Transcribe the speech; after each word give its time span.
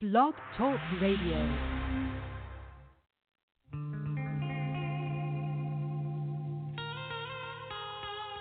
Blog 0.00 0.32
Talk 0.56 0.78
Radio. 1.02 1.58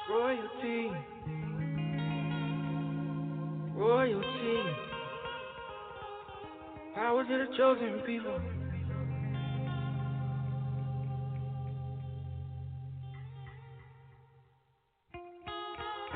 Royalty. 0.08 0.92
Royalty. 3.76 4.58
Power 6.94 7.24
to 7.24 7.38
the 7.40 7.48
chosen 7.58 8.02
people. 8.06 8.40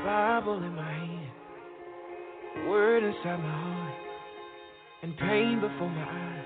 Bible 0.04 0.62
in 0.62 0.74
my 0.76 0.92
hand, 0.92 1.30
word 2.68 3.02
inside 3.02 3.38
my 3.38 3.50
heart, 3.50 3.81
and 5.12 5.28
pain 5.28 5.60
before 5.60 5.88
my 5.90 6.02
eyes. 6.02 6.44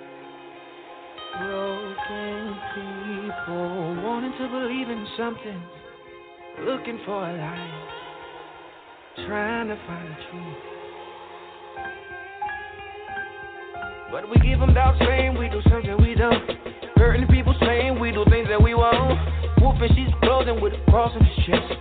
Broken 1.39 2.57
people 2.75 4.03
wanting 4.03 4.33
to 4.39 4.49
believe 4.49 4.89
in 4.89 5.07
something, 5.17 5.63
looking 6.65 6.99
for 7.05 7.29
a 7.29 7.37
light, 7.37 9.27
trying 9.27 9.69
to 9.69 9.77
find 9.87 10.09
the 10.09 10.17
truth. 10.31 10.57
But 14.11 14.31
we 14.31 14.37
give 14.49 14.61
them 14.61 14.73
doubt, 14.73 14.97
saying 15.01 15.37
we 15.37 15.49
do 15.49 15.61
something 15.69 15.97
we 16.01 16.15
don't. 16.15 16.51
Hurting 16.97 17.27
people, 17.29 17.55
saying 17.61 18.01
we 18.01 18.13
do 18.13 18.25
things 18.31 18.49
that 18.49 18.63
we 18.63 18.75
won't. 18.75 19.19
Wolfing 19.61 19.91
she's 19.95 20.15
clothing 20.23 20.61
with 20.63 20.73
a 20.73 20.91
cross 20.91 21.13
on 21.15 21.25
his 21.25 21.47
chest. 21.47 21.73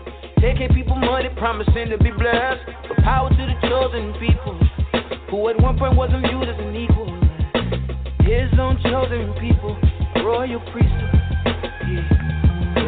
Taking 0.42 0.70
people 0.70 0.96
money, 0.96 1.30
promising 1.38 1.90
to 1.90 1.98
be 1.98 2.12
blessed. 2.12 2.62
But 2.90 2.98
power 3.04 3.30
to 3.30 3.36
the 3.36 3.70
chosen 3.70 4.14
people, 4.20 4.60
who 5.30 5.50
at 5.50 5.60
one 5.62 5.78
point 5.78 5.96
wasn't 5.96 6.26
viewed 6.28 6.48
as 6.48 6.58
an 6.60 6.76
equal. 6.76 7.08
His 8.22 8.52
own 8.60 8.80
chosen 8.82 9.34
people, 9.40 9.78
royal 10.24 10.60
priesthood. 10.72 11.14
Yeah. 11.86 12.10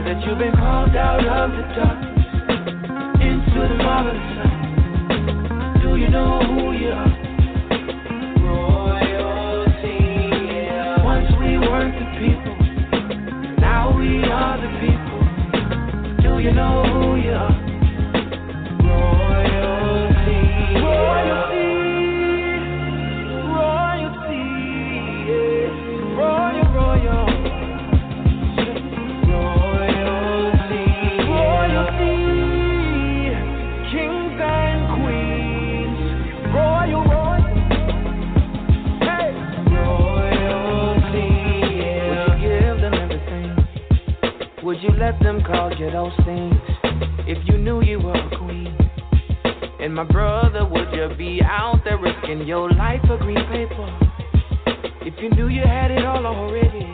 That 0.05 0.25
you've 0.25 0.39
been 0.39 0.53
called 0.53 0.95
out 0.95 1.19
of 1.19 1.51
the 1.51 1.63
darkness 1.75 2.25
into 3.21 3.59
the 3.67 3.75
marvelous 3.83 4.37
light. 4.37 5.81
Do 5.83 5.95
you 5.97 6.09
know 6.09 6.39
who 6.39 6.71
you 6.73 6.89
are? 6.89 7.13
Royalty. 8.41 9.97
Yeah. 10.53 11.03
Once 11.03 11.29
we 11.39 11.57
weren't 11.57 11.95
the 11.99 12.07
people, 12.17 12.55
now 13.59 13.95
we 13.97 14.23
are 14.23 14.57
the 14.57 14.69
people. 14.79 15.21
Do 16.23 16.39
you 16.39 16.53
know 16.53 16.96
let 45.07 45.19
them 45.21 45.41
call 45.41 45.73
you 45.73 45.89
those 45.89 46.11
things? 46.25 46.53
If 47.31 47.37
you 47.47 47.57
knew 47.57 47.81
you 47.81 47.97
were 47.97 48.11
a 48.11 48.37
queen. 48.37 48.75
And 49.79 49.95
my 49.95 50.03
brother, 50.03 50.67
would 50.67 50.91
you 50.91 51.15
be 51.17 51.39
out 51.41 51.79
there 51.85 51.97
risking 51.97 52.45
your 52.45 52.69
life 52.71 52.99
for 53.07 53.17
green 53.17 53.39
paper? 53.47 53.87
If 55.07 55.13
you 55.21 55.29
knew 55.29 55.47
you 55.47 55.61
had 55.61 55.91
it 55.91 56.03
all 56.03 56.25
already. 56.25 56.91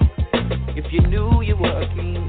If 0.78 0.94
you 0.94 1.02
knew 1.08 1.42
you 1.42 1.56
were 1.58 1.82
a 1.82 1.88
king. 1.96 2.22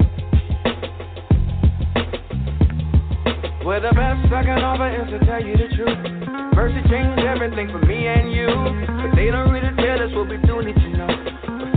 Well, 3.66 3.82
the 3.82 3.92
best 3.92 4.32
I 4.32 4.42
can 4.42 4.64
offer 4.64 4.88
is 4.88 5.10
to 5.10 5.18
tell 5.26 5.44
you 5.44 5.52
the 5.52 5.68
truth. 5.76 6.54
Mercy 6.54 6.80
changed 6.88 7.20
everything 7.28 7.68
for 7.68 7.84
me 7.84 8.06
and 8.06 8.32
you. 8.32 8.48
But 8.48 9.16
they 9.16 9.28
don't 9.30 9.52
really 9.52 9.76
tell 9.76 10.00
us 10.00 10.14
what 10.14 10.30
we 10.30 10.38
do 10.48 10.62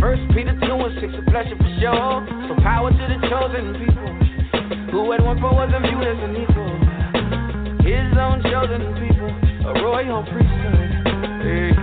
first 0.08 0.24
Peter 0.32 0.56
2 0.56 0.64
and 0.64 0.96
6 1.04 1.14
a 1.20 1.24
pleasure 1.30 1.58
for 1.60 1.72
sure. 1.84 2.24
So 2.48 2.56
power 2.64 2.92
to 2.92 3.06
the 3.12 3.20
chosen 3.28 3.76
people. 3.76 4.08
Who 4.92 5.12
at 5.12 5.20
one 5.20 5.36
point 5.42 5.56
wasn't 5.56 5.84
viewed 5.84 6.08
as 6.08 6.20
an 6.24 6.32
equal. 6.32 6.72
His 7.84 8.08
own 8.16 8.40
chosen 8.48 8.88
people, 9.04 9.28
a 9.68 9.84
royal 9.84 10.24
priesthood. 10.24 10.88
Hey. 11.44 11.76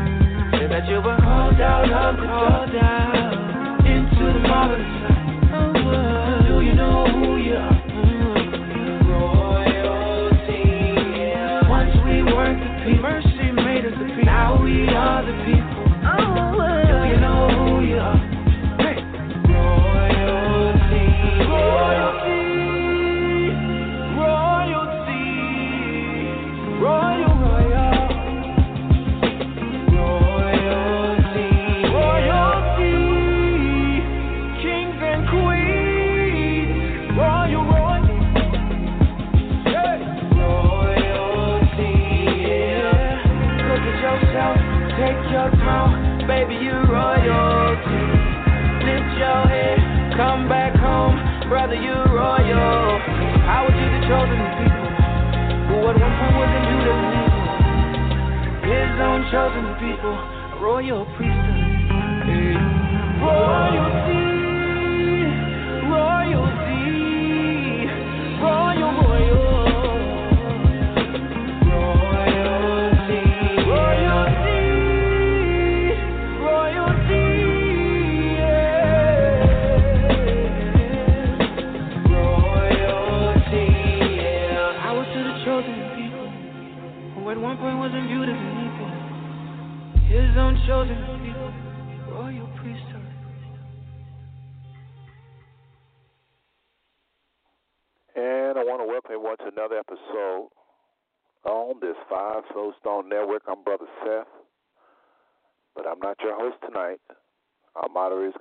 Say 0.56 0.66
that 0.72 0.88
you 0.88 1.04
were 1.04 1.20
called 1.20 1.60
out 1.60 2.16
called 2.16 2.76
out 2.80 3.84
into 3.84 4.24
the 4.32 4.40
marvelous 4.48 5.13
chosen 59.30 59.64
people, 59.80 60.12
a 60.12 60.58
royal 60.60 61.04
priesthood. 61.16 61.64
Hey. 62.24 62.56
Royalty, 63.20 64.23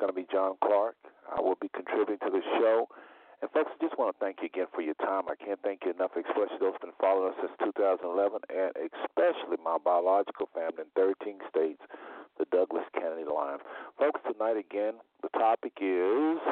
going 0.04 0.12
to 0.12 0.20
be 0.20 0.28
John 0.28 0.60
Clark. 0.60 1.00
I 1.32 1.40
will 1.40 1.56
be 1.56 1.72
contributing 1.72 2.20
to 2.28 2.32
the 2.36 2.44
show. 2.60 2.92
And 3.40 3.48
folks, 3.56 3.72
I 3.72 3.80
just 3.80 3.96
want 3.96 4.12
to 4.12 4.20
thank 4.20 4.44
you 4.44 4.52
again 4.52 4.68
for 4.76 4.84
your 4.84 5.00
time. 5.00 5.32
I 5.32 5.40
can't 5.40 5.64
thank 5.64 5.88
you 5.88 5.96
enough, 5.96 6.12
especially 6.12 6.60
those 6.60 6.76
who've 6.76 6.92
been 6.92 7.00
following 7.00 7.32
us 7.32 7.40
since 7.40 7.56
2011, 7.64 8.04
and 8.52 8.76
especially 8.92 9.56
my 9.64 9.80
biological 9.80 10.52
family 10.52 10.84
in 10.84 10.92
13 11.00 11.40
states, 11.48 11.80
the 12.36 12.44
Douglas 12.52 12.84
Kennedy 12.92 13.24
line. 13.24 13.64
Folks, 13.96 14.20
tonight 14.28 14.60
again, 14.60 15.00
the 15.24 15.32
topic 15.40 15.80
is 15.80 16.44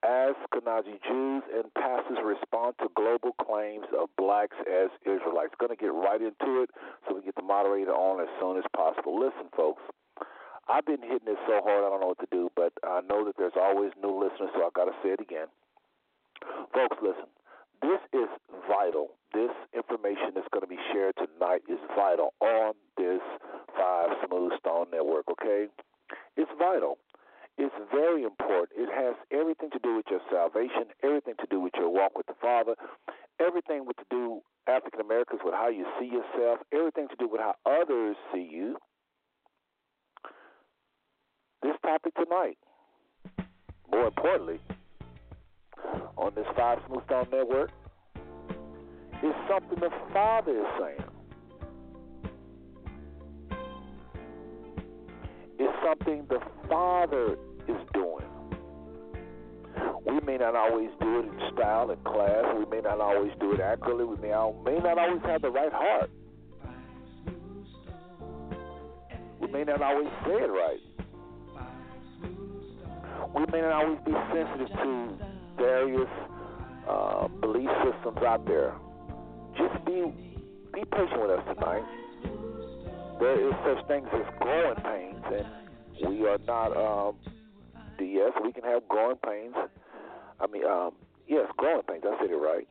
Ashkenazi 0.00 0.96
Jews 1.04 1.44
and 1.52 1.68
pastors 1.76 2.24
respond 2.24 2.80
to 2.80 2.88
global 2.96 3.36
claims 3.44 3.92
of 3.92 4.08
blacks 4.16 4.56
as 4.64 4.88
Israelites. 5.04 5.52
Going 5.60 5.76
to 5.76 5.76
get 5.76 5.92
right 5.92 6.24
into 6.24 6.64
it 6.64 6.72
so 7.04 7.12
we 7.12 7.20
get 7.20 7.36
the 7.36 7.44
moderator 7.44 7.92
on 7.92 8.24
as 8.24 8.32
soon 8.40 8.56
as 8.56 8.64
possible. 8.72 9.20
Listen, 9.20 9.52
folks, 9.52 9.84
I've 10.68 10.84
been 10.84 11.00
hitting 11.02 11.24
this 11.24 11.40
so 11.46 11.60
hard 11.64 11.84
I 11.84 11.88
don't 11.88 12.00
know 12.00 12.12
what 12.12 12.20
to 12.20 12.30
do, 12.30 12.50
but 12.54 12.72
I 12.84 13.00
know 13.08 13.24
that 13.24 13.36
there's 13.38 13.56
always 13.56 13.92
new 14.02 14.12
listeners, 14.12 14.50
so 14.54 14.62
I 14.62 14.70
got 14.74 14.84
to 14.84 14.96
say 15.02 15.16
it 15.16 15.20
again. 15.20 15.48
Folks, 16.72 16.96
listen, 17.02 17.28
this 17.80 18.00
is 18.12 18.28
vital. 18.68 19.16
This 19.32 19.50
information 19.72 20.34
that's 20.34 20.48
going 20.52 20.62
to 20.62 20.70
be 20.70 20.80
shared 20.92 21.14
tonight 21.16 21.62
is 21.68 21.78
vital 21.96 22.34
on 22.40 22.74
this 22.96 23.20
Five 23.76 24.10
Smooth 24.26 24.52
Stone 24.60 24.88
Network. 24.92 25.24
okay? 25.32 25.66
It's 26.36 26.50
vital. 26.58 26.98
It's 27.56 27.74
very 27.90 28.22
important. 28.22 28.78
It 28.78 28.88
has 28.92 29.16
everything 29.32 29.70
to 29.70 29.80
do 29.82 29.96
with 29.96 30.06
your 30.10 30.20
salvation, 30.30 30.94
everything 31.02 31.34
to 31.40 31.46
do 31.50 31.60
with 31.60 31.72
your 31.76 31.90
walk 31.90 32.16
with 32.16 32.26
the 32.26 32.38
Father, 32.40 32.74
everything 33.40 33.84
with 33.84 33.96
to 33.96 34.06
do 34.10 34.40
African 34.68 35.00
Americans 35.00 35.40
with 35.44 35.54
how 35.54 35.68
you 35.68 35.86
see 35.98 36.06
yourself, 36.06 36.60
everything 36.72 37.08
to 37.08 37.16
do 37.18 37.28
with 37.28 37.40
how 37.40 37.54
others 37.66 38.16
see 38.32 38.46
you. 38.50 38.76
This 41.60 41.74
topic 41.82 42.14
tonight, 42.14 42.56
more 43.90 44.06
importantly, 44.06 44.60
on 46.16 46.32
this 46.36 46.46
Five 46.56 46.78
Smooth 46.86 47.04
Stone 47.06 47.26
Network, 47.32 47.70
is 49.24 49.34
something 49.48 49.80
the 49.80 49.90
Father 50.12 50.52
is 50.52 50.66
saying. 50.78 51.04
It's 55.58 55.74
something 55.84 56.26
the 56.28 56.38
Father 56.68 57.36
is 57.66 57.76
doing. 57.92 58.24
We 60.06 60.20
may 60.20 60.36
not 60.36 60.54
always 60.54 60.90
do 61.00 61.18
it 61.18 61.24
in 61.24 61.50
style 61.54 61.90
and 61.90 62.02
class. 62.04 62.44
We 62.56 62.66
may 62.66 62.82
not 62.82 63.00
always 63.00 63.32
do 63.40 63.52
it 63.52 63.60
accurately. 63.60 64.04
We 64.04 64.16
may, 64.16 64.28
may 64.64 64.78
not 64.78 64.96
always 64.96 65.22
have 65.24 65.42
the 65.42 65.50
right 65.50 65.72
heart. 65.72 66.10
We 69.40 69.48
may 69.48 69.64
not 69.64 69.82
always 69.82 70.08
say 70.24 70.34
it 70.34 70.50
right. 70.50 70.78
We 73.34 73.44
may 73.52 73.60
not 73.60 73.72
always 73.72 73.98
be 74.04 74.12
sensitive 74.32 74.68
to 74.68 75.18
various 75.56 76.08
uh, 76.88 77.28
belief 77.40 77.68
systems 77.84 78.18
out 78.26 78.46
there. 78.46 78.74
Just 79.56 79.84
be 79.84 80.12
be 80.72 80.84
patient 80.84 81.20
with 81.20 81.30
us 81.30 81.44
tonight. 81.54 81.84
There 83.20 83.48
is 83.48 83.54
such 83.66 83.86
things 83.88 84.08
as 84.12 84.26
growing 84.38 84.76
pains, 84.76 85.24
and 86.00 86.08
we 86.08 86.26
are 86.26 86.38
not. 86.46 86.76
Um, 86.76 87.16
yes, 88.00 88.32
we 88.42 88.52
can 88.52 88.64
have 88.64 88.86
growing 88.88 89.16
pains. 89.16 89.54
I 90.40 90.46
mean, 90.46 90.64
um, 90.64 90.92
yes, 91.26 91.46
growing 91.56 91.82
pains. 91.82 92.04
I 92.06 92.16
said 92.20 92.30
it 92.30 92.36
right. 92.36 92.68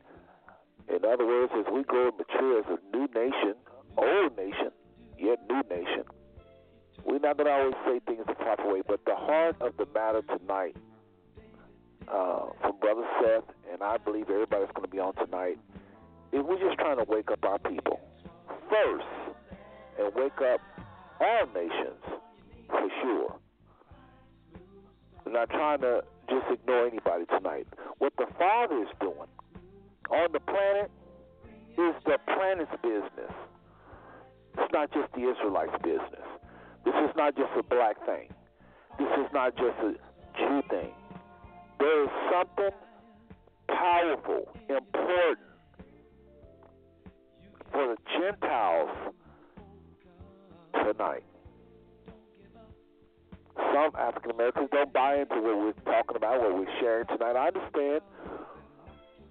In 0.90 1.04
other 1.04 1.26
words, 1.26 1.52
as 1.58 1.66
we 1.74 1.84
grow 1.84 2.10
and 2.10 2.18
mature 2.18 2.60
as 2.60 2.66
a 2.68 2.96
new 2.96 3.08
nation, 3.14 3.56
old 3.98 4.38
nation, 4.38 4.72
yet 5.20 5.40
new 5.50 5.62
nation, 5.70 6.04
we're 7.06 7.20
not 7.20 7.38
going 7.38 7.48
to 7.48 7.54
always 7.54 7.76
say 7.86 8.00
things 8.06 8.26
the 8.28 8.36
proper 8.36 8.74
way. 8.74 8.82
But 8.88 9.06
the 9.06 9.16
heart 9.16 9.56
of 9.62 9.76
the 9.78 9.88
matter 9.94 10.22
tonight, 10.22 10.76
uh, 12.08 12.48
from 12.62 12.78
Brother 12.80 13.04
Seth, 13.22 13.56
and 13.72 13.82
I 13.84 13.98
believe 13.98 14.30
everybody's 14.30 14.70
going 14.74 14.86
to 14.86 14.92
be 14.92 15.00
on 15.00 15.14
tonight, 15.16 15.58
is 16.32 16.42
we're 16.44 16.60
just 16.60 16.78
trying 16.80 16.98
to 16.98 17.06
wake 17.08 17.32
up 17.32 17.44
our 17.44 17.60
people 17.60 18.00
first 18.70 19.06
and 20.00 20.14
wake 20.16 20.40
up 20.42 20.62
all 21.20 21.46
nations 21.54 22.04
for 22.68 22.90
sure. 23.02 23.36
We're 25.26 25.34
not 25.34 25.50
trying 25.50 25.82
to 25.82 26.04
just 26.30 26.46
ignore 26.52 26.88
anybody 26.88 27.26
tonight. 27.26 27.68
What 27.98 28.14
the 28.18 28.28
Father 28.38 28.82
is 28.82 28.90
doing 29.00 29.28
on 30.10 30.32
the 30.32 30.40
planet 30.40 30.92
is 31.78 31.96
the 32.06 32.18
planet's 32.26 32.72
business. 32.82 33.34
It's 34.58 34.74
not 34.74 34.92
just 34.92 35.12
the 35.14 35.30
Israelites' 35.30 35.76
business. 35.84 36.28
This 36.88 36.96
is 37.10 37.16
not 37.18 37.36
just 37.36 37.52
a 37.60 37.64
black 37.64 37.98
thing. 38.06 38.30
This 38.98 39.10
is 39.20 39.28
not 39.34 39.54
just 39.58 39.78
a 39.84 39.92
Jew 40.40 40.62
thing. 40.70 40.92
There 41.80 42.04
is 42.06 42.10
something 42.32 42.70
powerful, 43.68 44.48
important 44.70 45.50
for 47.74 47.88
the 47.94 47.98
Gentiles 48.18 48.90
tonight. 50.76 51.26
Some 53.74 53.92
African 54.00 54.32
Americans 54.32 54.70
don't 54.72 54.94
buy 54.94 55.18
into 55.18 55.42
what 55.42 55.58
we're 55.58 55.74
talking 55.84 56.16
about, 56.16 56.40
what 56.40 56.56
we're 56.58 56.80
sharing 56.80 57.06
tonight. 57.08 57.36
I 57.36 57.48
understand. 57.48 58.02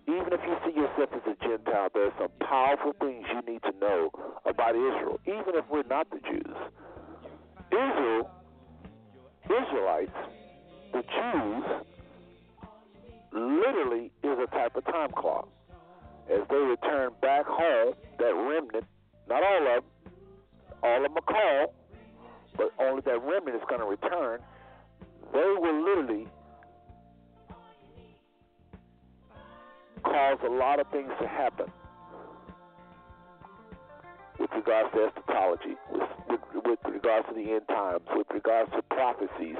Even 0.07 0.29
if 0.31 0.41
you 0.47 0.57
see 0.67 0.79
yourself 0.79 1.09
as 1.15 1.23
a 1.25 1.37
Gentile, 1.43 1.89
there 1.95 2.09
are 2.09 2.15
some 2.21 2.29
powerful 2.47 2.93
things 3.01 3.25
you 3.33 3.41
need 3.51 3.63
to 3.63 3.73
know 3.81 4.11
about 4.45 4.77
Israel, 4.77 5.19
even 5.25 5.55
if 5.57 5.65
we're 5.71 5.89
not 5.89 6.11
the 6.11 6.21
Jews. 6.21 6.55
Israel, 7.71 8.31
Israelites, 9.45 10.17
the 10.93 11.03
Jews, 11.03 11.65
literally 13.33 14.11
is 14.23 14.39
a 14.39 14.47
type 14.47 14.77
of 14.77 14.85
time 14.85 15.11
clock. 15.13 15.49
As 16.31 16.41
they 16.49 16.57
return 16.57 17.11
back 17.21 17.47
home, 17.47 17.95
that 18.19 18.35
remnant, 18.35 18.85
not 19.29 19.43
all 19.43 19.77
of 19.77 19.83
them, 19.83 20.13
all 20.83 20.97
of 20.97 21.03
them 21.03 21.17
are 21.17 21.33
called, 21.33 21.75
but 22.57 22.73
only 22.79 23.03
that 23.03 23.23
remnant 23.23 23.57
is 23.57 23.63
going 23.69 23.81
to 23.81 23.87
return. 23.87 24.41
They 25.33 25.55
will 25.59 25.85
literally 25.85 26.27
cause 30.03 30.39
a 30.45 30.51
lot 30.51 30.81
of 30.81 30.89
things 30.91 31.11
to 31.21 31.29
happen 31.29 31.67
with 34.47 34.65
regards 34.65 34.95
to 34.95 35.07
eschatology, 35.07 35.75
with, 35.91 36.41
with, 36.55 36.79
with 36.85 36.95
regards 36.95 37.27
to 37.29 37.35
the 37.35 37.53
end 37.53 37.67
times, 37.69 38.03
with 38.15 38.27
regards 38.33 38.71
to 38.71 38.83
prophecies. 38.95 39.59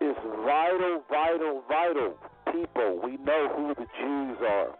It's 0.00 0.20
vital, 0.44 1.02
vital, 1.08 1.62
vital. 1.66 2.14
People, 2.52 3.00
we 3.02 3.16
know 3.24 3.48
who 3.56 3.74
the 3.74 3.86
Jews 3.98 4.38
are. 4.42 4.76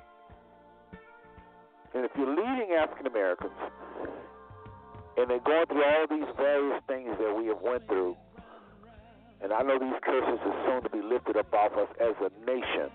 And 1.94 2.04
if 2.04 2.10
you're 2.16 2.28
leading 2.28 2.76
African 2.76 3.06
Americans, 3.06 3.52
and 5.16 5.30
they're 5.30 5.40
going 5.40 5.66
through 5.66 5.84
all 5.84 6.06
these 6.10 6.28
various 6.36 6.82
things 6.86 7.16
that 7.18 7.34
we 7.34 7.46
have 7.46 7.62
went 7.62 7.86
through. 7.86 8.16
And 9.40 9.52
I 9.52 9.62
know 9.62 9.78
these 9.78 10.00
curses 10.02 10.40
are 10.44 10.64
soon 10.66 10.82
to 10.82 10.90
be 10.90 11.00
lifted 11.00 11.36
up 11.36 11.52
off 11.54 11.72
us 11.72 11.88
as 12.00 12.14
a 12.20 12.30
nation. 12.44 12.90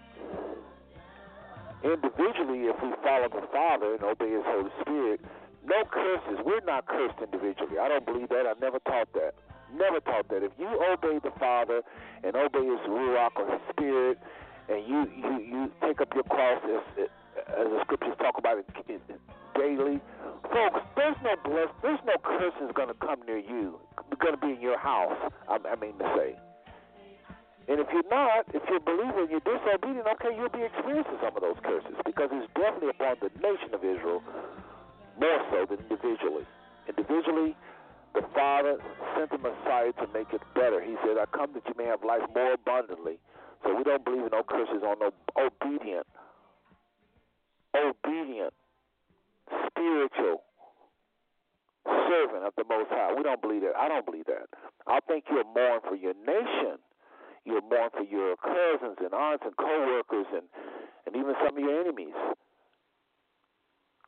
Individually, 1.84 2.68
if 2.68 2.76
we 2.84 2.92
follow 3.04 3.30
the 3.30 3.48
Father 3.52 3.96
and 3.96 4.04
obey 4.04 4.32
His 4.32 4.44
Holy 4.46 4.72
Spirit, 4.82 5.22
no 5.64 5.84
curses. 5.92 6.40
We're 6.46 6.66
not 6.66 6.88
cursed 6.88 7.20
individually. 7.22 7.80
I 7.80 7.88
don't 7.88 8.06
believe 8.06 8.30
that. 8.30 8.46
I 8.48 8.54
never 8.60 8.80
taught 8.80 9.12
that. 9.14 9.34
Never 9.74 10.00
taught 10.00 10.28
that. 10.30 10.44
If 10.44 10.52
you 10.58 10.68
obey 10.68 11.20
the 11.24 11.32
Father 11.40 11.82
and 12.24 12.36
obey 12.36 12.66
His 12.66 12.82
Ruach 12.90 13.36
or 13.36 13.52
His 13.52 13.62
Spirit, 13.70 14.18
and 14.68 14.88
you 14.88 15.08
you 15.16 15.40
you 15.40 15.72
take 15.82 16.02
up 16.02 16.14
your 16.14 16.24
cross 16.24 16.62
as, 16.66 17.08
as 17.48 17.68
the 17.70 17.80
scriptures 17.84 18.16
talk 18.20 18.38
about 18.38 18.58
it 18.58 18.66
daily, 19.56 20.00
folks, 20.52 20.80
there's 20.96 21.18
no 21.24 21.36
bless, 21.44 21.68
there's 21.82 22.00
no 22.06 22.16
curses 22.24 22.72
going 22.74 22.88
to 22.88 22.94
come 22.96 23.20
near 23.26 23.38
you. 23.38 23.80
Going 24.20 24.34
to 24.34 24.40
be 24.40 24.54
in 24.54 24.62
your 24.62 24.78
house. 24.78 25.18
I, 25.48 25.58
I 25.68 25.76
mean 25.76 25.98
to 26.00 26.14
say. 26.18 26.36
And 27.70 27.78
if 27.80 27.86
you're 27.94 28.10
not, 28.10 28.50
if 28.50 28.66
you're 28.66 28.82
a 28.82 28.88
believer 28.90 29.22
and 29.22 29.30
you're 29.30 29.46
disobedient, 29.46 30.10
okay, 30.18 30.34
you'll 30.34 30.50
be 30.50 30.66
experiencing 30.66 31.22
some 31.22 31.38
of 31.38 31.46
those 31.46 31.62
curses 31.62 31.94
because 32.02 32.34
it's 32.34 32.50
definitely 32.58 32.90
upon 32.90 33.22
the 33.22 33.30
nation 33.38 33.70
of 33.78 33.86
Israel 33.86 34.26
more 35.22 35.40
so 35.54 35.70
than 35.70 35.78
individually. 35.86 36.50
Individually, 36.90 37.54
the 38.18 38.26
Father 38.34 38.82
sent 39.14 39.30
the 39.30 39.38
Messiah 39.38 39.94
to 40.02 40.10
make 40.18 40.34
it 40.34 40.42
better. 40.56 40.82
He 40.82 40.98
said, 41.06 41.22
I 41.22 41.30
come 41.30 41.54
that 41.54 41.62
you 41.70 41.78
may 41.78 41.86
have 41.86 42.02
life 42.04 42.26
more 42.34 42.58
abundantly. 42.58 43.22
So 43.64 43.76
we 43.76 43.84
don't 43.84 44.04
believe 44.04 44.26
in 44.26 44.34
no 44.34 44.42
curses 44.42 44.82
on 44.82 44.98
no 44.98 45.14
obedient, 45.38 46.08
obedient, 47.78 48.54
spiritual 49.70 50.42
servant 51.86 52.50
of 52.50 52.54
the 52.58 52.66
Most 52.66 52.90
High. 52.90 53.14
We 53.14 53.22
don't 53.22 53.42
believe 53.42 53.62
that. 53.62 53.78
I 53.78 53.88
don't 53.88 54.06
believe 54.06 54.26
that. 54.26 54.50
I 54.88 55.00
think 55.06 55.26
you're 55.30 55.44
mourn 55.44 55.82
for 55.88 55.96
your 55.96 56.14
nation. 56.26 56.82
You're 57.46 57.62
mourn 57.62 57.90
for 57.92 58.04
your 58.04 58.36
cousins 58.38 58.98
and 59.00 59.14
aunts 59.14 59.44
and 59.46 59.56
co-workers 59.58 60.28
and, 60.34 60.48
and 61.06 61.16
even 61.16 61.34
some 61.46 61.58
of 61.58 61.64
your 61.64 61.82
enemies. 61.82 62.16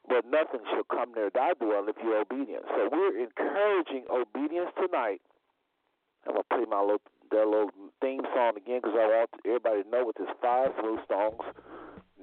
But 0.07 0.25
nothing 0.25 0.61
shall 0.69 0.83
come 0.83 1.13
near 1.13 1.29
thy 1.33 1.53
dwelling 1.53 1.89
if 1.89 1.95
you're 2.03 2.21
obedient. 2.21 2.65
So 2.67 2.89
we're 2.91 3.17
encouraging 3.17 4.05
obedience 4.11 4.71
tonight. 4.75 5.21
I'm 6.27 6.35
to 6.35 6.43
play 6.49 6.65
my 6.69 6.81
little, 6.81 7.01
that 7.31 7.47
little 7.47 7.71
theme 8.01 8.21
song 8.35 8.57
again 8.57 8.81
because 8.83 8.97
I 8.99 9.07
want 9.07 9.29
everybody 9.45 9.83
to 9.83 9.89
know 9.89 10.05
what 10.05 10.17
this 10.17 10.27
Five 10.41 10.69
Smooth 10.79 10.99
Stones 11.05 11.41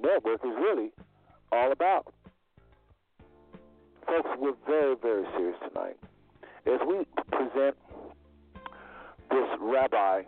network 0.01 0.45
is 0.45 0.55
really 0.55 0.93
all 1.51 1.73
about. 1.73 2.13
Folks, 4.07 4.29
we're 4.39 4.55
very, 4.67 4.95
very 5.01 5.25
serious 5.37 5.57
tonight. 5.69 5.97
As 6.67 6.81
we 6.87 7.05
present 7.31 7.77
this 9.31 9.49
rabbi 9.61 10.23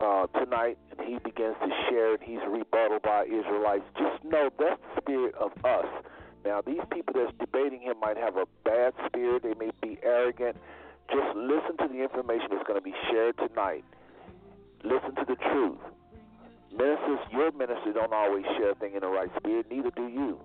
uh, 0.00 0.26
tonight, 0.38 0.78
and 0.90 1.06
he 1.06 1.18
begins 1.18 1.56
to 1.60 1.70
share, 1.88 2.14
and 2.14 2.22
he's 2.22 2.40
rebutted 2.48 3.02
by 3.02 3.24
Israelites, 3.24 3.84
just 3.98 4.22
know 4.24 4.50
that's 4.58 4.80
the 4.94 5.00
spirit 5.00 5.34
of 5.34 5.52
us. 5.64 5.86
Now, 6.44 6.60
these 6.60 6.82
people 6.92 7.14
that's 7.14 7.32
debating 7.38 7.82
him 7.82 7.98
might 8.00 8.16
have 8.16 8.36
a 8.36 8.46
bad 8.64 8.94
spirit, 9.06 9.42
they 9.42 9.54
may 9.54 9.70
be 9.82 9.98
arrogant. 10.02 10.56
Just 11.10 11.36
listen 11.36 11.76
to 11.78 11.88
the 11.88 12.02
information 12.02 12.48
that's 12.50 12.66
going 12.66 12.78
to 12.78 12.84
be 12.84 12.94
shared 13.10 13.36
tonight. 13.38 13.84
Listen 14.84 15.14
to 15.16 15.24
the 15.26 15.36
truth. 15.50 15.78
Ministers, 16.70 17.18
your 17.32 17.50
ministers 17.52 17.94
don't 17.94 18.12
always 18.12 18.44
share 18.56 18.70
a 18.70 18.74
thing 18.76 18.94
in 18.94 19.00
the 19.00 19.08
right 19.08 19.30
spirit, 19.38 19.66
neither 19.70 19.90
do 19.90 20.06
you. 20.06 20.38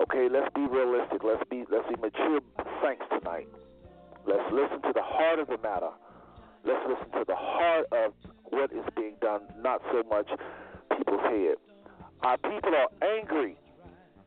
Okay, 0.00 0.28
let's 0.28 0.52
be 0.54 0.66
realistic. 0.66 1.22
Let's 1.22 1.42
be 1.48 1.64
let's 1.70 1.86
be 1.88 1.94
mature 2.00 2.40
saints 2.82 3.04
tonight. 3.08 3.46
Let's 4.26 4.42
listen 4.52 4.82
to 4.82 4.92
the 4.92 5.02
heart 5.02 5.38
of 5.38 5.48
the 5.48 5.58
matter. 5.58 5.90
Let's 6.64 6.82
listen 6.88 7.10
to 7.12 7.24
the 7.26 7.36
heart 7.36 7.86
of 7.92 8.12
what 8.52 8.70
is 8.72 8.84
being 8.94 9.16
done, 9.20 9.40
not 9.58 9.80
so 9.90 10.02
much 10.08 10.28
people's 10.96 11.20
head. 11.22 11.56
Our 12.22 12.36
people 12.36 12.72
are 12.74 12.88
angry 13.18 13.56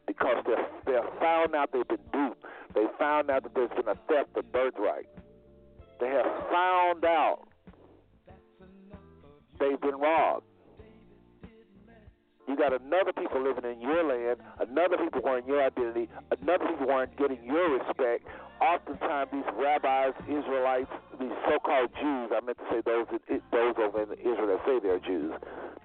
because 0.08 0.44
they're, 0.46 0.67
they're 0.86 1.10
found 1.20 1.55
out 1.55 1.72
they've 1.72 1.88
been 1.88 1.98
duped. 2.12 2.44
They 2.74 2.86
found 3.00 3.29
out 3.29 3.44
that 3.44 3.55
there's 3.55 3.70
been 3.70 3.88
a 3.88 3.96
theft 4.08 4.36
of 4.36 4.51
birthright. 4.51 5.08
They 6.00 6.08
have 6.08 6.25
found 6.51 7.05
out 7.05 7.48
they've 9.60 9.79
been 9.79 9.96
robbed. 9.96 10.46
You 12.47 12.55
got 12.55 12.73
another 12.73 13.11
people 13.11 13.41
living 13.41 13.65
in 13.65 13.81
your 13.81 14.03
land, 14.05 14.37
another 14.59 14.97
people 14.97 15.21
wearing 15.23 15.45
your 15.47 15.63
identity, 15.63 16.09
another 16.29 16.67
people 16.67 16.87
wearing 16.87 17.09
getting 17.17 17.43
your 17.43 17.77
respect. 17.77 18.27
Oftentimes, 18.61 19.29
these 19.33 19.49
rabbis, 19.57 20.13
Israelites, 20.29 20.91
these 21.19 21.33
so-called 21.49 21.89
Jews, 21.99 22.31
I 22.31 22.39
meant 22.45 22.57
to 22.57 22.67
say 22.69 22.81
those 22.85 23.07
those 23.51 23.75
over 23.81 24.03
in 24.03 24.13
Israel 24.19 24.47
that 24.47 24.61
say 24.65 24.79
they're 24.79 24.99
Jews. 24.99 25.33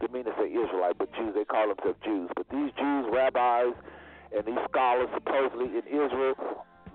Didn't 0.01 0.13
mean 0.13 0.25
to 0.25 0.35
say 0.39 0.47
Israelite, 0.53 0.99
but 0.99 1.13
Jews, 1.15 1.35
they 1.35 1.45
call 1.45 1.69
themselves 1.69 1.99
Jews. 2.05 2.31
But 2.37 2.47
these 2.51 2.71
Jews, 2.79 3.07
rabbis, 3.11 3.75
and 4.37 4.45
these 4.47 4.63
scholars 4.69 5.09
supposedly 5.15 5.67
in 5.67 5.87
Israel 5.89 6.35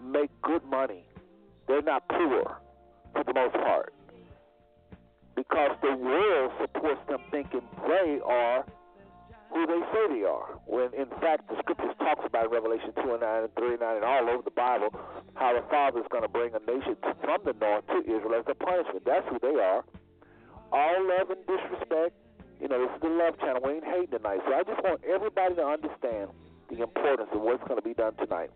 make 0.02 0.30
good 0.42 0.64
money. 0.64 1.04
They're 1.68 1.82
not 1.82 2.08
poor 2.08 2.62
for 3.14 3.24
the 3.24 3.34
most 3.34 3.56
part 3.56 3.94
because 5.36 5.72
the 5.82 5.96
world 5.96 6.52
supports 6.62 7.02
them 7.10 7.20
thinking 7.32 7.62
they 7.88 8.20
are 8.24 8.66
who 9.52 9.66
they 9.68 9.82
say 9.94 10.20
they 10.20 10.24
are. 10.24 10.60
When 10.66 10.94
in 10.94 11.10
fact 11.22 11.48
the 11.50 11.56
scriptures 11.60 11.96
talks 12.00 12.26
about 12.26 12.52
Revelation 12.52 12.94
two 13.04 13.14
and 13.14 13.22
nine 13.22 13.44
and 13.44 13.54
three 13.56 13.74
and 13.74 13.82
nine 13.82 13.98
and 13.98 14.06
all 14.06 14.30
over 14.30 14.44
the 14.44 14.56
Bible 14.56 14.90
how 15.36 15.54
the 15.54 15.64
Father 15.70 16.00
is 16.00 16.08
going 16.10 16.24
to 16.24 16.30
bring 16.30 16.52
a 16.56 16.62
nation 16.64 16.96
from 17.24 17.40
the 17.46 17.54
north 17.60 17.86
to 17.88 18.00
Israel 18.04 18.36
as 18.40 18.46
a 18.48 18.56
punishment. 18.56 19.04
That's 19.06 19.28
who 19.30 19.40
they 19.40 19.60
are. 19.60 19.84
All 20.72 21.00
love 21.08 21.30
and 21.30 21.42
disrespect. 21.46 22.16
You 22.60 22.68
know, 22.68 22.80
this 22.80 22.96
is 22.96 23.02
the 23.02 23.10
Love 23.10 23.38
Channel. 23.40 23.62
We 23.64 23.74
ain't 23.74 23.84
hating 23.84 24.18
tonight. 24.18 24.40
So 24.48 24.54
I 24.56 24.64
just 24.64 24.82
want 24.84 25.04
everybody 25.04 25.56
to 25.56 25.66
understand 25.66 26.32
the 26.70 26.82
importance 26.82 27.30
of 27.34 27.42
what's 27.42 27.64
going 27.68 27.76
to 27.76 27.86
be 27.86 27.94
done 27.94 28.16
tonight. 28.16 28.50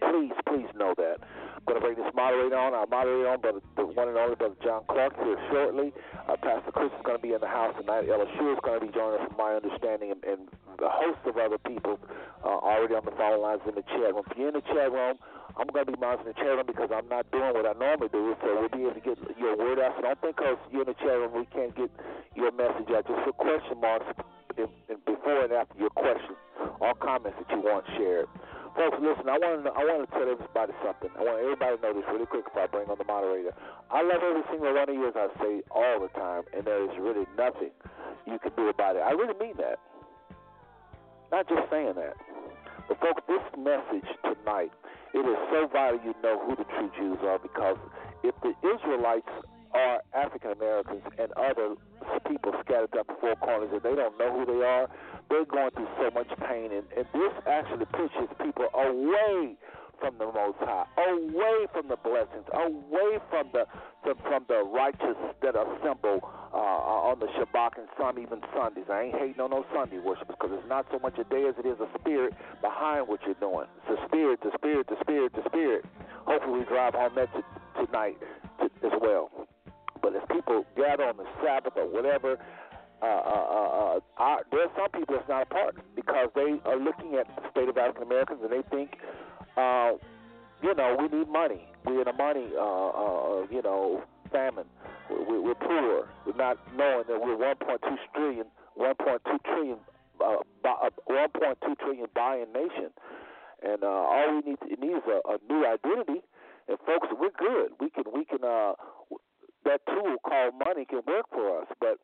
Please, 0.00 0.34
please 0.46 0.66
know 0.74 0.94
that. 0.96 1.18
I'm 1.60 1.76
going 1.76 1.76
to 1.76 1.84
bring 1.84 1.98
this 2.00 2.14
moderator 2.16 2.56
on. 2.56 2.72
Our 2.72 2.88
moderator 2.88 3.28
on, 3.28 3.40
brother, 3.40 3.60
the 3.76 3.84
one 3.84 4.08
and 4.08 4.16
only 4.16 4.34
Brother 4.34 4.56
John 4.64 4.82
Clark, 4.88 5.12
here 5.20 5.36
shortly. 5.52 5.92
Uh, 6.24 6.36
Pastor 6.40 6.72
Chris 6.72 6.88
is 6.96 7.04
going 7.04 7.20
to 7.20 7.22
be 7.22 7.36
in 7.36 7.40
the 7.40 7.52
house 7.52 7.76
tonight. 7.78 8.08
Ella 8.08 8.24
Shue 8.40 8.56
is 8.56 8.60
going 8.64 8.80
to 8.80 8.86
be 8.88 8.92
joining 8.92 9.20
us, 9.20 9.28
from 9.28 9.36
my 9.36 9.52
understanding, 9.54 10.10
and, 10.10 10.24
and 10.24 10.48
a 10.80 10.88
host 10.88 11.20
of 11.28 11.36
other 11.36 11.60
people 11.60 12.00
uh, 12.42 12.48
already 12.64 12.96
on 12.96 13.04
the 13.04 13.12
phone 13.12 13.44
lines 13.44 13.60
in 13.68 13.76
the 13.76 13.84
chat 13.92 14.08
room. 14.16 14.24
If 14.24 14.36
you're 14.40 14.48
in 14.48 14.56
the 14.56 14.64
chat 14.72 14.88
room, 14.88 15.20
I'm 15.60 15.68
going 15.68 15.84
to 15.84 15.92
be 15.92 16.00
monitoring 16.00 16.32
the 16.32 16.38
chat 16.40 16.56
room 16.56 16.64
because 16.66 16.88
I'm 16.88 17.08
not 17.12 17.28
doing 17.30 17.52
what 17.52 17.68
I 17.68 17.76
normally 17.76 18.08
do, 18.08 18.32
so 18.40 18.48
we'll 18.56 18.72
be 18.72 18.88
able 18.88 18.96
to 18.96 19.04
get 19.04 19.20
your 19.36 19.54
word 19.60 19.76
out. 19.78 20.00
So 20.00 20.02
don't 20.08 20.20
think 20.24 20.36
because 20.40 20.56
you're 20.72 20.88
in 20.88 20.90
the 20.90 20.98
chat 21.04 21.12
room 21.20 21.36
we 21.36 21.44
can't 21.52 21.76
get 21.76 21.92
your 22.34 22.50
message 22.56 22.88
out. 22.88 23.04
Just 23.04 23.20
put 23.28 23.36
question 23.36 23.76
marks 23.76 24.08
in, 24.56 24.72
in 24.88 24.96
before 25.04 25.44
and 25.44 25.52
after 25.52 25.76
your 25.76 25.92
question 25.92 26.34
or 26.80 26.94
comments 26.96 27.36
that 27.36 27.48
you 27.52 27.60
want 27.60 27.84
shared. 28.00 28.26
Folks, 28.80 28.96
listen, 28.96 29.28
I 29.28 29.36
want 29.36 29.60
to 29.68 29.76
I 29.76 29.84
want 29.84 30.08
to 30.08 30.10
tell 30.16 30.24
everybody 30.24 30.72
something. 30.80 31.12
I 31.12 31.20
want 31.20 31.44
everybody 31.44 31.76
to 31.76 31.82
know 31.84 31.92
this 31.92 32.08
really 32.08 32.24
quick 32.24 32.48
before 32.48 32.64
I 32.64 32.66
bring 32.72 32.88
on 32.88 32.96
the 32.96 33.04
moderator. 33.04 33.52
I 33.92 34.00
love 34.00 34.24
every 34.24 34.40
single 34.48 34.72
one 34.72 34.88
of 34.88 34.96
you, 34.96 35.04
as 35.04 35.12
I 35.20 35.28
say 35.36 35.60
all 35.68 36.00
the 36.00 36.08
time, 36.16 36.48
and 36.56 36.64
there 36.64 36.80
is 36.88 36.96
really 36.96 37.28
nothing 37.36 37.76
you 38.24 38.40
can 38.40 38.56
do 38.56 38.72
about 38.72 38.96
it. 38.96 39.04
I 39.04 39.12
really 39.12 39.36
mean 39.36 39.52
that. 39.60 39.76
Not 41.28 41.44
just 41.44 41.68
saying 41.68 41.92
that. 42.00 42.16
But 42.88 42.96
folks, 43.04 43.20
this 43.28 43.44
message 43.52 44.08
tonight, 44.24 44.72
it 45.12 45.28
is 45.28 45.38
so 45.52 45.68
vital 45.68 46.00
you 46.00 46.16
know 46.24 46.40
who 46.40 46.56
the 46.56 46.64
true 46.64 46.88
Jews 46.96 47.20
are 47.20 47.36
because 47.36 47.76
if 48.24 48.32
the 48.40 48.56
Israelites 48.64 49.28
are 49.72 50.02
African 50.14 50.52
Americans 50.52 51.02
and 51.18 51.32
other 51.32 51.74
people 52.28 52.52
scattered 52.64 52.96
up 52.98 53.06
the 53.06 53.14
four 53.20 53.36
corners 53.36 53.70
and 53.72 53.82
they 53.82 53.94
don't 53.94 54.18
know 54.18 54.32
who 54.32 54.46
they 54.46 54.64
are, 54.64 54.88
they're 55.28 55.44
going 55.44 55.70
through 55.70 55.88
so 55.98 56.10
much 56.14 56.28
pain, 56.48 56.72
and, 56.72 56.84
and 56.96 57.06
this 57.14 57.32
actually 57.46 57.86
pushes 57.86 58.28
people 58.42 58.66
away 58.74 59.56
from 60.00 60.16
the 60.18 60.24
Most 60.24 60.58
High, 60.60 60.86
away 60.96 61.68
from 61.72 61.88
the 61.88 61.96
blessings, 61.96 62.48
away 62.52 63.20
from 63.28 63.50
the, 63.52 63.68
the 64.04 64.14
from 64.26 64.44
the 64.48 64.64
righteous 64.64 65.16
that 65.42 65.54
assemble 65.54 66.24
uh, 66.52 67.08
on 67.12 67.20
the 67.20 67.26
Shabbat 67.36 67.78
and 67.78 67.86
some 67.98 68.18
even 68.18 68.40
Sundays. 68.56 68.88
I 68.90 69.12
ain't 69.12 69.14
hating 69.14 69.40
on 69.40 69.50
no 69.50 69.64
Sunday 69.74 69.98
worship 69.98 70.26
because 70.26 70.50
it's 70.52 70.68
not 70.68 70.86
so 70.90 70.98
much 70.98 71.18
a 71.18 71.24
day 71.24 71.46
as 71.46 71.54
it 71.60 71.68
is 71.68 71.78
a 71.78 71.88
spirit 72.00 72.32
behind 72.62 73.06
what 73.06 73.20
you're 73.24 73.38
doing. 73.38 73.68
It's 73.84 74.00
a 74.00 74.06
spirit, 74.08 74.40
the 74.42 74.50
spirit, 74.56 74.88
the 74.88 74.96
spirit, 75.00 75.32
the 75.34 75.44
spirit. 75.46 75.84
Hopefully, 76.24 76.60
we 76.60 76.64
drive 76.64 76.94
home 76.94 77.12
that 77.16 77.28
to, 77.36 77.44
tonight 77.84 78.16
to, 78.58 78.64
as 78.86 78.92
well. 79.00 79.30
But 80.02 80.16
as 80.16 80.22
people 80.30 80.64
gather 80.76 81.04
on 81.04 81.16
the 81.16 81.26
Sabbath 81.42 81.74
or 81.76 81.86
whatever, 81.86 82.38
uh, 83.02 83.06
uh, 83.06 83.08
uh, 83.08 84.00
uh 84.18 84.36
there 84.50 84.60
are 84.60 84.72
some 84.76 84.90
people 84.90 85.16
that's 85.16 85.28
not 85.28 85.42
a 85.42 85.46
part 85.46 85.76
because 85.96 86.28
they 86.34 86.60
are 86.64 86.78
looking 86.78 87.14
at 87.14 87.26
the 87.36 87.50
state 87.50 87.68
of 87.68 87.78
African 87.78 88.02
Americans 88.02 88.40
and 88.42 88.52
they 88.52 88.62
think, 88.68 88.96
uh, 89.56 89.92
you 90.62 90.74
know, 90.74 90.96
we 90.98 91.08
need 91.08 91.28
money. 91.28 91.66
We're 91.84 92.02
in 92.02 92.08
a 92.08 92.12
money, 92.12 92.48
uh, 92.56 92.60
uh, 92.60 93.46
you 93.50 93.62
know, 93.62 94.02
famine. 94.30 94.66
We're, 95.08 95.40
we're 95.40 95.54
poor. 95.54 96.08
We're 96.26 96.36
not 96.36 96.58
knowing 96.76 97.04
that 97.08 97.20
we're 97.20 97.36
1.2 97.36 97.78
trillion, 98.14 98.46
1.2 98.78 99.44
trillion, 99.44 99.78
uh, 100.20 100.36
1.2 101.08 101.78
trillion 101.78 102.06
buying 102.14 102.52
nation, 102.52 102.90
and 103.62 103.82
uh, 103.82 103.86
all 103.86 104.40
we 104.42 104.50
need 104.50 104.60
to, 104.60 104.66
it 104.72 104.80
needs 104.80 105.04
a, 105.08 105.20
a 105.28 105.38
new 105.48 105.66
identity. 105.66 106.20
And 106.68 106.78
folks, 106.86 107.08
we're 107.18 107.34
good. 107.36 107.72
We 107.80 107.90
can 107.90 108.04
we 108.14 108.24
can 108.24 108.44
uh, 108.44 108.74
that 109.64 109.80
tool 109.86 110.16
called 110.24 110.54
money 110.64 110.84
can 110.84 111.02
work 111.06 111.26
for 111.30 111.60
us, 111.62 111.66
but 111.80 111.98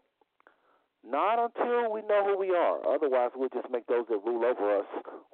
not 1.08 1.38
until 1.38 1.92
we 1.92 2.02
know 2.02 2.24
who 2.24 2.38
we 2.38 2.50
are. 2.50 2.78
Otherwise, 2.86 3.30
we'll 3.36 3.48
just 3.48 3.70
make 3.70 3.86
those 3.86 4.04
that 4.08 4.20
rule 4.24 4.44
over 4.44 4.78
us 4.80 4.86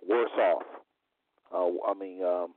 worse 0.07 0.31
off. 0.39 0.63
Uh, 1.53 1.91
I 1.91 1.95
mean, 1.95 2.23
um, 2.25 2.55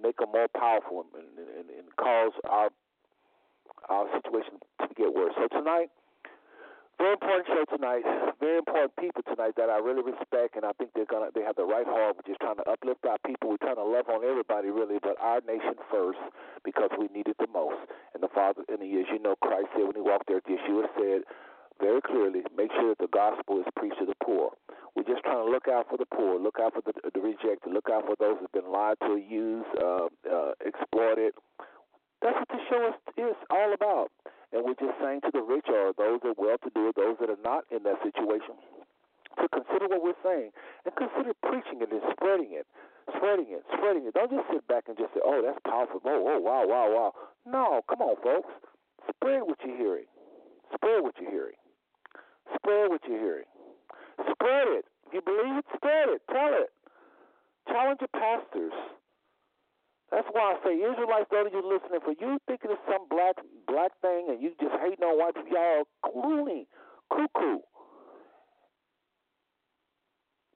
make 0.00 0.18
them 0.18 0.30
more 0.32 0.48
powerful 0.56 1.04
and, 1.14 1.24
and, 1.38 1.70
and 1.70 1.96
cause 1.96 2.32
our 2.48 2.70
our 3.88 4.06
situation 4.14 4.58
to 4.80 4.94
get 4.96 5.14
worse. 5.14 5.32
So 5.36 5.46
tonight, 5.48 5.90
very 6.98 7.12
important 7.12 7.46
show 7.46 7.64
tonight. 7.76 8.04
Very 8.40 8.58
important 8.58 8.96
people 8.96 9.22
tonight 9.24 9.54
that 9.56 9.68
I 9.68 9.78
really 9.78 10.02
respect, 10.02 10.56
and 10.56 10.64
I 10.64 10.72
think 10.76 10.90
they're 10.94 11.08
gonna 11.08 11.28
they 11.34 11.42
have 11.42 11.56
the 11.56 11.64
right 11.64 11.86
heart. 11.86 12.16
We're 12.16 12.28
just 12.28 12.40
trying 12.40 12.56
to 12.56 12.66
uplift 12.68 13.04
our 13.04 13.18
people. 13.24 13.50
We're 13.50 13.64
trying 13.64 13.80
to 13.80 13.84
love 13.84 14.08
on 14.08 14.24
everybody 14.24 14.68
really, 14.68 14.98
but 15.00 15.16
our 15.20 15.40
nation 15.46 15.76
first 15.90 16.20
because 16.64 16.90
we 16.98 17.08
need 17.12 17.28
it 17.28 17.36
the 17.38 17.48
most. 17.52 17.80
And 18.14 18.22
the 18.22 18.32
Father, 18.32 18.62
in 18.72 18.80
the 18.80 18.86
years, 18.86 19.06
you 19.12 19.18
know, 19.18 19.36
Christ 19.42 19.68
said 19.76 19.84
when 19.84 19.96
He 19.96 20.04
walked 20.04 20.28
there, 20.28 20.40
the 20.40 20.56
Yeshua 20.56 20.88
said 20.96 21.22
very 21.80 22.00
clearly, 22.00 22.40
make 22.56 22.72
sure 22.72 22.96
that 22.96 22.98
the 22.98 23.12
gospel 23.12 23.60
is 23.60 23.66
preached 23.76 23.98
to 24.00 24.06
the 24.06 24.16
poor. 24.24 24.52
We're 24.96 25.04
just 25.04 25.22
trying 25.24 25.44
to 25.44 25.50
look 25.50 25.68
out 25.68 25.86
for 25.90 25.98
the 25.98 26.06
poor, 26.08 26.40
look 26.40 26.56
out 26.60 26.72
for 26.72 26.80
the, 26.80 26.92
the 27.12 27.20
rejected, 27.20 27.72
look 27.72 27.90
out 27.92 28.06
for 28.06 28.16
those 28.18 28.40
who've 28.40 28.52
been 28.52 28.72
lied 28.72 28.96
to, 29.04 29.16
used, 29.20 29.68
uh, 29.76 30.08
uh, 30.24 30.52
exploited. 30.64 31.34
That's 32.22 32.36
what 32.40 32.48
this 32.48 32.64
show 32.70 32.88
is, 32.88 33.28
is 33.28 33.36
all 33.50 33.74
about. 33.74 34.08
And 34.56 34.64
we're 34.64 34.80
just 34.80 34.96
saying 35.04 35.20
to 35.28 35.30
the 35.36 35.44
rich 35.44 35.68
or 35.68 35.92
those 35.92 36.24
that 36.24 36.32
are 36.32 36.40
well-to-do 36.40 36.88
or 36.88 36.96
those 36.96 37.20
that 37.20 37.28
are 37.28 37.44
not 37.44 37.68
in 37.68 37.84
that 37.84 38.00
situation 38.00 38.56
to 39.36 39.44
consider 39.52 39.84
what 39.84 40.00
we're 40.00 40.22
saying 40.24 40.48
and 40.88 40.96
consider 40.96 41.36
preaching 41.44 41.84
it 41.84 41.92
and 41.92 42.00
spreading 42.16 42.56
it, 42.56 42.64
spreading 43.12 43.52
it, 43.52 43.60
spreading 43.76 44.08
it. 44.08 44.16
Don't 44.16 44.32
just 44.32 44.48
sit 44.48 44.64
back 44.64 44.88
and 44.88 44.96
just 44.96 45.12
say, 45.12 45.20
"Oh, 45.20 45.44
that's 45.44 45.60
powerful." 45.68 46.00
Oh, 46.08 46.24
oh, 46.24 46.40
wow, 46.40 46.64
wow, 46.64 46.88
wow. 46.88 47.10
No, 47.44 47.84
come 47.84 48.00
on, 48.00 48.16
folks. 48.24 48.48
Spread 49.12 49.44
what 49.44 49.60
you're 49.60 49.76
hearing. 49.76 50.08
Spread 50.72 51.04
what 51.04 51.12
you're 51.20 51.30
hearing. 51.30 51.60
Spread 52.56 52.88
what 52.88 53.04
you're 53.04 53.20
hearing. 53.20 53.50
Spread 54.32 54.68
it. 54.80 54.84
If 55.06 55.12
you 55.12 55.20
believe 55.20 55.60
it, 55.60 55.66
spread 55.76 56.08
it. 56.08 56.22
Tell 56.32 56.56
it. 56.56 56.72
Challenge 57.68 58.00
your 58.00 58.14
pastors. 58.16 58.72
That's 60.10 60.28
why 60.32 60.54
I 60.54 60.64
say 60.64 60.74
Israelites, 60.80 61.28
those 61.30 61.46
of 61.48 61.52
you 61.52 61.60
listening, 61.66 62.00
for 62.00 62.14
you 62.16 62.38
thinking 62.46 62.70
it's 62.70 62.80
some 62.88 63.04
black 63.10 63.36
black 63.66 63.92
thing 64.00 64.26
and 64.30 64.42
you 64.42 64.54
just 64.60 64.74
hating 64.80 65.04
on 65.04 65.18
white 65.18 65.34
people, 65.34 65.52
y'all 65.52 65.84
loony, 66.14 66.66
cuckoo. 67.10 67.60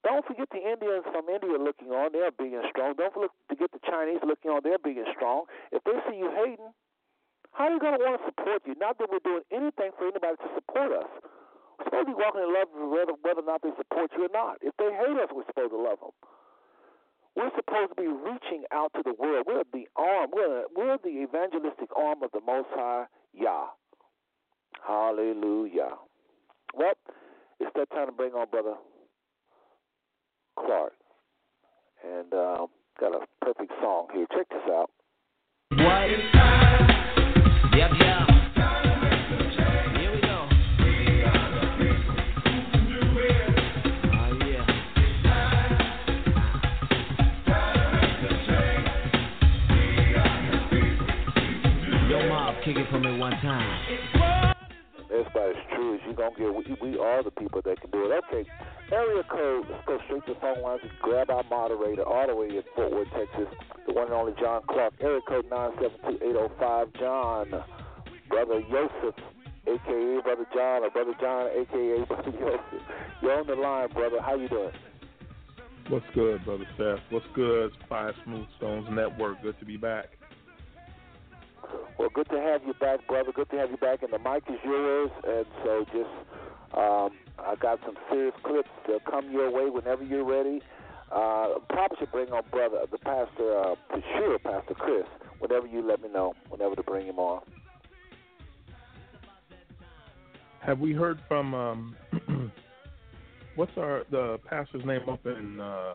Don't 0.03 0.25
forget 0.25 0.49
the 0.49 0.57
Indians 0.57 1.05
from 1.13 1.29
India 1.29 1.61
looking 1.61 1.93
on, 1.93 2.09
they're 2.11 2.33
being 2.33 2.57
strong. 2.73 2.97
Don't 2.97 3.13
forget 3.13 3.69
the 3.69 3.79
Chinese 3.85 4.19
looking 4.25 4.49
on, 4.49 4.61
they're 4.63 4.81
being 4.81 5.05
strong. 5.13 5.45
If 5.71 5.83
they 5.85 5.93
see 6.09 6.17
you 6.17 6.33
hating, 6.33 6.73
how 7.53 7.69
are 7.69 7.73
you 7.75 7.79
going 7.79 7.99
to 7.99 8.01
want 8.01 8.17
to 8.17 8.25
support 8.25 8.63
you? 8.65 8.73
Not 8.79 8.97
that 8.97 9.11
we're 9.11 9.21
doing 9.21 9.45
anything 9.51 9.91
for 9.97 10.07
anybody 10.09 10.41
to 10.41 10.49
support 10.55 10.91
us. 10.91 11.09
We're 11.77 11.85
supposed 11.85 12.07
to 12.07 12.13
be 12.13 12.17
walking 12.17 12.41
in 12.41 12.49
love 12.49 12.69
whether, 12.73 13.13
whether 13.21 13.41
or 13.41 13.49
not 13.49 13.61
they 13.61 13.75
support 13.77 14.09
you 14.17 14.25
or 14.25 14.33
not. 14.33 14.57
If 14.61 14.73
they 14.77 14.89
hate 14.89 15.17
us, 15.21 15.29
we're 15.29 15.45
supposed 15.45 15.71
to 15.75 15.81
love 15.81 15.99
them. 16.01 16.15
We're 17.35 17.51
supposed 17.55 17.95
to 17.95 18.01
be 18.01 18.07
reaching 18.07 18.63
out 18.71 18.91
to 18.95 19.03
the 19.03 19.13
world. 19.17 19.45
We're 19.47 19.63
the 19.71 19.87
arm. 19.95 20.31
We're, 20.33 20.63
we're 20.75 20.97
the 21.01 21.23
evangelistic 21.23 21.89
arm 21.95 22.23
of 22.23 22.31
the 22.33 22.41
Most 22.45 22.67
High 22.71 23.05
Yah. 23.33 23.67
Hallelujah. 24.85 25.91
Well, 26.75 26.93
it's 27.59 27.71
that 27.75 27.89
time 27.91 28.07
to 28.07 28.11
bring 28.11 28.33
on 28.33 28.49
Brother 28.49 28.75
Clark. 30.59 30.93
And 32.03 32.33
uh, 32.33 32.65
got 32.99 33.15
a 33.15 33.25
perfect 33.41 33.71
song 33.81 34.07
here. 34.13 34.25
Check 34.33 34.49
this 34.49 34.69
out. 34.69 34.89
What? 35.69 36.31
Kick 52.71 52.87
it 52.87 52.89
for 52.89 52.99
me 52.99 53.19
one 53.19 53.33
time. 53.43 53.83
That's 55.11 55.27
about 55.27 55.49
as 55.49 55.55
true 55.75 55.95
as 55.95 55.99
you're 56.05 56.15
going 56.15 56.33
to 56.35 56.39
get. 56.39 56.79
We, 56.79 56.91
we 56.91 56.97
are 56.97 57.21
the 57.21 57.31
people 57.31 57.61
that 57.65 57.81
can 57.81 57.91
do 57.91 58.07
it. 58.07 58.23
Okay, 58.23 58.49
area 58.93 59.23
code. 59.29 59.65
Let's 59.69 59.83
go 59.85 59.99
straight 60.05 60.25
to 60.27 60.33
the 60.35 60.39
phone 60.39 60.63
lines 60.63 60.79
and 60.81 60.91
grab 61.01 61.29
our 61.31 61.43
moderator 61.51 62.07
all 62.07 62.27
the 62.27 62.35
way 62.35 62.47
in 62.47 62.63
Fort 62.73 62.93
Worth, 62.93 63.09
Texas, 63.11 63.53
the 63.85 63.91
one 63.91 64.05
and 64.05 64.13
only 64.13 64.31
John 64.39 64.61
Clark. 64.69 64.93
Area 65.01 65.19
code 65.27 65.49
972-805. 65.49 66.97
John, 66.97 67.49
Brother 68.29 68.61
Joseph, 68.71 69.19
a.k.a. 69.67 70.21
Brother 70.21 70.47
John, 70.55 70.83
or 70.83 70.89
Brother 70.91 71.13
John, 71.19 71.47
a.k.a. 71.47 72.05
Brother 72.07 72.31
Joseph. 72.31 72.87
You're 73.21 73.37
on 73.37 73.47
the 73.47 73.55
line, 73.55 73.89
brother. 73.91 74.21
How 74.21 74.35
you 74.35 74.47
doing? 74.47 74.71
What's 75.89 76.05
good, 76.15 76.45
Brother 76.45 76.67
Seth? 76.77 77.03
What's 77.09 77.25
good, 77.35 77.71
Five 77.89 78.13
Smooth 78.23 78.47
Stones 78.55 78.87
Network? 78.89 79.41
Good 79.41 79.59
to 79.59 79.65
be 79.65 79.75
back. 79.75 80.05
Well, 82.01 82.09
good 82.15 82.29
to 82.29 82.41
have 82.41 82.63
you 82.65 82.73
back, 82.73 83.05
brother. 83.07 83.31
Good 83.31 83.51
to 83.51 83.57
have 83.57 83.69
you 83.69 83.77
back, 83.77 84.01
and 84.01 84.11
the 84.11 84.17
mic 84.17 84.41
is 84.49 84.57
yours. 84.65 85.11
And 85.23 85.45
so, 85.63 85.85
just 85.93 86.09
um, 86.73 87.11
I 87.37 87.53
got 87.61 87.79
some 87.85 87.93
serious 88.09 88.33
clips 88.41 88.71
to 88.87 88.97
come 89.07 89.31
your 89.31 89.51
way 89.51 89.69
whenever 89.69 90.03
you're 90.03 90.25
ready. 90.25 90.63
Uh, 91.11 91.59
probably 91.69 91.97
should 91.99 92.11
bring 92.11 92.31
on 92.31 92.41
brother 92.49 92.79
the 92.91 92.97
pastor 92.97 93.55
uh, 93.55 93.75
for 93.87 94.01
sure, 94.17 94.39
Pastor 94.39 94.73
Chris. 94.73 95.05
Whenever 95.37 95.67
you 95.67 95.87
let 95.87 96.01
me 96.01 96.09
know, 96.09 96.33
whenever 96.49 96.73
to 96.73 96.81
bring 96.81 97.05
him 97.05 97.19
on. 97.19 97.43
Have 100.61 100.79
we 100.79 100.93
heard 100.93 101.19
from 101.27 101.53
um, 101.53 101.95
what's 103.55 103.77
our 103.77 104.05
the 104.09 104.39
pastor's 104.49 104.83
name 104.85 105.07
up 105.07 105.23
in 105.27 105.59
uh, 105.59 105.93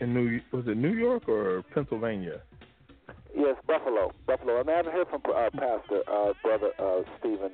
in 0.00 0.12
New 0.12 0.40
was 0.50 0.66
it 0.66 0.76
New 0.76 0.94
York 0.94 1.28
or 1.28 1.62
Pennsylvania? 1.72 2.40
Yes, 3.36 3.56
Buffalo, 3.66 4.12
Buffalo. 4.26 4.64
I 4.66 4.70
haven't 4.72 4.92
heard 4.92 5.08
from 5.08 5.20
uh, 5.28 5.50
Pastor 5.52 6.00
uh, 6.08 6.32
Brother 6.42 6.72
uh, 6.78 7.02
Stephen 7.20 7.52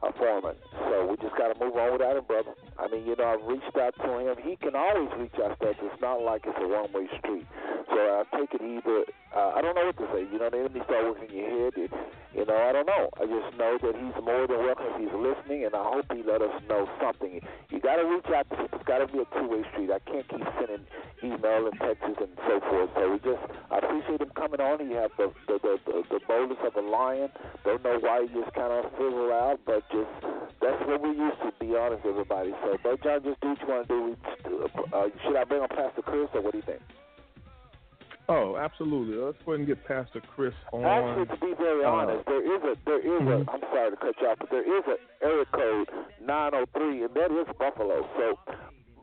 uh, 0.00 0.12
Foreman, 0.16 0.54
so 0.86 1.06
we 1.10 1.16
just 1.16 1.36
got 1.36 1.52
to 1.52 1.58
move 1.58 1.74
on 1.74 1.92
without 1.92 2.16
him, 2.16 2.24
brother. 2.24 2.54
I 2.78 2.86
mean, 2.86 3.04
you 3.04 3.16
know, 3.16 3.24
I've 3.34 3.44
reached 3.44 3.76
out 3.76 3.94
to 3.98 4.18
him. 4.18 4.36
He 4.42 4.54
can 4.54 4.76
always 4.76 5.10
reach 5.18 5.34
out 5.42 5.58
to 5.58 5.70
us. 5.70 5.76
It's 5.82 6.00
not 6.00 6.22
like 6.22 6.42
it's 6.46 6.56
a 6.60 6.68
one-way 6.68 7.08
street. 7.18 7.46
So 7.90 7.98
I 7.98 8.22
take 8.38 8.54
it 8.54 8.62
either. 8.62 9.04
Uh, 9.34 9.50
I 9.50 9.60
don't 9.62 9.74
know 9.74 9.90
what 9.90 9.98
to 9.98 10.06
say. 10.14 10.22
You 10.30 10.38
know, 10.38 10.46
the 10.46 10.62
enemy 10.62 10.78
start 10.86 11.02
working 11.10 11.26
in 11.26 11.34
your 11.34 11.50
head. 11.66 11.74
It, 11.74 11.90
you 12.38 12.46
know, 12.46 12.54
I 12.54 12.70
don't 12.70 12.86
know. 12.86 13.10
I 13.18 13.26
just 13.26 13.50
know 13.58 13.74
that 13.82 13.94
he's 13.98 14.14
more 14.22 14.46
than 14.46 14.62
welcome 14.62 14.94
he's 14.94 15.10
listening, 15.10 15.66
and 15.66 15.74
I 15.74 15.82
hope 15.82 16.06
he 16.14 16.22
let 16.22 16.38
us 16.38 16.54
know 16.70 16.86
something. 17.02 17.42
You 17.70 17.80
got 17.82 17.98
to 17.98 18.06
reach 18.06 18.30
out 18.30 18.46
to. 18.54 18.70
It's 18.70 18.86
got 18.86 19.02
to 19.02 19.10
be 19.10 19.18
a 19.18 19.28
two-way 19.34 19.66
street. 19.74 19.90
I 19.90 19.98
can't 20.06 20.22
keep 20.30 20.46
sending 20.54 20.86
email 21.26 21.66
and 21.66 21.74
texts 21.82 22.14
and 22.14 22.30
so 22.46 22.62
forth. 22.62 22.90
So 22.94 23.10
we 23.10 23.18
just, 23.26 23.42
I 23.74 23.82
appreciate 23.82 24.22
him 24.22 24.30
coming 24.38 24.62
on. 24.62 24.78
He 24.78 24.94
has 24.94 25.10
the 25.18 25.34
the, 25.50 25.58
the 25.58 25.72
the 25.82 25.96
the 26.14 26.20
boldness 26.30 26.62
of 26.62 26.78
a 26.78 26.86
lion. 26.86 27.30
Don't 27.66 27.82
know 27.82 27.98
why 27.98 28.30
he 28.30 28.38
just 28.38 28.54
kind 28.54 28.70
of 28.70 28.86
fizzle 28.94 29.34
out, 29.34 29.58
but 29.66 29.82
just 29.90 30.14
that's 30.62 30.78
what 30.86 31.02
we 31.02 31.10
used 31.10 31.42
to. 31.42 31.50
Be 31.58 31.74
honest, 31.74 32.06
everybody. 32.06 32.54
So, 32.62 32.78
but 32.82 33.02
John, 33.02 33.22
just 33.26 33.40
do 33.42 33.50
what 33.50 33.58
you 33.58 33.66
want 33.66 33.88
to 33.88 34.16
do. 34.46 34.66
Uh, 34.94 35.10
should 35.26 35.34
I 35.34 35.42
bring 35.42 35.62
on 35.62 35.68
Pastor 35.74 36.02
Chris, 36.02 36.30
or 36.34 36.42
what 36.42 36.52
do 36.52 36.58
you 36.58 36.66
think? 36.66 36.82
Oh, 38.28 38.56
absolutely. 38.56 39.16
Let's 39.16 39.36
go 39.44 39.52
ahead 39.52 39.60
and 39.60 39.68
get 39.68 39.84
Pastor 39.84 40.22
Chris 40.34 40.54
on. 40.72 40.84
Actually, 40.84 41.26
to 41.28 41.36
be 41.44 41.52
very 41.60 41.84
uh, 41.84 41.90
honest, 41.90 42.24
there 42.26 42.40
is 42.40 42.62
a 42.64 42.74
there 42.86 43.00
is 43.00 43.20
mhm. 43.20 43.44
a. 43.44 43.50
I'm 43.50 43.60
sorry 43.60 43.90
to 43.90 43.96
cut 43.96 44.14
you 44.20 44.28
off, 44.28 44.38
but 44.40 44.50
there 44.50 44.64
is 44.64 44.84
a 44.88 44.96
area 45.24 45.44
code 45.52 45.88
903, 46.24 47.04
and 47.04 47.14
that 47.14 47.30
is 47.30 47.46
Buffalo. 47.58 48.08
So 48.16 48.38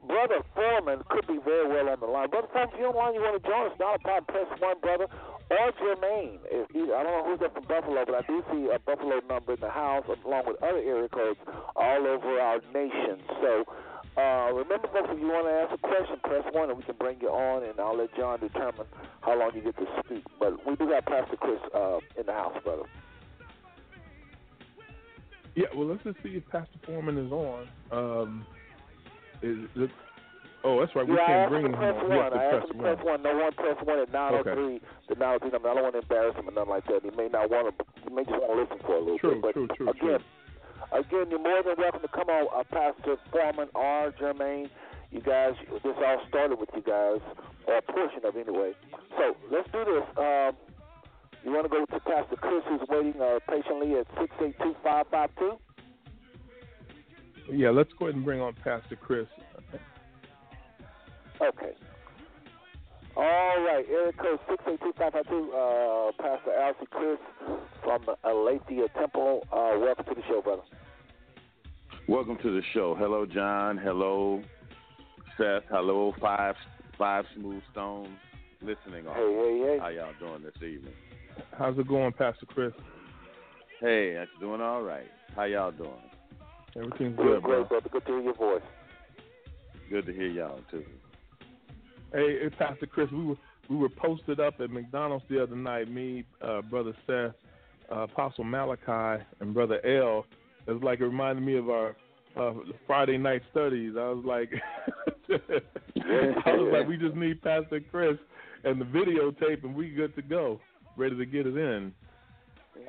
Brother 0.07 0.41
Foreman 0.55 1.05
could 1.09 1.27
be 1.27 1.37
very 1.37 1.69
well 1.69 1.89
on 1.89 1.99
the 1.99 2.09
line. 2.09 2.29
Brother 2.29 2.49
Foreman, 2.51 2.73
if 2.73 2.79
you 2.81 2.85
don't 2.89 2.97
line, 2.97 3.13
you 3.13 3.21
want 3.21 3.37
to 3.37 3.45
join 3.47 3.69
us, 3.69 3.77
not 3.77 3.95
a 3.95 3.99
problem. 3.99 4.25
Press 4.25 4.49
one, 4.57 4.79
brother. 4.81 5.05
Or 5.51 5.71
Jermaine. 5.77 6.39
If 6.49 6.73
either, 6.73 6.95
I 6.95 7.03
don't 7.03 7.11
know 7.11 7.25
who's 7.29 7.45
up 7.45 7.53
from 7.53 7.65
Buffalo, 7.67 8.01
but 8.05 8.15
I 8.15 8.23
do 8.25 8.41
see 8.49 8.71
a 8.73 8.79
Buffalo 8.79 9.21
number 9.29 9.53
in 9.53 9.59
the 9.59 9.69
house 9.69 10.05
along 10.25 10.47
with 10.47 10.57
other 10.63 10.81
area 10.81 11.09
codes 11.09 11.37
all 11.75 12.07
over 12.07 12.39
our 12.39 12.57
nation. 12.73 13.21
So 13.41 13.65
uh, 14.17 14.51
remember, 14.51 14.87
folks, 14.91 15.09
if 15.11 15.19
you 15.19 15.27
want 15.27 15.47
to 15.47 15.55
ask 15.55 15.71
a 15.71 15.77
question, 15.77 16.19
press 16.23 16.43
one, 16.51 16.69
and 16.69 16.77
we 16.77 16.83
can 16.83 16.95
bring 16.99 17.19
you 17.21 17.29
on, 17.29 17.63
and 17.63 17.79
I'll 17.79 17.97
let 17.97 18.13
John 18.17 18.39
determine 18.39 18.85
how 19.21 19.39
long 19.39 19.51
you 19.55 19.61
get 19.61 19.77
to 19.77 19.85
speak. 20.03 20.23
But 20.39 20.65
we 20.67 20.75
do 20.75 20.89
have 20.91 21.05
Pastor 21.05 21.37
Chris 21.37 21.59
uh, 21.73 21.99
in 22.19 22.25
the 22.25 22.33
house, 22.33 22.57
brother. 22.63 22.83
Yeah, 25.55 25.67
well, 25.75 25.87
let's 25.87 26.03
just 26.03 26.17
see 26.23 26.35
if 26.35 26.43
Pastor 26.49 26.79
Foreman 26.85 27.17
is 27.17 27.31
on. 27.31 27.67
Um, 27.91 28.45
is 29.41 29.57
it, 29.75 29.89
oh, 30.63 30.79
that's 30.79 30.95
right. 30.95 31.07
We 31.07 31.15
yeah, 31.15 31.27
can't 31.27 31.51
bring 31.51 31.65
him 31.65 31.75
on. 31.75 32.09
One. 32.09 32.33
I 32.33 32.51
press 32.51 32.63
asked 32.63 32.71
him 32.71 32.77
to 32.77 32.83
one. 32.83 32.95
press 32.95 33.05
one. 33.05 33.23
No 33.23 33.37
one 33.37 33.53
press 33.53 33.77
one 33.83 33.99
at 33.99 34.11
903. 34.11 34.51
Okay. 34.51 34.85
The 35.09 35.15
903 35.15 35.51
number. 35.51 35.69
I 35.69 35.73
don't 35.73 35.83
want 35.83 35.95
to 35.95 36.03
embarrass 36.03 36.35
him 36.35 36.47
or 36.47 36.51
nothing 36.51 36.69
like 36.69 36.85
that. 36.87 36.99
He 37.03 37.11
may 37.15 37.27
not 37.27 37.49
want 37.49 37.71
to. 37.71 37.85
He 38.03 38.13
may 38.13 38.23
just 38.23 38.35
want 38.35 38.51
to 38.51 38.59
listen 38.59 38.79
for 38.85 38.95
a 38.95 38.99
little 38.99 39.19
True, 39.19 39.35
bit. 39.35 39.41
But 39.41 39.53
true, 39.55 39.67
true, 39.75 39.89
again, 39.89 40.23
again, 40.91 41.27
you're 41.29 41.39
more 41.39 41.63
than 41.63 41.75
welcome 41.77 42.01
to 42.01 42.07
come 42.07 42.29
on, 42.29 42.47
uh, 42.53 42.63
Pastor 42.63 43.17
Foreman 43.31 43.69
or 43.75 44.11
Jermaine. 44.19 44.69
You 45.11 45.21
guys, 45.21 45.53
this 45.71 45.81
all 45.85 46.21
started 46.29 46.57
with 46.59 46.69
you 46.73 46.81
guys, 46.81 47.19
or 47.67 47.77
a 47.77 47.81
portion 47.81 48.25
of 48.25 48.35
it 48.35 48.47
anyway. 48.47 48.71
So 49.17 49.35
let's 49.51 49.69
do 49.71 49.83
this. 49.83 50.03
Um, 50.17 50.55
you 51.43 51.51
want 51.51 51.65
to 51.65 51.69
go 51.69 51.85
to 51.85 51.99
Pastor 51.99 52.35
Chris, 52.37 52.63
who's 52.69 52.81
waiting 52.87 53.19
uh, 53.21 53.39
patiently 53.49 53.95
at 53.95 54.07
six 54.19 54.33
eight 54.41 54.55
two 54.61 54.75
five 54.83 55.07
five 55.11 55.29
two. 55.37 55.57
Yeah, 57.51 57.71
let's 57.71 57.91
go 57.99 58.05
ahead 58.05 58.15
and 58.15 58.23
bring 58.23 58.39
on 58.39 58.53
Pastor 58.63 58.95
Chris. 58.95 59.27
Okay. 61.41 61.73
All 63.15 63.61
right, 63.65 63.85
area 63.89 64.13
code 64.13 64.39
six 64.49 64.63
eight 64.67 64.79
two 64.81 64.93
five 64.97 65.11
five 65.13 65.27
two. 65.27 65.51
Uh, 65.51 66.11
Pastor 66.21 66.51
Alcy 66.51 66.89
Chris 66.89 67.17
from 67.83 68.05
Aletheia 68.23 68.87
Temple. 68.97 69.45
Uh, 69.51 69.77
welcome 69.79 70.05
to 70.05 70.15
the 70.15 70.21
show, 70.29 70.41
brother. 70.41 70.61
Welcome 72.07 72.37
to 72.41 72.51
the 72.51 72.61
show. 72.73 72.95
Hello, 72.95 73.25
John. 73.25 73.77
Hello, 73.77 74.41
Seth. 75.37 75.63
Hello, 75.69 76.13
Five 76.21 76.55
Five 76.97 77.25
Smooth 77.35 77.61
Stones. 77.71 78.07
Listening 78.61 79.07
on. 79.07 79.15
Hey, 79.15 79.33
hey, 79.33 79.67
hey. 79.73 79.77
How 79.79 79.87
y'all 79.89 80.13
doing 80.19 80.43
this 80.43 80.55
evening? 80.57 80.93
How's 81.57 81.77
it 81.77 81.87
going, 81.87 82.13
Pastor 82.13 82.45
Chris? 82.47 82.73
Hey, 83.81 84.13
that's 84.13 84.29
doing 84.39 84.61
all 84.61 84.83
right. 84.83 85.07
How 85.35 85.43
y'all 85.43 85.71
doing? 85.71 85.89
Everything's 86.77 87.17
Doing 87.17 87.27
good, 87.33 87.41
bro. 87.41 87.63
great, 87.65 87.69
brother. 87.69 87.89
Good 87.91 88.05
to 88.05 88.11
hear 88.13 88.21
your 88.21 88.35
voice. 88.35 88.61
Good 89.89 90.05
to 90.05 90.13
hear 90.13 90.27
y'all 90.27 90.59
too. 90.69 90.85
Hey, 92.13 92.39
hey, 92.41 92.49
Pastor 92.49 92.87
Chris, 92.87 93.09
we 93.11 93.23
were 93.23 93.35
we 93.69 93.77
were 93.77 93.89
posted 93.89 94.41
up 94.41 94.55
at 94.59 94.69
McDonald's 94.69 95.23
the 95.29 95.41
other 95.41 95.55
night. 95.55 95.89
Me, 95.89 96.25
uh, 96.41 96.61
brother 96.61 96.93
Seth, 97.07 97.33
uh, 97.89 98.01
Apostle 98.01 98.43
Malachi, 98.43 99.23
and 99.39 99.53
brother 99.53 99.79
L. 99.85 100.25
It 100.67 100.73
was 100.73 100.83
like 100.83 100.99
it 100.99 101.05
reminded 101.05 101.45
me 101.45 101.57
of 101.57 101.69
our 101.69 101.95
uh, 102.35 102.53
Friday 102.85 103.17
night 103.17 103.43
studies. 103.51 103.93
I 103.97 104.09
was 104.09 104.25
like, 104.25 104.51
I 105.29 106.51
was 106.51 106.69
like, 106.73 106.87
we 106.87 106.97
just 106.97 107.15
need 107.15 107.41
Pastor 107.41 107.79
Chris 107.89 108.17
and 108.65 108.81
the 108.81 108.85
videotape, 108.85 109.63
and 109.63 109.73
we 109.73 109.89
good 109.91 110.13
to 110.15 110.21
go, 110.21 110.59
ready 110.97 111.15
to 111.15 111.25
get 111.25 111.47
it 111.47 111.55
in. 111.55 111.93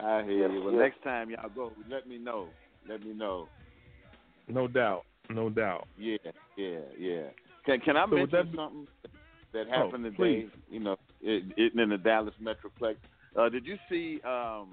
I 0.00 0.24
hear 0.24 0.50
you. 0.50 0.64
Well, 0.64 0.74
next 0.74 1.00
time 1.04 1.30
y'all 1.30 1.48
go, 1.54 1.72
let 1.88 2.08
me 2.08 2.18
know. 2.18 2.48
Let 2.88 3.04
me 3.04 3.14
know. 3.14 3.48
No 4.48 4.66
doubt, 4.66 5.04
no 5.30 5.48
doubt. 5.48 5.86
Yeah, 5.96 6.16
yeah, 6.56 6.80
yeah. 6.98 7.22
Can 7.64 7.80
Can 7.80 7.96
I 7.96 8.04
So 8.06 8.14
mention 8.16 8.30
that 8.38 8.50
be- 8.52 8.56
something 8.56 8.86
that 9.52 9.66
Oh, 9.68 9.70
happened 9.84 10.04
today? 10.04 10.16
please. 10.16 10.48
You 10.70 10.80
know, 10.80 10.96
it, 11.20 11.44
it 11.56 11.78
in 11.78 11.88
the 11.90 11.98
Dallas 11.98 12.34
Metroplex. 12.42 12.96
Uh, 13.36 13.48
did 13.48 13.66
you 13.66 13.76
see 13.88 14.20
um, 14.24 14.68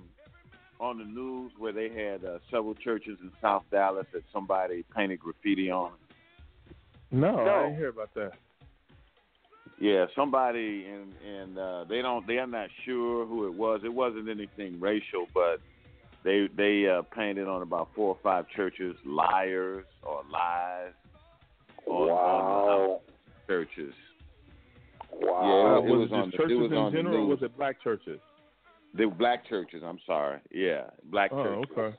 on 0.80 0.98
the 0.98 1.04
news 1.06 1.52
where 1.58 1.72
they 1.74 1.90
had 1.90 2.24
uh, 2.26 2.40
several 2.50 2.76
churches 2.76 3.18
in 3.22 3.32
South 3.42 3.64
Dallas 3.72 4.06
that 4.14 4.24
somebody 4.34 4.84
painted 4.96 5.20
graffiti 5.20 5.70
on? 5.70 5.92
No, 7.12 7.44
No. 7.44 7.52
I 7.52 7.62
didn't 7.64 7.78
hear 7.78 7.90
about 7.90 8.14
that. 8.16 8.32
Yeah, 9.82 10.08
somebody 10.14 10.86
and 10.86 11.14
and 11.26 11.58
uh, 11.58 11.84
they 11.86 12.02
don't 12.02 12.28
they 12.28 12.38
are 12.38 12.48
not 12.48 12.68
sure 12.86 13.26
who 13.26 13.48
it 13.48 13.54
was. 13.54 13.80
It 13.86 13.94
wasn't 13.94 14.28
anything 14.30 14.78
racial, 14.80 15.28
but 15.34 15.62
they 16.26 16.50
they 16.58 16.86
uh, 16.86 17.04
painted 17.16 17.48
on 17.48 17.62
about 17.62 17.90
four 17.96 18.10
or 18.10 18.18
five 18.22 18.46
churches 18.54 18.98
liars 19.06 19.86
or 20.04 20.22
lies 20.30 20.92
on, 21.90 22.10
on 22.10 22.90
Wow. 22.90 23.02
the 23.48 23.54
churches. 23.54 23.94
Wow. 25.12 25.42
Yeah, 25.44 25.78
it 25.78 25.92
was 25.92 26.00
was 26.00 26.12
it 26.12 26.14
on 26.14 26.26
just 26.26 26.32
the- 26.32 26.38
churches 26.38 26.58
it 26.58 26.62
was 26.62 26.72
in 26.72 26.78
on 26.78 26.92
the 26.92 26.98
general, 26.98 27.18
or 27.24 27.26
was 27.26 27.42
it 27.42 27.58
black 27.58 27.82
churches? 27.82 28.20
They 28.94 29.06
were 29.06 29.14
black 29.16 29.46
churches. 29.48 29.84
I'm 29.86 30.00
sorry. 30.06 30.40
Yeah, 30.52 30.90
black 31.06 31.32
Oh, 31.34 31.44
churches. 31.44 31.72
okay. 31.78 31.98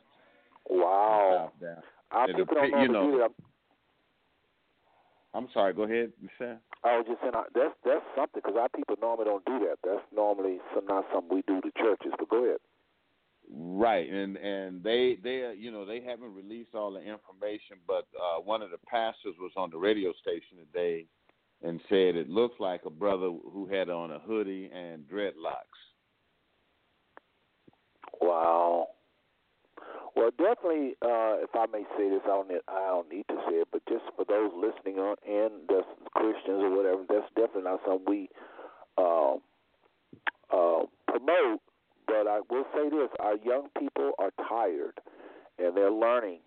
Wow. 0.69 1.53
South 1.53 1.61
Dallas. 1.61 1.85
Our 2.11 2.27
people 2.27 2.45
the- 2.47 2.55
don't 2.55 2.71
know 2.71 2.81
you 2.81 2.87
to 2.87 2.93
know- 2.93 3.11
do 3.11 3.19
that. 3.19 3.33
I'm 5.33 5.49
sorry. 5.55 5.73
Go 5.73 5.83
ahead, 5.85 6.13
Michelle. 6.21 6.59
I 6.83 6.97
was 6.99 7.07
just 7.07 7.21
saying 7.21 7.35
uh, 7.37 7.45
that's 7.55 7.75
that's 7.85 8.05
something 8.17 8.43
because 8.43 8.57
our 8.59 8.69
people 8.69 8.97
normally 9.01 9.27
don't 9.27 9.45
do 9.45 9.59
that. 9.61 9.79
That's 9.85 10.03
normally 10.13 10.59
some, 10.75 10.87
not 10.87 11.05
something 11.13 11.31
we 11.35 11.43
do 11.47 11.61
to 11.61 11.71
churches. 11.79 12.13
But 12.19 12.29
go 12.29 12.45
ahead. 12.45 12.59
Right, 13.53 14.09
and 14.09 14.37
and 14.37 14.83
they 14.83 15.19
they 15.25 15.45
uh, 15.47 15.51
you 15.51 15.73
know 15.73 15.85
they 15.85 16.01
haven't 16.01 16.35
released 16.35 16.75
all 16.75 16.93
the 16.93 17.01
information, 17.01 17.79
but 17.85 18.07
uh, 18.15 18.41
one 18.41 18.63
of 18.63 18.71
the 18.71 18.79
pastors 18.87 19.35
was 19.41 19.51
on 19.57 19.71
the 19.71 19.79
radio 19.79 20.13
station 20.21 20.59
today 20.59 21.07
and 21.63 21.81
said 21.89 22.15
it 22.15 22.29
looks 22.29 22.55
like 22.61 22.83
a 22.87 22.91
brother 22.91 23.27
who 23.27 23.67
had 23.71 23.91
on 23.91 24.13
a 24.13 24.21
hoodie 24.21 24.71
and 24.73 25.03
dreadlocks. 25.09 25.81
Wow. 28.21 28.89
Well, 30.15 30.31
definitely, 30.31 30.95
uh, 31.03 31.43
if 31.43 31.51
I 31.55 31.67
may 31.73 31.85
say 31.97 32.09
this, 32.09 32.21
I 32.25 32.29
don't, 32.29 32.51
I 32.69 32.87
don't 32.89 33.11
need 33.11 33.25
to 33.29 33.37
say 33.49 33.57
it, 33.57 33.69
but 33.73 33.83
just 33.89 34.05
for 34.17 34.25
those 34.25 34.51
listening 34.55 34.99
on 35.01 35.17
and 35.27 35.69
the 35.69 35.83
Christians 36.15 36.63
or 36.63 36.77
whatever, 36.77 37.05
that's 37.09 37.29
definitely 37.35 37.63
not 37.63 37.81
something 37.87 38.05
we 38.07 38.29
uh, 38.99 39.35
uh, 40.53 40.85
promote. 41.09 41.61
But 42.11 42.27
I 42.27 42.41
will 42.51 42.67
say 42.75 42.91
this: 42.91 43.09
our 43.21 43.37
young 43.47 43.69
people 43.79 44.13
are 44.19 44.35
tired, 44.49 44.99
and 45.63 45.77
they're 45.77 45.95
learning, 45.95 46.41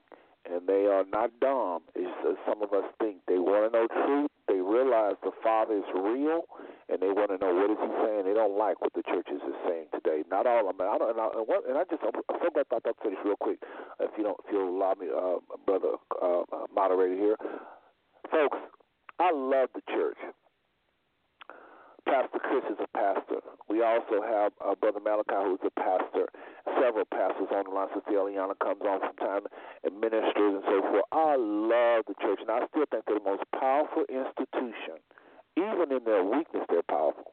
and 0.43 0.67
they 0.67 0.91
are 0.91 1.05
not 1.07 1.31
dumb. 1.39 1.83
As, 1.95 2.35
some 2.45 2.61
of 2.61 2.73
us 2.73 2.83
think, 2.99 3.23
they 3.27 3.39
want 3.39 3.71
to 3.71 3.79
know 3.79 3.87
truth. 3.87 4.29
They 4.49 4.59
realize 4.59 5.15
the 5.23 5.31
Father 5.41 5.77
is 5.77 5.87
real, 5.95 6.43
and 6.89 6.99
they 6.99 7.15
want 7.15 7.31
to 7.31 7.39
know 7.39 7.55
what 7.55 7.71
is 7.71 7.79
He 7.79 7.91
saying. 8.03 8.27
They 8.27 8.35
don't 8.35 8.59
like 8.59 8.81
what 8.81 8.91
the 8.91 9.03
churches 9.07 9.39
is 9.39 9.55
saying 9.63 9.87
today. 9.95 10.27
Not 10.29 10.45
all 10.45 10.69
of 10.69 10.77
them. 10.77 10.87
I 10.91 10.97
don't. 10.97 11.09
And 11.15 11.19
I, 11.21 11.27
and, 11.31 11.47
what, 11.47 11.63
and 11.63 11.77
I 11.79 11.87
just 11.87 12.03
I'm 12.03 12.11
so 12.27 12.49
glad 12.51 12.67
I 12.67 12.79
thought 12.83 12.99
finish 13.01 13.19
real 13.23 13.39
quick. 13.39 13.63
If 14.01 14.11
you 14.17 14.23
don't, 14.27 14.37
if 14.43 14.51
you'll 14.51 14.67
allow 14.67 14.99
me, 14.99 15.07
uh, 15.07 15.39
brother 15.65 15.95
uh, 16.21 16.43
moderator 16.75 17.15
here, 17.15 17.37
folks. 18.29 18.59
I 19.19 19.31
love 19.31 19.69
the 19.73 19.81
church. 19.87 20.17
Pastor 22.05 22.39
Chris 22.39 22.63
is 22.69 22.77
a 22.83 22.87
pastor. 22.97 23.39
We 23.69 23.81
also 23.81 24.21
have 24.21 24.51
uh, 24.59 24.75
Brother 24.75 24.99
Malachi, 24.99 25.39
who's 25.43 25.63
a 25.65 25.71
pastor. 25.79 26.27
Several 26.79 27.05
pastors 27.05 27.47
on 27.51 27.63
the 27.65 27.71
line. 27.71 27.87
Sister 27.95 28.11
Eliana 28.19 28.57
comes 28.59 28.81
on 28.83 28.99
from 28.99 29.15
time 29.17 29.43
and 29.83 29.99
ministers 29.99 30.59
and 30.59 30.63
so 30.67 30.81
forth. 30.81 31.07
I 31.11 31.35
love 31.39 32.03
the 32.07 32.15
church, 32.19 32.39
and 32.41 32.51
I 32.51 32.67
still 32.69 32.85
think 32.91 33.05
they're 33.07 33.19
the 33.19 33.25
most 33.25 33.43
powerful 33.55 34.03
institution. 34.11 34.99
Even 35.55 35.95
in 35.95 36.03
their 36.03 36.23
weakness, 36.23 36.65
they're 36.69 36.85
powerful. 36.85 37.31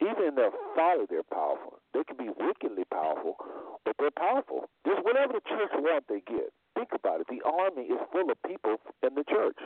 Even 0.00 0.30
in 0.30 0.34
their 0.36 0.54
folly, 0.76 1.06
they're 1.10 1.26
powerful. 1.26 1.82
They 1.92 2.04
can 2.04 2.16
be 2.16 2.30
wickedly 2.30 2.84
powerful, 2.86 3.36
but 3.84 3.96
they're 3.98 4.14
powerful. 4.14 4.70
Just 4.86 5.02
whatever 5.02 5.34
the 5.34 5.44
church 5.48 5.74
wants, 5.74 6.06
they 6.08 6.22
get. 6.22 6.54
Think 6.76 6.90
about 6.94 7.20
it. 7.20 7.26
The 7.26 7.42
army 7.42 7.90
is 7.90 7.98
full 8.12 8.30
of 8.30 8.38
people 8.46 8.78
in 9.02 9.14
the 9.18 9.24
church 9.24 9.58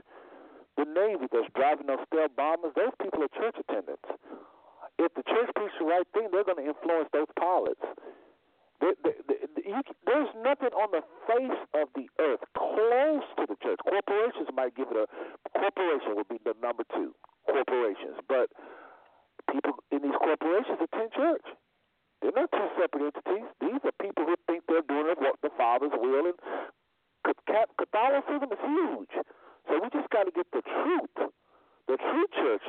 the 0.76 0.86
Navy 0.88 1.28
that's 1.30 1.48
driving 1.54 1.86
those 1.86 2.02
stealth 2.08 2.34
bombers, 2.36 2.72
those 2.74 2.94
people 3.00 3.22
are 3.22 3.32
church 3.36 3.56
attendants. 3.60 4.08
If 4.98 5.12
the 5.14 5.24
church 5.24 5.50
preaches 5.56 5.76
the 5.80 5.86
right 5.86 6.06
thing, 6.12 6.28
they're 6.30 6.44
going 6.44 6.60
to 6.60 6.68
influence 6.68 7.08
those 7.12 7.30
pilots. 7.38 7.80
They, 8.80 8.92
they, 9.04 9.14
they, 9.28 9.38
you, 9.62 9.80
there's 10.06 10.32
nothing 10.42 10.74
on 10.74 10.90
the 10.90 11.06
face 11.30 11.60
of 11.78 11.86
the 11.94 12.10
earth 12.18 12.42
close 12.58 13.22
to 13.38 13.46
the 13.46 13.56
church. 13.62 13.78
Corporations 13.86 14.50
might 14.52 14.74
give 14.74 14.90
it 14.90 14.98
a 14.98 15.06
corporation 15.54 16.18
would 16.18 16.28
be 16.28 16.42
the 16.42 16.54
number 16.58 16.82
two 16.90 17.14
corporations, 17.46 18.18
but 18.26 18.50
people 19.50 19.78
in 19.94 20.02
these 20.02 20.18
corporations 20.18 20.82
attend 20.82 21.12
church. 21.14 21.46
They're 22.20 22.34
not 22.34 22.50
two 22.50 22.68
separate 22.78 23.14
entities. 23.14 23.46
These 23.60 23.82
are 23.86 23.94
people 24.02 24.26
who 24.26 24.34
think 24.46 24.66
they're 24.66 24.86
doing 24.86 25.14
what 25.18 25.38
the 25.42 25.50
Father's 25.56 25.94
will, 25.94 26.26
and 26.26 26.38
Catholicism 27.78 28.50
is 28.50 28.62
huge. 28.62 29.14
So 29.68 29.78
we 29.78 29.88
just 29.90 30.10
got 30.10 30.24
to 30.24 30.32
get 30.32 30.46
the 30.52 30.62
truth, 30.62 31.16
the 31.86 31.96
true 31.96 32.26
church, 32.34 32.66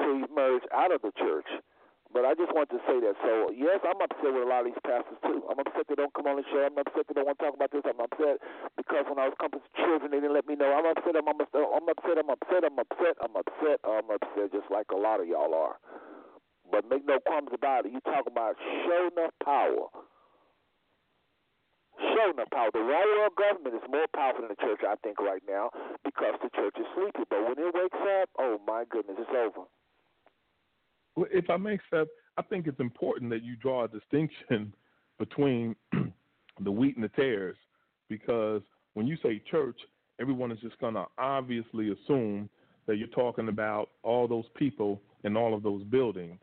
to 0.00 0.06
emerge 0.28 0.64
out 0.74 0.92
of 0.92 1.00
the 1.02 1.12
church. 1.16 1.48
But 2.12 2.24
I 2.24 2.32
just 2.38 2.54
want 2.54 2.70
to 2.70 2.80
say 2.86 2.96
that. 3.02 3.18
So 3.20 3.50
yes, 3.52 3.82
I'm 3.82 3.98
upset 4.00 4.30
with 4.30 4.46
a 4.46 4.48
lot 4.48 4.64
of 4.64 4.72
these 4.72 4.82
pastors 4.86 5.18
too. 5.26 5.42
I'm 5.50 5.58
upset 5.58 5.84
they 5.90 5.98
don't 5.98 6.14
come 6.14 6.30
on 6.30 6.38
the 6.38 6.46
show. 6.48 6.62
I'm 6.62 6.78
upset 6.78 7.04
they 7.08 7.14
don't 7.18 7.26
want 7.26 7.36
to 7.40 7.44
talk 7.44 7.54
about 7.58 7.72
this. 7.74 7.82
I'm 7.84 7.98
upset 7.98 8.40
because 8.78 9.04
when 9.10 9.18
I 9.18 9.28
was 9.28 9.36
coming 9.36 9.58
to 9.60 9.70
children, 9.76 10.14
they 10.14 10.22
didn't 10.22 10.32
let 10.32 10.46
me 10.46 10.54
know. 10.54 10.70
I'm 10.70 10.86
upset. 10.86 11.18
I'm, 11.18 11.26
upset. 11.28 11.66
I'm 11.66 11.88
upset. 11.90 12.16
I'm 12.16 12.30
upset. 12.30 12.62
I'm 12.64 12.78
upset. 12.78 13.14
I'm 13.20 13.34
upset. 13.36 13.78
I'm 13.84 14.08
upset. 14.08 14.46
Just 14.54 14.70
like 14.70 14.88
a 14.94 14.98
lot 14.98 15.20
of 15.20 15.26
y'all 15.26 15.52
are. 15.52 15.76
But 16.70 16.88
make 16.88 17.04
no 17.04 17.18
qualms 17.20 17.50
about 17.52 17.86
it. 17.86 17.92
You 17.92 18.00
talk 18.06 18.24
about 18.30 18.56
show 18.86 19.10
enough 19.10 19.34
power 19.42 19.90
show 21.98 22.30
enough 22.30 22.50
power. 22.50 22.70
The 22.72 22.80
world 22.80 23.32
government 23.36 23.74
is 23.74 23.90
more 23.90 24.06
powerful 24.14 24.42
than 24.42 24.50
the 24.50 24.62
church, 24.62 24.80
I 24.86 24.96
think, 25.02 25.20
right 25.20 25.42
now, 25.48 25.70
because 26.04 26.34
the 26.42 26.50
church 26.50 26.74
is 26.78 26.86
sleepy. 26.94 27.24
But 27.28 27.42
when 27.42 27.58
it 27.58 27.74
wakes 27.74 27.98
up, 28.22 28.28
oh 28.38 28.60
my 28.66 28.84
goodness, 28.88 29.16
it's 29.18 29.30
over. 29.30 29.66
Well, 31.16 31.28
if 31.32 31.48
I 31.48 31.56
may, 31.56 31.78
Seth, 31.90 32.08
I 32.36 32.42
think 32.42 32.66
it's 32.66 32.80
important 32.80 33.30
that 33.30 33.42
you 33.42 33.56
draw 33.56 33.84
a 33.84 33.88
distinction 33.88 34.74
between 35.18 35.74
the 36.60 36.70
wheat 36.70 36.96
and 36.96 37.04
the 37.04 37.08
tares, 37.08 37.56
because 38.08 38.62
when 38.94 39.06
you 39.06 39.16
say 39.22 39.42
church, 39.50 39.78
everyone 40.20 40.52
is 40.52 40.58
just 40.60 40.78
going 40.78 40.94
to 40.94 41.06
obviously 41.18 41.92
assume 41.92 42.48
that 42.86 42.96
you're 42.96 43.08
talking 43.08 43.48
about 43.48 43.90
all 44.02 44.28
those 44.28 44.44
people 44.54 45.00
in 45.24 45.36
all 45.36 45.54
of 45.54 45.62
those 45.62 45.82
buildings. 45.84 46.38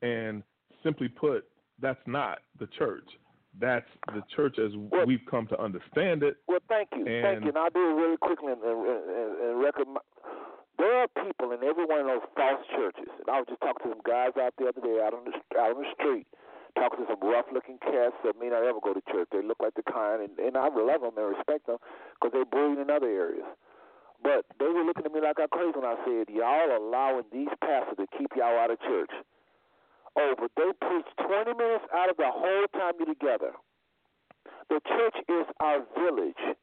And 0.00 0.42
simply 0.82 1.08
put, 1.08 1.44
that's 1.80 2.00
not 2.06 2.38
the 2.58 2.66
church 2.78 3.04
that's 3.60 3.88
the 4.14 4.22
church 4.34 4.58
as 4.58 4.72
well, 4.76 5.06
we've 5.06 5.24
come 5.30 5.46
to 5.48 5.60
understand 5.60 6.22
it. 6.22 6.36
Well, 6.48 6.64
thank 6.68 6.88
you, 6.96 7.04
and, 7.06 7.22
thank 7.22 7.40
you. 7.42 7.48
And 7.48 7.58
I'll 7.58 7.70
do 7.70 7.80
it 7.80 7.96
really 8.00 8.16
quickly 8.16 8.52
and, 8.52 8.62
and, 8.62 8.80
and 8.80 9.60
record. 9.60 9.88
My, 9.88 10.00
there 10.78 11.04
are 11.04 11.08
people 11.08 11.52
in 11.52 11.62
every 11.62 11.84
one 11.84 12.00
of 12.00 12.06
those 12.06 12.26
false 12.34 12.64
churches. 12.72 13.12
And 13.20 13.28
I 13.28 13.38
was 13.38 13.46
just 13.48 13.60
talking 13.60 13.86
to 13.86 13.94
some 13.94 14.04
guys 14.08 14.32
out 14.40 14.56
the 14.56 14.72
other 14.72 14.80
day 14.80 14.98
out 15.04 15.12
on 15.12 15.28
the 15.28 15.36
out 15.54 15.76
on 15.76 15.84
the 15.84 15.90
street, 15.92 16.26
talking 16.74 17.04
to 17.04 17.06
some 17.06 17.20
rough-looking 17.20 17.78
cats 17.84 18.16
that 18.24 18.40
may 18.40 18.48
not 18.48 18.64
ever 18.64 18.80
go 18.80 18.96
to 18.96 19.04
church. 19.12 19.28
They 19.30 19.44
look 19.44 19.60
like 19.60 19.76
the 19.76 19.84
kind, 19.84 20.24
and, 20.24 20.32
and 20.40 20.56
I 20.56 20.72
love 20.72 21.04
them 21.04 21.14
and 21.14 21.28
respect 21.28 21.68
them 21.68 21.76
because 22.16 22.32
they're 22.32 22.48
brilliant 22.48 22.80
in 22.80 22.90
other 22.90 23.06
areas. 23.06 23.46
But 24.24 24.48
they 24.58 24.66
were 24.66 24.82
looking 24.82 25.04
at 25.04 25.12
me 25.12 25.20
like 25.20 25.36
I'm 25.38 25.52
crazy 25.52 25.76
when 25.76 25.84
I 25.84 26.00
said, 26.08 26.32
"Y'all 26.32 26.72
allowing 26.72 27.28
these 27.30 27.52
pastors 27.60 28.00
to 28.00 28.06
keep 28.16 28.32
y'all 28.34 28.56
out 28.56 28.72
of 28.72 28.80
church." 28.80 29.12
Over. 30.16 30.48
They 30.56 30.70
preach 30.80 31.08
20 31.26 31.54
minutes 31.54 31.84
out 31.94 32.10
of 32.10 32.16
the 32.16 32.30
whole 32.30 32.66
time 32.72 32.94
you're 32.98 33.12
together. 33.12 33.52
The 34.68 34.80
church 34.86 35.16
is 35.28 35.46
our 35.60 35.84
village. 35.98 36.56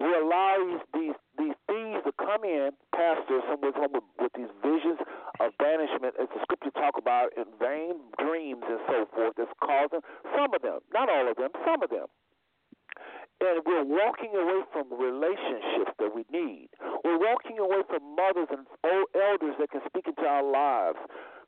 We 0.00 0.14
allow 0.14 0.62
these 0.62 0.84
these, 0.94 1.18
these 1.36 1.58
thieves 1.66 2.06
to 2.06 2.12
come 2.14 2.44
in, 2.46 2.70
pastors, 2.94 3.42
some 3.50 3.60
with, 3.60 3.74
with, 3.74 4.02
with 4.20 4.32
these 4.38 4.50
visions 4.62 4.98
of 5.40 5.50
banishment, 5.58 6.14
as 6.22 6.30
the 6.30 6.38
scripture 6.46 6.70
talk 6.70 6.94
about, 6.98 7.34
in 7.34 7.46
vain 7.58 7.98
dreams 8.18 8.62
and 8.62 8.78
so 8.86 9.06
forth, 9.10 9.34
that's 9.36 9.50
causing 9.58 10.02
some 10.38 10.54
of 10.54 10.62
them, 10.62 10.78
not 10.94 11.10
all 11.10 11.26
of 11.26 11.36
them, 11.36 11.50
some 11.66 11.82
of 11.82 11.90
them. 11.90 12.06
And 13.40 13.62
we're 13.66 13.86
walking 13.86 14.34
away 14.34 14.66
from 14.72 14.90
relationships 14.90 15.94
that 15.98 16.14
we 16.14 16.26
need. 16.30 16.70
We're 17.04 17.18
walking 17.18 17.58
away 17.58 17.82
from 17.86 18.02
mothers 18.14 18.50
and 18.50 18.66
old 18.82 19.06
elders 19.14 19.54
that 19.58 19.70
can 19.70 19.82
speak 19.86 20.06
into 20.06 20.26
our 20.26 20.42
lives 20.42 20.98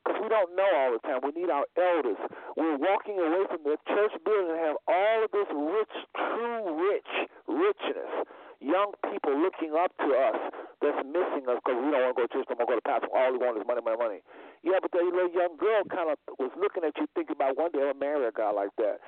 because 0.01 0.19
we 0.21 0.29
don't 0.29 0.55
know 0.57 0.69
all 0.77 0.91
the 0.97 1.01
time. 1.05 1.21
We 1.21 1.31
need 1.37 1.49
our 1.49 1.65
elders. 1.77 2.17
We're 2.57 2.77
walking 2.77 3.21
away 3.21 3.45
from 3.49 3.61
the 3.63 3.77
church 3.87 4.13
building 4.25 4.57
and 4.57 4.61
have 4.61 4.77
all 4.89 5.17
of 5.23 5.29
this 5.31 5.49
rich, 5.53 5.95
true 6.17 6.61
rich 6.77 7.11
richness. 7.47 8.13
Young 8.61 8.93
people 9.09 9.33
looking 9.41 9.73
up 9.73 9.89
to 9.97 10.09
us 10.13 10.37
that's 10.85 11.01
missing 11.01 11.49
us 11.49 11.57
because 11.65 11.81
we 11.81 11.89
don't 11.89 12.05
want 12.05 12.13
to 12.13 12.19
go 12.21 12.25
to 12.29 12.33
church, 12.33 12.45
don't 12.45 12.61
want 12.61 12.69
to 12.69 12.73
go 12.73 12.81
to 12.81 12.85
pastor. 12.85 13.09
All 13.09 13.33
we 13.33 13.41
want 13.41 13.57
is 13.57 13.65
money, 13.65 13.81
money, 13.81 13.97
money. 13.97 14.19
Yeah, 14.61 14.77
but 14.77 14.93
the 14.93 15.01
little 15.01 15.33
young 15.33 15.57
girl 15.57 15.81
kind 15.89 16.13
of 16.13 16.21
was 16.37 16.53
looking 16.53 16.85
at 16.85 16.93
you 17.01 17.09
thinking 17.17 17.33
about 17.33 17.57
one 17.57 17.73
day 17.73 17.81
I'll 17.81 17.97
marry 17.97 18.21
a 18.21 18.33
guy 18.33 18.53
like 18.53 18.69
that. 18.77 19.01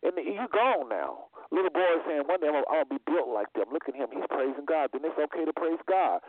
And 0.00 0.14
you're 0.16 0.48
gone 0.48 0.88
now. 0.88 1.28
Little 1.50 1.72
boy 1.74 2.00
saying, 2.06 2.24
one 2.28 2.40
day 2.40 2.48
I'm 2.48 2.62
going 2.62 2.64
to 2.64 2.88
be 2.88 3.00
built 3.04 3.28
like 3.28 3.52
them. 3.56 3.72
Look 3.72 3.88
at 3.88 3.96
him. 3.96 4.08
He's 4.12 4.24
praising 4.30 4.64
God. 4.64 4.90
Then 4.92 5.02
it's 5.04 5.18
okay 5.18 5.44
to 5.44 5.52
praise 5.52 5.80
God. 5.88 6.20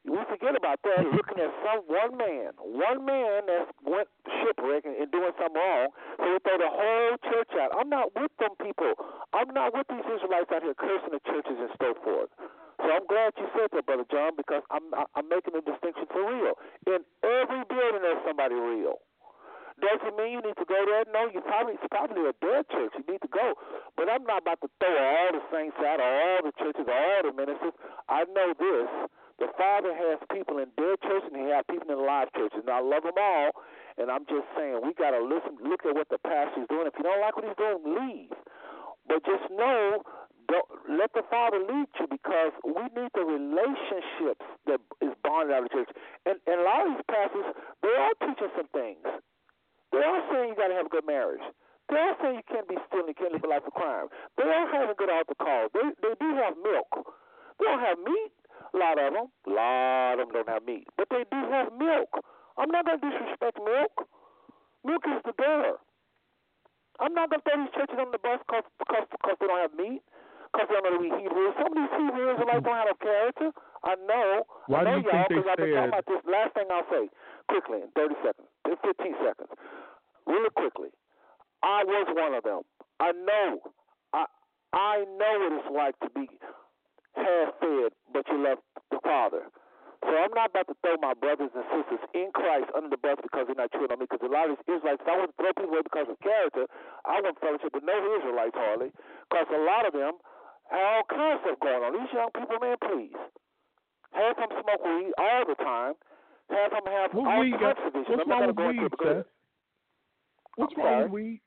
We 0.00 0.16
forget 0.32 0.56
about 0.56 0.80
that, 0.80 1.04
looking 1.12 1.36
at 1.44 1.52
some 1.60 1.84
one 1.84 2.16
man, 2.16 2.56
one 2.56 3.04
man 3.04 3.44
that 3.52 3.68
went 3.84 4.08
shipwreck 4.40 4.88
and, 4.88 4.96
and 4.96 5.12
doing 5.12 5.28
something 5.36 5.60
wrong, 5.60 5.92
so 6.16 6.24
we 6.24 6.40
throw 6.40 6.56
the 6.56 6.72
whole 6.72 7.14
church 7.28 7.52
out. 7.60 7.76
I'm 7.76 7.92
not 7.92 8.08
with 8.16 8.32
them 8.40 8.56
people. 8.64 8.96
I'm 9.36 9.52
not 9.52 9.76
with 9.76 9.84
these 9.92 10.06
Israelites 10.08 10.48
out 10.56 10.64
here 10.64 10.72
cursing 10.72 11.12
the 11.12 11.20
churches 11.28 11.52
and 11.52 11.72
so 11.76 11.92
forth. 12.00 12.32
So 12.80 12.88
I'm 12.88 13.04
glad 13.12 13.36
you 13.36 13.44
said 13.52 13.68
that, 13.76 13.84
brother 13.84 14.08
John, 14.08 14.40
because 14.40 14.64
I'm 14.72 14.88
I'm 15.12 15.28
making 15.28 15.52
a 15.52 15.60
distinction 15.60 16.08
for 16.08 16.24
real. 16.24 16.56
In 16.88 17.04
every 17.20 17.60
building, 17.68 18.00
there's 18.00 18.24
somebody 18.24 18.56
real. 18.56 19.04
Does 19.84 20.00
it 20.00 20.16
mean 20.16 20.32
you 20.32 20.40
need 20.40 20.56
to 20.56 20.68
go 20.68 20.80
there? 20.88 21.04
No, 21.12 21.28
you 21.28 21.44
probably 21.44 21.76
it's 21.76 21.84
probably 21.92 22.24
a 22.24 22.32
dead 22.40 22.64
church. 22.72 22.96
You 22.96 23.04
need 23.04 23.20
to 23.20 23.28
go. 23.28 23.52
But 24.00 24.08
I'm 24.08 24.24
not 24.24 24.48
about 24.48 24.64
to 24.64 24.68
throw 24.80 24.96
all 24.96 25.28
the 25.36 25.44
saints 25.52 25.76
out, 25.76 26.00
or 26.00 26.08
all 26.08 26.40
the 26.40 26.56
churches, 26.56 26.88
or 26.88 26.96
all 26.96 27.20
the 27.20 27.36
ministers. 27.36 27.76
I 28.08 28.24
know 28.32 28.56
this 28.56 28.88
the 29.40 29.48
Father 29.56 29.96
has 29.96 30.20
people 30.28 30.60
in 30.60 30.68
dead 30.76 31.00
churches 31.00 31.32
and 31.32 31.40
He 31.40 31.48
has 31.48 31.64
people 31.64 31.88
in 31.88 32.04
live 32.04 32.28
churches. 32.36 32.60
And 32.60 32.70
I 32.70 32.84
love 32.84 33.08
them 33.08 33.16
all. 33.16 33.56
And 33.96 34.12
I'm 34.12 34.28
just 34.28 34.46
saying, 34.56 34.80
we 34.84 34.92
got 34.94 35.16
to 35.16 35.20
listen, 35.24 35.56
look 35.64 35.84
at 35.88 35.96
what 35.96 36.08
the 36.12 36.20
pastor's 36.20 36.68
doing. 36.68 36.86
If 36.86 36.94
you 36.96 37.04
don't 37.04 37.20
like 37.20 37.36
what 37.36 37.44
he's 37.44 37.58
doing, 37.58 37.80
leave. 37.84 38.32
But 39.08 39.24
just 39.24 39.48
know, 39.50 40.04
don't, 40.48 40.68
let 40.88 41.12
the 41.12 41.24
Father 41.28 41.58
lead 41.58 41.88
you 41.98 42.06
because 42.08 42.52
we 42.64 42.84
need 42.92 43.12
the 43.16 43.24
relationships 43.24 44.44
that 44.68 44.80
is 45.00 45.12
bonded 45.24 45.56
out 45.56 45.64
of 45.64 45.72
the 45.72 45.74
church. 45.82 45.90
And, 46.24 46.36
and 46.46 46.60
a 46.60 46.64
lot 46.64 46.86
of 46.86 46.96
these 46.96 47.06
pastors, 47.08 47.48
they 47.82 47.92
are 47.96 48.14
teaching 48.20 48.52
some 48.56 48.70
things. 48.72 49.04
They 49.92 50.04
are 50.04 50.22
saying 50.30 50.54
you 50.54 50.56
got 50.56 50.68
to 50.68 50.78
have 50.78 50.86
a 50.86 50.94
good 50.94 51.08
marriage. 51.08 51.42
They 51.90 51.98
are 51.98 52.14
saying 52.22 52.38
you 52.38 52.46
can't 52.46 52.68
be 52.70 52.78
stealing, 52.86 53.10
you 53.10 53.18
can't 53.18 53.34
live 53.34 53.42
a 53.42 53.50
life 53.50 53.66
of 53.66 53.74
crime. 53.74 54.06
They 54.38 54.46
are 54.46 54.68
having 54.70 54.94
good 54.96 55.10
altar 55.10 55.34
calls. 55.34 55.74
They, 55.74 55.86
they 56.00 56.14
do 56.16 56.28
have 56.38 56.54
milk. 56.62 56.88
They 57.58 57.66
don't 57.66 57.82
have 57.82 57.98
meat. 58.00 58.32
A 58.74 58.76
lot 58.76 58.98
of 58.98 59.12
them, 59.12 59.26
a 59.46 59.50
lot 59.50 60.12
of 60.20 60.28
them 60.28 60.30
don't 60.32 60.48
have 60.48 60.64
meat, 60.64 60.86
but 60.96 61.08
they 61.10 61.24
do 61.30 61.40
have 61.50 61.72
milk. 61.74 62.10
I'm 62.58 62.70
not 62.70 62.86
going 62.86 63.00
to 63.00 63.10
disrespect 63.10 63.58
milk. 63.58 63.94
Milk 64.84 65.02
is 65.08 65.20
the 65.24 65.32
better. 65.32 65.76
I'm 67.00 67.14
not 67.16 67.30
going 67.32 67.40
to 67.40 67.46
throw 67.48 67.56
these 67.64 67.72
churches 67.72 67.96
on 67.96 68.12
the 68.12 68.20
bus 68.20 68.40
because 68.44 68.64
because 68.76 69.06
because 69.08 69.36
they 69.40 69.48
don't 69.48 69.64
have 69.64 69.74
meat, 69.74 70.04
because 70.52 70.68
they 70.68 70.76
don't 70.76 70.84
know 70.84 70.96
to 70.96 71.02
read 71.02 71.16
Hebrew. 71.16 71.48
Some 71.56 71.72
of 71.72 71.76
these 71.80 71.94
Hebrew 71.96 72.26
Israelites 72.36 72.64
don't 72.64 72.76
have 72.76 72.92
a 72.92 72.98
character. 73.00 73.48
I 73.80 73.96
know. 74.04 74.44
Why 74.68 74.80
I 74.80 74.84
know 74.84 74.96
do 75.00 75.08
you 75.08 75.12
y'all 75.12 75.24
because 75.24 75.48
I've 75.48 75.56
been 75.56 75.72
talking 75.72 75.92
about 75.96 76.06
this. 76.06 76.20
Last 76.28 76.50
thing 76.52 76.68
I'll 76.68 76.88
say, 76.92 77.04
quickly, 77.48 77.80
in 77.80 77.90
30 77.96 78.14
seconds, 78.20 78.48
in 78.68 78.76
15 78.84 79.24
seconds, 79.24 79.50
really 80.28 80.52
quickly. 80.52 80.92
I 81.64 81.84
was 81.88 82.06
one 82.12 82.36
of 82.36 82.44
them. 82.44 82.62
I 83.00 83.16
know. 83.16 83.64
I 84.12 84.28
I 84.76 85.08
know 85.16 85.34
what 85.40 85.52
it's 85.56 85.70
like 85.72 85.96
to 86.04 86.08
be 86.12 86.28
half 87.20 87.48
fed, 87.60 87.92
but 88.12 88.24
you 88.28 88.38
love 88.40 88.58
the 88.90 89.00
Father. 89.04 89.44
So 90.00 90.16
I'm 90.16 90.32
not 90.32 90.48
about 90.56 90.64
to 90.72 90.76
throw 90.80 90.96
my 90.96 91.12
brothers 91.12 91.52
and 91.52 91.64
sisters 91.68 92.00
in 92.16 92.32
Christ 92.32 92.72
under 92.72 92.88
the 92.88 92.96
bus 92.96 93.20
because 93.20 93.44
they're 93.44 93.58
not 93.58 93.68
chewing 93.76 93.92
on 93.92 94.00
me. 94.00 94.08
Because 94.08 94.24
a 94.24 94.32
lot 94.32 94.48
of 94.48 94.56
these 94.56 94.80
Israelites, 94.80 95.04
if 95.04 95.08
I 95.12 95.20
to 95.20 95.36
throw 95.36 95.52
people 95.52 95.76
away 95.76 95.84
because 95.84 96.08
of 96.08 96.16
character, 96.24 96.64
I 97.04 97.20
want 97.20 97.36
fellowship 97.36 97.76
with 97.76 97.84
no 97.84 97.96
Israelites 98.16 98.56
hardly. 98.56 98.90
Because 99.28 99.48
a 99.52 99.60
lot 99.60 99.84
of 99.84 99.92
them 99.92 100.16
have 100.72 100.88
all 100.88 101.04
kinds 101.04 101.44
of 101.44 101.52
stuff 101.52 101.60
going 101.60 101.84
on. 101.84 101.92
These 102.00 102.12
young 102.16 102.32
people, 102.32 102.56
man, 102.64 102.80
please. 102.80 103.20
Half 104.16 104.40
of 104.40 104.48
them 104.48 104.64
smoke 104.64 104.82
weed 104.88 105.12
all 105.20 105.44
the 105.44 105.58
time. 105.60 105.94
Half 106.48 106.72
of 106.72 106.80
them 106.80 106.88
have 106.96 107.08
What 107.12 107.28
all 107.28 107.44
types 107.60 107.84
of 107.84 107.92
issues. 107.92 108.16
I'm 108.16 108.28
not 108.28 108.40
going 108.40 108.56
to 108.56 108.56
go 108.56 108.68
into 108.72 108.80
weed, 108.80 108.88
it 108.88 108.96
because 108.96 109.16
Seth? 109.20 109.32
What's 110.56 110.74
wrong 110.80 111.02
with 111.04 111.12
weed? 111.12 111.40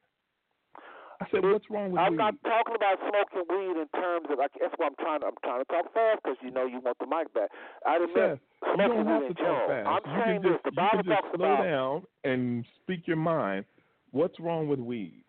I 1.22 1.26
said, 1.32 1.44
what's 1.44 1.70
wrong 1.70 1.92
with 1.92 2.02
weed. 2.02 2.06
I'm 2.06 2.18
not 2.18 2.36
talking 2.44 2.76
about 2.76 2.98
smoking 3.00 3.46
weed 3.50 3.78
in 3.82 3.88
terms 4.00 4.28
of 4.30 4.40
like 4.40 4.52
that's 4.60 4.74
what 4.78 4.92
I'm 4.92 4.98
trying. 5.00 5.22
To, 5.22 5.28
I'm 5.28 5.40
trying 5.44 5.62
to 5.62 5.70
talk 5.70 5.94
fast 5.94 6.20
because 6.24 6.38
you 6.42 6.52
know 6.52 6.66
you 6.66 6.80
want 6.80 6.98
the 7.00 7.08
mic 7.08 7.34
back. 7.34 7.50
I 7.86 8.00
didn't 8.00 8.16
mean 8.16 8.38
Seth, 8.38 8.80
you 8.80 8.88
don't 8.88 9.08
have 9.08 9.22
weed 9.22 9.28
to 9.30 9.34
talk 9.36 9.68
fast. 9.68 9.88
I'm 9.88 10.04
you 10.04 10.24
saying 10.24 10.42
can 10.42 10.52
this. 10.52 10.60
just, 10.60 10.66
The 10.66 10.72
Bible 10.72 11.04
talks 11.04 11.28
slow 11.36 11.46
about 11.46 11.64
down 11.64 12.04
and 12.24 12.66
speak 12.82 13.08
your 13.08 13.18
mind. 13.18 13.66
What's 14.12 14.40
wrong 14.40 14.68
with 14.68 14.80
weed? 14.80 15.24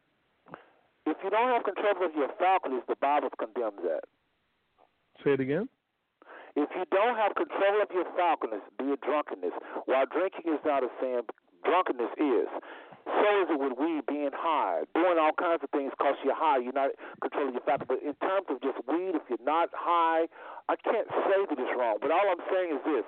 if 1.07 1.17
you 1.23 1.31
don't 1.31 1.49
have 1.53 1.65
control 1.65 2.01
of 2.05 2.15
your 2.17 2.29
faculties, 2.39 2.83
the 2.89 2.97
Bible 2.97 3.29
condemns 3.39 3.81
that. 3.85 4.05
Say 5.23 5.33
it 5.37 5.41
again. 5.41 5.69
If 6.57 6.71
you 6.75 6.85
don't 6.91 7.17
have 7.17 7.35
control 7.35 7.83
of 7.83 7.91
your 7.93 8.07
faculties, 8.17 8.63
be 8.79 8.95
it 8.95 9.01
drunkenness, 9.03 9.53
while 9.87 10.07
drinking 10.07 10.53
is 10.53 10.61
not 10.65 10.83
a 10.83 10.89
sin, 11.01 11.23
drunkenness 11.65 12.13
is. 12.17 12.49
So 13.05 13.29
is 13.45 13.49
it 13.53 13.61
with 13.61 13.77
weed, 13.77 14.09
being 14.09 14.33
high, 14.33 14.89
doing 14.95 15.21
all 15.21 15.37
kinds 15.37 15.61
of 15.63 15.69
things 15.71 15.93
because 15.93 16.17
you're 16.25 16.35
high. 16.35 16.57
You're 16.57 16.73
not 16.73 16.97
controlling 17.21 17.53
your 17.53 17.67
faculties. 17.69 17.89
But 17.89 18.01
in 18.01 18.17
terms 18.25 18.49
of 18.49 18.57
just 18.65 18.81
weed, 18.89 19.13
if 19.13 19.23
you're 19.29 19.45
not 19.45 19.69
high, 19.77 20.25
I 20.69 20.77
can't 20.77 21.09
say 21.29 21.39
that 21.45 21.59
it's 21.59 21.75
wrong. 21.77 21.99
But 22.01 22.11
all 22.11 22.25
I'm 22.33 22.41
saying 22.49 22.81
is 22.81 22.83
this: 22.85 23.05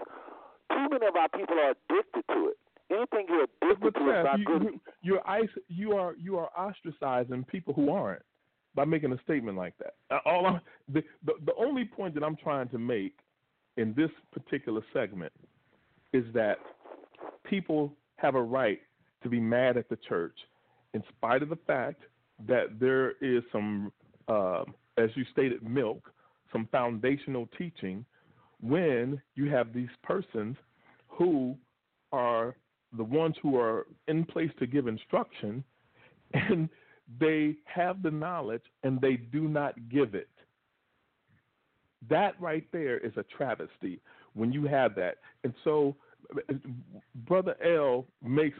too 0.68 0.86
many 0.92 1.06
of 1.06 1.16
our 1.16 1.28
people 1.32 1.56
are 1.56 1.72
addicted 1.72 2.24
to 2.28 2.52
it. 2.52 2.58
Anything 2.92 3.26
you're 3.28 3.48
addicted 3.48 3.94
to 3.94 4.04
is 4.04 4.24
not 4.24 4.38
you, 4.38 4.44
good. 4.44 4.62
you, 4.62 4.80
you're 5.02 5.28
ice, 5.28 5.48
you 5.68 5.92
are 5.96 6.14
you 6.20 6.36
are 6.36 6.50
ostracizing 6.52 7.46
people 7.48 7.72
who 7.72 7.90
aren't 7.90 8.22
by 8.74 8.84
making 8.84 9.12
a 9.12 9.18
statement 9.24 9.56
like 9.56 9.72
that. 9.78 9.94
Uh, 10.10 10.18
All 10.26 10.46
I'm, 10.46 10.60
the, 10.92 11.02
the 11.24 11.32
the 11.46 11.54
only 11.58 11.84
point 11.84 12.14
that 12.14 12.22
I'm 12.22 12.36
trying 12.36 12.68
to 12.68 12.78
make 12.78 13.14
in 13.78 13.94
this 13.96 14.10
particular 14.32 14.82
segment 14.92 15.32
is 16.12 16.24
that 16.34 16.58
people 17.44 17.92
have 18.16 18.34
a 18.34 18.42
right 18.42 18.80
to 19.22 19.28
be 19.28 19.40
mad 19.40 19.76
at 19.76 19.88
the 19.88 19.96
church, 20.08 20.36
in 20.94 21.02
spite 21.16 21.42
of 21.42 21.48
the 21.48 21.58
fact 21.66 22.02
that 22.46 22.78
there 22.78 23.12
is 23.20 23.42
some, 23.52 23.92
uh, 24.28 24.64
as 24.98 25.10
you 25.14 25.24
stated, 25.32 25.62
milk, 25.62 26.12
some 26.52 26.68
foundational 26.70 27.48
teaching, 27.58 28.04
when 28.60 29.20
you 29.34 29.50
have 29.50 29.72
these 29.72 29.88
persons 30.02 30.56
who 31.08 31.56
are 32.12 32.56
the 32.96 33.04
ones 33.04 33.34
who 33.42 33.58
are 33.58 33.86
in 34.08 34.24
place 34.24 34.50
to 34.58 34.66
give 34.66 34.86
instruction, 34.86 35.62
and 36.34 36.68
they 37.20 37.54
have 37.64 38.02
the 38.02 38.10
knowledge 38.10 38.62
and 38.82 39.00
they 39.00 39.16
do 39.16 39.48
not 39.48 39.74
give 39.88 40.14
it. 40.14 40.28
That 42.08 42.40
right 42.40 42.66
there 42.72 42.98
is 42.98 43.12
a 43.16 43.24
travesty 43.36 44.00
when 44.34 44.52
you 44.52 44.64
have 44.64 44.94
that. 44.96 45.16
And 45.44 45.54
so, 45.64 45.96
Brother 47.26 47.56
L 47.64 48.06
makes 48.22 48.58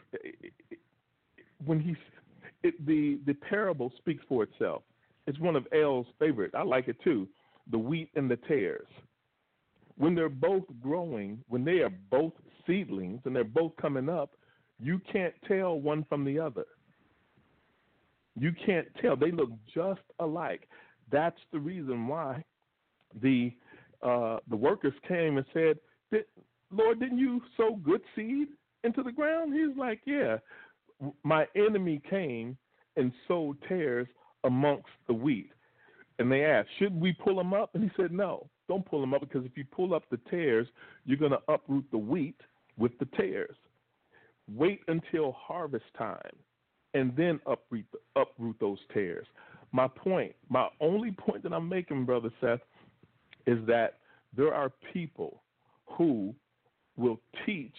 when 1.64 1.80
he 1.80 1.96
it, 2.62 2.86
the 2.86 3.18
the 3.26 3.34
parable 3.34 3.92
speaks 3.98 4.24
for 4.28 4.42
itself. 4.42 4.82
It's 5.26 5.38
one 5.38 5.56
of 5.56 5.66
L's 5.72 6.06
favorite. 6.18 6.54
I 6.54 6.62
like 6.62 6.88
it 6.88 6.96
too. 7.02 7.28
The 7.70 7.78
wheat 7.78 8.10
and 8.14 8.30
the 8.30 8.36
tares. 8.36 8.86
When 9.98 10.14
they're 10.14 10.28
both 10.28 10.64
growing, 10.82 11.42
when 11.48 11.64
they 11.64 11.80
are 11.80 11.92
both 12.10 12.32
seedlings 12.66 13.20
and 13.24 13.34
they're 13.34 13.44
both 13.44 13.72
coming 13.80 14.08
up, 14.08 14.32
you 14.78 15.00
can't 15.10 15.34
tell 15.48 15.80
one 15.80 16.04
from 16.08 16.24
the 16.24 16.38
other. 16.38 16.66
You 18.38 18.52
can't 18.64 18.86
tell. 19.00 19.16
They 19.16 19.32
look 19.32 19.50
just 19.74 20.02
alike. 20.20 20.68
That's 21.10 21.40
the 21.52 21.58
reason 21.58 22.06
why 22.06 22.44
the 23.22 23.52
uh, 24.02 24.38
the 24.48 24.56
workers 24.56 24.92
came 25.08 25.38
and 25.38 25.46
said, 25.54 25.78
"Lord, 26.70 27.00
didn't 27.00 27.18
you 27.18 27.40
sow 27.56 27.76
good 27.76 28.02
seed 28.14 28.48
into 28.84 29.02
the 29.02 29.12
ground?" 29.12 29.54
He's 29.54 29.76
like, 29.76 30.00
"Yeah." 30.04 30.38
My 31.22 31.46
enemy 31.54 32.00
came 32.08 32.56
and 32.96 33.12
sowed 33.28 33.60
tares 33.62 34.08
amongst 34.44 34.90
the 35.06 35.14
wheat. 35.14 35.52
And 36.18 36.32
they 36.32 36.44
asked, 36.44 36.70
"Should 36.78 36.98
we 36.98 37.12
pull 37.12 37.36
them 37.36 37.52
up?" 37.52 37.74
And 37.74 37.84
he 37.84 37.90
said, 37.96 38.10
"No, 38.10 38.48
don't 38.68 38.86
pull 38.86 39.00
them 39.00 39.14
up 39.14 39.20
because 39.20 39.44
if 39.44 39.56
you 39.56 39.64
pull 39.64 39.94
up 39.94 40.08
the 40.08 40.16
tares, 40.30 40.66
you're 41.04 41.18
going 41.18 41.32
to 41.32 41.42
uproot 41.48 41.84
the 41.90 41.98
wheat 41.98 42.40
with 42.78 42.98
the 42.98 43.06
tares. 43.06 43.56
Wait 44.48 44.82
until 44.88 45.32
harvest 45.32 45.92
time, 45.94 46.36
and 46.94 47.14
then 47.16 47.40
uproot 47.46 47.86
uproot 48.16 48.58
those 48.58 48.80
tares." 48.92 49.26
My 49.72 49.88
point, 49.88 50.34
my 50.48 50.68
only 50.80 51.12
point 51.12 51.42
that 51.42 51.52
I'm 51.52 51.68
making, 51.68 52.06
brother 52.06 52.32
Seth, 52.40 52.60
is 53.46 53.64
that 53.66 53.98
there 54.32 54.54
are 54.54 54.70
people 54.92 55.42
who 55.86 56.34
will 56.96 57.20
teach 57.44 57.74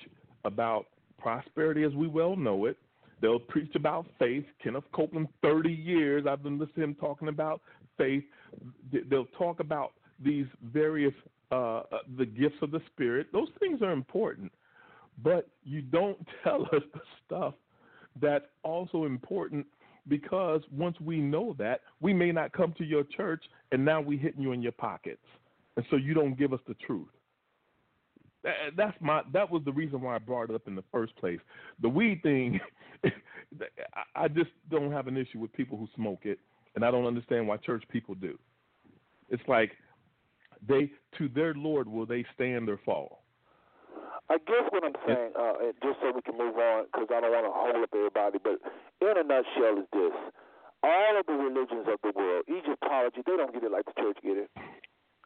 about 0.46 0.86
prosperity 1.18 1.84
as 1.84 1.94
we 1.94 2.08
well 2.08 2.36
know 2.36 2.66
it. 2.66 2.78
They'll 3.22 3.40
preach 3.40 3.74
about 3.76 4.06
faith. 4.20 4.46
Kenneth 4.64 4.84
Copeland, 4.94 5.28
30 5.42 5.72
years, 5.72 6.26
I've 6.28 6.44
been 6.44 6.60
listening 6.60 6.76
to 6.76 6.84
him 6.84 6.96
talking 6.96 7.28
about 7.30 7.62
faith. 7.98 8.24
They'll 9.10 9.26
talk 9.38 9.60
about 9.60 9.94
these 10.24 10.46
various, 10.72 11.14
uh, 11.52 11.82
the 12.18 12.26
gifts 12.26 12.58
of 12.62 12.72
the 12.72 12.82
Spirit. 12.94 13.28
Those 13.34 13.50
things 13.60 13.82
are 13.82 13.92
important, 13.92 14.52
but 15.24 15.48
you 15.64 15.82
don't 15.82 16.18
tell 16.44 16.64
us 16.64 16.84
the 16.94 17.02
stuff 17.26 17.56
that's 18.22 18.46
also 18.64 19.06
important 19.06 19.66
because 20.08 20.62
once 20.72 21.00
we 21.02 21.20
know 21.20 21.56
that, 21.58 21.82
we 22.00 22.14
may 22.14 22.32
not 22.32 22.54
come 22.54 22.74
to 22.78 22.86
your 22.86 23.04
church 23.04 23.44
and 23.72 23.84
now 23.84 24.00
we're 24.00 24.20
hitting 24.20 24.42
you 24.42 24.52
in 24.52 24.62
your 24.62 24.72
pockets. 24.72 25.26
And 25.76 25.86
so 25.90 25.96
you 25.98 26.14
don't 26.14 26.38
give 26.38 26.54
us 26.54 26.60
the 26.68 26.76
truth. 26.76 27.08
That's 28.44 28.96
my 29.02 29.24
that 29.34 29.50
was 29.50 29.64
the 29.66 29.72
reason 29.72 30.02
why 30.02 30.16
I 30.16 30.20
brought 30.20 30.50
it 30.50 30.56
up 30.56 30.68
in 30.68 30.76
the 30.76 30.84
first 30.92 31.16
place. 31.18 31.40
The 31.82 31.90
weed 31.90 32.22
thing, 32.24 32.60
I 34.16 34.28
just 34.28 34.52
don't 34.70 34.92
have 34.92 35.08
an 35.08 35.18
issue 35.18 35.40
with 35.40 35.52
people 35.54 35.78
who 35.78 35.88
smoke 35.96 36.22
it, 36.24 36.40
and 36.76 36.86
I 36.86 36.92
don't 36.92 37.06
understand 37.06 37.48
why 37.48 37.58
church 37.58 37.84
people 37.90 38.16
do. 38.16 38.38
It's 39.30 39.44
like 39.48 39.72
they 40.68 40.92
to 41.18 41.28
their 41.30 41.54
Lord 41.54 41.88
will 41.88 42.06
they 42.06 42.26
stand 42.36 42.70
or 42.70 42.80
fall. 42.86 43.24
I 44.30 44.38
guess 44.44 44.68
what 44.72 44.84
I'm 44.84 44.96
saying, 45.08 45.32
uh, 45.40 45.54
and 45.64 45.74
just 45.82 46.00
so 46.02 46.12
we 46.14 46.22
can 46.22 46.38
move 46.38 46.58
on, 46.58 46.86
because 46.92 47.08
I 47.08 47.22
don't 47.22 47.32
want 47.32 47.48
to 47.48 47.56
hold 47.56 47.80
up 47.80 47.90
everybody, 47.96 48.40
but 48.44 48.60
in 49.00 49.16
a 49.16 49.24
nutshell 49.24 49.80
is 49.80 49.88
this. 49.94 50.16
All 50.84 51.14
of 51.18 51.26
the 51.26 51.34
religions 51.34 51.88
of 51.88 52.00
the 52.04 52.12
world, 52.12 52.44
Egyptology, 52.52 53.24
they 53.26 53.38
don't 53.38 53.54
get 53.54 53.64
it 53.64 53.72
like 53.72 53.86
the 53.86 53.96
church 53.96 54.18
get 54.22 54.38
it. 54.38 54.52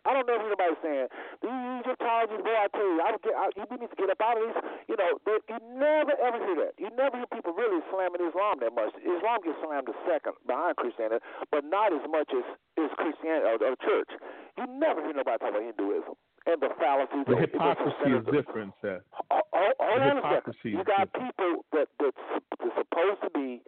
I 0.02 0.18
don't 0.18 0.26
know 0.26 0.34
if 0.34 0.44
anybody's 0.50 0.82
saying, 0.82 1.08
these 1.46 1.62
Egyptologists, 1.86 2.42
boy, 2.42 2.58
I 2.58 2.68
tell 2.74 2.90
you, 2.90 2.98
I 3.06 3.10
would 3.14 3.22
get, 3.22 3.36
I, 3.38 3.46
you 3.54 3.66
need 3.70 3.86
to 3.86 3.98
get 4.02 4.10
up 4.10 4.18
out 4.18 4.34
of 4.34 4.44
these. 4.50 4.58
You 4.90 4.98
know, 4.98 5.12
they, 5.30 5.38
you 5.46 5.60
never 5.78 6.14
ever 6.18 6.42
hear 6.42 6.58
that. 6.66 6.74
You 6.82 6.90
never 6.98 7.22
hear 7.22 7.30
people 7.30 7.54
really 7.54 7.86
slamming 7.94 8.26
Islam 8.26 8.58
that 8.66 8.74
much. 8.74 8.98
Islam 8.98 9.46
gets 9.46 9.62
slammed 9.62 9.90
a 9.94 9.98
second 10.10 10.34
behind 10.50 10.82
Christianity, 10.82 11.22
but 11.54 11.62
not 11.70 11.94
as 11.94 12.02
much 12.10 12.34
as, 12.34 12.46
as 12.82 12.90
Christianity 12.98 13.46
or, 13.46 13.62
or 13.62 13.78
church. 13.78 14.10
You 14.58 14.66
never 14.66 15.06
hear 15.06 15.14
nobody 15.14 15.38
talk 15.38 15.54
about 15.54 15.62
Hinduism 15.62 16.18
and 16.50 16.58
the 16.58 16.70
fallacies. 16.82 17.26
The 17.30 17.38
hypocrisy 17.38 18.10
is 18.18 18.26
different, 18.34 18.74
Seth. 18.82 19.06
Hold, 19.30 19.78
hold 19.78 20.02
on 20.02 20.18
a 20.18 20.22
second. 20.26 20.58
hypocrisy 20.58 20.70
You 20.74 20.84
got 20.84 21.14
different. 21.14 21.38
people 21.38 21.54
that 21.78 21.88
that's, 22.02 22.26
that's 22.58 22.76
supposed 22.82 23.22
to 23.22 23.30
be 23.38 23.62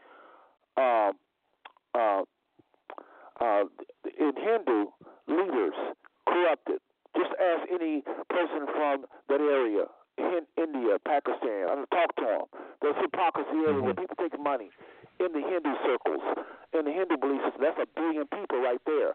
um, 0.81 1.13
uh, 1.93 2.25
uh, 3.37 3.63
in 4.17 4.33
Hindu 4.33 4.89
leaders 5.29 5.77
corrupted. 6.27 6.79
Just 7.15 7.31
ask 7.39 7.69
any 7.71 8.01
person 8.29 8.65
from 8.73 9.05
that 9.29 9.41
area, 9.41 9.85
in 10.17 10.41
India, 10.57 10.97
Pakistan. 11.05 11.69
I'm 11.69 11.85
gonna 11.85 11.93
talk 11.93 12.15
to 12.17 12.25
them. 12.25 12.45
There's 12.81 12.95
hypocrisy 12.97 13.65
everywhere. 13.67 13.93
Mhm. 13.93 14.01
People 14.01 14.15
take 14.17 14.37
money 14.39 14.71
in 15.19 15.31
the 15.31 15.41
Hindu 15.41 15.73
circles, 15.85 16.21
in 16.73 16.85
the 16.85 16.91
Hindu 16.91 17.17
belief 17.17 17.41
system. 17.43 17.61
That's 17.61 17.79
a 17.79 17.85
billion 17.85 18.27
people 18.27 18.59
right 18.61 18.81
there. 18.85 19.13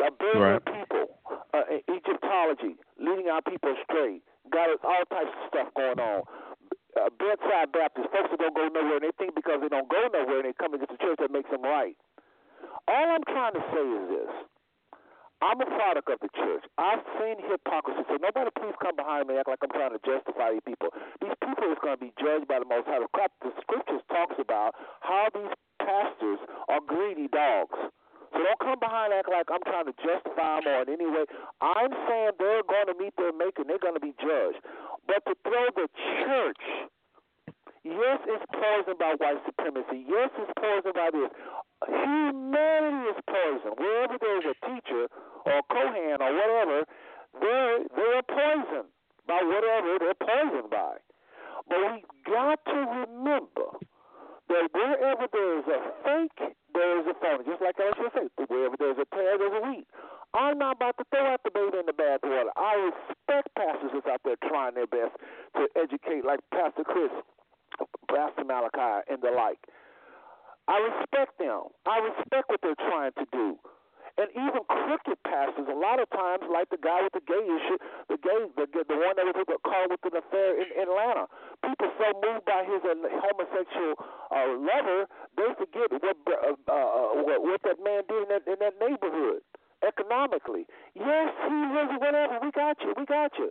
A 0.00 0.10
billion 0.10 0.42
Right. 0.42 0.64
people. 0.64 1.18
Uh, 1.54 1.64
Egyptology, 1.90 2.76
leading 2.98 3.28
our 3.28 3.42
people 3.42 3.70
astray. 3.76 4.20
Got 4.50 4.70
all 4.84 5.04
types 5.04 5.30
of 5.42 5.48
stuff 5.48 5.74
going 5.74 6.00
on. 6.00 6.22
Uh, 6.96 7.08
bedside 7.10 7.72
Baptist, 7.72 8.08
folks 8.10 8.30
that 8.30 8.38
don't 8.38 8.54
go 8.54 8.68
nowhere, 8.68 8.94
and 8.96 9.02
they 9.04 9.12
think 9.12 9.34
because 9.34 9.60
they 9.60 9.68
don't 9.68 9.88
go 9.88 10.08
nowhere 10.08 10.36
and 10.36 10.44
they 10.44 10.52
come 10.54 10.74
into 10.74 10.86
the 10.86 10.96
church 10.98 11.18
that 11.18 11.30
makes 11.30 11.48
them 11.50 11.62
right. 11.62 11.96
All 12.88 13.10
I'm 13.10 13.24
trying 13.24 13.52
to 13.52 13.60
say 13.72 13.84
is 13.84 14.08
this. 14.08 14.30
I'm 15.42 15.58
a 15.58 15.66
product 15.66 16.06
of 16.06 16.22
the 16.22 16.30
church. 16.38 16.62
I've 16.78 17.02
seen 17.18 17.42
hypocrisy. 17.42 18.06
So 18.06 18.14
nobody 18.22 18.54
please 18.54 18.78
come 18.78 18.94
behind 18.94 19.26
me 19.26 19.34
and 19.34 19.42
act 19.42 19.50
like 19.50 19.58
I'm 19.66 19.74
trying 19.74 19.90
to 19.90 20.02
justify 20.06 20.54
these 20.54 20.62
people. 20.62 20.94
These 21.18 21.34
people 21.42 21.66
is 21.66 21.82
going 21.82 21.98
to 21.98 22.02
be 22.02 22.14
judged 22.14 22.46
by 22.46 22.62
the 22.62 22.68
Most 22.70 22.86
High. 22.86 23.02
The 23.02 23.50
scriptures 23.58 24.06
talks 24.06 24.38
about 24.38 24.78
how 25.02 25.26
these 25.34 25.50
pastors 25.82 26.38
are 26.70 26.78
greedy 26.86 27.26
dogs. 27.26 27.74
So 28.30 28.38
don't 28.38 28.62
come 28.62 28.78
behind 28.78 29.10
and 29.10 29.18
act 29.18 29.28
like 29.34 29.50
I'm 29.50 29.66
trying 29.66 29.90
to 29.90 29.96
justify 29.98 30.62
them 30.62 30.70
or 30.70 30.86
in 30.86 30.94
any 30.94 31.10
way. 31.10 31.26
I'm 31.58 31.90
saying 32.06 32.38
they're 32.38 32.62
going 32.62 32.88
to 32.88 32.96
meet 32.96 33.12
their 33.18 33.34
maker 33.34 33.66
they're 33.66 33.82
going 33.82 33.98
to 33.98 34.04
be 34.04 34.14
judged. 34.22 34.62
But 35.10 35.26
to 35.26 35.34
throw 35.42 35.66
the 35.74 35.90
church 36.22 36.64
Yes, 37.82 38.22
it's 38.30 38.46
poisoned 38.54 38.98
by 38.98 39.18
white 39.18 39.42
supremacy. 39.44 40.06
Yes, 40.06 40.30
it's 40.38 40.54
poisoned 40.54 40.94
by 40.94 41.10
this. 41.10 41.30
Humanity 41.90 43.10
is 43.10 43.18
poisoned. 43.26 43.74
Wherever 43.74 44.16
there's 44.22 44.46
a 44.46 44.54
teacher 44.70 45.10
or 45.44 45.60
Kohan 45.70 46.20
or 46.20 46.32
whatever, 46.32 46.84
they're 47.40 47.78
they're 47.96 48.22
poisoned 48.22 48.90
by 49.26 49.40
whatever 49.42 49.98
they're 49.98 50.20
poisoned 50.20 50.70
by. 50.70 50.96
But 51.68 51.78
we 51.78 52.04
got 52.26 52.58
to 52.66 52.78
remember 53.06 53.78
that 54.48 54.68
wherever 54.74 55.26
there 55.32 55.58
is 55.58 55.66
a 55.66 55.80
fake, 56.04 56.56
there 56.74 57.00
is 57.00 57.06
a 57.06 57.14
phony. 57.20 57.44
Just 57.46 57.62
like 57.62 57.76
I 57.78 57.90
should 57.96 58.12
say, 58.12 58.44
wherever 58.48 58.76
there's 58.78 58.98
a 58.98 59.08
tare, 59.14 59.38
there's 59.38 59.56
a 59.56 59.66
wheat. 59.66 59.86
I'm 60.34 60.58
not 60.58 60.76
about 60.76 60.96
to 60.98 61.04
throw 61.12 61.26
out 61.28 61.40
the 61.44 61.50
baby 61.52 61.78
in 61.78 61.86
the 61.86 61.92
bathwater. 61.92 62.48
I 62.56 62.88
respect 62.88 63.52
pastors 63.56 63.90
that's 63.92 64.06
out 64.06 64.20
there 64.24 64.36
trying 64.48 64.74
their 64.74 64.86
best 64.86 65.12
to 65.56 65.68
educate, 65.76 66.24
like 66.24 66.40
Pastor 66.52 66.84
Chris, 66.84 67.12
Pastor 68.08 68.44
Malachi, 68.44 69.04
and 69.12 69.20
the 69.20 69.30
like. 69.30 69.60
I 70.68 70.78
respect 70.78 71.38
them. 71.38 71.68
I 71.86 71.98
respect 71.98 72.48
what 72.48 72.60
they're 72.62 72.78
trying 72.88 73.12
to 73.18 73.26
do. 73.32 73.58
And 74.20 74.28
even 74.36 74.60
crooked 74.68 75.16
pastors, 75.24 75.64
a 75.72 75.78
lot 75.78 75.96
of 75.96 76.04
times, 76.12 76.44
like 76.52 76.68
the 76.68 76.76
guy 76.76 77.00
with 77.00 77.16
the 77.16 77.24
gay 77.24 77.40
issue, 77.40 77.78
the 78.12 78.20
gay, 78.20 78.44
the 78.60 78.68
the 78.68 78.98
one 79.00 79.16
that 79.16 79.24
was 79.24 79.48
caught 79.64 79.88
with 79.88 80.04
an 80.04 80.20
affair 80.20 80.52
in, 80.60 80.68
in 80.76 80.84
Atlanta. 80.84 81.32
People 81.64 81.88
so 81.96 82.06
moved 82.20 82.44
by 82.44 82.60
his 82.68 82.84
uh, 82.84 82.92
homosexual 82.92 83.96
uh, 84.28 84.52
lover, 84.60 85.08
they 85.40 85.48
forget 85.56 85.88
what, 85.96 86.16
uh, 86.28 86.52
uh, 86.68 87.24
what 87.24 87.40
what 87.40 87.60
that 87.64 87.80
man 87.80 88.04
did 88.04 88.20
in 88.24 88.28
that 88.28 88.44
in 88.44 88.58
that 88.60 88.76
neighborhood 88.76 89.40
economically. 89.80 90.68
Yes, 90.94 91.32
he 91.48 91.58
was 91.72 91.88
whatever. 91.96 92.38
We 92.42 92.50
got 92.52 92.76
you. 92.84 92.94
We 92.96 93.04
got 93.04 93.32
you. 93.38 93.50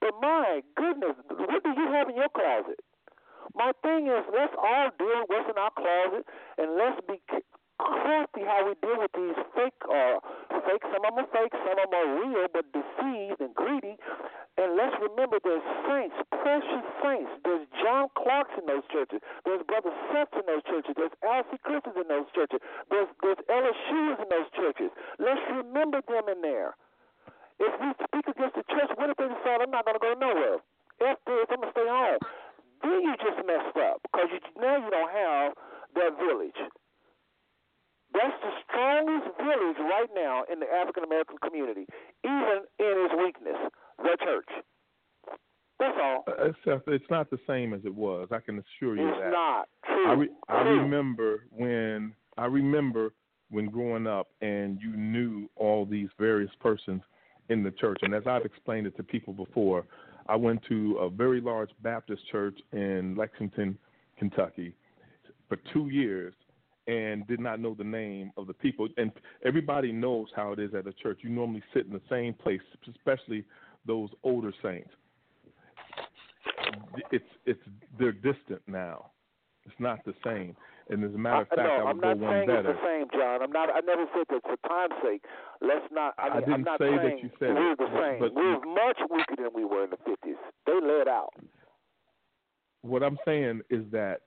But 0.00 0.14
my 0.20 0.62
goodness, 0.76 1.16
what 1.28 1.62
do 1.64 1.70
you 1.72 1.86
have 1.88 2.08
in 2.08 2.16
your 2.16 2.28
closet? 2.28 2.80
My 3.54 3.72
thing 3.82 4.06
is, 4.06 4.24
let's 4.32 4.54
all 4.56 4.90
deal 4.98 5.24
with 5.24 5.28
what's 5.28 5.50
in 5.50 5.58
our 5.58 5.72
closet, 5.72 6.24
and 6.58 6.76
let's 6.76 7.00
be 7.06 7.20
crafty 7.82 8.42
how 8.46 8.66
we 8.66 8.74
deal 8.80 8.98
with 9.02 9.12
these 9.12 9.38
fake 9.54 9.76
uh 9.90 10.18
fake 10.66 10.82
some 10.92 11.02
of 11.04 11.14
them 11.14 11.24
are 11.24 11.30
fake, 11.34 11.52
some 11.52 11.78
of 11.78 11.90
them 11.90 11.94
are 11.94 12.08
real 12.22 12.46
but 12.52 12.66
deceived 12.70 13.40
and 13.40 13.54
greedy. 13.54 13.98
And 14.60 14.76
let's 14.76 14.92
remember 15.00 15.40
there's 15.40 15.64
saints, 15.88 16.14
precious 16.28 16.84
saints. 17.00 17.32
There's 17.42 17.64
John 17.80 18.12
Clarks 18.12 18.52
in 18.60 18.68
those 18.68 18.84
churches. 18.92 19.24
There's 19.48 19.64
Brother 19.64 19.90
Seth 20.12 20.28
in 20.36 20.44
those 20.44 20.62
churches. 20.68 20.92
There's 20.92 21.16
Alcee 21.24 21.56
Christians 21.64 21.96
in 21.96 22.06
those 22.06 22.28
churches. 22.36 22.60
There's 22.92 23.08
there's 23.24 23.40
Ella 23.48 23.72
Shoes 23.88 24.16
in 24.20 24.28
those 24.28 24.48
churches. 24.52 24.90
Let's 25.18 25.40
remember 25.48 26.04
them 26.04 26.28
in 26.28 26.44
there. 26.44 26.76
If 27.58 27.72
we 27.80 27.88
speak 27.96 28.26
against 28.28 28.56
the 28.56 28.66
church, 28.68 28.90
what 28.96 29.08
if 29.08 29.16
they 29.16 29.28
decide 29.28 29.64
I'm 29.64 29.70
not 29.70 29.86
going 29.86 29.96
to 29.96 30.04
go 30.04 30.12
nowhere? 30.18 30.58
F 31.00 31.16
this, 31.26 31.48
I'm 31.48 31.62
going 31.62 31.72
to 31.72 31.74
stay 31.74 31.88
home. 31.88 32.20
Then 32.82 33.00
you 33.06 33.14
just 33.22 33.38
messed 33.46 33.76
up 33.78 34.02
because 34.02 34.28
you, 34.34 34.40
now 34.60 34.76
you 34.76 34.90
don't 34.90 35.12
have 35.12 35.54
that 35.94 36.12
village. 36.18 36.58
Strongest 39.02 39.36
village 39.38 39.76
right 39.78 40.08
now 40.14 40.44
in 40.52 40.60
the 40.60 40.66
African 40.66 41.04
American 41.04 41.36
community, 41.38 41.86
even 42.24 42.62
in 42.78 43.06
its 43.06 43.14
weakness, 43.18 43.56
the 43.98 44.16
church. 44.24 44.48
That's 45.78 45.96
all. 46.00 46.24
Uh, 46.28 46.52
Seth, 46.64 46.82
it's 46.86 47.04
not 47.10 47.30
the 47.30 47.38
same 47.46 47.74
as 47.74 47.80
it 47.84 47.94
was. 47.94 48.28
I 48.30 48.38
can 48.38 48.62
assure 48.62 48.96
you 48.96 49.08
it's 49.08 49.18
that. 49.18 49.26
It's 49.26 49.32
not 49.32 49.68
true. 49.86 50.08
I, 50.08 50.12
re- 50.12 50.30
I 50.48 50.60
remember 50.62 51.44
when 51.50 52.14
I 52.38 52.46
remember 52.46 53.12
when 53.50 53.66
growing 53.66 54.06
up, 54.06 54.28
and 54.40 54.80
you 54.80 54.96
knew 54.96 55.48
all 55.56 55.84
these 55.84 56.08
various 56.18 56.50
persons 56.60 57.02
in 57.48 57.62
the 57.62 57.70
church. 57.70 57.98
And 58.02 58.14
as 58.14 58.22
I've 58.26 58.44
explained 58.44 58.86
it 58.86 58.96
to 58.96 59.02
people 59.02 59.34
before, 59.34 59.84
I 60.28 60.36
went 60.36 60.62
to 60.68 60.96
a 60.98 61.10
very 61.10 61.40
large 61.40 61.70
Baptist 61.82 62.22
church 62.30 62.58
in 62.72 63.14
Lexington, 63.16 63.76
Kentucky, 64.18 64.74
for 65.48 65.58
two 65.72 65.88
years, 65.88 66.32
and 66.86 67.26
did 67.26 67.40
not 67.40 67.60
know 67.60 67.74
the 67.74 67.84
name 67.84 68.32
of 68.36 68.46
the 68.46 68.54
people. 68.54 68.88
And 68.96 69.12
everybody 69.44 69.92
knows 69.92 70.28
how 70.34 70.52
it 70.52 70.58
is 70.58 70.74
at 70.74 70.86
a 70.86 70.92
church. 70.92 71.20
You 71.22 71.30
normally 71.30 71.62
sit 71.72 71.86
in 71.86 71.92
the 71.92 72.00
same 72.10 72.34
place, 72.34 72.60
especially 72.88 73.44
those 73.86 74.10
older 74.22 74.52
saints. 74.62 74.90
It's 77.10 77.24
it's 77.46 77.60
they're 77.98 78.12
distant 78.12 78.62
now. 78.66 79.10
It's 79.64 79.74
not 79.78 80.04
the 80.04 80.14
same. 80.24 80.56
And 80.88 81.04
as 81.04 81.14
a 81.14 81.18
matter 81.18 81.42
of 81.42 81.48
fact, 81.48 81.60
no, 81.60 81.64
I 81.64 81.84
would 81.84 81.90
I'm 81.90 82.00
not 82.00 82.18
go 82.18 82.24
one 82.26 82.34
saying 82.34 82.46
better. 82.48 82.70
it's 82.70 82.80
the 82.80 82.86
same, 82.86 83.06
John. 83.20 83.42
I'm 83.42 83.52
not. 83.52 83.68
I 83.70 83.80
never 83.80 84.04
said 84.14 84.24
that 84.30 84.42
for 84.42 84.68
time's 84.68 84.94
sake. 85.02 85.24
Let's 85.60 85.86
not. 85.92 86.14
I, 86.18 86.24
mean, 86.24 86.32
I 86.32 86.40
didn't 86.40 86.54
am 86.54 86.62
not 86.64 86.78
say 86.80 86.88
saying 86.88 86.96
that 87.02 87.22
you 87.22 87.30
said 87.38 87.54
we're 87.54 87.76
the 87.76 87.90
same. 87.94 88.18
but 88.20 88.34
we're 88.34 88.54
you- 88.54 88.74
much 88.74 88.98
weaker 89.10 89.36
than 89.38 89.50
we 89.54 89.64
were 89.64 89.84
in 89.84 89.90
the 89.90 89.96
50s. 89.96 90.36
They 90.66 90.78
let 90.82 91.06
out. 91.08 91.30
what 92.82 93.02
I'm 93.02 93.18
saying 93.24 93.62
is 93.70 93.84
that 93.92 94.22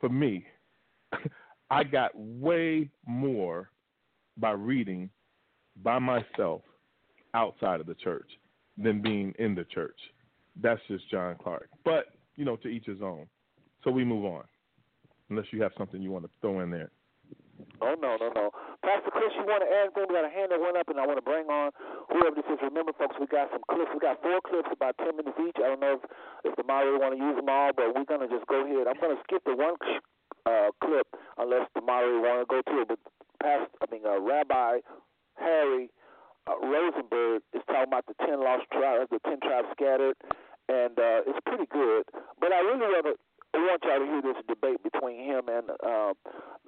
for 0.00 0.08
me, 0.08 0.44
I 1.70 1.84
got 1.84 2.10
way 2.14 2.90
more 3.06 3.70
by 4.36 4.52
reading 4.52 5.10
by 5.82 5.98
myself 5.98 6.62
outside 7.34 7.80
of 7.80 7.86
the 7.86 7.94
church 7.94 8.28
than 8.76 9.00
being 9.00 9.34
in 9.38 9.54
the 9.54 9.64
church. 9.64 9.98
That's 10.60 10.80
just 10.88 11.08
John 11.10 11.36
Clark. 11.40 11.68
But, 11.84 12.06
you 12.36 12.44
know, 12.44 12.56
to 12.56 12.68
each 12.68 12.86
his 12.86 13.02
own. 13.02 13.26
So 13.84 13.90
we 13.90 14.04
move 14.04 14.24
on. 14.24 14.44
Unless 15.30 15.46
you 15.52 15.62
have 15.62 15.72
something 15.78 16.02
you 16.02 16.10
want 16.10 16.24
to 16.24 16.30
throw 16.40 16.60
in 16.60 16.70
there. 16.70 16.90
Oh 17.80 17.94
no, 18.00 18.16
no, 18.16 18.32
no. 18.34 18.50
Pastor 18.82 19.12
Chris, 19.12 19.30
you 19.36 19.44
want 19.44 19.60
to 19.60 19.68
add 19.68 19.92
anything? 19.92 20.08
We 20.08 20.16
got 20.16 20.24
a 20.24 20.32
hand 20.32 20.48
that 20.50 20.60
went 20.60 20.80
up, 20.80 20.88
and 20.88 20.96
I 20.96 21.04
want 21.04 21.20
to 21.20 21.24
bring 21.24 21.44
on 21.52 21.70
whoever 22.08 22.32
this 22.34 22.48
is. 22.48 22.58
Remember, 22.64 22.96
folks, 22.96 23.16
we 23.20 23.28
got 23.28 23.52
some 23.52 23.60
clips. 23.68 23.92
We 23.92 24.00
got 24.00 24.18
four 24.24 24.40
clips, 24.40 24.72
about 24.72 24.96
ten 24.96 25.12
minutes 25.12 25.36
each. 25.36 25.60
I 25.60 25.68
don't 25.68 25.80
know 25.80 26.00
if 26.00 26.02
if 26.48 26.56
the 26.56 26.64
moderator 26.64 26.98
want 26.98 27.12
to 27.14 27.20
use 27.20 27.36
them 27.36 27.52
all, 27.52 27.70
but 27.76 27.92
we're 27.92 28.08
gonna 28.08 28.32
just 28.32 28.48
go 28.48 28.64
ahead. 28.64 28.88
I'm 28.88 28.96
gonna 28.96 29.20
skip 29.28 29.44
the 29.44 29.52
one 29.52 29.76
uh, 30.46 30.70
clip 30.82 31.06
unless 31.38 31.66
moderator 31.82 32.20
want 32.20 32.40
to 32.40 32.48
go 32.48 32.60
to 32.62 32.82
it. 32.82 32.88
But 32.88 32.98
Pastor, 33.42 33.68
I 33.80 33.86
mean, 33.90 34.02
uh, 34.04 34.20
Rabbi 34.20 34.80
Harry 35.36 35.90
uh, 36.46 36.58
Rosenberg 36.66 37.42
is 37.52 37.62
talking 37.66 37.88
about 37.88 38.06
the 38.06 38.14
ten 38.26 38.40
lost 38.40 38.64
tribes, 38.72 39.08
the 39.10 39.20
ten 39.24 39.40
tribes 39.40 39.68
scattered, 39.72 40.16
and 40.68 40.98
uh, 40.98 41.26
it's 41.26 41.40
pretty 41.46 41.66
good. 41.72 42.04
But 42.40 42.52
I 42.52 42.60
really 42.60 42.80
want 42.80 43.06
to 43.06 43.16
I 43.52 43.58
want 43.58 43.82
y'all 43.82 43.98
to 43.98 44.06
hear 44.06 44.22
this 44.22 44.42
debate 44.46 44.78
between 44.82 45.18
him 45.26 45.50
and 45.50 45.70
uh, 45.82 46.14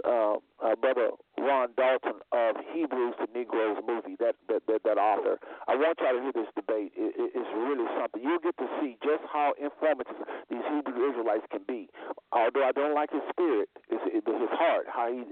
uh, 0.03 0.37
uh, 0.59 0.75
brother 0.83 1.15
Ron 1.39 1.71
Dalton 1.77 2.19
of 2.33 2.57
Hebrews 2.75 3.15
to 3.23 3.27
Negroes 3.31 3.79
movie. 3.87 4.17
That 4.19 4.35
that 4.49 4.67
that, 4.67 4.83
that 4.83 4.99
author. 4.99 5.39
I 5.69 5.77
want 5.79 5.99
y'all 6.03 6.19
to 6.19 6.23
hear 6.23 6.35
this 6.35 6.51
debate. 6.59 6.91
It, 6.99 7.15
it, 7.15 7.31
it's 7.39 7.53
really 7.55 7.87
something. 7.95 8.23
You'll 8.23 8.43
get 8.43 8.59
to 8.59 8.67
see 8.81 8.99
just 8.99 9.23
how 9.31 9.55
informative 9.63 10.17
these 10.51 10.67
Hebrew 10.75 11.11
Israelites 11.11 11.47
can 11.51 11.63
be. 11.67 11.89
Although 12.33 12.67
I 12.67 12.73
don't 12.73 12.95
like 12.95 13.15
his 13.15 13.23
spirit, 13.31 13.71
it's, 13.87 14.03
it, 14.11 14.27
his 14.27 14.53
heart, 14.59 14.87
how 14.91 15.07
he 15.07 15.31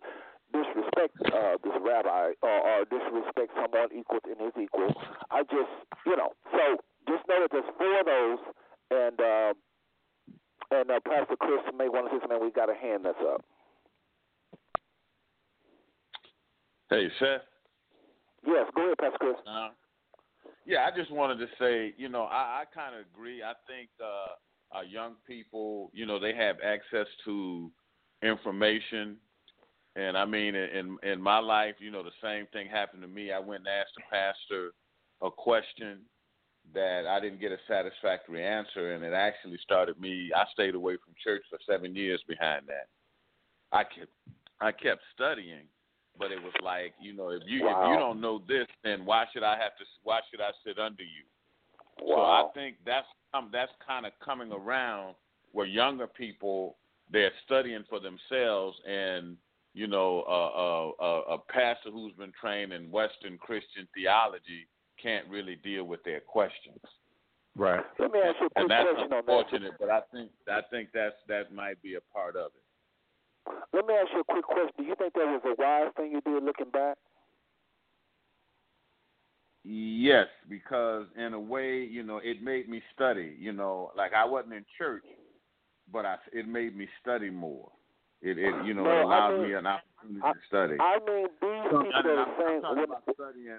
disrespect 0.54 1.14
uh, 1.34 1.58
this 1.62 1.74
rabbi 1.82 2.34
or, 2.42 2.58
or 2.62 2.78
disrespect 2.86 3.54
someone 3.58 3.90
equal 3.94 4.22
in 4.26 4.38
his 4.38 4.54
equal. 4.54 4.94
I 5.30 5.42
just, 5.50 5.74
you 6.06 6.16
know, 6.16 6.30
so 6.50 6.78
just 7.10 7.26
know 7.26 7.42
that 7.42 7.50
there's 7.50 7.70
four 7.78 8.00
of 8.00 8.06
those, 8.06 8.42
and 8.90 9.16
uh, 9.18 9.50
and 10.70 10.90
uh, 10.90 11.00
Pastor 11.06 11.36
Chris 11.38 11.60
may 11.76 11.88
want 11.88 12.10
to 12.10 12.16
say 12.16 12.20
something. 12.22 12.40
We 12.40 12.50
got 12.50 12.70
a 12.70 12.74
hand 12.74 13.04
that's 13.04 13.18
up. 13.20 13.44
Hey, 16.88 17.08
Seth. 17.18 17.42
Yes, 18.46 18.66
go 18.74 18.86
ahead, 18.86 18.98
Pastor 18.98 19.18
Chris. 19.20 19.36
Uh, 19.46 19.68
yeah, 20.66 20.86
I 20.86 20.96
just 20.96 21.10
wanted 21.10 21.38
to 21.38 21.46
say, 21.58 21.94
you 21.96 22.08
know, 22.08 22.22
I, 22.22 22.62
I 22.62 22.64
kind 22.74 22.94
of 22.94 23.02
agree. 23.12 23.42
I 23.42 23.52
think 23.66 23.90
uh, 24.02 24.76
our 24.76 24.84
young 24.84 25.14
people, 25.26 25.90
you 25.92 26.06
know, 26.06 26.18
they 26.18 26.34
have 26.34 26.56
access 26.64 27.06
to 27.24 27.70
information, 28.22 29.16
and 29.96 30.16
I 30.16 30.24
mean, 30.24 30.54
in 30.54 30.96
in 31.02 31.20
my 31.20 31.38
life, 31.38 31.74
you 31.78 31.90
know, 31.90 32.02
the 32.02 32.10
same 32.22 32.46
thing 32.52 32.68
happened 32.68 33.02
to 33.02 33.08
me. 33.08 33.32
I 33.32 33.38
went 33.38 33.60
and 33.60 33.68
asked 33.68 33.94
the 33.96 34.02
pastor 34.10 34.72
a 35.22 35.30
question 35.30 36.00
that 36.74 37.06
I 37.06 37.20
didn't 37.20 37.40
get 37.40 37.52
a 37.52 37.58
satisfactory 37.68 38.44
answer, 38.44 38.94
and 38.94 39.04
it 39.04 39.12
actually 39.12 39.58
started 39.62 40.00
me. 40.00 40.30
I 40.34 40.44
stayed 40.52 40.74
away 40.74 40.96
from 41.04 41.14
church 41.22 41.42
for 41.50 41.58
seven 41.68 41.94
years 41.94 42.22
behind 42.28 42.66
that. 42.68 42.88
I 43.72 43.84
kept 43.84 44.12
I 44.60 44.72
kept 44.72 45.02
studying, 45.14 45.66
but 46.18 46.32
it 46.32 46.42
was 46.42 46.52
like, 46.62 46.94
you 47.00 47.14
know, 47.14 47.30
if 47.30 47.42
you 47.46 47.64
Wow. 47.64 47.82
if 47.82 47.90
you 47.90 47.98
don't 47.98 48.20
know 48.20 48.42
this, 48.46 48.66
then 48.84 49.04
why 49.04 49.26
should 49.32 49.42
I 49.42 49.58
have 49.58 49.76
to? 49.78 49.84
Why 50.02 50.20
should 50.30 50.40
I 50.40 50.50
sit 50.64 50.78
under 50.78 51.02
you? 51.02 51.24
So 51.98 52.20
I 52.20 52.48
think 52.54 52.76
that's 52.84 53.06
um, 53.34 53.50
that's 53.52 53.72
kind 53.86 54.06
of 54.06 54.12
coming 54.24 54.52
around 54.52 55.14
where 55.52 55.66
younger 55.66 56.06
people 56.06 56.76
they're 57.12 57.32
studying 57.44 57.84
for 57.88 58.00
themselves, 58.00 58.76
and 58.88 59.36
you 59.74 59.86
know, 59.86 60.24
uh, 60.28 61.02
uh, 61.02 61.34
a 61.34 61.38
pastor 61.38 61.90
who's 61.90 62.12
been 62.14 62.32
trained 62.40 62.72
in 62.72 62.90
Western 62.90 63.38
Christian 63.38 63.86
theology 63.94 64.66
can't 65.02 65.26
really 65.28 65.56
deal 65.56 65.84
with 65.84 66.02
their 66.04 66.20
questions. 66.20 66.80
Right. 67.56 67.84
Let 67.98 68.12
me 68.12 68.20
ask 68.20 68.36
you 68.40 68.46
a 68.46 68.50
quick 68.50 68.52
and 68.56 68.70
that's 68.70 68.84
question 68.88 69.02
on 69.04 69.10
that. 69.10 69.18
unfortunate, 69.18 69.72
but 69.80 69.90
I 69.90 70.00
think 70.12 70.30
I 70.48 70.60
think 70.70 70.90
that's 70.94 71.16
that 71.28 71.52
might 71.52 71.82
be 71.82 71.94
a 71.96 72.00
part 72.12 72.36
of 72.36 72.52
it. 72.54 73.52
Let 73.72 73.86
me 73.86 73.94
ask 73.94 74.08
you 74.14 74.20
a 74.20 74.24
quick 74.24 74.44
question. 74.44 74.70
Do 74.78 74.84
you 74.84 74.94
think 74.96 75.14
that 75.14 75.26
was 75.26 75.42
a 75.44 75.54
wise 75.60 75.92
thing 75.96 76.12
you 76.12 76.20
did 76.20 76.44
looking 76.44 76.70
back? 76.70 76.96
Yes, 79.64 80.26
because 80.48 81.06
in 81.18 81.34
a 81.34 81.40
way, 81.40 81.80
you 81.84 82.02
know, 82.02 82.18
it 82.22 82.42
made 82.42 82.68
me 82.68 82.82
study. 82.94 83.36
You 83.38 83.52
know, 83.52 83.90
like 83.96 84.12
I 84.14 84.24
wasn't 84.24 84.54
in 84.54 84.64
church, 84.78 85.04
but 85.92 86.06
I 86.06 86.16
it 86.32 86.48
made 86.48 86.76
me 86.76 86.88
study 87.02 87.30
more. 87.30 87.70
It, 88.22 88.38
it 88.38 88.54
you 88.64 88.74
know, 88.74 88.84
No, 88.84 88.90
it 88.90 88.94
I 88.94 89.02
allowed 89.02 89.32
mean- 89.38 89.48
me 89.48 89.54
an 89.54 89.66
opportunity 89.66 90.20
I- 90.24 90.32
to 90.32 90.38
study. 90.48 90.76
I 90.80 90.98
mean, 91.06 91.26
these 91.40 91.70
So, 91.70 91.82
people 91.82 91.92
and 91.94 92.04
that 92.06 92.06
I'm, 92.06 92.18
are 92.18 92.34
saying. 92.38 92.56
I'm 92.56 92.62
talking 92.62 92.84
about 92.84 93.02
studying. 93.14 93.58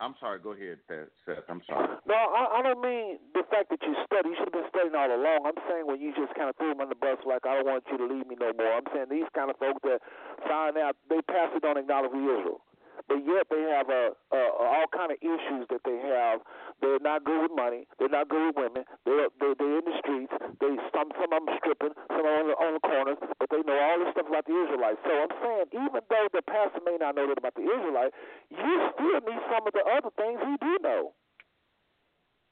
I'm 0.00 0.14
sorry. 0.20 0.38
Go 0.44 0.52
ahead, 0.52 0.76
Seth. 0.88 1.48
I'm 1.48 1.62
sorry. 1.64 1.88
No, 2.04 2.14
I, 2.14 2.60
I 2.60 2.62
don't 2.62 2.84
mean 2.84 3.16
the 3.32 3.42
fact 3.48 3.72
that 3.72 3.80
you 3.80 3.96
study. 4.04 4.28
You 4.28 4.36
should 4.36 4.52
have 4.52 4.58
been 4.60 4.68
studying 4.68 4.92
all 4.92 5.08
along. 5.08 5.48
I'm 5.48 5.56
saying 5.64 5.88
when 5.88 6.00
you 6.04 6.12
just 6.12 6.36
kind 6.36 6.52
of 6.52 6.56
threw 6.60 6.76
them 6.76 6.84
on 6.84 6.92
the 6.92 7.00
bus, 7.00 7.16
like 7.24 7.48
I 7.48 7.56
don't 7.56 7.66
want 7.66 7.88
you 7.88 7.96
to 7.96 8.04
leave 8.04 8.28
me 8.28 8.36
no 8.36 8.52
more. 8.52 8.76
I'm 8.76 8.84
saying 8.92 9.08
these 9.08 9.28
kind 9.32 9.48
of 9.48 9.56
folks 9.56 9.80
that 9.88 10.04
find 10.44 10.76
out 10.76 11.00
they 11.08 11.24
pastor 11.24 11.64
don't 11.64 11.80
acknowledge 11.80 12.12
Israel, 12.12 12.60
but 13.08 13.22
yet 13.22 13.46
they 13.50 13.62
have 13.70 13.88
uh, 13.88 14.10
uh, 14.34 14.50
all 14.58 14.86
kind 14.90 15.10
of 15.14 15.18
issues 15.22 15.66
that 15.70 15.82
they 15.86 15.98
have. 16.02 16.42
They're 16.82 17.02
not 17.02 17.24
good 17.24 17.42
with 17.46 17.54
money. 17.54 17.86
They're 17.98 18.12
not 18.12 18.28
good 18.28 18.52
with 18.52 18.56
women. 18.56 18.84
They're 19.06 19.30
they're, 19.38 19.54
they're 19.54 19.78
in 19.78 19.86
the 19.86 19.96
streets. 20.02 20.34
They 20.60 20.74
some 20.90 21.14
some 21.14 21.30
of 21.30 21.46
them 21.46 21.54
stripping, 21.62 21.94
some 22.10 22.26
on 22.26 22.50
the, 22.50 22.54
on 22.58 22.70
the 22.78 22.82
corners, 22.82 23.18
but 23.38 23.48
they 23.50 23.62
know 23.62 23.78
all 23.78 23.98
this 24.02 24.10
stuff 24.12 24.26
about 24.28 24.46
the 24.46 24.56
Israelites. 24.56 25.00
So 25.06 25.12
I'm 25.14 25.32
saying 25.38 25.66
even 25.86 26.02
though 26.02 26.28
the 26.34 26.42
pastor 26.44 26.82
may 26.82 26.98
not 26.98 27.14
know 27.14 27.30
that 27.30 27.38
about 27.38 27.54
the 27.54 27.66
Israelite, 27.66 28.12
you 28.50 28.72
still 28.94 29.20
need 29.22 29.42
some 29.48 29.64
of 29.66 29.72
the 29.72 29.84
other 29.86 30.10
things 30.18 30.38
he 30.42 30.54
do 30.58 30.72
know. 30.82 31.14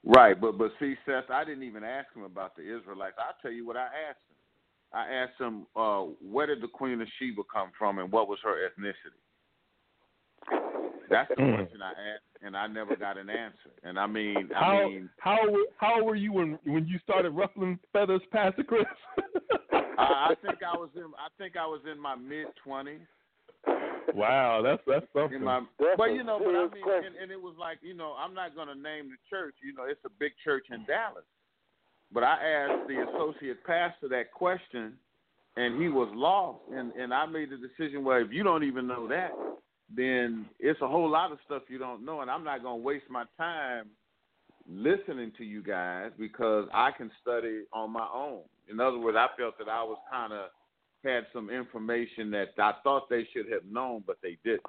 Right, 0.04 0.38
but 0.38 0.58
but 0.58 0.70
see, 0.78 0.94
Seth, 1.06 1.30
I 1.32 1.44
didn't 1.44 1.64
even 1.64 1.82
ask 1.82 2.12
him 2.14 2.24
about 2.24 2.56
the 2.56 2.62
Israelites. 2.62 3.16
I'll 3.18 3.36
tell 3.40 3.52
you 3.52 3.66
what 3.66 3.76
I 3.76 3.88
asked 3.88 4.22
him. 4.28 4.36
I 4.92 5.10
asked 5.10 5.40
him, 5.40 5.66
uh, 5.74 6.02
where 6.22 6.46
did 6.46 6.62
the 6.62 6.68
Queen 6.68 7.00
of 7.00 7.08
Sheba 7.18 7.42
come 7.52 7.72
from, 7.76 7.98
and 7.98 8.12
what 8.12 8.28
was 8.28 8.38
her 8.44 8.54
ethnicity? 8.54 9.18
That's 11.14 11.28
the 11.30 11.36
Mm. 11.36 11.54
question 11.56 11.80
I 11.82 11.90
asked, 11.92 12.42
and 12.42 12.56
I 12.56 12.66
never 12.66 12.96
got 12.96 13.16
an 13.18 13.30
answer. 13.30 13.70
And 13.84 13.98
I 13.98 14.06
mean, 14.06 14.50
I 14.54 14.58
How 14.58 14.88
mean, 14.88 15.10
how 15.18 15.48
were- 15.50 15.70
how 15.76 16.02
were 16.02 16.16
you 16.16 16.32
when 16.32 16.58
when 16.64 16.86
you 16.86 16.98
started 16.98 17.30
ruffling 17.30 17.78
feathers, 17.92 18.22
Pastor 18.32 18.64
Chris? 18.64 18.84
I, 19.96 20.30
I 20.30 20.34
think 20.42 20.58
I 20.62 20.76
was 20.76 20.90
in, 20.96 21.04
I 21.16 21.28
think 21.38 21.56
I 21.56 21.66
was 21.66 21.80
in 21.90 21.98
my 21.98 22.16
mid 22.16 22.48
twenties. 22.56 23.06
wow, 24.14 24.60
that's 24.62 24.82
that's 24.86 25.06
something. 25.12 25.42
My, 25.42 25.60
That's 25.78 25.96
but 25.96 26.10
you 26.12 26.24
know, 26.24 26.38
but 26.38 26.54
I 26.54 26.66
mean, 26.74 27.06
and, 27.06 27.16
and 27.16 27.30
it 27.30 27.40
was 27.40 27.54
like, 27.58 27.78
you 27.82 27.94
know, 27.94 28.14
I'm 28.18 28.34
not 28.34 28.54
going 28.54 28.68
to 28.68 28.74
name 28.74 29.08
the 29.08 29.16
church. 29.30 29.54
You 29.62 29.72
know, 29.74 29.84
it's 29.84 30.04
a 30.04 30.10
big 30.18 30.32
church 30.42 30.66
in 30.70 30.84
Dallas. 30.84 31.24
But 32.12 32.24
I 32.24 32.34
asked 32.44 32.88
the 32.88 33.02
associate 33.08 33.64
pastor 33.64 34.08
that 34.08 34.32
question, 34.32 34.94
and 35.56 35.80
he 35.80 35.88
was 35.88 36.08
lost. 36.14 36.60
And 36.72 36.92
and 36.94 37.14
I 37.14 37.26
made 37.26 37.50
the 37.50 37.56
decision. 37.56 38.04
Well, 38.04 38.18
if 38.20 38.32
you 38.32 38.42
don't 38.42 38.64
even 38.64 38.86
know 38.86 39.06
that, 39.08 39.30
then 39.96 40.46
it's 40.58 40.80
a 40.80 40.88
whole 40.88 41.10
lot 41.10 41.32
of 41.32 41.38
stuff 41.44 41.62
you 41.68 41.78
don't 41.78 42.04
know, 42.04 42.20
and 42.20 42.30
I'm 42.30 42.44
not 42.44 42.62
going 42.62 42.80
to 42.80 42.84
waste 42.84 43.06
my 43.10 43.24
time 43.36 43.86
listening 44.68 45.32
to 45.38 45.44
you 45.44 45.62
guys 45.62 46.10
because 46.18 46.68
I 46.72 46.90
can 46.96 47.10
study 47.20 47.62
on 47.72 47.90
my 47.90 48.06
own. 48.14 48.40
In 48.70 48.80
other 48.80 48.98
words, 48.98 49.16
I 49.18 49.28
felt 49.36 49.58
that 49.58 49.68
I 49.68 49.82
was 49.82 49.98
kind 50.10 50.32
of 50.32 50.46
had 51.04 51.26
some 51.32 51.50
information 51.50 52.30
that 52.30 52.56
I 52.58 52.72
thought 52.82 53.10
they 53.10 53.28
should 53.32 53.52
have 53.52 53.64
known, 53.70 54.02
but 54.06 54.16
they 54.22 54.38
didn't. 54.42 54.64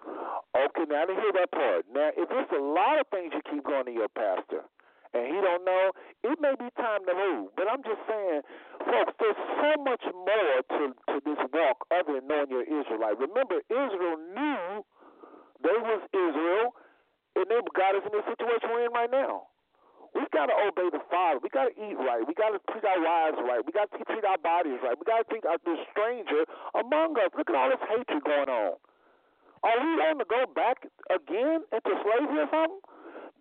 Okay, 0.51 0.84
now 0.89 1.05
didn't 1.05 1.23
hear 1.23 1.32
that 1.39 1.51
part. 1.51 1.86
Now, 1.91 2.11
if 2.15 2.28
there's 2.28 2.51
a 2.51 2.61
lot 2.61 2.99
of 2.99 3.07
things 3.07 3.32
you 3.34 3.41
keep 3.49 3.63
going 3.63 3.86
to 3.86 3.91
your 3.91 4.09
pastor, 4.09 4.67
and 5.15 5.32
he 5.32 5.39
don't 5.39 5.63
know, 5.63 5.95
it 6.28 6.36
may 6.43 6.51
be 6.59 6.67
time 6.76 7.07
to 7.07 7.13
move. 7.15 7.55
But 7.55 7.71
I'm 7.71 7.80
just 7.88 8.03
saying, 8.03 8.43
folks, 8.84 9.15
there's 9.15 9.39
so 9.63 9.80
much 9.80 10.03
more 10.11 10.55
to 10.76 10.84
to 10.91 11.15
this 11.23 11.39
walk 11.55 11.88
other 11.88 12.19
than 12.19 12.28
knowing 12.28 12.51
you're 12.51 12.67
Israelite. 12.67 13.15
Remember, 13.15 13.63
Israel 13.71 14.19
knew 14.36 14.84
they 15.66 15.78
was 15.82 16.01
Israel, 16.13 16.78
and 17.34 17.45
they 17.49 17.59
got 17.74 17.97
us 17.97 18.05
in 18.05 18.13
the 18.13 18.22
situation 18.30 18.70
we're 18.70 18.86
in 18.86 18.93
right 18.93 19.09
now. 19.09 19.49
We 20.13 20.24
got 20.32 20.47
to 20.47 20.55
obey 20.55 20.88
the 20.93 21.03
Father. 21.11 21.43
We 21.43 21.49
got 21.49 21.68
to 21.68 21.76
eat 21.76 21.97
right. 21.99 22.24
We 22.24 22.32
got 22.38 22.55
to 22.55 22.61
treat 22.72 22.86
our 22.88 23.01
wives 23.01 23.36
right. 23.41 23.59
We 23.66 23.76
got 23.76 23.91
to 23.91 23.99
treat 24.07 24.24
our 24.24 24.39
bodies 24.39 24.80
right. 24.80 24.95
We 24.95 25.03
got 25.03 25.26
to 25.26 25.28
treat 25.28 25.43
the 25.43 25.76
stranger 25.91 26.47
among 26.72 27.20
us. 27.20 27.36
Look 27.36 27.49
at 27.51 27.55
all 27.57 27.68
this 27.68 27.84
hatred 27.84 28.24
going 28.24 28.47
on. 28.47 28.80
Are 29.66 29.78
we 29.82 29.91
going 29.97 30.22
to 30.22 30.30
go 30.30 30.45
back 30.53 30.88
again 31.09 31.66
into 31.74 31.91
slavery 32.05 32.45
or 32.45 32.49
something? 32.53 32.80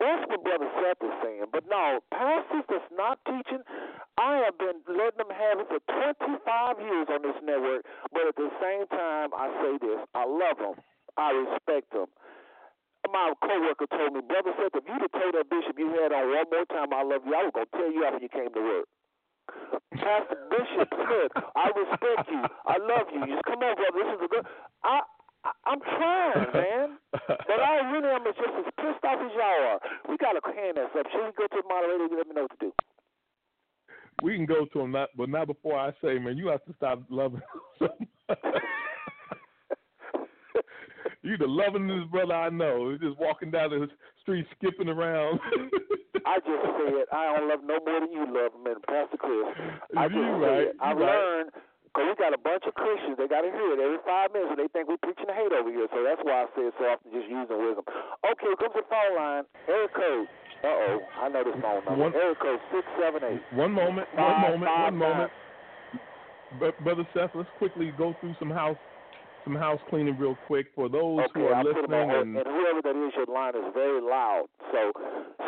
That's 0.01 0.27
what 0.27 0.43
Brother 0.43 0.67
Seth 0.83 0.99
is 1.07 1.15
saying. 1.23 1.47
But 1.53 1.71
no, 1.71 2.01
pastors 2.11 2.67
that's 2.67 2.91
not 2.91 3.23
teaching, 3.23 3.63
I 4.19 4.43
have 4.43 4.59
been 4.59 4.83
letting 4.91 5.23
them 5.23 5.31
have 5.31 5.63
it 5.63 5.71
for 5.71 5.79
25 5.79 6.81
years 6.83 7.07
on 7.07 7.23
this 7.23 7.39
network. 7.45 7.87
But 8.11 8.27
at 8.27 8.35
the 8.35 8.51
same 8.59 8.91
time, 8.91 9.31
I 9.31 9.47
say 9.63 9.79
this 9.79 10.01
I 10.17 10.27
love 10.27 10.59
them, 10.59 10.83
I 11.17 11.31
respect 11.33 11.93
them. 11.93 12.07
My 13.13 13.33
coworker 13.43 13.87
told 13.93 14.15
me, 14.15 14.21
Brother 14.25 14.53
Seth, 14.57 14.75
if 14.75 14.85
you'd 14.89 15.03
have 15.05 15.13
told 15.13 15.35
that 15.37 15.51
bishop 15.51 15.77
you 15.79 15.93
had 15.93 16.13
on 16.13 16.25
one 16.33 16.49
more 16.51 16.65
time, 16.73 16.89
I 16.93 17.05
love 17.05 17.23
you, 17.27 17.35
I 17.37 17.45
was 17.45 17.53
going 17.55 17.69
to 17.69 17.77
tell 17.77 17.93
you 17.93 18.05
after 18.05 18.23
you 18.25 18.33
came 18.33 18.49
to 18.53 18.61
work. 18.65 18.89
Pastor 19.93 20.41
Bishop 20.51 20.89
Smith, 20.89 21.33
I 21.55 21.69
respect 21.77 22.27
you. 22.33 22.43
I 22.65 22.77
love 22.81 23.07
you. 23.13 23.21
Just 23.29 23.45
come 23.45 23.61
on, 23.61 23.77
brother. 23.77 23.93
This 24.01 24.09
is 24.17 24.21
a 24.25 24.29
good. 24.29 24.47
I, 24.83 25.01
I 25.45 25.51
I'm 25.69 25.81
trying, 25.81 26.49
man. 26.57 26.89
But 27.29 27.61
I 27.61 27.93
really 27.93 28.09
am 28.09 28.25
just 28.25 28.41
as 28.41 28.73
pissed 28.81 29.05
off 29.05 29.21
as 29.21 29.33
y'all 29.37 29.77
are. 29.77 29.81
We 30.09 30.17
got 30.17 30.33
to 30.33 30.43
hand 30.49 30.79
us 30.79 30.91
up. 30.99 31.07
Should 31.13 31.27
we 31.29 31.33
go 31.37 31.45
to 31.47 31.61
the 31.61 31.69
moderator? 31.69 32.09
Let 32.17 32.27
me 32.27 32.35
know 32.35 32.49
what 32.49 32.59
to 32.59 32.67
do. 32.67 32.73
we 34.23 34.35
can 34.37 34.47
go 34.47 34.65
to 34.65 34.81
him, 34.81 34.93
not, 34.93 35.11
but 35.17 35.29
not 35.29 35.47
before 35.47 35.79
I 35.79 35.93
say, 36.03 36.19
man, 36.19 36.39
you 36.39 36.49
have 36.49 36.65
to 36.65 36.75
stop 36.77 37.03
loving. 37.11 37.43
you 41.25 41.37
the 41.37 41.49
lovingest 41.49 42.11
brother 42.11 42.35
I 42.35 42.51
know. 42.51 42.91
He's 42.93 43.01
just 43.01 43.19
walking 43.19 43.51
down 43.51 43.71
the 43.71 43.89
street, 44.23 44.47
skipping 44.61 44.89
around. 44.89 45.41
I 46.27 46.39
just 46.41 46.63
said 46.63 47.05
I 47.13 47.35
don't 47.37 47.49
love 47.49 47.61
no 47.65 47.81
more 47.85 48.01
than 48.01 48.13
you 48.13 48.25
love 48.29 48.53
him, 48.55 48.65
and 48.69 48.81
Pastor 48.85 49.17
Chris. 49.19 49.49
I 49.97 50.09
just 50.09 50.17
You 50.17 50.37
right, 50.41 50.69
right. 50.81 50.97
learned 50.97 51.51
because 51.91 52.07
we 52.11 52.15
got 52.17 52.33
a 52.35 52.41
bunch 52.41 52.65
of 52.67 52.75
Christians. 52.75 53.15
They 53.19 53.29
got 53.29 53.43
to 53.47 53.53
hear 53.53 53.71
it 53.77 53.81
every 53.83 54.01
five 54.07 54.33
minutes, 54.33 54.51
and 54.57 54.61
they 54.61 54.69
think 54.73 54.89
we're 54.89 55.01
preaching 55.05 55.29
hate 55.31 55.53
over 55.53 55.69
here. 55.71 55.87
So 55.93 56.03
that's 56.03 56.19
why 56.25 56.43
I 56.43 56.47
say 56.57 56.67
it 56.71 56.75
so 56.81 56.85
often, 56.91 57.13
just 57.13 57.29
using 57.29 57.55
wisdom. 57.61 57.85
Okay, 58.25 58.51
comes 58.59 58.75
the 58.75 58.85
phone 58.89 59.13
line. 59.17 59.45
area 59.69 59.89
code. 59.93 60.27
Uh 60.65 60.97
oh, 60.97 60.99
I 61.21 61.29
know 61.29 61.45
this 61.45 61.61
phone 61.61 61.85
number. 61.85 62.09
One- 62.09 62.15
area 62.17 62.35
code 62.41 62.61
six 62.73 62.85
seven 63.01 63.21
eight. 63.29 63.43
One 63.53 63.73
moment, 63.73 64.09
Five, 64.17 64.33
one 64.33 64.41
moment, 64.61 64.65
five, 64.73 64.93
one 64.93 64.97
moment. 64.99 65.31
But 66.59 66.73
brother 66.85 67.05
Seth, 67.13 67.31
let's 67.35 67.49
quickly 67.59 67.93
go 67.99 68.15
through 68.21 68.35
some 68.39 68.51
house 68.51 68.79
some 69.45 69.55
house 69.55 69.81
cleaning 69.91 70.19
real 70.19 70.37
quick 70.47 70.67
for 70.75 70.89
those 70.89 71.21
Okay, 71.21 71.41
who 71.41 71.47
are 71.47 71.55
I'll 71.55 71.65
listening 71.65 72.11
and 72.11 72.37
and 72.37 72.47
whoever 72.47 72.81
that 72.83 72.97
is, 72.97 73.13
your 73.15 73.27
line 73.27 73.55
is 73.55 73.69
very 73.75 74.01
loud. 74.01 74.47
So 74.73 74.93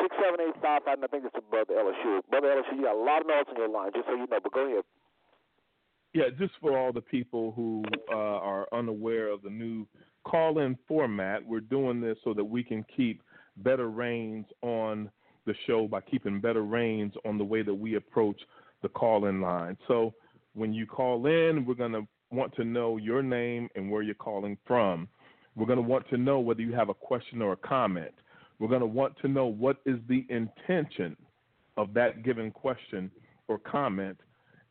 six 0.02 0.14
seven 0.22 0.40
eight 0.46 0.54
five 0.62 0.82
five. 0.84 0.98
I 1.02 1.06
think 1.06 1.24
it's 1.24 1.34
Brother 1.50 1.74
LSU. 1.74 2.20
Brother 2.30 2.48
LSU, 2.48 2.76
you 2.76 2.82
got 2.84 2.94
a 2.94 3.02
lot 3.02 3.22
of 3.22 3.26
notes 3.26 3.48
on 3.50 3.56
your 3.56 3.68
line, 3.68 3.90
just 3.94 4.06
so 4.06 4.12
you 4.12 4.26
know. 4.26 4.38
But 4.42 4.52
go 4.52 4.66
ahead. 4.66 4.84
Yeah, 6.14 6.24
just 6.38 6.52
for 6.60 6.78
all 6.78 6.92
the 6.92 7.00
people 7.00 7.52
who 7.56 7.82
uh, 8.10 8.16
are 8.16 8.66
unaware 8.72 9.28
of 9.28 9.42
the 9.42 9.50
new 9.50 9.86
call 10.24 10.60
in 10.60 10.78
format, 10.88 11.44
we're 11.44 11.60
doing 11.60 12.00
this 12.00 12.16
so 12.24 12.32
that 12.34 12.44
we 12.44 12.62
can 12.62 12.84
keep 12.96 13.22
better 13.58 13.90
reins 13.90 14.46
on 14.62 15.10
the 15.46 15.54
show 15.66 15.86
by 15.86 16.00
keeping 16.00 16.40
better 16.40 16.62
reins 16.62 17.12
on 17.24 17.38
the 17.38 17.44
way 17.44 17.62
that 17.62 17.74
we 17.74 17.96
approach 17.96 18.40
the 18.82 18.88
call 18.88 19.26
in 19.26 19.40
line. 19.40 19.76
So 19.88 20.14
when 20.54 20.72
you 20.72 20.86
call 20.86 21.26
in, 21.26 21.64
we're 21.66 21.74
going 21.74 21.92
to 21.92 22.06
want 22.30 22.54
to 22.56 22.64
know 22.64 22.96
your 22.96 23.22
name 23.22 23.68
and 23.76 23.90
where 23.90 24.02
you're 24.02 24.14
calling 24.14 24.56
from. 24.66 25.08
We're 25.54 25.66
going 25.66 25.78
to 25.78 25.82
want 25.82 26.08
to 26.10 26.16
know 26.16 26.40
whether 26.40 26.60
you 26.60 26.72
have 26.74 26.88
a 26.88 26.94
question 26.94 27.40
or 27.40 27.52
a 27.52 27.56
comment. 27.56 28.12
We're 28.58 28.68
going 28.68 28.80
to 28.80 28.86
want 28.86 29.14
to 29.22 29.28
know 29.28 29.46
what 29.46 29.78
is 29.86 29.98
the 30.08 30.26
intention 30.28 31.16
of 31.76 31.94
that 31.94 32.22
given 32.22 32.50
question 32.50 33.10
or 33.48 33.58
comment. 33.58 34.18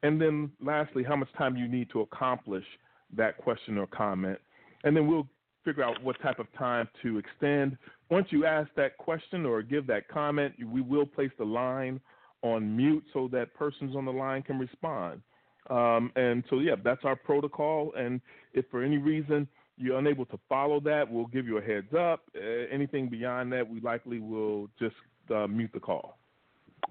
And 0.03 0.21
then 0.21 0.51
lastly, 0.61 1.03
how 1.03 1.15
much 1.15 1.29
time 1.37 1.55
you 1.55 1.67
need 1.67 1.89
to 1.91 2.01
accomplish 2.01 2.65
that 3.15 3.37
question 3.37 3.77
or 3.77 3.87
comment. 3.87 4.39
And 4.83 4.95
then 4.95 5.07
we'll 5.07 5.27
figure 5.63 5.83
out 5.83 6.01
what 6.03 6.21
type 6.21 6.39
of 6.39 6.51
time 6.57 6.87
to 7.01 7.17
extend. 7.17 7.77
Once 8.11 8.27
you 8.29 8.45
ask 8.45 8.69
that 8.75 8.97
question 8.97 9.45
or 9.45 9.61
give 9.61 9.87
that 9.87 10.07
comment, 10.07 10.53
we 10.63 10.81
will 10.81 11.05
place 11.05 11.31
the 11.37 11.45
line 11.45 11.99
on 12.43 12.75
mute 12.75 13.03
so 13.13 13.27
that 13.31 13.53
persons 13.55 13.95
on 13.95 14.05
the 14.05 14.11
line 14.11 14.43
can 14.43 14.59
respond. 14.59 15.21
Um, 15.69 16.11
and 16.15 16.43
so, 16.49 16.59
yeah, 16.59 16.75
that's 16.83 17.03
our 17.03 17.15
protocol. 17.15 17.93
And 17.97 18.21
if 18.53 18.65
for 18.69 18.83
any 18.83 18.97
reason 18.97 19.47
you're 19.77 19.97
unable 19.97 20.25
to 20.27 20.39
follow 20.47 20.79
that, 20.81 21.09
we'll 21.11 21.27
give 21.27 21.45
you 21.47 21.57
a 21.57 21.61
heads 21.61 21.93
up. 21.93 22.21
Uh, 22.35 22.39
anything 22.71 23.09
beyond 23.09 23.51
that, 23.53 23.67
we 23.67 23.79
likely 23.81 24.19
will 24.19 24.69
just 24.79 24.95
uh, 25.33 25.47
mute 25.47 25.71
the 25.73 25.79
call. 25.79 26.17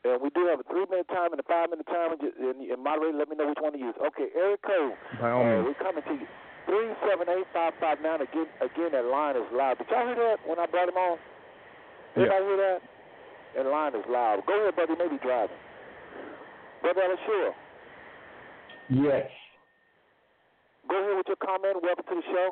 And 0.02 0.20
we 0.20 0.28
do 0.30 0.46
have 0.50 0.58
a 0.58 0.66
three 0.66 0.84
minute 0.90 1.06
time 1.08 1.30
and 1.30 1.38
a 1.38 1.46
five 1.46 1.70
minute 1.70 1.86
time, 1.86 2.12
and, 2.18 2.60
and, 2.60 2.82
moderator, 2.82 3.16
let 3.16 3.28
me 3.28 3.36
know 3.36 3.46
which 3.46 3.58
one 3.60 3.72
to 3.72 3.78
use. 3.78 3.94
Okay, 4.04 4.28
area 4.36 4.56
code. 4.58 4.92
By 5.20 5.30
all 5.30 5.42
uh, 5.42 5.62
means. 5.62 5.64
we're 5.70 5.80
coming 5.84 6.02
to 6.02 6.14
you. 6.18 6.26
Three 6.66 6.90
seven 7.08 7.28
eight 7.30 7.46
five 7.52 7.72
five 7.78 8.02
nine. 8.02 8.20
Again, 8.20 8.48
again, 8.60 8.90
that 8.92 9.04
line 9.06 9.36
is 9.36 9.46
loud. 9.52 9.78
Did 9.78 9.86
y'all 9.88 10.04
hear 10.04 10.16
that 10.16 10.38
when 10.48 10.58
I 10.58 10.66
brought 10.66 10.88
him 10.88 10.96
on? 10.98 11.18
Did 12.16 12.26
Yeah. 12.26 12.34
I 12.34 12.40
hear 12.42 12.56
that? 12.56 12.78
That 13.54 13.66
line 13.70 13.94
is 13.94 14.04
loud. 14.10 14.42
Go 14.46 14.60
ahead, 14.60 14.74
buddy. 14.74 14.94
Maybe 14.98 15.16
driving. 15.22 15.56
Brother 16.82 17.00
Alashua, 17.00 17.54
Yes. 18.90 19.30
go 20.88 21.00
ahead 21.00 21.16
with 21.16 21.26
your 21.26 21.36
comment. 21.36 21.82
Welcome 21.82 22.04
to 22.08 22.14
the 22.16 22.22
show. 22.22 22.50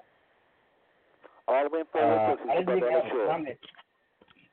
All 1.49 1.65
the 1.65 1.71
way 1.71 1.81
in 1.81 1.87
Uh, 1.87 1.93
forward, 1.93 2.39
I 2.51 2.63
Brother 2.63 2.81
didn't 2.81 2.93
have 2.93 3.21
a 3.21 3.27
comment. 3.27 3.59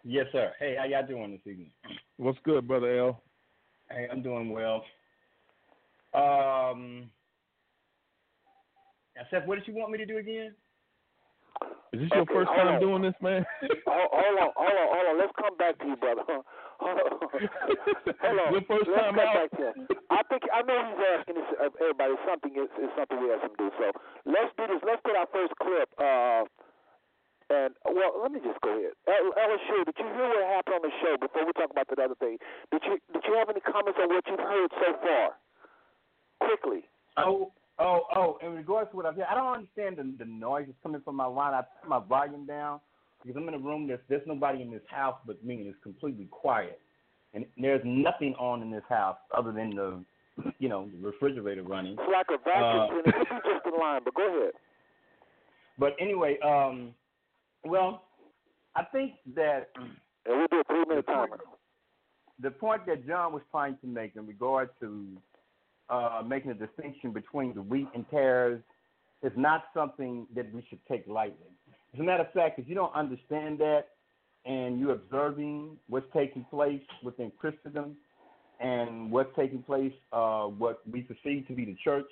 Yes, 0.03 0.25
sir. 0.32 0.53
Hey, 0.59 0.75
how 0.77 0.86
y'all 0.86 1.05
doing 1.05 1.32
this 1.32 1.41
evening? 1.45 1.71
What's 2.17 2.39
good, 2.43 2.67
brother 2.67 2.97
L? 2.97 3.21
Hey, 3.89 4.07
I'm 4.11 4.21
doing 4.21 4.49
well. 4.49 4.84
Um, 6.13 7.09
now, 9.15 9.23
Seth, 9.30 9.45
what 9.45 9.59
did 9.59 9.67
you 9.67 9.73
want 9.75 9.91
me 9.91 9.97
to 9.99 10.05
do 10.05 10.17
again? 10.17 10.55
Is 11.91 12.01
this 12.01 12.09
your 12.13 12.25
first 12.27 12.49
time 12.49 12.67
on. 12.67 12.80
doing 12.80 13.01
this, 13.01 13.15
man? 13.21 13.45
Hold, 13.88 14.09
hold 14.11 14.39
on, 14.39 14.49
hold 14.55 14.71
on, 14.71 14.88
hold 14.95 15.07
on. 15.09 15.17
Let's 15.17 15.34
come 15.39 15.57
back 15.57 15.77
to 15.80 15.88
you, 15.88 15.95
brother. 15.95 16.23
Hold 16.80 16.99
on. 17.03 17.11
Hold 17.19 18.39
on. 18.39 18.49
Your 18.55 18.63
first 18.67 18.88
Let's 18.88 19.03
time 19.03 19.19
out? 19.19 19.36
back 19.36 19.51
to. 19.59 19.67
I 20.09 20.21
think 20.32 20.43
I 20.51 20.59
know 20.63 20.80
he's 20.80 21.01
asking 21.15 21.36
this, 21.36 21.49
uh, 21.59 21.69
everybody 21.84 22.13
something 22.23 22.53
is, 22.55 22.71
is 22.80 22.91
something 22.95 23.19
we 23.19 23.32
ask 23.36 23.43
him 23.43 23.51
to 23.55 23.59
do. 23.59 23.69
So 23.77 23.88
let's 24.25 24.51
do 24.55 24.63
this. 24.71 24.82
Let's 24.88 25.01
put 25.03 25.15
our 25.19 25.27
first 25.32 25.53
clip. 25.59 25.89
Uh, 25.99 26.47
and 27.51 27.73
well, 27.84 28.13
let 28.21 28.32
me 28.32 28.39
just 28.39 28.61
go 28.61 28.69
ahead. 28.71 28.93
El- 29.09 29.34
LSU, 29.36 29.84
did 29.86 29.97
you 29.97 30.05
hear 30.05 30.30
what 30.30 30.45
happened 30.53 30.75
on 30.80 30.84
the 30.86 30.93
show 31.01 31.17
before 31.19 31.45
we 31.45 31.51
talk 31.53 31.71
about 31.73 31.88
that 31.89 31.99
other 31.99 32.15
thing? 32.15 32.38
Did 32.71 32.82
you 32.86 32.95
did 33.11 33.23
you 33.27 33.34
have 33.36 33.49
any 33.49 33.59
comments 33.61 33.99
on 34.01 34.07
what 34.09 34.23
you've 34.27 34.39
heard 34.39 34.71
so 34.80 34.89
far? 35.01 35.27
Quickly. 36.39 36.86
Oh, 37.17 37.51
oh, 37.80 38.01
oh! 38.15 38.38
In 38.41 38.53
regards 38.55 38.91
to 38.91 38.97
what 38.97 39.05
I've 39.05 39.15
heard, 39.15 39.27
I 39.30 39.36
don't 39.36 39.51
understand 39.53 39.97
the 39.97 40.05
the 40.23 40.30
noise 40.30 40.65
that's 40.67 40.77
coming 40.84 41.01
from 41.01 41.15
my 41.15 41.25
line. 41.25 41.53
I 41.53 41.61
put 41.82 41.89
my 41.89 41.99
volume 41.99 42.45
down 42.45 42.80
because 43.24 43.36
I'm 43.39 43.47
in 43.47 43.53
a 43.53 43.59
room 43.59 43.88
that's 43.88 44.01
there's 44.09 44.26
nobody 44.28 44.61
in 44.61 44.72
this 44.72 44.82
house 44.89 45.15
but 45.26 45.43
me, 45.43 45.55
and 45.55 45.67
it's 45.67 45.78
completely 45.84 46.26
quiet. 46.32 46.80
And 47.34 47.45
there's 47.57 47.82
nothing 47.86 48.34
on 48.39 48.61
in 48.61 48.72
this 48.72 48.84
house 48.89 49.17
other 49.38 49.51
than 49.51 49.76
the, 49.76 50.03
you 50.59 50.67
know, 50.70 50.89
the 50.99 51.05
refrigerator 51.07 51.63
running. 51.63 51.93
It's 51.93 52.01
like 52.11 52.28
a 52.34 52.38
vacuum 52.43 52.82
Uh, 52.82 52.88
cleaner. 52.88 53.03
Be 53.43 53.49
just 53.53 53.63
the 53.65 53.78
line, 53.80 54.01
but 54.03 54.13
go 54.15 54.28
ahead. 54.28 54.51
But 55.78 55.95
anyway, 55.99 56.39
um, 56.39 56.93
well, 57.63 58.03
I 58.76 58.84
think 58.86 59.13
that 59.36 59.70
And 60.26 60.38
we'll 60.38 60.47
do 60.47 60.59
a 60.59 60.63
three 60.65 60.86
minute 60.88 61.05
The 61.05 61.13
point- 61.13 61.32
timer. 61.32 61.43
the 62.41 62.51
point 62.51 62.86
that 62.88 63.07
John 63.07 63.32
was 63.34 63.41
trying 63.51 63.78
to 63.82 63.88
make 63.88 64.15
in 64.15 64.26
regard 64.28 64.70
to 64.82 65.07
uh, 65.89 66.22
making 66.26 66.51
a 66.51 66.53
distinction 66.53 67.11
between 67.11 67.53
the 67.55 67.61
wheat 67.61 67.88
and 67.95 68.05
tares 68.09 68.61
is 69.24 69.32
not 69.36 69.65
something 69.74 70.28
that 70.36 70.53
we 70.53 70.63
should 70.70 70.80
take 70.88 71.07
lightly. 71.07 71.47
As 71.94 72.00
a 72.00 72.04
matter 72.04 72.24
of 72.24 72.32
fact, 72.34 72.60
if 72.60 72.68
you 72.68 72.76
don't 72.76 72.94
understand 72.94 73.60
that 73.60 73.90
and 74.46 74.80
you're 74.80 74.94
observing 74.94 75.78
what's 75.88 76.06
taking 76.14 76.46
place 76.46 76.82
within 77.04 77.32
Christendom 77.38 77.98
and 78.60 79.12
what's 79.12 79.36
taking 79.36 79.64
place, 79.64 79.94
uh, 80.14 80.44
what 80.44 80.82
we 80.90 81.02
perceive 81.02 81.48
to 81.48 81.54
be 81.54 81.66
the 81.66 81.76
church, 81.84 82.10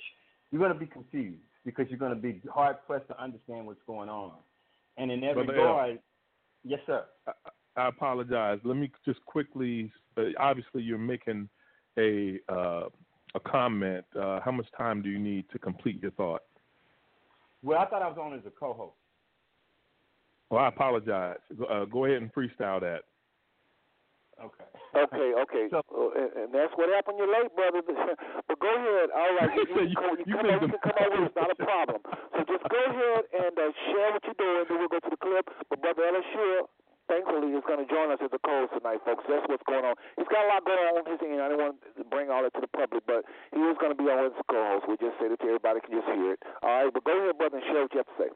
you're 0.52 0.60
going 0.60 0.74
to 0.74 0.80
be 0.80 0.88
confused 0.88 1.42
because 1.66 1.86
you're 1.90 2.00
going 2.00 2.16
to 2.16 2.20
be 2.20 2.42
hard 2.54 2.78
pressed 2.88 3.08
to 3.10 3.22
understand 3.22 3.66
what's 3.66 3.82
going 3.86 4.10
on. 4.10 4.32
And 4.98 5.12
in 5.12 5.22
that 5.22 5.36
Brother 5.36 5.54
L. 5.56 5.62
regard, 5.62 6.00
yes, 6.64 6.80
sir. 6.86 7.06
I 7.76 7.90
apologize. 7.90 8.60
Let 8.64 8.78
me 8.78 8.92
just 9.06 9.24
quickly. 9.26 9.92
Uh, 10.18 10.24
obviously, 10.40 10.82
you're 10.82 10.98
making 10.98 11.48
a 12.00 12.40
uh, 12.50 12.86
a 13.36 13.40
comment. 13.46 14.06
Uh, 14.20 14.40
how 14.44 14.52
much 14.52 14.66
time 14.76 15.04
do 15.04 15.10
you 15.10 15.20
need 15.20 15.46
to 15.52 15.60
complete 15.60 16.02
your 16.02 16.12
thought? 16.12 16.42
Well, 17.64 17.78
I 17.78 17.86
thought 17.86 18.02
I 18.02 18.08
was 18.08 18.18
on 18.20 18.34
as 18.34 18.46
a 18.48 18.50
co-host. 18.50 18.96
Well, 20.50 20.64
I 20.64 20.68
apologize. 20.70 21.38
Go, 21.58 21.66
uh, 21.66 21.86
go 21.86 22.06
ahead 22.06 22.22
and 22.22 22.32
freestyle 22.34 22.80
that. 22.82 23.04
Okay. 24.39 24.70
Okay, 24.95 25.30
okay. 25.43 25.66
So- 25.70 25.82
Uh, 25.91 26.14
and, 26.16 26.30
and 26.38 26.50
that's 26.54 26.72
what 26.78 26.88
happened. 26.93 27.18
You're 27.20 27.28
late, 27.30 27.52
brother. 27.58 27.82
but 28.48 28.58
go 28.60 28.70
ahead. 28.70 29.10
All 29.12 29.34
right, 29.36 29.50
you, 29.58 29.66
you, 29.76 29.91
You- 29.91 29.95
can, 29.98 30.04
come, 30.08 30.16
you, 30.18 30.26
you 30.26 30.36
come 30.38 30.45
you 30.62 30.70
can 30.72 30.82
come 30.86 30.98
on 31.04 31.10
with 31.22 31.30
us. 31.30 31.36
Not 31.36 31.52
a 31.52 31.60
problem. 31.68 32.00
So 32.38 32.39
just 32.48 32.64
go 32.70 32.80
ahead 32.80 33.24
and 33.34 33.54
uh, 33.60 33.74
share 33.91 34.10
what 34.14 34.24
you're 34.24 34.39
doing. 34.39 34.64
Then 34.70 34.78
we'll 34.80 34.93
go 34.93 35.00
to 35.04 35.10
the 35.12 35.20
clip. 35.20 35.45
But 35.70 35.82
brother 35.82 36.06
Elishua, 36.06 36.70
thankfully, 37.10 37.50
is 37.58 37.66
going 37.68 37.82
to 37.82 37.89
join 37.91 38.14
us 38.14 38.22
at 38.24 38.30
the 38.32 38.39
close 38.45 38.70
tonight, 38.78 39.02
folks. 39.04 39.26
That's 39.28 39.43
what's 39.52 39.66
going 39.68 39.84
on. 39.84 39.98
He's 40.22 40.30
got 40.32 40.45
a 40.45 40.50
lot 40.54 40.62
going 40.64 40.86
on 40.86 40.93
on 41.02 41.06
his 41.10 41.20
end. 41.26 41.41
I 41.43 41.50
didn't 41.52 41.62
want 41.66 41.76
to 41.98 42.04
bring 42.08 42.30
all 42.32 42.45
that 42.45 42.54
to 42.56 42.62
the 42.62 42.72
public, 42.72 43.04
but 43.10 43.26
he 43.52 43.60
is 43.60 43.76
going 43.82 43.91
to 43.91 44.00
be 44.00 44.06
on 44.08 44.32
as 44.32 44.38
co-host. 44.48 44.86
We 44.88 44.95
just 45.02 45.18
said 45.20 45.34
it 45.34 45.41
to 45.43 45.48
everybody 45.52 45.82
can 45.84 45.91
just 45.98 46.08
hear 46.14 46.38
it. 46.38 46.39
All 46.64 46.72
right, 46.86 46.93
but 46.93 47.04
go 47.04 47.12
ahead, 47.18 47.36
brother, 47.41 47.58
and 47.58 47.66
share 47.74 47.84
what 47.84 47.91
you 47.98 48.02
have 48.06 48.12
to 48.14 48.18
say. 48.22 48.32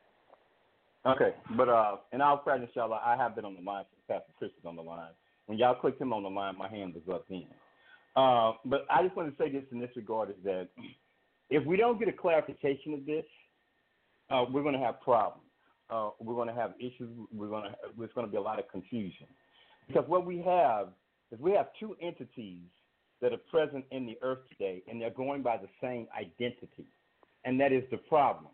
Okay, 1.05 1.33
but 1.57 1.67
uh, 1.67 1.95
in 2.13 2.21
all 2.21 2.41
fairness, 2.45 2.69
y'all, 2.75 2.93
I 2.93 3.15
have 3.17 3.35
been 3.35 3.45
on 3.45 3.55
the 3.55 3.61
line 3.61 3.85
since 3.89 4.01
Pastor 4.07 4.33
Chris 4.37 4.51
is 4.51 4.65
on 4.65 4.75
the 4.75 4.83
line. 4.83 5.09
When 5.47 5.57
y'all 5.57 5.73
clicked 5.73 5.99
him 5.99 6.13
on 6.13 6.21
the 6.21 6.29
line, 6.29 6.55
my 6.57 6.69
hand 6.69 6.93
was 6.93 7.03
up 7.13 7.25
then. 7.27 7.47
Uh, 8.15 8.53
but 8.65 8.85
I 8.89 9.01
just 9.03 9.15
want 9.15 9.35
to 9.35 9.43
say 9.43 9.51
this 9.51 9.63
in 9.71 9.79
this 9.79 9.89
regard 9.95 10.29
is 10.29 10.35
that 10.43 10.67
if 11.49 11.65
we 11.65 11.75
don't 11.75 11.97
get 11.97 12.07
a 12.07 12.13
clarification 12.13 12.93
of 12.93 13.05
this, 13.05 13.25
uh, 14.29 14.45
we're 14.51 14.61
going 14.61 14.75
to 14.75 14.79
have 14.79 15.01
problems. 15.01 15.47
Uh, 15.89 16.11
we're 16.19 16.35
going 16.35 16.47
to 16.47 16.53
have 16.53 16.73
issues. 16.79 17.09
We're 17.33 17.49
going 17.49 17.63
to 17.63 17.75
there's 17.97 18.11
going 18.13 18.27
to 18.27 18.31
be 18.31 18.37
a 18.37 18.41
lot 18.41 18.59
of 18.59 18.69
confusion 18.71 19.27
because 19.87 20.07
what 20.07 20.25
we 20.25 20.37
have 20.41 20.89
is 21.31 21.39
we 21.39 21.51
have 21.51 21.67
two 21.79 21.95
entities 22.01 22.63
that 23.21 23.33
are 23.33 23.41
present 23.49 23.85
in 23.91 24.05
the 24.05 24.17
earth 24.21 24.39
today, 24.49 24.83
and 24.87 25.01
they're 25.01 25.09
going 25.09 25.41
by 25.41 25.57
the 25.57 25.67
same 25.81 26.07
identity, 26.17 26.87
and 27.43 27.59
that 27.59 27.71
is 27.71 27.83
the 27.91 27.97
problem. 27.97 28.51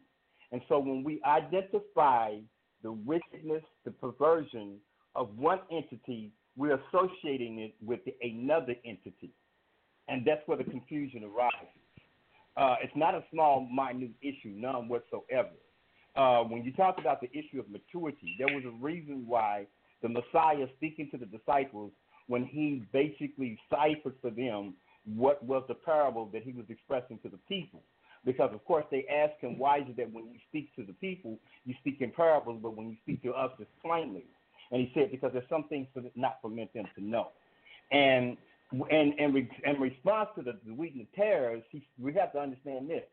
And 0.51 0.61
so 0.69 0.79
when 0.79 1.03
we 1.03 1.21
identify 1.25 2.37
the 2.83 2.91
wickedness, 2.91 3.63
the 3.85 3.91
perversion 3.91 4.77
of 5.15 5.29
one 5.37 5.59
entity, 5.71 6.31
we're 6.55 6.79
associating 6.89 7.59
it 7.59 7.75
with 7.85 7.99
another 8.21 8.75
entity. 8.85 9.31
And 10.07 10.25
that's 10.25 10.41
where 10.47 10.57
the 10.57 10.63
confusion 10.63 11.23
arises. 11.23 11.67
Uh, 12.55 12.75
it's 12.81 12.95
not 12.95 13.13
a 13.13 13.23
small, 13.31 13.67
minute 13.71 14.11
issue, 14.21 14.49
none 14.55 14.87
whatsoever. 14.87 15.49
Uh, 16.15 16.43
when 16.43 16.63
you 16.63 16.71
talk 16.73 16.97
about 16.97 17.21
the 17.21 17.29
issue 17.31 17.59
of 17.59 17.69
maturity, 17.69 18.35
there 18.39 18.47
was 18.47 18.63
a 18.65 18.83
reason 18.83 19.25
why 19.27 19.67
the 20.01 20.09
Messiah 20.09 20.65
speaking 20.75 21.09
to 21.11 21.17
the 21.17 21.25
disciples 21.25 21.91
when 22.27 22.45
he 22.45 22.83
basically 22.91 23.59
ciphered 23.69 24.15
for 24.21 24.31
them 24.31 24.73
what 25.15 25.43
was 25.43 25.63
the 25.67 25.73
parable 25.73 26.29
that 26.33 26.43
he 26.43 26.51
was 26.51 26.65
expressing 26.69 27.19
to 27.19 27.29
the 27.29 27.37
people. 27.47 27.81
Because 28.25 28.53
of 28.53 28.63
course 28.65 28.85
they 28.91 29.05
ask 29.07 29.39
him, 29.41 29.57
why 29.57 29.79
is 29.79 29.85
it 29.87 29.97
that 29.97 30.11
when 30.11 30.25
you 30.25 30.39
speak 30.49 30.75
to 30.75 30.83
the 30.83 30.93
people, 30.93 31.37
you 31.65 31.73
speak 31.79 32.01
in 32.01 32.11
parables, 32.11 32.59
but 32.61 32.75
when 32.75 32.89
you 32.89 32.97
speak 33.03 33.23
to 33.23 33.33
us, 33.33 33.51
it's 33.59 33.69
plainly? 33.81 34.25
And 34.71 34.81
he 34.81 34.91
said, 34.93 35.11
because 35.11 35.31
there's 35.33 35.47
some 35.49 35.65
things 35.69 35.87
for, 35.93 36.01
not 36.15 36.39
for 36.41 36.49
them 36.49 36.67
to 36.73 37.03
know. 37.03 37.29
And 37.91 38.37
and 38.71 39.13
and 39.17 39.33
re, 39.33 39.49
in 39.65 39.79
response 39.79 40.29
to 40.35 40.41
the, 40.41 40.57
the 40.65 40.73
wheat 40.73 40.93
and 40.93 41.07
the 41.07 41.15
tares, 41.15 41.63
he, 41.71 41.87
we 41.99 42.13
have 42.13 42.33
to 42.33 42.39
understand 42.39 42.89
this: 42.89 43.03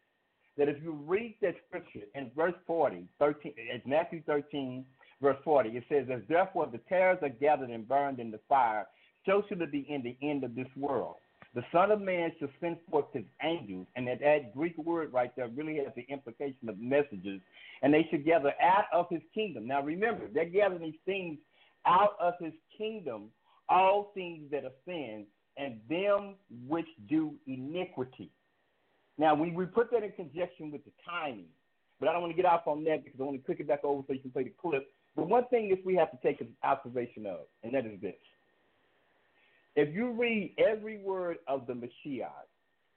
that 0.59 0.69
if 0.69 0.83
you 0.83 0.93
read 1.07 1.37
that 1.43 1.55
scripture 1.69 2.07
in 2.15 2.31
verse 2.35 2.55
40, 2.67 3.07
13, 3.21 3.53
it's 3.57 3.87
Matthew 3.87 4.23
13, 4.27 4.85
verse 5.23 5.37
40, 5.45 5.71
it 5.71 5.85
says, 5.89 6.07
"As 6.13 6.23
therefore 6.29 6.69
the 6.73 6.81
tares 6.89 7.19
are 7.23 7.29
gathered 7.29 7.71
and 7.71 7.87
burned 7.87 8.19
in 8.19 8.33
the 8.33 8.41
fire, 8.49 8.87
so 9.27 9.45
shall 9.49 9.63
it 9.63 9.71
be 9.71 9.87
in 9.89 10.03
the 10.03 10.17
end 10.27 10.43
of 10.43 10.57
this 10.57 10.67
world." 10.77 11.17
The 11.55 11.63
Son 11.71 11.93
of 11.93 12.01
Man 12.01 12.33
shall 12.39 12.49
send 12.61 12.79
forth 12.91 13.07
his 13.13 13.25
angels, 13.43 13.87
and 13.95 14.09
that, 14.09 14.19
that 14.21 14.55
Greek 14.55 14.77
word 14.77 15.13
right 15.13 15.31
there 15.37 15.49
really 15.49 15.77
has 15.77 15.95
the 15.95 16.05
implication 16.13 16.69
of 16.69 16.79
messages, 16.81 17.41
and 17.83 17.95
they 17.95 18.07
should 18.11 18.25
gather 18.25 18.53
out 18.61 18.87
of 18.93 19.07
his 19.09 19.23
kingdom. 19.33 19.69
Now 19.69 19.81
remember, 19.81 20.25
they're 20.33 20.47
gathering 20.47 20.83
these 20.83 21.01
things 21.07 21.39
out 21.87 22.17
of 22.21 22.35
his 22.41 22.53
kingdom, 22.77 23.31
all 23.69 24.11
things 24.15 24.51
that 24.51 24.65
offend, 24.65 25.27
and 25.57 25.79
them 25.89 26.35
which 26.67 26.89
do 27.09 27.35
iniquity. 27.47 28.31
Now 29.17 29.37
we, 29.37 29.53
we 29.53 29.67
put 29.67 29.93
that 29.93 30.03
in 30.03 30.11
conjunction 30.11 30.73
with 30.73 30.85
the 30.85 30.91
timing, 31.09 31.47
but 32.01 32.09
I 32.09 32.13
don't 32.13 32.23
want 32.23 32.33
to 32.33 32.43
get 32.43 32.51
off 32.51 32.67
on 32.67 32.83
that 32.85 33.05
because 33.05 33.21
I 33.21 33.23
want 33.23 33.39
to 33.39 33.47
click 33.47 33.61
it 33.61 33.69
back 33.69 33.85
over 33.85 34.03
so 34.09 34.13
you 34.13 34.19
can 34.19 34.33
play 34.33 34.43
the 34.43 34.53
clip. 34.61 34.89
But 35.15 35.29
one 35.29 35.45
thing 35.47 35.69
that 35.69 35.87
we 35.87 35.95
have 35.95 36.11
to 36.11 36.19
take 36.21 36.41
an 36.41 36.49
observation 36.65 37.27
of, 37.27 37.43
and 37.63 37.73
that 37.75 37.87
is 37.87 38.01
this. 38.01 38.15
If 39.77 39.95
you 39.95 40.11
read 40.13 40.55
every 40.59 40.99
word 40.99 41.39
of 41.49 41.67
the 41.67 41.73
Mashiach, 41.73 42.47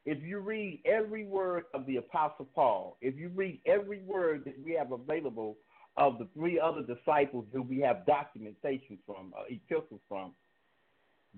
if 0.05 0.23
you 0.23 0.39
read 0.39 0.81
every 0.85 1.25
word 1.25 1.63
of 1.73 1.85
the 1.85 1.97
Apostle 1.97 2.47
Paul, 2.55 2.97
if 3.01 3.17
you 3.17 3.29
read 3.29 3.59
every 3.65 3.99
word 4.03 4.43
that 4.45 4.55
we 4.63 4.73
have 4.73 4.91
available 4.91 5.57
of 5.97 6.19
the 6.19 6.27
three 6.33 6.59
other 6.59 6.83
disciples 6.83 7.45
who 7.51 7.63
we 7.63 7.79
have 7.79 8.05
documentation 8.05 8.97
from, 9.05 9.33
uh, 9.37 9.43
epistles 9.49 9.99
from, 10.07 10.31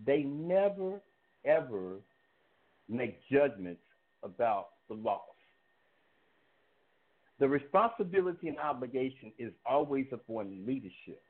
they 0.06 0.24
never, 0.24 1.02
ever 1.46 1.96
make 2.90 3.20
judgments 3.32 3.82
about 4.24 4.70
the 4.90 4.96
lost. 4.96 5.24
The 7.40 7.48
responsibility 7.48 8.50
and 8.50 8.60
obligation 8.60 9.32
is 9.40 9.54
always 9.66 10.08
upon 10.12 10.66
leadership. 10.68 11.24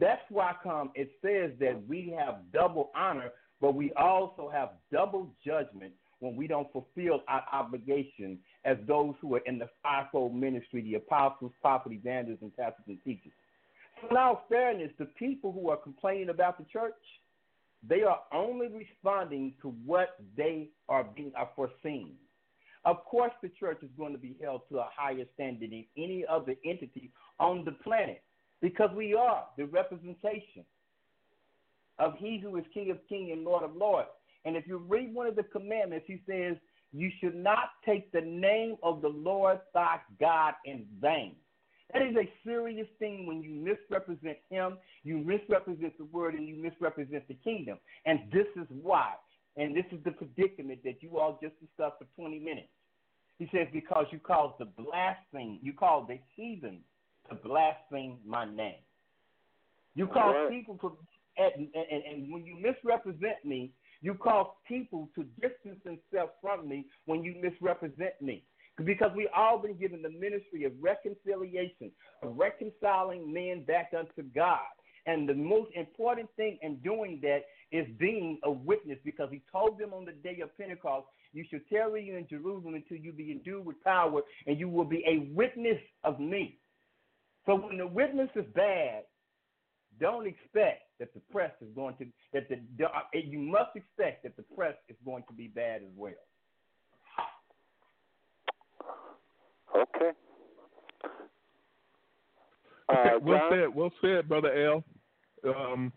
That's 0.00 0.22
why 0.30 0.54
come 0.62 0.90
it 0.94 1.10
says 1.22 1.52
that 1.60 1.82
we 1.88 2.14
have 2.18 2.36
double 2.52 2.90
honor 2.96 3.30
but 3.60 3.74
we 3.74 3.92
also 3.92 4.50
have 4.52 4.72
double 4.92 5.30
judgment 5.42 5.92
when 6.20 6.36
we 6.36 6.46
don't 6.46 6.70
fulfill 6.72 7.22
our 7.28 7.44
obligation 7.52 8.38
as 8.66 8.76
those 8.86 9.14
who 9.22 9.34
are 9.36 9.42
in 9.46 9.58
the 9.58 9.70
fivefold 9.82 10.34
ministry, 10.34 10.82
the 10.82 10.96
apostles, 10.96 11.52
prophets, 11.62 11.94
evangelists, 11.94 12.42
and 12.42 12.54
pastors 12.56 12.84
and 12.88 12.98
teachers. 13.04 13.32
So 14.10 14.40
fairness, 14.50 14.90
the 14.98 15.06
people 15.06 15.50
who 15.50 15.70
are 15.70 15.78
complaining 15.78 16.28
about 16.28 16.58
the 16.58 16.64
church, 16.70 16.92
they 17.88 18.02
are 18.02 18.20
only 18.34 18.68
responding 18.68 19.54
to 19.62 19.68
what 19.86 20.16
they 20.36 20.68
are 20.88 21.04
being 21.04 21.32
are 21.36 21.48
foreseen. 21.56 22.12
Of 22.84 23.02
course, 23.04 23.32
the 23.42 23.48
church 23.48 23.78
is 23.82 23.88
going 23.96 24.12
to 24.12 24.18
be 24.18 24.36
held 24.42 24.62
to 24.70 24.78
a 24.78 24.88
higher 24.94 25.24
standard 25.34 25.70
than 25.70 25.86
any 25.96 26.24
other 26.28 26.54
entity 26.66 27.10
on 27.40 27.64
the 27.64 27.72
planet 27.72 28.22
because 28.64 28.88
we 28.96 29.12
are 29.12 29.44
the 29.58 29.66
representation 29.66 30.64
of 31.98 32.14
He 32.16 32.38
who 32.42 32.56
is 32.56 32.64
King 32.72 32.90
of 32.90 32.98
Kings 33.10 33.28
and 33.30 33.44
Lord 33.44 33.62
of 33.62 33.76
Lords. 33.76 34.08
And 34.46 34.56
if 34.56 34.66
you 34.66 34.78
read 34.78 35.12
one 35.12 35.26
of 35.26 35.36
the 35.36 35.42
commandments, 35.42 36.06
He 36.08 36.22
says, 36.26 36.56
You 36.90 37.10
should 37.20 37.34
not 37.34 37.72
take 37.84 38.10
the 38.10 38.22
name 38.22 38.76
of 38.82 39.02
the 39.02 39.08
Lord 39.08 39.60
thy 39.74 39.98
God 40.18 40.54
in 40.64 40.86
vain. 40.98 41.36
That 41.92 42.00
is 42.00 42.16
a 42.16 42.32
serious 42.42 42.86
thing 42.98 43.26
when 43.26 43.42
you 43.42 43.50
misrepresent 43.50 44.38
Him, 44.48 44.78
you 45.02 45.18
misrepresent 45.18 45.98
the 45.98 46.06
Word, 46.06 46.34
and 46.34 46.48
you 46.48 46.56
misrepresent 46.56 47.28
the 47.28 47.34
kingdom. 47.34 47.76
And 48.06 48.20
this 48.32 48.46
is 48.56 48.66
why. 48.70 49.12
And 49.58 49.76
this 49.76 49.84
is 49.92 50.02
the 50.06 50.12
predicament 50.12 50.80
that 50.84 51.02
you 51.02 51.18
all 51.18 51.38
just 51.42 51.54
discussed 51.60 51.96
for 51.98 52.06
20 52.18 52.38
minutes. 52.38 52.68
He 53.38 53.46
says, 53.52 53.68
Because 53.74 54.06
you 54.10 54.20
caused 54.20 54.54
the 54.58 54.64
blasphemy, 54.64 55.60
you 55.62 55.74
called 55.74 56.08
the 56.08 56.18
heathen 56.34 56.80
to 57.28 57.34
blaspheme 57.36 58.18
my 58.26 58.44
name. 58.44 58.82
You 59.94 60.06
cause 60.06 60.34
right. 60.36 60.50
people 60.50 60.76
to, 60.78 60.96
and, 61.36 61.68
and, 61.74 62.02
and 62.04 62.32
when 62.32 62.44
you 62.44 62.56
misrepresent 62.56 63.44
me, 63.44 63.70
you 64.02 64.14
cause 64.14 64.48
people 64.66 65.08
to 65.14 65.24
distance 65.40 65.80
themselves 65.84 66.32
from 66.42 66.68
me 66.68 66.86
when 67.06 67.24
you 67.24 67.34
misrepresent 67.40 68.20
me. 68.20 68.44
Because 68.84 69.12
we 69.14 69.28
all 69.34 69.58
been 69.58 69.76
given 69.76 70.02
the 70.02 70.10
ministry 70.10 70.64
of 70.64 70.72
reconciliation, 70.80 71.92
of 72.22 72.36
reconciling 72.36 73.32
men 73.32 73.64
back 73.64 73.92
unto 73.96 74.28
God. 74.34 74.58
And 75.06 75.28
the 75.28 75.34
most 75.34 75.70
important 75.74 76.28
thing 76.36 76.58
in 76.62 76.76
doing 76.76 77.20
that 77.22 77.44
is 77.70 77.86
being 77.98 78.38
a 78.42 78.50
witness 78.50 78.98
because 79.04 79.28
he 79.30 79.42
told 79.52 79.78
them 79.78 79.92
on 79.92 80.04
the 80.04 80.12
day 80.12 80.40
of 80.42 80.56
Pentecost, 80.58 81.06
you 81.32 81.44
shall 81.50 81.60
tarry 81.70 82.10
in 82.10 82.26
Jerusalem 82.28 82.74
until 82.74 82.96
you 82.96 83.12
be 83.12 83.30
endued 83.30 83.64
with 83.64 83.82
power, 83.84 84.22
and 84.46 84.58
you 84.58 84.68
will 84.68 84.84
be 84.84 85.04
a 85.06 85.32
witness 85.34 85.80
of 86.04 86.18
me. 86.20 86.58
So 87.46 87.56
when 87.56 87.78
the 87.78 87.86
witness 87.86 88.30
is 88.36 88.46
bad, 88.54 89.04
don't 90.00 90.26
expect 90.26 90.82
that 90.98 91.12
the 91.14 91.20
press 91.30 91.52
is 91.60 91.68
going 91.74 91.96
to 91.96 92.06
that 92.32 92.48
the, 92.48 92.60
the 92.78 92.88
you 93.20 93.38
must 93.38 93.76
expect 93.76 94.24
that 94.24 94.36
the 94.36 94.44
press 94.56 94.74
is 94.88 94.96
going 95.04 95.24
to 95.28 95.34
be 95.34 95.48
bad 95.48 95.82
as 95.82 95.92
well. 95.96 96.12
Okay. 99.76 100.10
Uh, 102.86 103.18
well 103.22 103.40
said, 103.50 103.74
well 103.74 103.90
said, 104.02 104.28
brother 104.28 104.52
L. 104.52 104.84
Um, 105.48 105.90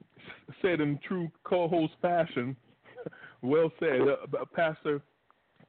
said 0.62 0.80
in 0.80 0.98
true 1.06 1.30
co-host 1.43 1.91
fashion. 2.02 2.56
well 3.41 3.70
said, 3.78 4.00
uh, 4.04 4.45
Pastor 4.56 5.02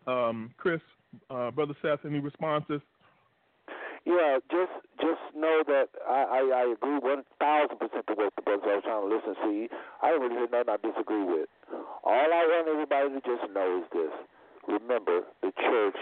um, 0.07 0.53
Chris, 0.57 0.81
uh, 1.29 1.51
brother 1.51 1.75
Seth. 1.83 2.05
Any 2.05 2.21
responses? 2.21 2.81
Yeah, 4.07 4.39
just 4.51 4.73
just 5.01 5.21
know 5.35 5.63
that 5.67 5.89
I, 6.09 6.41
I, 6.41 6.41
I 6.55 6.65
agree 6.73 6.99
one 6.99 7.25
thousand 7.39 7.79
percent 7.79 8.07
to 8.09 8.15
what 8.15 8.33
the 8.37 8.43
brothers 8.43 8.65
I 8.65 8.75
was 8.79 8.85
trying 8.85 9.05
to 9.05 9.11
listen. 9.11 9.35
See, 9.45 9.69
I 10.03 10.13
didn't 10.13 10.23
really 10.23 10.39
hear 10.43 10.51
nothing 10.51 10.73
I 10.73 10.79
disagree 10.81 11.25
with. 11.25 11.49
All 12.05 12.29
I 12.33 12.43
want 12.49 12.69
everybody 12.69 13.09
to 13.15 13.21
just 13.21 13.45
know 13.53 13.83
is 13.83 13.87
this: 13.93 14.15
remember, 14.67 15.27
the 15.43 15.53
church 15.61 15.99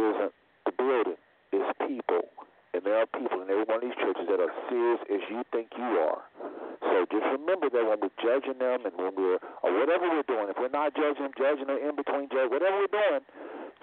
isn't 0.00 0.32
the 0.66 0.72
building; 0.74 1.20
it's 1.52 1.70
people, 1.86 2.24
and 2.74 2.82
there 2.82 2.98
are 2.98 3.06
people 3.06 3.42
in 3.44 3.48
every 3.52 3.64
one 3.68 3.78
of 3.78 3.86
these 3.86 3.98
churches 4.00 4.26
that 4.26 4.40
are 4.42 4.54
serious 4.66 5.00
as 5.12 5.22
you 5.30 5.44
think 5.52 5.70
you 5.78 5.90
are. 6.02 6.24
So 6.82 7.06
just 7.10 7.26
remember 7.30 7.70
that 7.70 7.84
when 7.84 7.98
we're 8.02 8.18
judging 8.18 8.58
them 8.58 8.84
and 8.84 8.94
when 8.98 9.14
we're 9.14 9.38
or 9.62 9.70
whatever 9.70 10.10
we're 10.10 10.26
doing, 10.26 10.50
if 10.50 10.58
we're 10.58 10.72
not 10.74 10.94
judging 10.98 11.30
judging 11.38 11.68
them 11.70 11.78
in 11.78 11.94
between 11.94 12.26
judge, 12.28 12.50
whatever 12.50 12.82
we're 12.82 12.90
doing 12.90 13.22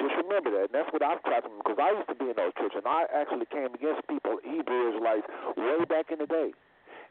just 0.01 0.17
remember 0.17 0.49
that. 0.57 0.71
And 0.71 0.75
that's 0.75 0.91
what 0.93 1.03
I've 1.03 1.21
tried 1.21 1.45
to 1.45 1.49
because 1.61 1.77
I 1.77 1.93
used 1.93 2.09
to 2.09 2.17
be 2.17 2.31
in 2.31 2.35
those 2.37 2.55
churches, 2.57 2.81
and 2.81 2.89
I 2.89 3.05
actually 3.13 3.45
came 3.51 3.69
against 3.73 4.07
people, 4.07 4.41
Hebrew 4.41 4.81
Israelites, 4.89 5.27
way 5.57 5.85
back 5.85 6.09
in 6.09 6.19
the 6.19 6.29
day. 6.29 6.51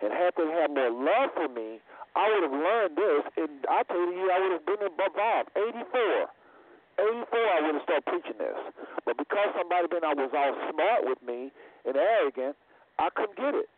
And 0.00 0.12
had 0.12 0.32
they 0.36 0.48
had 0.48 0.72
more 0.72 0.88
love 0.88 1.30
for 1.36 1.48
me, 1.52 1.78
I 2.16 2.24
would 2.32 2.42
have 2.48 2.56
learned 2.56 2.96
this. 2.96 3.22
And 3.36 3.52
I 3.68 3.84
tell 3.84 4.00
you, 4.00 4.32
I 4.32 4.38
would 4.40 4.52
have 4.56 4.66
been 4.66 4.80
involved. 4.80 5.52
84. 5.54 6.32
84, 7.00 7.36
I 7.36 7.58
would 7.64 7.74
have 7.76 7.84
started 7.84 8.06
preaching 8.08 8.38
this. 8.40 8.58
But 9.04 9.16
because 9.16 9.52
somebody 9.56 9.88
been 9.88 10.04
I 10.04 10.16
was 10.16 10.32
all 10.32 10.54
smart 10.72 11.04
with 11.04 11.20
me 11.20 11.52
and 11.84 11.96
arrogant, 11.96 12.56
I 12.98 13.08
couldn't 13.12 13.36
get 13.36 13.54
it. 13.54 13.68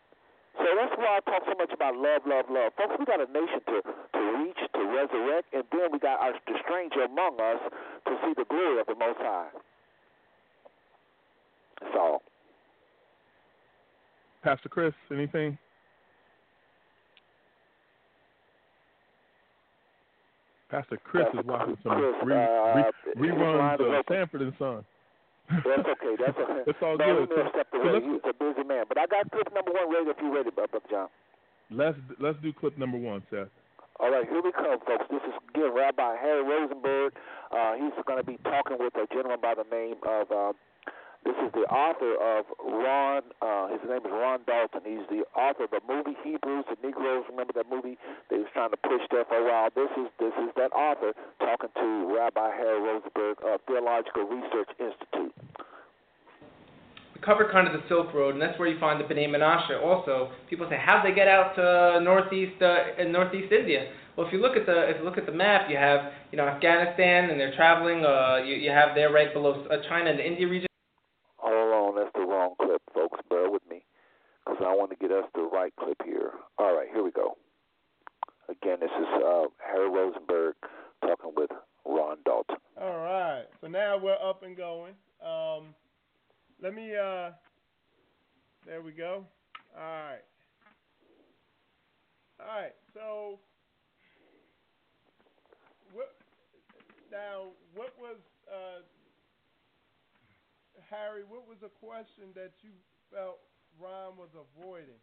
So 0.59 0.67
that's 0.77 0.95
why 0.99 1.17
I 1.17 1.21
talk 1.25 1.43
so 1.49 1.55
much 1.57 1.73
about 1.73 1.97
love, 1.97 2.23
love, 2.27 2.47
love. 2.51 2.77
Folks, 2.77 2.95
we 2.99 3.05
got 3.07 3.25
a 3.25 3.29
nation 3.31 3.63
to, 3.73 3.77
to 3.83 4.21
reach, 4.43 4.62
resurrect, 4.93 5.49
and 5.53 5.65
then 5.73 5.89
we 5.93 5.99
got 5.99 6.21
our, 6.21 6.33
the 6.47 6.55
stranger 6.65 7.03
among 7.05 7.41
us 7.41 7.61
to 8.07 8.13
see 8.25 8.33
the 8.37 8.45
glory 8.49 8.81
of 8.81 8.87
the 8.87 8.95
Most 8.95 9.19
High. 9.19 9.49
That's 11.81 11.95
all. 11.99 12.23
Pastor 14.43 14.69
Chris, 14.69 14.93
anything? 15.11 15.59
Pastor 20.71 20.99
Chris 21.05 21.25
Pastor 21.25 21.41
is 21.41 21.47
watching 21.47 21.77
some 21.83 21.93
Chris, 21.93 22.15
re, 22.25 22.35
uh, 22.35 22.83
re, 23.17 23.29
reruns 23.29 23.99
of 23.99 24.05
Sanford 24.09 24.41
and 24.41 24.53
Son. 24.59 24.85
That's 25.51 25.85
okay. 25.85 26.17
That's 26.19 26.39
okay. 26.39 26.63
it's 26.67 26.79
all 26.81 26.97
no, 26.97 27.27
good. 27.27 27.29
So, 27.29 27.63
so 27.73 28.01
He's 28.01 28.21
a 28.25 28.33
busy 28.33 28.67
man. 28.67 28.85
But 28.89 28.99
I 28.99 29.07
got 29.07 29.31
clip 29.31 29.53
number 29.53 29.71
one 29.71 29.93
ready 29.93 30.09
if 30.09 30.17
you're 30.21 30.35
ready, 30.35 30.51
Brother 30.51 30.81
John. 30.91 31.09
Let's 31.71 31.99
let's 32.19 32.39
do 32.43 32.53
clip 32.53 32.79
number 32.79 32.97
one, 32.97 33.23
Seth. 33.31 33.49
All 34.01 34.11
right, 34.11 34.29
here 34.29 34.41
we 34.43 34.53
come, 34.53 34.79
folks. 34.87 35.05
This 35.11 35.21
is 35.29 35.35
again 35.51 35.75
Rabbi 35.75 36.17
Harry 36.17 36.43
Rosenberg. 36.43 37.13
Uh, 37.53 37.75
he's 37.75 37.93
going 38.07 38.19
to 38.19 38.25
be 38.25 38.39
talking 38.45 38.79
with 38.81 38.95
a 38.97 39.07
gentleman 39.13 39.39
by 39.41 39.55
the 39.55 39.69
name 39.71 39.97
of. 40.03 40.31
Uh, 40.31 40.53
this 41.25 41.39
is 41.39 41.53
the 41.55 41.63
author 41.71 42.19
of 42.19 42.51
Ron. 42.59 43.23
Uh, 43.39 43.71
his 43.71 43.79
name 43.87 44.03
is 44.03 44.11
Ron 44.11 44.41
Dalton. 44.43 44.83
He's 44.83 45.07
the 45.07 45.23
author 45.39 45.65
of 45.65 45.71
the 45.71 45.79
movie 45.87 46.19
Hebrews 46.25 46.67
to 46.67 46.75
Negroes 46.83 47.23
remember 47.31 47.53
that 47.55 47.71
movie? 47.71 47.97
They 48.29 48.39
was 48.43 48.51
trying 48.53 48.75
to 48.75 48.77
push 48.77 49.07
that 49.15 49.29
for 49.29 49.39
a 49.39 49.45
while. 49.47 49.71
This 49.71 49.93
is 49.95 50.11
this 50.19 50.35
is 50.43 50.51
that 50.57 50.75
author 50.75 51.15
talking 51.39 51.71
to 51.79 51.89
Rabbi 52.11 52.51
Harry 52.59 52.81
Rosenberg 52.83 53.39
of 53.47 53.61
Theological 53.71 54.25
Research 54.27 54.75
Institute 54.83 55.35
covered 57.25 57.51
kind 57.51 57.67
of 57.67 57.73
the 57.73 57.83
Silk 57.89 58.13
Road, 58.13 58.35
and 58.35 58.43
that's 58.43 58.59
where 58.59 58.69
you 58.69 58.79
find 58.79 59.01
the 59.01 59.05
Bnei 59.05 59.29
Menashe. 59.29 59.81
Also, 59.83 60.31
people 60.51 60.67
say, 60.69 60.77
how 60.77 61.01
do 61.01 61.09
they 61.09 61.15
get 61.15 61.29
out 61.29 61.55
to 61.57 62.01
northeast 62.03 62.61
uh, 62.63 63.01
in 63.01 63.13
northeast 63.13 63.53
India? 63.53 63.93
Well, 64.17 64.27
if 64.27 64.33
you 64.33 64.41
look 64.41 64.57
at 64.57 64.67
the 64.67 64.91
if 64.91 64.99
you 64.99 65.05
look 65.05 65.17
at 65.17 65.25
the 65.25 65.33
map, 65.33 65.71
you 65.71 65.77
have 65.77 66.13
you 66.31 66.37
know 66.37 66.47
Afghanistan, 66.47 67.31
and 67.31 67.41
they're 67.41 67.55
traveling. 67.55 68.05
Uh, 68.05 68.43
you 68.45 68.57
you 68.57 68.71
have 68.71 68.95
there 68.95 69.11
right 69.11 69.33
below 69.33 69.65
uh, 69.71 69.77
China 69.89 70.11
and 70.11 70.19
the 70.19 70.27
India 70.27 70.47
region. 70.47 70.69
Hold 71.39 71.97
on, 71.97 72.03
that's 72.03 72.13
the 72.15 72.21
wrong 72.21 72.55
clip, 72.61 72.83
folks. 72.93 73.19
Bear 73.31 73.51
with 73.51 73.63
me, 73.71 73.85
because 74.45 74.61
I 74.61 74.75
want 74.75 74.91
to 74.91 74.97
get 74.97 75.11
us 75.11 75.25
the 75.35 75.43
right 75.43 75.73
clip 75.77 75.97
here. 76.05 76.33
All 76.59 76.77
right, 76.77 76.89
here 76.93 77.03
we 77.03 77.11
go. 77.11 77.37
Again, 78.51 78.79
this 78.81 78.91
is 78.91 79.07
uh, 79.25 79.45
Harry 79.65 79.89
Rosenberg 79.89 80.57
talking 81.01 81.33
with 81.35 81.51
Ron 81.87 82.19
Dalton. 82.27 82.57
All 82.81 82.99
right, 82.99 83.45
so 83.63 83.67
now 83.67 83.97
we're 83.97 84.13
up 84.13 84.43
and 84.43 84.57
going. 84.57 84.93
Um, 85.25 85.75
let 86.63 86.75
me, 86.75 86.95
uh, 86.95 87.31
there 88.65 88.81
we 88.83 88.93
go. 88.93 89.27
All 89.77 89.83
right. 89.83 90.25
All 92.41 92.47
right, 92.47 92.75
so 92.95 93.39
what, 95.93 96.15
now, 97.11 97.51
what 97.75 97.95
was, 98.01 98.17
uh, 98.51 98.83
Harry, 100.91 101.23
what 101.29 101.47
was 101.49 101.59
a 101.65 101.71
question 101.85 102.35
that 102.35 102.53
you 102.63 102.71
felt 103.13 103.39
Ron 103.81 104.17
was 104.17 104.31
avoiding? 104.35 104.99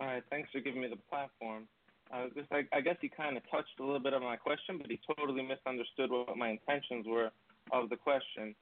All 0.00 0.06
right, 0.06 0.22
thanks 0.30 0.50
for 0.52 0.60
giving 0.60 0.80
me 0.80 0.88
the 0.88 1.00
platform. 1.08 1.68
Uh, 2.12 2.26
just, 2.34 2.50
I, 2.52 2.62
I 2.72 2.80
guess 2.80 2.96
he 3.00 3.08
kind 3.08 3.36
of 3.36 3.42
touched 3.50 3.80
a 3.80 3.84
little 3.84 4.00
bit 4.00 4.14
on 4.14 4.22
my 4.22 4.36
question, 4.36 4.78
but 4.78 4.90
he 4.90 5.00
totally 5.16 5.42
misunderstood 5.42 6.10
what 6.10 6.36
my 6.36 6.50
intentions 6.50 7.06
were 7.06 7.30
of 7.72 7.88
the 7.90 7.96
question. 7.96 8.54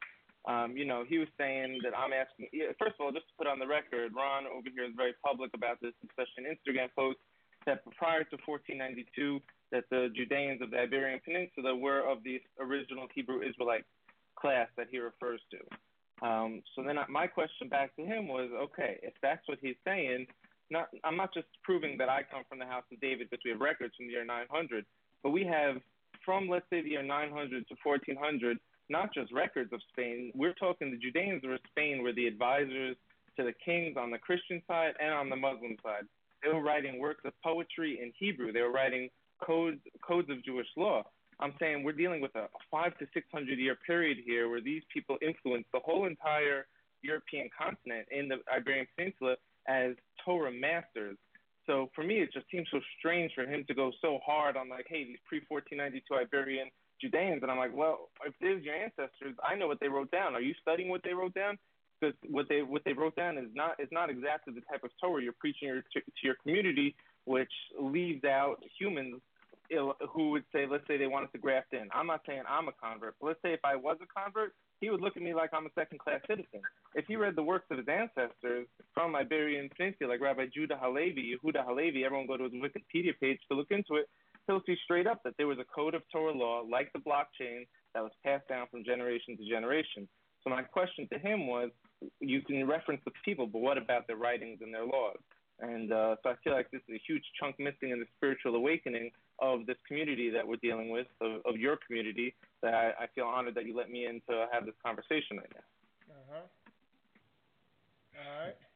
Um, 0.47 0.77
you 0.77 0.85
know, 0.85 1.05
he 1.09 1.19
was 1.19 1.29
saying 1.39 1.81
that 1.85 1.97
I'm 1.97 2.13
asking. 2.13 2.49
First 2.79 3.01
of 3.01 3.07
all, 3.07 3.13
just 3.13 3.29
to 3.29 3.35
put 3.39 3.47
on 3.47 3.59
the 3.59 3.67
record, 3.67 4.13
Ron 4.15 4.45
over 4.47 4.69
here 4.69 4.85
is 4.85 4.93
very 4.97 5.15
public 5.25 5.51
about 5.55 5.81
this, 5.81 5.93
especially 6.05 6.45
in 6.45 6.53
Instagram 6.53 6.89
posts. 6.95 7.23
That 7.65 7.81
prior 7.97 8.25
to 8.29 8.37
1492, 8.45 9.41
that 9.73 9.85
the 9.89 10.13
Judeans 10.15 10.61
of 10.61 10.71
the 10.71 10.81
Iberian 10.85 11.21
Peninsula 11.25 11.75
were 11.75 12.05
of 12.05 12.23
the 12.23 12.43
original 12.61 13.09
Hebrew 13.15 13.41
Israelite 13.41 13.89
class 14.37 14.69
that 14.77 14.89
he 14.91 14.99
refers 14.99 15.41
to. 15.51 16.27
Um, 16.27 16.63
so 16.77 16.83
then 16.83 16.97
my 17.09 17.27
question 17.27 17.69
back 17.69 17.97
to 17.97 18.05
him 18.05 18.29
was, 18.29 18.51
okay, 18.53 19.01
if 19.03 19.15
that's 19.23 19.41
what 19.49 19.59
he's 19.63 19.77
saying, 19.85 20.27
not 20.71 20.89
I'm 21.05 21.17
not 21.17 21.33
just 21.33 21.47
proving 21.63 21.97
that 21.99 22.09
I 22.09 22.23
come 22.23 22.43
from 22.49 22.59
the 22.59 22.67
house 22.67 22.85
of 22.93 23.01
David 23.01 23.31
because 23.31 23.43
we 23.45 23.51
have 23.51 23.61
records 23.61 23.95
from 23.97 24.07
the 24.07 24.13
year 24.13 24.25
900, 24.25 24.85
but 25.23 25.31
we 25.31 25.45
have 25.45 25.77
from 26.25 26.49
let's 26.49 26.67
say 26.71 26.83
the 26.83 26.91
year 26.91 27.03
900 27.03 27.69
to 27.69 27.75
1400 27.83 28.59
not 28.89 29.12
just 29.14 29.32
records 29.32 29.72
of 29.72 29.80
Spain. 29.93 30.32
We're 30.35 30.55
talking 30.55 30.91
the 30.91 30.99
Judeans 30.99 31.43
of 31.45 31.59
Spain 31.70 32.03
were 32.03 32.12
the 32.12 32.26
advisors 32.26 32.97
to 33.37 33.45
the 33.45 33.55
kings 33.64 33.97
on 33.97 34.11
the 34.11 34.18
Christian 34.18 34.62
side 34.66 34.95
and 35.01 35.12
on 35.12 35.30
the 35.30 35.37
Muslim 35.37 35.76
side. 35.82 36.05
They 36.43 36.53
were 36.53 36.62
writing 36.62 37.01
works 37.01 37.22
of 37.24 37.32
poetry 37.43 37.99
in 38.03 38.12
Hebrew. 38.18 38.53
They 38.53 38.61
were 38.61 38.72
writing 38.72 39.09
codes 39.45 39.80
codes 40.07 40.30
of 40.30 40.45
Jewish 40.45 40.66
law. 40.76 41.03
I'm 41.41 41.55
saying 41.59 41.82
we're 41.82 41.93
dealing 41.93 42.20
with 42.20 42.35
a 42.37 42.47
five 42.70 42.97
to 42.99 43.07
six 43.14 43.26
hundred 43.32 43.59
year 43.59 43.76
period 43.87 44.18
here 44.24 44.49
where 44.49 44.61
these 44.61 44.82
people 44.93 45.16
influenced 45.22 45.70
the 45.72 45.80
whole 45.80 46.07
entire 46.07 46.66
European 47.03 47.49
continent 47.57 48.07
in 48.11 48.28
the 48.28 48.37
Iberian 48.55 48.87
Peninsula 48.97 49.37
as 49.68 49.93
Torah 50.24 50.53
masters. 50.53 51.16
So 51.66 51.91
for 51.95 52.05
me, 52.05 52.20
it 52.20 52.32
just 52.32 52.47
seems 52.51 52.68
so 52.70 52.80
strange 52.99 53.32
for 53.35 53.45
him 53.45 53.64
to 53.68 53.74
go 53.74 53.91
so 54.03 54.20
hard 54.24 54.57
on 54.57 54.68
like, 54.68 54.87
hey, 54.89 55.05
these 55.05 55.18
pre 55.26 55.41
1492 55.49 56.14
Iberian 56.14 56.68
Judeans, 57.05 57.43
and 57.43 57.51
I'm 57.51 57.59
like, 57.59 57.75
well, 57.75 58.09
if 58.27 58.35
there's 58.41 58.63
your 58.65 58.75
ancestors, 58.75 59.35
I 59.43 59.55
know 59.55 59.67
what 59.67 59.81
they 59.81 59.89
wrote 59.89 60.11
down. 60.11 60.35
Are 60.35 60.41
you 60.41 60.55
studying 60.61 60.89
what 60.89 61.03
they 61.05 61.15
wrote 61.15 61.35
down? 61.35 61.59
Because 62.01 62.15
what 62.29 62.47
they 62.49 62.63
what 62.63 62.83
they 62.85 62.93
wrote 62.93 63.17
down 63.17 63.39
is 63.39 63.47
not 63.55 63.79
is 63.79 63.89
not 63.93 64.11
exactly 64.11 64.53
the 64.53 64.63
type 64.63 64.85
of 64.85 64.91
Torah 65.01 65.23
you're 65.23 65.33
preaching 65.39 65.69
your, 65.69 65.83
to, 65.93 66.01
to 66.01 66.23
your 66.23 66.35
community, 66.43 66.95
which 67.25 67.53
leaves 67.79 68.25
out 68.25 68.57
humans 68.79 69.21
who 70.13 70.31
would 70.31 70.45
say, 70.53 70.67
let's 70.71 70.87
say 70.87 70.97
they 70.97 71.07
wanted 71.07 71.33
to 71.33 71.39
graft 71.39 71.73
in. 71.73 71.89
I'm 71.95 72.07
not 72.07 72.21
saying 72.27 72.43
I'm 72.49 72.69
a 72.69 72.73
convert, 72.73 73.15
but 73.21 73.29
let's 73.29 73.43
say 73.43 73.53
if 73.53 73.65
I 73.65 73.77
was 73.77 73.97
a 74.03 74.07
convert, 74.07 74.53
he 74.81 74.91
would 74.91 75.01
look 75.01 75.17
at 75.17 75.23
me 75.23 75.35
like 75.35 75.51
I'm 75.55 75.67
a 75.67 75.73
second 75.75 75.99
class 76.01 76.21
citizen. 76.29 76.61
If 76.95 77.07
he 77.07 77.17
read 77.17 77.37
the 77.37 77.43
works 77.43 77.67
of 77.71 77.79
his 77.79 77.89
ancestors 77.89 78.67
from 78.93 79.17
Iberian 79.17 79.71
Peninsula, 79.75 80.11
like 80.11 80.21
Rabbi 80.21 80.47
Judah 80.53 80.79
Halevi, 80.81 81.35
Yehuda 81.35 81.65
Halevi, 81.65 82.05
everyone 82.05 82.27
go 82.27 82.37
to 82.37 82.45
his 82.45 82.53
Wikipedia 82.53 83.13
page 83.19 83.39
to 83.49 83.57
look 83.57 83.71
into 83.71 83.95
it, 83.97 84.09
he'll 84.47 84.63
see 84.67 84.77
straight 84.85 85.07
up 85.07 85.23
that 85.25 85.35
there 85.39 85.47
was 85.47 85.59
a 85.59 85.65
code 85.65 85.95
of 85.95 86.03
Torah 86.13 86.33
law, 86.33 86.63
like 86.69 86.93
the 86.93 86.99
blockchain, 86.99 87.67
that 87.95 88.03
was 88.03 88.13
passed 88.25 88.49
down 88.49 88.67
from 88.71 88.85
generation 88.85 89.37
to 89.37 89.49
generation. 89.49 90.09
So 90.43 90.51
my 90.51 90.63
question 90.63 91.09
to 91.13 91.19
him 91.19 91.47
was, 91.47 91.71
you 92.21 92.43
can 92.43 92.67
reference 92.67 93.01
the 93.05 93.13
people, 93.25 93.47
but 93.47 93.61
what 93.61 93.79
about 93.79 94.07
their 94.07 94.17
writings 94.17 94.59
and 94.63 94.75
their 94.75 94.85
laws? 94.85 95.17
And 95.61 95.93
uh, 95.93 96.17
so 96.23 96.31
I 96.31 96.35
feel 96.43 96.53
like 96.53 96.71
this 96.71 96.83
is 96.89 96.97
a 96.97 97.03
huge 97.07 97.23
chunk 97.41 97.59
missing 97.59 97.91
in 97.91 98.01
the 98.01 98.07
spiritual 98.17 98.57
awakening 98.57 99.11
of 99.39 99.67
this 99.67 99.77
community 99.87 100.29
that 100.31 100.47
we're 100.47 100.57
dealing 100.57 100.91
with, 100.91 101.07
of, 101.21 101.41
of 101.47 101.57
your 101.57 101.79
community, 101.87 102.35
that 102.63 102.75
I, 102.75 103.05
I 103.05 103.07
feel 103.15 103.25
honored 103.25 103.55
that 103.55 103.65
you 103.65 103.77
let 103.77 103.91
me 103.91 104.07
in 104.07 104.21
to 104.29 104.47
have 104.53 104.67
this 104.67 104.75
conversation 104.85 105.39
right 105.39 105.53
now. 105.55 106.15
Uh 106.15 106.25
huh. 106.33 106.47
All 108.19 108.47
right. 108.47 108.57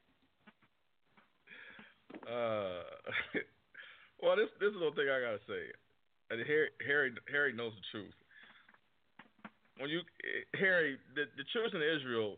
Uh, 2.29 2.83
well, 4.23 4.37
this 4.37 4.51
this 4.61 4.71
is 4.71 4.81
the 4.81 4.91
thing 4.95 5.09
I 5.09 5.21
gotta 5.21 5.43
say. 5.47 5.73
And 6.31 6.45
Harry 6.47 6.71
Harry 6.85 7.11
Harry 7.31 7.53
knows 7.53 7.73
the 7.73 7.87
truth. 7.91 8.17
When 9.79 9.91
you 9.91 10.01
Harry, 10.55 10.99
the 11.15 11.25
the 11.37 11.45
children 11.53 11.83
of 11.83 11.89
Israel, 11.89 12.37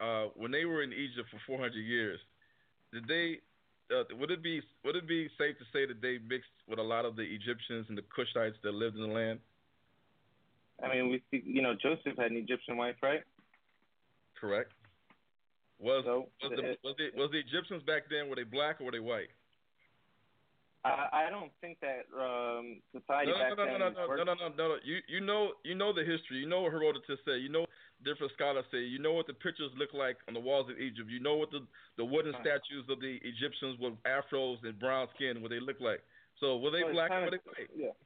uh, 0.00 0.32
when 0.34 0.50
they 0.50 0.64
were 0.64 0.82
in 0.82 0.92
Egypt 0.92 1.28
for 1.30 1.40
400 1.46 1.74
years, 1.76 2.18
did 2.92 3.06
they 3.06 3.40
uh, 3.94 4.04
would 4.18 4.30
it 4.30 4.42
be 4.42 4.60
would 4.84 4.96
it 4.96 5.06
be 5.06 5.28
safe 5.38 5.56
to 5.58 5.64
say 5.72 5.86
that 5.86 6.00
they 6.00 6.18
mixed 6.28 6.52
with 6.68 6.78
a 6.78 6.82
lot 6.82 7.04
of 7.04 7.16
the 7.16 7.22
Egyptians 7.22 7.86
and 7.88 7.96
the 7.96 8.04
Cushites 8.08 8.56
that 8.62 8.74
lived 8.74 8.96
in 8.96 9.02
the 9.02 9.14
land? 9.14 9.38
I 10.82 10.94
mean, 10.94 11.10
we 11.10 11.22
see, 11.30 11.42
you 11.44 11.60
know, 11.60 11.74
Joseph 11.74 12.16
had 12.16 12.30
an 12.30 12.36
Egyptian 12.36 12.76
wife, 12.76 12.94
right? 13.02 13.22
Correct. 14.40 14.70
Was 15.80 16.04
so, 16.06 16.26
was 16.42 16.52
the, 16.54 16.76
was 16.82 16.94
the 16.98 17.18
was 17.18 17.30
the 17.30 17.38
Egyptians 17.38 17.82
back 17.84 18.02
then 18.10 18.28
were 18.28 18.36
they 18.36 18.44
black 18.44 18.80
or 18.80 18.84
were 18.84 18.92
they 18.92 19.00
white? 19.00 19.30
I, 20.84 21.26
I 21.26 21.30
don't 21.30 21.50
think 21.60 21.78
that 21.80 22.06
um, 22.14 22.80
society 22.94 23.32
no, 23.32 23.38
back 23.38 23.50
no, 23.50 23.64
no, 23.64 23.66
then 23.66 23.78
no, 23.78 23.88
no, 23.90 24.06
no, 24.06 24.24
no, 24.24 24.34
no, 24.34 24.48
no, 24.48 24.68
no. 24.68 24.76
You 24.84 24.98
you 25.08 25.20
know 25.20 25.52
you 25.64 25.74
know 25.74 25.92
the 25.92 26.04
history. 26.04 26.38
You 26.38 26.48
know 26.48 26.62
what 26.62 26.72
Herodotus 26.72 27.18
said. 27.24 27.42
You 27.42 27.48
know 27.48 27.66
different 28.04 28.32
scholars 28.34 28.64
say. 28.70 28.78
You 28.78 28.98
know 28.98 29.12
what 29.12 29.26
the 29.26 29.34
pictures 29.34 29.72
look 29.76 29.90
like 29.92 30.18
on 30.28 30.34
the 30.34 30.40
walls 30.40 30.70
of 30.70 30.78
Egypt. 30.78 31.10
You 31.10 31.20
know 31.20 31.34
what 31.34 31.50
the 31.50 31.66
the 31.96 32.04
wooden 32.04 32.32
Right. 32.32 32.42
statues 32.42 32.86
of 32.88 33.00
the 33.00 33.18
Egyptians 33.26 33.78
with 33.80 33.94
afros 34.06 34.62
and 34.62 34.78
brown 34.78 35.08
skin 35.14 35.42
what 35.42 35.50
they 35.50 35.60
look 35.60 35.80
like. 35.80 36.02
So 36.38 36.58
were 36.58 36.70
they 36.70 36.84
Well, 36.84 36.92
black 36.92 37.10
kind 37.10 37.24
were 37.24 37.32
they 37.32 37.42
white? 37.42 37.70
Yeah. 37.74 37.96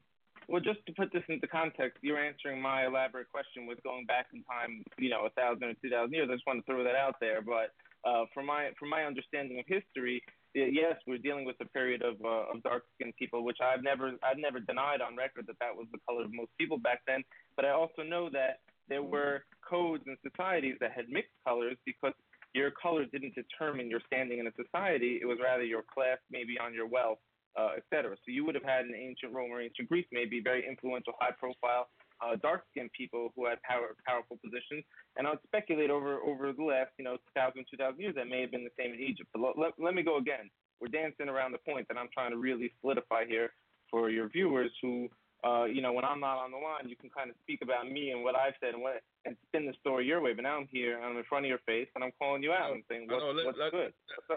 Well, 0.48 0.60
just 0.60 0.84
to 0.86 0.92
put 0.92 1.12
this 1.12 1.22
into 1.28 1.46
context, 1.46 1.98
you're 2.02 2.18
answering 2.18 2.60
my 2.60 2.86
elaborate 2.86 3.30
question 3.30 3.66
with 3.66 3.82
going 3.82 4.06
back 4.06 4.26
in 4.34 4.42
time, 4.44 4.82
you 4.98 5.10
know, 5.10 5.26
a 5.26 5.30
thousand 5.30 5.64
or 5.64 5.74
two 5.74 5.90
thousand 5.90 6.14
years. 6.14 6.28
I 6.30 6.34
just 6.34 6.46
want 6.46 6.64
to 6.64 6.66
throw 6.66 6.82
that 6.84 6.96
out 6.96 7.16
there. 7.20 7.42
But 7.42 7.74
uh, 8.08 8.24
from 8.32 8.46
my 8.46 8.70
from 8.78 8.88
my 8.88 9.04
understanding 9.04 9.58
of 9.60 9.66
history, 9.68 10.22
yes, 10.54 10.96
we're 11.06 11.18
dealing 11.18 11.44
with 11.44 11.56
a 11.60 11.66
period 11.66 12.02
of 12.02 12.16
uh, 12.24 12.52
of 12.52 12.62
dark 12.62 12.84
skinned 12.94 13.14
people, 13.18 13.44
which 13.44 13.58
I've 13.62 13.82
never 13.82 14.12
I've 14.22 14.38
never 14.38 14.60
denied 14.60 15.00
on 15.00 15.16
record 15.16 15.46
that 15.46 15.58
that 15.60 15.74
was 15.74 15.86
the 15.92 15.98
color 16.08 16.24
of 16.24 16.32
most 16.32 16.50
people 16.58 16.78
back 16.78 17.00
then. 17.06 17.22
But 17.56 17.64
I 17.64 17.70
also 17.70 18.02
know 18.02 18.28
that 18.30 18.60
there 18.88 19.02
were 19.02 19.44
codes 19.68 20.04
and 20.06 20.16
societies 20.28 20.76
that 20.80 20.92
had 20.92 21.08
mixed 21.08 21.32
colors 21.46 21.76
because 21.86 22.12
your 22.54 22.70
color 22.70 23.06
didn't 23.06 23.34
determine 23.34 23.88
your 23.88 24.00
standing 24.06 24.38
in 24.38 24.46
a 24.46 24.52
society. 24.52 25.18
It 25.22 25.26
was 25.26 25.38
rather 25.42 25.64
your 25.64 25.82
class, 25.82 26.18
maybe 26.30 26.58
on 26.58 26.74
your 26.74 26.86
wealth, 26.86 27.18
uh, 27.58 27.70
et 27.76 27.84
cetera. 27.88 28.16
So 28.16 28.28
you 28.28 28.44
would 28.44 28.54
have 28.54 28.64
had 28.64 28.84
in 28.84 28.94
ancient 28.94 29.32
Rome 29.32 29.50
or 29.50 29.60
ancient 29.62 29.88
Greece 29.88 30.06
maybe 30.12 30.40
very 30.42 30.66
influential, 30.68 31.14
high 31.18 31.32
profile, 31.38 31.88
uh, 32.22 32.36
dark 32.36 32.62
skinned 32.70 32.90
people 32.96 33.32
who 33.34 33.46
had 33.46 33.60
power, 33.62 33.94
powerful 34.06 34.38
positions. 34.44 34.84
And 35.16 35.26
I 35.26 35.30
would 35.30 35.42
speculate 35.46 35.90
over, 35.90 36.20
over 36.20 36.52
the 36.52 36.62
last, 36.64 36.90
you 36.98 37.04
know, 37.04 37.16
2,000, 37.34 37.64
2,000 37.70 38.00
years 38.00 38.14
that 38.14 38.28
may 38.28 38.40
have 38.42 38.50
been 38.50 38.64
the 38.64 38.70
same 38.78 38.94
in 38.94 39.00
Egypt. 39.00 39.28
But 39.32 39.42
let, 39.42 39.58
let, 39.58 39.72
let 39.78 39.94
me 39.94 40.02
go 40.02 40.18
again. 40.18 40.48
We're 40.80 40.88
dancing 40.88 41.28
around 41.28 41.52
the 41.52 41.58
point 41.58 41.86
that 41.88 41.96
I'm 41.98 42.08
trying 42.14 42.30
to 42.30 42.38
really 42.38 42.72
solidify 42.80 43.26
here 43.26 43.50
for 43.90 44.08
your 44.10 44.28
viewers 44.28 44.70
who, 44.80 45.08
uh, 45.44 45.64
you 45.64 45.82
know, 45.82 45.92
when 45.92 46.04
I'm 46.04 46.18
not 46.20 46.38
on 46.38 46.50
the 46.50 46.56
line, 46.58 46.88
you 46.88 46.96
can 46.96 47.10
kind 47.10 47.28
of 47.30 47.36
speak 47.42 47.60
about 47.62 47.90
me 47.90 48.10
and 48.10 48.22
what 48.22 48.34
I've 48.34 48.54
said 48.62 48.74
and 48.74 48.82
what 48.82 49.02
and 49.24 49.36
spin 49.46 49.66
the 49.66 49.74
story 49.78 50.06
your 50.06 50.20
way. 50.20 50.32
But 50.34 50.42
now 50.42 50.58
I'm 50.58 50.66
here, 50.70 50.98
I'm 50.98 51.16
in 51.16 51.22
front 51.28 51.44
of 51.46 51.48
your 51.50 51.62
face, 51.66 51.86
and 51.94 52.02
I'm 52.02 52.10
calling 52.18 52.42
you 52.42 52.50
out 52.50 52.72
and 52.74 52.82
saying 52.90 53.06
what's, 53.06 53.22
know, 53.22 53.30
let- 53.30 53.46
what's 53.46 53.58
let- 53.58 53.70
good. 53.70 53.92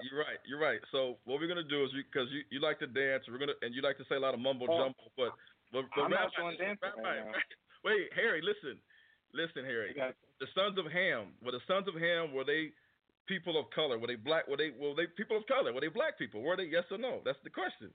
You're 0.10 0.22
right. 0.22 0.38
You're 0.46 0.60
right. 0.62 0.78
So 0.92 1.18
what 1.26 1.40
we're 1.40 1.48
gonna 1.50 1.64
do 1.66 1.84
is 1.86 1.90
because 1.94 2.30
you, 2.30 2.42
you 2.52 2.60
like 2.62 2.78
to 2.80 2.88
dance, 2.88 3.24
we're 3.30 3.38
gonna 3.42 3.58
and 3.62 3.74
you 3.74 3.82
like 3.82 3.98
to 3.98 4.06
say 4.10 4.16
a 4.16 4.20
lot 4.22 4.34
of 4.34 4.40
mumbo 4.40 4.66
Oh. 4.70 4.78
jumbo, 4.78 5.10
but 5.18 5.34
but, 5.74 5.86
but 5.96 6.04
I'm 6.06 6.12
not 6.12 6.30
Rabbi- 6.38 6.54
doing 6.54 6.58
dancing 6.62 7.02
right. 7.04 7.26
Wait, 7.86 8.10
Harry, 8.18 8.42
listen, 8.42 8.82
listen, 9.32 9.62
Harry. 9.64 9.94
The 10.42 10.50
sons 10.58 10.76
of 10.82 10.90
Ham 10.92 11.38
were 11.46 11.54
the 11.54 11.62
sons 11.70 11.88
of 11.88 11.94
Ham. 11.96 12.34
Were 12.34 12.44
they 12.44 12.74
people 13.30 13.56
of 13.62 13.70
color? 13.72 13.98
Were 14.02 14.08
they 14.10 14.18
black? 14.20 14.48
Were 14.50 14.58
they 14.58 14.74
were 14.74 14.98
they 14.98 15.06
people 15.16 15.38
of 15.38 15.46
color? 15.46 15.72
Were 15.72 15.82
they 15.86 15.94
black 15.94 16.18
people? 16.18 16.42
Were 16.42 16.58
they 16.58 16.66
yes 16.66 16.84
or 16.90 16.98
no? 16.98 17.22
That's 17.24 17.40
the 17.46 17.54
question. 17.54 17.94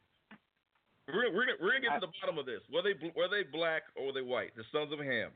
We're 1.11 1.35
we're, 1.35 1.51
gonna- 1.51 1.59
we're 1.61 1.75
gonna 1.75 1.91
get 1.91 2.01
to 2.01 2.07
the 2.07 2.15
bottom 2.23 2.39
of 2.39 2.47
this. 2.47 2.63
Were 2.71 2.87
they 2.87 2.95
were 3.19 3.27
they 3.27 3.43
black 3.43 3.83
or 3.99 4.07
were 4.09 4.17
they 4.17 4.23
white? 4.23 4.55
The 4.55 4.63
sons 4.71 4.93
of 4.95 5.03
Ham. 5.03 5.35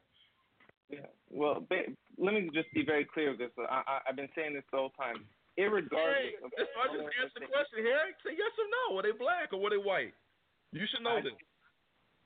Yeah. 0.88 1.10
Well, 1.34 1.66
ba- 1.68 1.90
let 2.16 2.34
me 2.34 2.48
just 2.54 2.70
be 2.72 2.84
very 2.86 3.04
clear 3.04 3.30
with 3.34 3.40
this. 3.42 3.50
I, 3.58 3.82
I, 3.82 3.94
I've 4.08 4.16
been 4.16 4.30
saying 4.36 4.54
this 4.54 4.62
the 4.70 4.78
whole 4.78 4.94
time. 4.94 5.24
Hey, 5.56 5.64
of 5.66 6.50
I 6.50 6.86
just 6.94 7.10
answer 7.22 7.38
the 7.40 7.46
question, 7.50 7.82
Harry. 7.86 8.10
Say 8.26 8.34
yes 8.38 8.52
or 8.58 8.68
no. 8.70 8.96
Were 8.96 9.02
they 9.02 9.14
black 9.16 9.52
or 9.52 9.58
were 9.60 9.70
they 9.70 9.80
white? 9.82 10.14
You 10.72 10.86
should 10.90 11.02
know 11.02 11.18
I- 11.18 11.22
this. 11.22 11.34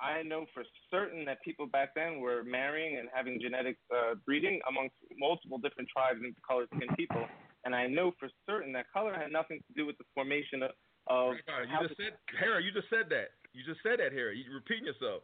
I 0.01 0.23
know 0.23 0.47
for 0.55 0.63
certain 0.91 1.25
that 1.27 1.43
people 1.43 1.67
back 1.67 1.95
then 1.95 2.21
were 2.21 2.45
marrying 2.45 2.99
and 2.99 3.09
having 3.13 3.41
genetic 3.41 3.77
uh, 3.91 4.15
breeding 4.25 4.61
amongst 4.69 4.95
multiple 5.19 5.59
different 5.59 5.89
tribes 5.91 6.21
and 6.23 6.35
colored 6.47 6.69
skinned 6.75 6.97
people. 6.97 7.27
And 7.65 7.75
I 7.75 7.87
know 7.87 8.13
for 8.19 8.29
certain 8.47 8.73
that 8.75 8.87
color 8.93 9.13
had 9.13 9.33
nothing 9.33 9.59
to 9.59 9.73
do 9.75 9.87
with 9.87 9.99
the 9.99 10.05
formation 10.15 10.63
of. 10.63 10.71
of 11.09 11.35
you 11.35 11.89
just 11.89 11.99
said, 11.99 12.15
Harry. 12.39 12.65
You 12.65 12.73
just 12.73 12.89
said 12.91 13.11
that. 13.11 13.35
You 13.53 13.65
just 13.67 13.83
said 13.83 13.99
that, 13.99 14.13
Harry. 14.13 14.39
You 14.39 14.55
repeating 14.55 14.87
yourself. 14.87 15.23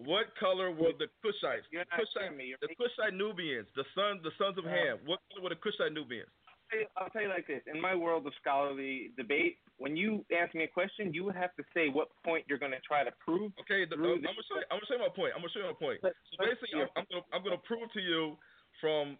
What 0.00 0.32
color 0.40 0.72
were 0.72 0.96
the 0.96 1.12
Cushites? 1.20 1.68
You're 1.70 1.84
The 1.84 1.92
not 1.92 2.08
Cushite, 2.08 2.32
the 2.64 2.72
Cushite 2.72 3.12
Nubians, 3.12 3.68
the 3.76 3.84
sons, 3.92 4.24
the 4.24 4.32
sons 4.40 4.56
of 4.56 4.64
Ham. 4.64 4.96
What 5.04 5.20
color 5.28 5.44
were 5.44 5.52
the 5.52 5.60
Cushite 5.60 5.92
Nubians? 5.92 6.32
I'll 6.70 6.78
tell 6.78 6.80
you- 6.80 6.88
I'll 6.96 7.10
tell 7.10 7.22
you 7.22 7.28
like 7.28 7.46
this. 7.46 7.62
In 7.66 7.80
my 7.80 7.94
world 7.94 8.26
of 8.26 8.34
scholarly 8.40 9.12
debate, 9.16 9.58
when 9.78 9.96
you 9.96 10.24
ask 10.32 10.54
me 10.54 10.64
a 10.64 10.68
question, 10.68 11.12
you 11.12 11.24
would 11.24 11.34
have 11.36 11.54
to 11.56 11.64
say 11.74 11.88
what 11.88 12.08
point 12.24 12.44
you're 12.48 12.58
going 12.58 12.72
to 12.72 12.80
try 12.80 13.02
to 13.04 13.10
prove. 13.12 13.52
Okay, 13.60 13.84
the, 13.84 13.96
I'm 13.96 14.22
gonna 14.22 14.32
show 14.48 14.56
you. 14.56 14.64
I'm 14.70 14.78
gonna 14.78 14.86
show 14.86 14.98
my 14.98 15.08
point. 15.08 15.32
I'm 15.34 15.40
gonna 15.40 15.50
show 15.52 15.60
you 15.60 15.66
my 15.66 15.72
point. 15.72 16.00
So 16.02 16.10
basically, 16.38 16.70
I'm, 16.80 16.88
I'm 16.96 17.06
gonna 17.10 17.24
I'm 17.32 17.42
gonna 17.42 17.58
prove 17.58 17.90
to 17.92 18.00
you 18.00 18.36
from 18.80 19.18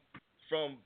from 0.49 0.79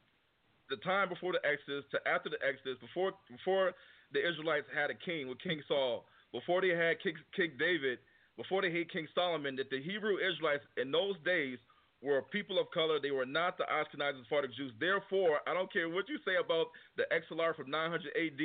the 0.71 0.77
time 0.79 1.09
before 1.09 1.33
the 1.33 1.45
Exodus 1.45 1.85
to 1.91 2.01
after 2.09 2.31
the 2.31 2.39
Exodus, 2.47 2.79
before 2.81 3.13
before 3.29 3.73
the 4.13 4.27
Israelites 4.27 4.67
had 4.73 4.91
a 4.91 4.95
king 4.95 5.29
with 5.29 5.39
King 5.41 5.61
Saul, 5.69 6.07
before 6.33 6.61
they 6.63 6.71
had 6.71 7.01
King, 7.03 7.17
king 7.35 7.53
David, 7.59 7.99
before 8.37 8.63
they 8.63 8.71
had 8.73 8.91
King 8.91 9.09
Solomon, 9.15 9.57
that 9.57 9.71
the 9.71 9.83
Hebrew 9.83 10.17
Israelites 10.19 10.65
in 10.77 10.91
those 10.91 11.17
days 11.25 11.59
were 12.05 12.21
people 12.29 12.61
of 12.61 12.69
color. 12.71 13.01
They 13.01 13.11
were 13.11 13.25
not 13.25 13.57
the 13.57 13.65
Ashkenazi 13.65 14.21
Sephardic 14.29 14.53
Jews. 14.55 14.73
Therefore, 14.79 15.41
I 15.49 15.57
don't 15.57 15.73
care 15.73 15.89
what 15.89 16.05
you 16.09 16.21
say 16.21 16.37
about 16.37 16.69
the 17.01 17.09
exilarch 17.09 17.57
from 17.57 17.73
900 17.73 18.13
AD. 18.13 18.43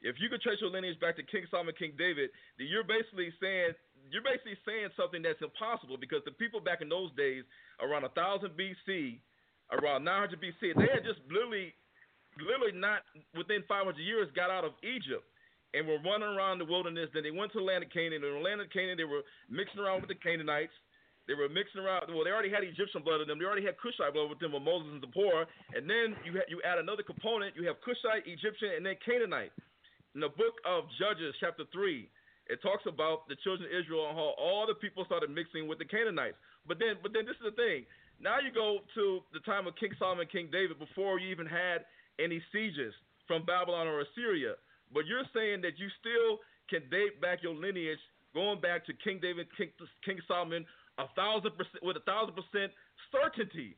If 0.00 0.16
you 0.18 0.32
could 0.32 0.40
trace 0.40 0.58
your 0.64 0.72
lineage 0.72 0.98
back 0.98 1.14
to 1.20 1.22
King 1.22 1.44
Solomon, 1.52 1.76
King 1.78 1.92
David, 2.00 2.32
then 2.56 2.66
you're 2.72 2.88
basically 2.88 3.28
saying 3.36 3.76
you're 4.10 4.24
basically 4.24 4.58
saying 4.66 4.90
something 4.98 5.22
that's 5.22 5.38
impossible 5.44 5.94
because 6.00 6.24
the 6.24 6.34
people 6.34 6.58
back 6.58 6.80
in 6.82 6.88
those 6.88 7.14
days, 7.14 7.44
around 7.78 8.02
1000 8.02 8.50
BC, 8.58 9.20
around 9.70 10.02
900 10.02 10.40
BC, 10.42 10.74
they 10.74 10.90
had 10.90 11.06
just 11.06 11.22
literally, 11.30 11.70
literally 12.40 12.74
not 12.74 13.06
within 13.38 13.62
500 13.70 13.94
years 14.00 14.26
got 14.34 14.50
out 14.50 14.64
of 14.66 14.72
Egypt. 14.82 15.22
and 15.74 15.88
were 15.88 16.00
running 16.04 16.28
around 16.28 16.58
the 16.58 16.68
wilderness. 16.68 17.08
Then 17.14 17.22
they 17.22 17.30
went 17.30 17.52
to 17.52 17.58
the 17.58 17.64
land 17.64 17.84
of 17.84 17.90
Canaan. 17.90 18.24
In 18.24 18.32
the 18.34 18.44
land 18.44 18.60
of 18.60 18.68
Canaan, 18.70 18.96
they 18.96 19.08
were 19.08 19.22
mixing 19.48 19.80
around 19.80 20.02
with 20.04 20.08
the 20.12 20.20
Canaanites. 20.20 20.74
They 21.30 21.38
were 21.38 21.48
mixing 21.48 21.78
around. 21.78 22.10
Well, 22.10 22.26
they 22.26 22.34
already 22.34 22.50
had 22.50 22.66
Egyptian 22.66 23.06
blood 23.06 23.22
in 23.22 23.30
them. 23.30 23.38
They 23.38 23.46
already 23.46 23.62
had 23.62 23.78
Cushite 23.78 24.10
blood 24.10 24.26
with 24.26 24.42
them 24.42 24.52
with 24.52 24.66
Moses 24.66 24.90
and 24.90 25.00
Zipporah. 25.00 25.46
And 25.70 25.86
then 25.86 26.18
you 26.26 26.34
ha- 26.34 26.48
you 26.50 26.58
add 26.66 26.82
another 26.82 27.06
component. 27.06 27.54
You 27.54 27.62
have 27.70 27.78
Cushite, 27.86 28.26
Egyptian, 28.26 28.74
and 28.74 28.82
then 28.82 28.98
Canaanite. 29.06 29.54
In 30.14 30.20
the 30.20 30.34
book 30.34 30.58
of 30.66 30.90
Judges, 30.98 31.32
chapter 31.38 31.62
three, 31.70 32.10
it 32.50 32.60
talks 32.60 32.84
about 32.90 33.30
the 33.30 33.38
children 33.46 33.70
of 33.70 33.72
Israel 33.72 34.10
and 34.10 34.18
how 34.18 34.34
all 34.34 34.66
the 34.66 34.74
people 34.74 35.06
started 35.06 35.30
mixing 35.30 35.70
with 35.70 35.78
the 35.78 35.86
Canaanites. 35.86 36.36
But 36.66 36.82
then, 36.82 36.98
but 37.00 37.14
then 37.14 37.24
this 37.24 37.38
is 37.38 37.54
the 37.54 37.56
thing. 37.56 37.86
Now 38.18 38.42
you 38.42 38.50
go 38.50 38.82
to 38.94 39.22
the 39.32 39.40
time 39.46 39.66
of 39.66 39.78
King 39.78 39.94
Solomon, 39.98 40.26
King 40.30 40.50
David, 40.50 40.78
before 40.78 41.18
you 41.22 41.30
even 41.30 41.46
had 41.46 41.86
any 42.18 42.42
sieges 42.50 42.94
from 43.26 43.46
Babylon 43.46 43.86
or 43.86 44.02
Assyria. 44.02 44.58
But 44.92 45.06
you're 45.06 45.26
saying 45.32 45.62
that 45.62 45.78
you 45.78 45.88
still 46.02 46.42
can 46.68 46.86
date 46.90 47.22
back 47.22 47.42
your 47.42 47.54
lineage 47.54 47.98
going 48.34 48.60
back 48.60 48.84
to 48.86 48.92
King 49.04 49.18
David, 49.20 49.46
King, 49.56 49.70
King 50.04 50.18
Solomon, 50.26 50.64
a 50.98 51.08
thousand 51.16 51.56
percent 51.56 51.80
with 51.80 51.96
a 51.96 52.04
thousand 52.04 52.36
percent 52.36 52.72
certainty. 53.08 53.76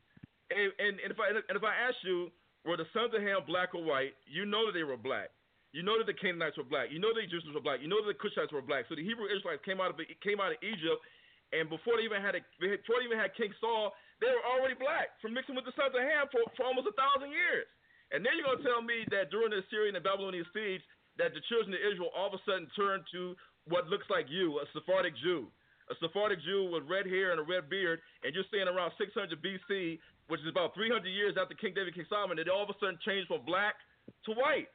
And, 0.50 0.70
and, 0.78 0.94
and 1.00 1.10
if 1.10 1.18
I 1.18 1.30
and 1.30 1.56
if 1.56 1.64
I 1.64 1.74
ask 1.74 1.98
you, 2.02 2.30
were 2.66 2.78
the 2.78 2.88
sons 2.90 3.14
of 3.14 3.22
Ham 3.22 3.46
black 3.46 3.74
or 3.74 3.82
white? 3.84 4.16
You 4.26 4.44
know 4.48 4.66
that 4.66 4.74
they 4.74 4.86
were 4.86 4.98
black. 4.98 5.30
You 5.74 5.82
know 5.82 5.98
that 5.98 6.06
the 6.06 6.14
Canaanites 6.14 6.54
were 6.54 6.66
black. 6.66 6.94
You 6.94 7.02
know 7.02 7.10
that 7.10 7.18
the 7.18 7.26
Egyptians 7.26 7.50
were 7.50 7.64
black. 7.64 7.82
You 7.82 7.90
know 7.90 7.98
that 7.98 8.14
the 8.14 8.20
Cushites 8.22 8.54
were 8.54 8.62
black. 8.62 8.86
So 8.86 8.94
the 8.94 9.02
Hebrew 9.02 9.26
Israelites 9.26 9.66
came 9.66 9.82
out 9.82 9.90
of 9.90 9.98
came 10.22 10.38
out 10.38 10.54
of 10.54 10.60
Egypt, 10.62 11.02
and 11.50 11.66
before 11.66 11.98
they 11.98 12.06
even 12.06 12.22
had 12.22 12.38
a 12.38 12.42
before 12.58 13.02
they 13.02 13.10
even 13.10 13.18
had 13.18 13.34
King 13.34 13.50
Saul, 13.58 13.90
they 14.22 14.30
were 14.30 14.46
already 14.46 14.78
black 14.78 15.18
from 15.18 15.34
mixing 15.34 15.58
with 15.58 15.66
the 15.66 15.74
sons 15.74 15.94
of 15.94 16.02
Ham 16.02 16.30
for, 16.30 16.46
for 16.54 16.66
almost 16.66 16.86
a 16.86 16.94
thousand 16.94 17.34
years. 17.34 17.66
And 18.14 18.22
then 18.22 18.38
you're 18.38 18.46
gonna 18.46 18.62
tell 18.62 18.84
me 18.84 19.02
that 19.10 19.34
during 19.34 19.50
the 19.50 19.66
Assyrian 19.66 19.98
and 19.98 20.04
Babylonian 20.04 20.46
siege, 20.54 20.84
that 21.18 21.34
the 21.34 21.42
children 21.50 21.74
of 21.74 21.82
Israel 21.82 22.14
all 22.14 22.30
of 22.30 22.38
a 22.38 22.42
sudden 22.46 22.70
turned 22.78 23.02
to 23.10 23.34
what 23.66 23.90
looks 23.90 24.06
like 24.06 24.30
you, 24.30 24.62
a 24.62 24.64
Sephardic 24.70 25.18
Jew 25.18 25.50
a 25.90 25.94
Sephardic 26.00 26.40
Jew 26.44 26.70
with 26.72 26.88
red 26.88 27.04
hair 27.06 27.32
and 27.32 27.40
a 27.40 27.46
red 27.46 27.68
beard, 27.68 28.00
and 28.24 28.32
you're 28.32 28.48
saying 28.52 28.68
around 28.68 28.92
600 28.96 29.12
BC, 29.42 30.00
which 30.28 30.40
is 30.40 30.48
about 30.48 30.72
300 30.72 31.04
years 31.08 31.36
after 31.36 31.52
King 31.54 31.76
David, 31.76 31.94
King 31.94 32.08
Solomon, 32.08 32.40
that 32.40 32.48
all 32.48 32.64
of 32.64 32.72
a 32.72 32.76
sudden 32.80 32.96
changed 33.04 33.28
from 33.28 33.44
black 33.44 33.76
to 34.24 34.32
white. 34.32 34.72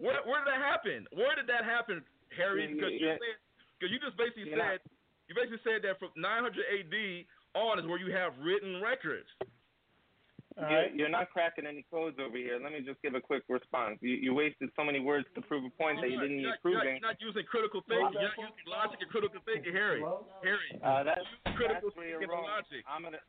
Where, 0.00 0.22
where 0.24 0.40
did 0.40 0.48
that 0.48 0.62
happen? 0.62 1.04
Where 1.12 1.34
did 1.36 1.50
that 1.50 1.66
happen, 1.66 2.00
Harry? 2.32 2.70
Because 2.70 2.94
yeah, 2.96 3.18
yeah. 3.18 3.36
you, 3.82 3.92
you 3.92 3.98
just 4.00 4.16
basically 4.16 4.48
said 4.54 4.80
you 5.28 5.36
basically 5.36 5.60
said 5.60 5.84
that 5.84 6.00
from 6.00 6.08
900 6.16 6.56
AD 6.56 6.96
on 7.52 7.76
is 7.76 7.84
where 7.84 8.00
you 8.00 8.08
have 8.14 8.32
written 8.40 8.80
records. 8.80 9.28
You're, 10.58 10.88
you're, 10.90 11.08
not 11.08 11.30
cracking 11.30 11.66
any 11.66 11.86
codes 11.90 12.18
over 12.18 12.36
here. 12.36 12.58
Let 12.60 12.72
me 12.72 12.80
just 12.82 13.00
give 13.02 13.14
a 13.14 13.20
quick 13.20 13.44
response. 13.48 13.98
You, 14.00 14.14
you 14.18 14.34
wasted 14.34 14.70
so 14.74 14.82
many 14.82 14.98
words 14.98 15.26
to 15.36 15.40
prove 15.40 15.62
a 15.64 15.70
point 15.70 16.00
that 16.02 16.10
you 16.10 16.20
didn't 16.20 16.38
need 16.38 16.50
proving. 16.62 16.98
You're 16.98 17.14
not 17.14 17.20
using 17.20 17.44
critical 17.46 17.80
thinking. 17.86 18.18
You're 18.18 18.34
not 18.34 18.50
using 18.50 18.66
logic 18.66 18.98
and 19.00 19.10
critical 19.10 19.40
thinking, 19.46 19.72
Harry. 19.72 20.02
Harry. 20.42 20.70
Uh, 20.82 21.04
that's, 21.04 21.22
critical 21.54 21.88
that's 21.88 21.96
where 21.96 22.08
you're 22.08 22.18
thinking 22.18 22.34
wrong. 22.34 22.50
logic. 22.50 22.82
I'm 22.90 23.02
gonna. 23.02 23.22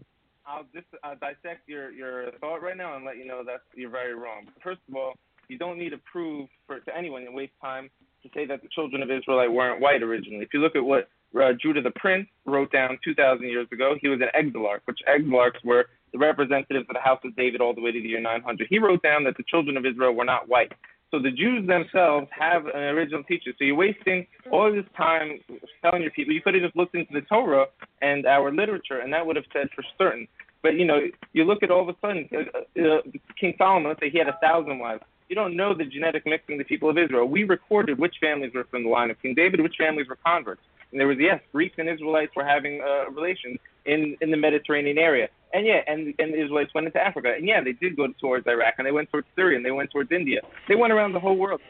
I'll 0.48 0.66
just 0.74 0.88
uh, 1.04 1.14
dissect 1.22 1.70
your 1.70 1.92
your 1.92 2.32
thought 2.42 2.64
right 2.64 2.78
now 2.78 2.96
and 2.96 3.06
let 3.06 3.18
you 3.18 3.26
know 3.26 3.44
that 3.46 3.62
you're 3.76 3.94
very 3.94 4.16
wrong. 4.16 4.50
First 4.64 4.82
of 4.90 4.96
all, 4.96 5.14
you 5.50 5.58
don't 5.58 5.78
need 5.78 5.90
to 5.92 6.02
prove 6.12 6.50
for 6.66 6.80
to 6.80 6.98
anyone 6.98 7.24
and 7.24 7.36
waste 7.36 7.54
time 7.62 7.90
to 8.24 8.30
say 8.34 8.46
that 8.46 8.62
the 8.62 8.70
children 8.74 9.04
of 9.04 9.12
Israelite 9.12 9.52
weren't 9.52 9.82
white 9.82 10.02
originally. 10.02 10.44
If 10.44 10.54
you 10.54 10.62
look 10.62 10.76
at 10.76 10.84
what 10.84 11.10
uh, 11.40 11.54
Judah 11.62 11.82
the 11.82 11.92
Prince 11.92 12.28
wrote 12.46 12.72
down 12.72 12.98
2,000 13.04 13.48
years 13.48 13.68
ago, 13.72 13.96
he 14.02 14.08
was 14.08 14.20
an 14.22 14.30
exilarch, 14.36 14.82
which 14.86 15.00
exilarchs 15.08 15.64
were 15.64 15.88
the 16.12 16.18
representatives 16.18 16.86
of 16.90 16.94
the 16.94 17.02
house 17.02 17.20
of 17.24 17.36
David 17.36 17.62
all 17.62 17.74
the 17.74 17.82
way 17.82 17.92
to 17.92 18.02
the 18.02 18.08
year 18.08 18.22
900. 18.22 18.68
He 18.70 18.80
wrote 18.80 19.02
down 19.04 19.24
that 19.26 19.38
the 19.38 19.44
children 19.44 19.78
of 19.78 19.86
Israel 19.86 20.14
were 20.14 20.26
not 20.26 20.48
white. 20.48 20.72
So 21.12 21.18
the 21.20 21.32
Jews 21.32 21.68
themselves 21.68 22.28
have 22.38 22.68
an 22.68 22.82
original 22.82 23.24
teacher. 23.24 23.52
So 23.58 23.66
you're 23.66 23.76
wasting 23.76 24.28
all 24.52 24.72
this 24.72 24.86
time 24.96 25.40
telling 25.82 26.04
your 26.04 26.12
people. 26.12 26.34
You 26.34 26.42
could 26.42 26.54
have 26.54 26.64
just 26.64 26.76
looked 26.76 26.94
into 26.94 27.14
the 27.14 27.22
Torah 27.22 27.66
and 28.02 28.26
our 28.28 28.52
literature, 28.52 29.00
and 29.00 29.12
that 29.14 29.26
would 29.26 29.36
have 29.36 29.46
said 29.52 29.70
for 29.76 29.84
certain. 29.98 30.28
But 30.62 30.76
you 30.76 30.86
know, 30.86 31.00
you 31.34 31.46
look 31.46 31.64
at 31.64 31.72
all 31.72 31.82
of 31.82 31.90
a 31.90 31.96
sudden, 32.00 32.30
uh, 32.34 32.82
uh, 32.82 33.02
King 33.40 33.56
Solomon. 33.58 33.90
Let's 33.90 34.02
say 34.02 34.10
he 34.10 34.20
had 34.20 34.28
a 34.28 34.38
thousand 34.42 34.78
wives. 34.78 35.02
You 35.30 35.36
don't 35.36 35.56
know 35.56 35.74
the 35.74 35.86
genetic 35.86 36.26
mixing 36.26 36.56
of 36.56 36.60
the 36.60 36.66
people 36.66 36.90
of 36.90 36.98
Israel. 36.98 37.26
We 37.28 37.44
recorded 37.44 37.98
which 37.98 38.16
families 38.20 38.52
were 38.54 38.66
from 38.66 38.84
the 38.84 38.90
line 38.90 39.10
of 39.10 39.22
King 39.22 39.36
David, 39.36 39.62
which 39.62 39.76
families 39.78 40.08
were 40.08 40.18
converts. 40.26 40.62
And 40.92 41.00
there 41.00 41.08
was 41.08 41.18
yes, 41.20 41.40
Greeks 41.52 41.76
and 41.78 41.90
Israelites 41.90 42.32
were 42.36 42.46
having 42.46 42.82
uh, 42.82 43.10
relations 43.12 43.60
in 43.86 44.18
in 44.22 44.32
the 44.32 44.38
Mediterranean 44.38 44.98
area. 44.98 45.30
And 45.54 45.66
yeah, 45.66 45.82
and 45.88 46.14
and 46.20 46.34
the 46.34 46.42
Israelites 46.42 46.74
went 46.74 46.88
into 46.88 47.00
Africa. 47.00 47.34
And 47.36 47.48
yeah, 47.48 47.62
they 47.64 47.74
did 47.74 47.96
go 47.96 48.08
towards 48.20 48.48
Iraq 48.48 48.76
and 48.78 48.88
they 48.88 48.92
went 48.92 49.10
towards 49.12 49.28
Syria 49.36 49.58
and 49.58 49.66
they 49.66 49.72
went 49.72 49.92
towards 49.92 50.12
India. 50.12 50.42
They 50.68 50.76
went 50.76 50.94
around 50.94 51.14
the 51.14 51.20
whole 51.20 51.38
world. 51.38 51.62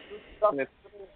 This 0.55 0.67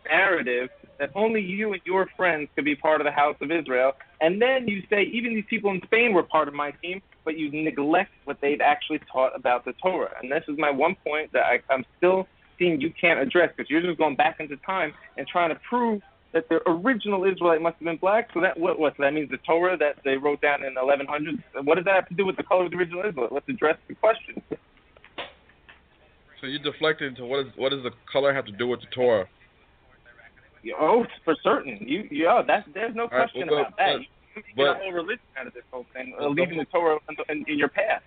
narrative 0.09 0.69
that 0.99 1.09
only 1.15 1.41
you 1.41 1.73
and 1.73 1.81
your 1.85 2.07
friends 2.15 2.49
could 2.55 2.65
be 2.65 2.75
part 2.75 3.01
of 3.01 3.05
the 3.05 3.11
house 3.11 3.35
of 3.41 3.51
Israel. 3.51 3.93
And 4.21 4.41
then 4.41 4.67
you 4.67 4.83
say 4.89 5.03
even 5.03 5.33
these 5.33 5.45
people 5.49 5.71
in 5.71 5.81
Spain 5.83 6.13
were 6.13 6.23
part 6.23 6.47
of 6.47 6.53
my 6.53 6.71
team, 6.81 7.01
but 7.25 7.37
you 7.37 7.51
neglect 7.51 8.11
what 8.25 8.37
they've 8.41 8.61
actually 8.61 8.99
taught 9.11 9.35
about 9.35 9.65
the 9.65 9.73
Torah. 9.81 10.11
And 10.21 10.31
this 10.31 10.43
is 10.47 10.57
my 10.57 10.71
one 10.71 10.95
point 11.05 11.31
that 11.33 11.43
I, 11.43 11.59
I'm 11.69 11.85
still 11.97 12.27
seeing 12.59 12.79
you 12.79 12.93
can't 12.99 13.19
address 13.19 13.51
because 13.55 13.69
you're 13.69 13.81
just 13.81 13.97
going 13.97 14.15
back 14.15 14.39
into 14.39 14.57
time 14.57 14.93
and 15.17 15.27
trying 15.27 15.49
to 15.49 15.59
prove 15.67 16.01
that 16.33 16.49
the 16.49 16.59
original 16.67 17.23
Israelite 17.23 17.61
must 17.61 17.75
have 17.77 17.85
been 17.85 17.97
black. 17.97 18.29
So 18.33 18.41
that 18.41 18.59
what 18.59 18.79
what 18.79 18.93
so 18.97 19.03
that 19.03 19.13
means 19.13 19.29
the 19.29 19.37
Torah 19.37 19.77
that 19.77 19.97
they 20.03 20.17
wrote 20.17 20.41
down 20.41 20.63
in 20.63 20.73
1100. 20.73 21.65
What 21.65 21.75
does 21.75 21.85
that 21.85 21.95
have 21.95 22.09
to 22.09 22.15
do 22.15 22.25
with 22.25 22.37
the 22.37 22.43
color 22.43 22.65
of 22.65 22.71
the 22.71 22.77
original 22.77 23.03
Israelite? 23.07 23.31
Let's 23.31 23.47
address 23.47 23.77
the 23.87 23.95
question. 23.95 24.41
So 26.41 26.47
you 26.47 26.59
deflected 26.59 27.09
into 27.09 27.25
what 27.25 27.47
is 27.47 27.53
what 27.55 27.69
does 27.69 27.83
the 27.83 27.91
color 28.11 28.33
have 28.33 28.45
to 28.45 28.51
do 28.51 28.67
with 28.67 28.81
the 28.81 28.87
Torah? 28.87 29.27
Oh, 30.79 31.05
for 31.23 31.35
certain. 31.43 31.77
You 31.81 32.07
yeah, 32.09 32.41
that's 32.45 32.67
there's 32.73 32.95
no 32.95 33.07
question 33.07 33.41
right, 33.41 33.51
well, 33.51 33.59
about 33.61 33.77
that. 33.77 33.97
But, 34.35 34.41
you 34.45 34.55
get 34.55 34.67
a 34.67 34.73
whole 34.79 34.91
religion 34.91 35.23
out 35.37 35.47
of 35.47 35.53
this 35.53 35.63
whole 35.71 35.85
thing, 35.93 36.15
uh, 36.19 36.27
leaving 36.27 36.57
the 36.57 36.65
Torah 36.65 36.97
in, 37.07 37.15
in, 37.29 37.45
in 37.47 37.59
your 37.59 37.69
past. 37.69 38.03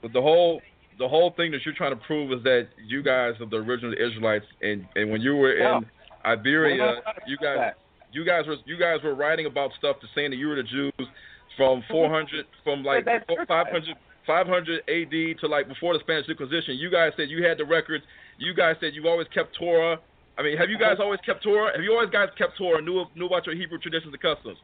But 0.00 0.12
the 0.12 0.20
whole 0.20 0.62
the 0.98 1.08
whole 1.08 1.32
thing 1.36 1.50
that 1.52 1.60
you're 1.64 1.74
trying 1.74 1.90
to 1.98 2.04
prove 2.04 2.32
is 2.32 2.44
that 2.44 2.68
you 2.86 3.02
guys 3.02 3.32
are 3.40 3.46
the 3.46 3.56
original 3.56 3.92
Israelites, 3.92 4.44
and 4.60 4.86
and 4.94 5.10
when 5.10 5.20
you 5.20 5.34
were 5.34 5.52
in 5.52 5.86
Iberia, 6.24 7.00
you 7.26 7.36
guys, 7.38 7.72
you 8.12 8.24
guys 8.24 8.46
were 8.46 8.56
you 8.64 8.78
guys 8.78 8.98
were 9.02 9.14
writing 9.14 9.46
about 9.46 9.70
stuff 9.78 10.00
to 10.00 10.06
saying 10.14 10.30
that 10.30 10.36
you 10.36 10.48
were 10.48 10.56
the 10.56 10.62
Jews 10.62 11.08
from 11.56 11.82
mm-hmm. 11.82 11.92
400, 11.92 12.46
from 12.64 12.82
like 12.84 13.04
500, 13.04 13.96
500 14.26 14.80
AD 14.88 15.40
to 15.40 15.46
like 15.48 15.68
before 15.68 15.94
the 15.94 16.00
Spanish 16.00 16.28
Inquisition. 16.28 16.76
You 16.76 16.90
guys 16.90 17.12
said 17.16 17.28
you 17.28 17.44
had 17.44 17.58
the 17.58 17.64
records. 17.64 18.04
You 18.38 18.54
guys 18.54 18.76
said 18.80 18.94
you 18.94 19.08
always 19.08 19.28
kept 19.34 19.56
Torah. 19.58 19.98
I 20.38 20.42
mean, 20.42 20.56
have 20.56 20.70
you 20.70 20.78
guys 20.78 20.94
uh-huh. 20.94 21.04
always 21.04 21.20
kept 21.26 21.42
Torah? 21.42 21.72
Have 21.74 21.84
you 21.84 21.92
always 21.92 22.10
guys 22.10 22.28
kept 22.38 22.56
Torah? 22.56 22.80
Knew 22.80 23.04
knew 23.14 23.26
about 23.26 23.46
your 23.46 23.54
Hebrew 23.54 23.78
traditions 23.78 24.12
and 24.12 24.22
customs? 24.22 24.58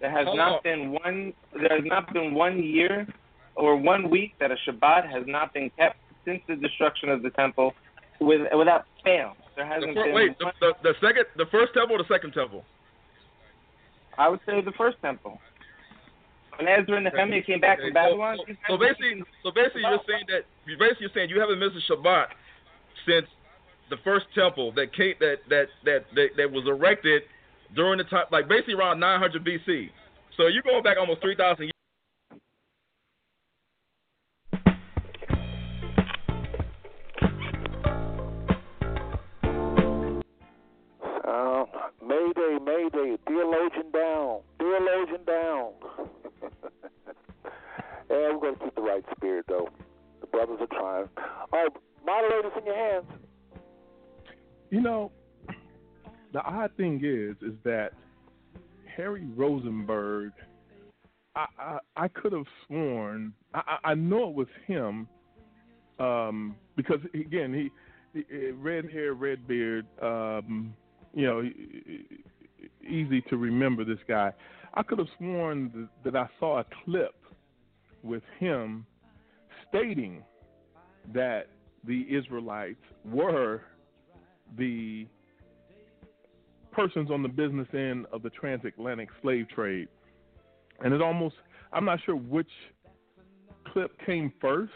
There 0.00 0.10
has 0.10 0.26
Hold 0.26 0.36
not 0.36 0.52
on. 0.52 0.60
been 0.64 0.92
one. 0.92 1.32
There 1.52 1.76
has 1.76 1.84
not 1.84 2.12
been 2.12 2.34
one 2.34 2.62
year 2.62 3.06
or 3.54 3.76
one 3.76 4.10
week 4.10 4.32
that 4.40 4.50
a 4.50 4.56
Shabbat 4.66 5.10
has 5.10 5.24
not 5.26 5.52
been 5.52 5.70
kept 5.78 5.98
since 6.24 6.40
the 6.48 6.56
destruction 6.56 7.08
of 7.08 7.22
the 7.22 7.30
temple, 7.30 7.74
with 8.20 8.40
without 8.56 8.86
fail. 9.04 9.36
There 9.60 9.68
The 9.68 9.74
hasn't 9.74 9.94
fir- 9.94 10.04
been. 10.04 10.14
wait, 10.14 10.38
the, 10.38 10.52
the, 10.60 10.72
the 10.82 10.94
second, 11.04 11.24
the 11.36 11.44
first 11.52 11.74
temple, 11.74 11.96
or 11.96 11.98
the 12.02 12.08
second 12.08 12.32
temple? 12.32 12.64
I 14.16 14.28
would 14.28 14.40
say 14.46 14.60
the 14.62 14.72
first 14.72 14.96
temple. 15.02 15.38
When 16.56 16.66
Ezra 16.68 16.96
and 16.96 17.04
Nehemiah 17.04 17.42
came 17.42 17.60
back 17.60 17.78
Okay, 17.78 17.88
from 17.88 17.94
Babylon, 17.94 18.38
So, 18.38 18.44
so, 18.48 18.54
so 18.68 18.76
basically, 18.78 19.22
so 19.42 19.50
basically, 19.52 19.82
you're 19.82 20.00
saying 20.08 20.24
that 20.28 20.44
you 20.66 20.76
basically 20.78 21.08
you're 21.08 21.14
saying 21.14 21.30
you 21.30 21.40
haven't 21.40 21.58
missed 21.58 21.76
a 21.76 21.92
Shabbat 21.92 22.26
since 23.06 23.26
the 23.88 23.96
first 24.04 24.26
temple 24.34 24.72
that 24.76 24.92
came 24.94 25.14
that 25.20 25.38
that 25.48 25.68
that 25.84 26.04
that, 26.14 26.28
that 26.36 26.50
was 26.52 26.64
erected 26.66 27.22
during 27.74 27.98
the 27.98 28.04
time, 28.04 28.26
like 28.32 28.48
basically 28.48 28.74
around 28.74 29.00
900 29.00 29.44
BC. 29.44 29.88
So 30.36 30.48
you're 30.48 30.62
going 30.62 30.82
back 30.82 30.96
almost 30.98 31.20
3,000 31.22 31.64
years. 31.64 31.72
Mayday, 42.64 42.90
Mayday, 42.92 43.16
theologian 43.26 43.90
down, 43.92 44.40
theologian 44.58 45.24
down. 45.26 45.72
and 48.08 48.08
we're 48.08 48.38
going 48.40 48.56
to 48.56 48.64
keep 48.64 48.74
the 48.74 48.82
right 48.82 49.04
spirit, 49.16 49.46
though. 49.48 49.68
The 50.20 50.26
brothers 50.26 50.58
are 50.60 50.66
trying. 50.66 51.08
All 51.52 51.62
right, 51.64 51.72
moderators 52.04 52.52
in 52.58 52.66
your 52.66 52.76
hands. 52.76 53.06
You 54.70 54.80
know, 54.80 55.10
the 56.32 56.40
odd 56.40 56.70
thing 56.76 57.00
is, 57.02 57.36
is 57.46 57.56
that 57.64 57.92
Harry 58.96 59.26
Rosenberg, 59.36 60.32
I 61.34 61.46
I, 61.58 61.78
I 61.96 62.08
could 62.08 62.32
have 62.32 62.46
sworn, 62.66 63.32
I, 63.54 63.62
I 63.66 63.90
I 63.90 63.94
know 63.94 64.28
it 64.28 64.34
was 64.34 64.48
him, 64.66 65.08
um, 65.98 66.54
because 66.76 67.00
again 67.14 67.52
he, 67.52 68.22
he 68.28 68.50
red 68.50 68.90
hair, 68.90 69.14
red 69.14 69.46
beard, 69.48 69.86
um, 70.02 70.74
you 71.14 71.26
know, 71.26 71.42
easy 72.88 73.20
to 73.22 73.36
remember 73.36 73.84
this 73.84 73.98
guy. 74.08 74.32
I 74.74 74.82
could 74.82 74.98
have 74.98 75.08
sworn 75.18 75.88
that, 76.04 76.12
that 76.12 76.16
I 76.18 76.28
saw 76.38 76.60
a 76.60 76.64
clip 76.84 77.14
with 78.02 78.22
him 78.38 78.86
stating 79.68 80.22
that 81.12 81.48
the 81.84 82.06
Israelites 82.10 82.80
were 83.04 83.62
the 84.56 85.06
persons 86.72 87.10
on 87.10 87.22
the 87.22 87.28
business 87.28 87.68
end 87.74 88.06
of 88.12 88.22
the 88.22 88.30
transatlantic 88.30 89.08
slave 89.22 89.48
trade. 89.54 89.88
And 90.82 90.94
it 90.94 91.02
almost, 91.02 91.34
I'm 91.72 91.84
not 91.84 91.98
sure 92.04 92.16
which 92.16 92.50
clip 93.72 93.92
came 94.06 94.32
first, 94.40 94.72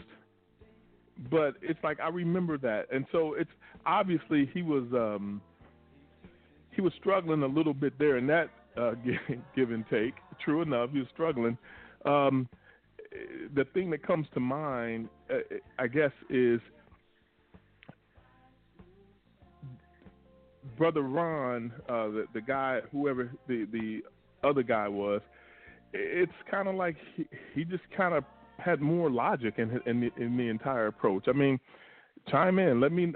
but 1.31 1.55
it's 1.61 1.79
like 1.83 1.99
I 1.99 2.09
remember 2.09 2.57
that. 2.59 2.87
And 2.93 3.05
so 3.11 3.33
it's 3.33 3.49
obviously 3.85 4.49
he 4.53 4.61
was 4.61 4.83
um, 4.93 5.41
he 6.75 6.81
was 6.81 6.93
struggling 6.99 7.43
a 7.43 7.47
little 7.47 7.73
bit 7.73 7.93
there 7.97 8.17
in 8.17 8.27
that 8.27 8.49
uh, 8.77 8.91
give 9.55 9.71
and 9.71 9.85
take. 9.89 10.13
True 10.43 10.61
enough, 10.61 10.91
he 10.91 10.99
was 10.99 11.07
struggling. 11.13 11.57
Um, 12.05 12.47
the 13.55 13.65
thing 13.73 13.89
that 13.91 14.05
comes 14.05 14.27
to 14.33 14.39
mind, 14.39 15.09
uh, 15.29 15.37
I 15.79 15.87
guess, 15.87 16.11
is 16.29 16.59
brother 20.77 21.01
Ron, 21.01 21.71
uh, 21.87 22.07
the 22.07 22.25
the 22.33 22.41
guy, 22.41 22.81
whoever 22.91 23.31
the 23.47 23.65
the 23.71 24.01
other 24.47 24.63
guy 24.63 24.87
was. 24.87 25.21
It's 25.93 26.31
kind 26.51 26.67
of 26.67 26.75
like 26.75 26.97
he, 27.15 27.25
he 27.53 27.63
just 27.63 27.83
kind 27.95 28.13
of 28.13 28.25
had 28.57 28.81
more 28.81 29.09
logic 29.09 29.55
in 29.57 29.79
in 29.85 30.01
the, 30.01 30.11
in 30.21 30.35
the 30.35 30.49
entire 30.49 30.87
approach. 30.87 31.25
I 31.27 31.31
mean, 31.31 31.59
chime 32.29 32.59
in. 32.59 32.81
Let 32.81 32.91
me 32.91 33.13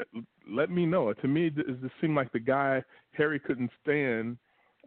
let 0.50 0.70
me 0.70 0.86
know. 0.86 1.14
To 1.14 1.28
me, 1.28 1.48
it 1.48 1.56
just 1.56 1.94
seemed 2.02 2.16
like 2.16 2.32
the 2.32 2.40
guy 2.40 2.84
Harry 3.14 3.40
couldn't 3.40 3.72
stand 3.82 4.38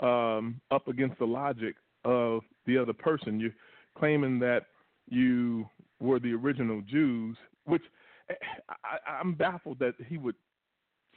um, 0.03 0.61
up 0.71 0.89
against 0.89 1.19
the 1.19 1.27
logic 1.27 1.77
of 2.05 2.43
the 2.67 2.79
other 2.79 2.93
person. 2.93 3.41
You 3.41 3.53
claiming 3.99 4.39
that 4.41 4.67
you 5.09 5.67
were 6.01 6.19
the 6.19 6.33
original 6.33 6.83
Jews, 6.83 7.37
which 7.65 7.83
I, 8.31 9.11
I'm 9.21 9.35
baffled 9.35 9.79
that 9.81 9.95
he 10.09 10.19
would 10.19 10.37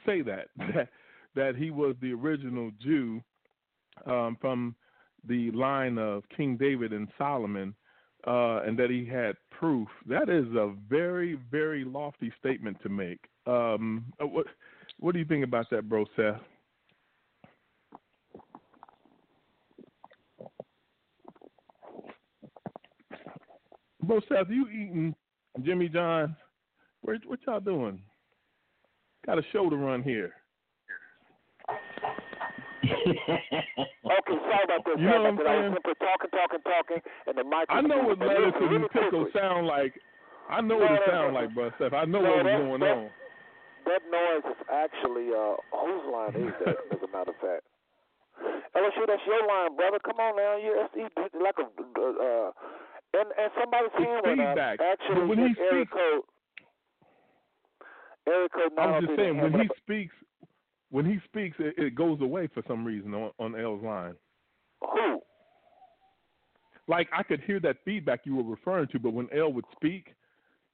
say 0.04 0.22
that 0.22 0.48
that 0.74 0.88
that 1.34 1.56
he 1.56 1.70
was 1.70 1.94
the 2.00 2.12
original 2.12 2.70
Jew 2.80 3.22
um, 4.06 4.36
from 4.40 4.74
the 5.26 5.50
line 5.52 5.98
of 5.98 6.22
King 6.34 6.56
David 6.56 6.92
and 6.92 7.08
Solomon, 7.18 7.74
uh, 8.26 8.60
and 8.66 8.78
that 8.78 8.90
he 8.90 9.04
had 9.04 9.36
proof. 9.50 9.88
That 10.06 10.28
is 10.28 10.46
a 10.54 10.72
very, 10.88 11.38
very 11.50 11.84
lofty 11.84 12.32
statement 12.38 12.78
to 12.82 12.88
make. 12.88 13.20
Um, 13.46 14.04
uh, 14.20 14.26
what 14.26 14.46
What 14.98 15.12
do 15.12 15.18
you 15.18 15.24
think 15.24 15.44
about 15.44 15.70
that, 15.70 15.88
bro, 15.88 16.04
Seth? 16.16 16.40
Bro, 24.02 24.20
Seth, 24.28 24.46
you 24.48 24.68
eating 24.68 25.14
Jimmy 25.62 25.88
John? 25.88 26.36
Where, 27.02 27.18
what 27.26 27.40
y'all 27.46 27.60
doing? 27.60 28.00
Got 29.26 29.38
a 29.38 29.42
show 29.52 29.68
to 29.68 29.76
run 29.76 30.02
here. 30.02 30.32
okay, 32.86 33.02
sorry 34.04 34.64
about 34.64 34.84
this. 34.84 34.94
You 34.98 35.06
know 35.06 35.22
what 35.22 35.26
I'm 35.26 35.38
saying? 35.38 35.48
I 35.48 35.60
saying? 35.62 35.74
talking, 35.98 36.30
talking, 36.30 36.60
talking, 36.62 37.00
and 37.26 37.36
the 37.36 37.44
mic. 37.44 37.66
I 37.68 37.80
know 37.80 37.98
what 37.98 38.18
lettuce 38.20 38.54
lettuce 38.60 38.70
and 38.70 38.90
pickle 38.90 39.26
sound 39.34 39.66
like. 39.66 39.94
I 40.48 40.60
know 40.60 40.76
what 40.76 40.92
it 40.92 41.00
no, 41.06 41.12
sound 41.12 41.34
no. 41.34 41.40
like, 41.40 41.54
bro, 41.54 41.70
Seth. 41.78 41.92
I 41.92 42.04
know 42.04 42.22
No, 42.22 42.30
what's 42.30 42.44
going 42.44 42.82
on. 42.82 43.10
That 43.86 44.02
noise 44.10 44.44
is 44.50 44.60
actually 44.70 45.30
uh 45.30 45.54
whose 45.70 46.04
line 46.12 46.34
is 46.36 46.52
that? 46.64 46.76
as 46.92 46.98
a 47.02 47.10
matter 47.14 47.30
of 47.30 47.38
fact, 47.38 47.64
LSU, 48.74 49.06
that's 49.06 49.22
your 49.26 49.46
line, 49.46 49.76
brother. 49.76 49.98
Come 50.04 50.18
on 50.18 50.36
now, 50.36 50.56
you 50.58 50.74
that's 50.76 51.34
like 51.34 51.54
a 51.58 51.66
uh, 51.70 52.50
and 53.14 53.28
and 53.38 53.50
somebody's 53.58 53.90
It's 53.94 54.04
hand 54.04 54.26
went 54.26 54.40
Actually, 54.82 55.14
But 55.20 55.28
when 55.28 55.38
he 55.38 55.44
it's 55.46 55.60
speaks- 55.70 55.92
code. 55.92 56.22
Area 58.28 58.48
code 58.48 58.72
I 58.76 58.86
was 58.98 59.04
just 59.06 59.16
saying 59.16 59.38
when 59.40 59.52
he 59.54 59.68
speaks, 59.78 60.14
when 60.90 61.06
he 61.06 61.18
speaks, 61.24 61.56
it, 61.60 61.74
it 61.78 61.94
goes 61.94 62.20
away 62.20 62.48
for 62.52 62.62
some 62.66 62.84
reason 62.84 63.14
on 63.14 63.30
on 63.38 63.54
L's 63.58 63.82
line. 63.82 64.14
Who? 64.82 65.20
Like 66.88 67.08
I 67.16 67.22
could 67.22 67.40
hear 67.42 67.60
that 67.60 67.76
feedback 67.84 68.20
you 68.24 68.34
were 68.36 68.42
referring 68.42 68.88
to, 68.88 68.98
but 68.98 69.12
when 69.12 69.28
L 69.32 69.52
would 69.52 69.64
speak, 69.72 70.14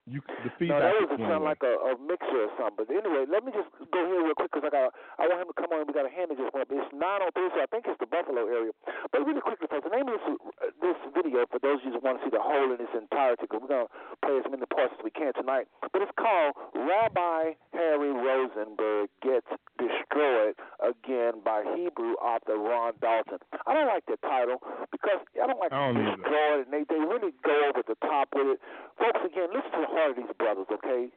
you 0.06 0.18
the 0.42 0.50
No, 0.66 0.82
that 0.82 0.94
was 0.98 1.14
sound 1.14 1.46
like 1.46 1.62
a, 1.62 1.78
a 1.78 1.94
mixer 2.02 2.50
or 2.50 2.52
something. 2.58 2.90
But 2.90 2.90
anyway, 2.90 3.22
let 3.30 3.46
me 3.46 3.54
just 3.54 3.70
go 3.94 4.02
here 4.02 4.18
real 4.18 4.34
quick 4.34 4.50
because 4.50 4.66
I 4.66 4.72
got 4.74 4.90
I 5.22 5.30
want 5.30 5.46
him 5.46 5.50
to 5.54 5.56
come 5.56 5.70
on. 5.70 5.86
We 5.86 5.94
got 5.94 6.10
a 6.10 6.12
hand 6.12 6.34
that 6.34 6.38
just 6.42 6.50
went 6.50 6.66
up. 6.66 6.74
It's 6.74 6.90
nine 6.90 7.22
on 7.22 7.30
three, 7.38 7.46
so 7.54 7.62
I 7.62 7.70
think 7.70 7.86
it's 7.86 7.98
the 8.02 8.10
Buffalo 8.10 8.50
area. 8.50 8.74
But 9.14 9.22
really 9.22 9.38
quickly, 9.44 9.70
folks, 9.70 9.86
the 9.86 9.94
name 9.94 10.10
of 10.10 10.18
this 10.18 10.26
uh, 10.26 10.74
this 10.82 10.98
video 11.14 11.46
for 11.46 11.62
those 11.62 11.78
of 11.80 11.86
you 11.86 11.94
who 11.94 12.02
want 12.02 12.18
to 12.18 12.22
see 12.26 12.34
the 12.34 12.42
whole 12.42 12.74
in 12.74 12.82
its 12.82 12.90
entirety, 12.98 13.46
because 13.46 13.62
we're 13.62 13.70
gonna 13.70 13.92
play 14.26 14.34
as 14.42 14.46
many 14.50 14.66
parts 14.74 14.90
as 14.98 15.02
we 15.06 15.14
can 15.14 15.30
tonight. 15.38 15.70
But 15.94 16.02
it's 16.02 16.14
called 16.18 16.58
Rabbi 16.74 17.54
Harry 17.70 18.10
Rosenberg 18.10 19.06
gets 19.22 19.46
destroyed 19.78 20.58
again 20.82 21.46
by 21.46 21.62
Hebrew 21.78 22.18
author 22.18 22.58
Ron 22.58 22.98
Dalton. 22.98 23.38
I 23.66 23.74
don't 23.74 23.86
like 23.86 24.02
that 24.10 24.18
title 24.26 24.58
because 24.90 25.22
I 25.38 25.46
don't 25.46 25.62
like 25.62 25.70
I 25.70 25.78
don't 25.78 25.94
either. 25.94 26.18
destroyed, 26.18 26.58
and 26.66 26.70
they 26.74 26.82
they 26.90 26.98
really 26.98 27.30
go 27.46 27.70
over 27.70 27.86
the 27.86 27.94
top 28.02 28.34
with 28.34 28.58
it. 28.58 28.60
Folks, 28.98 29.22
again, 29.22 29.48
listen 29.54 29.70
to 29.78 29.91
heart 29.92 30.10
of 30.12 30.16
these 30.16 30.34
brothers, 30.38 30.66
okay? 30.72 31.08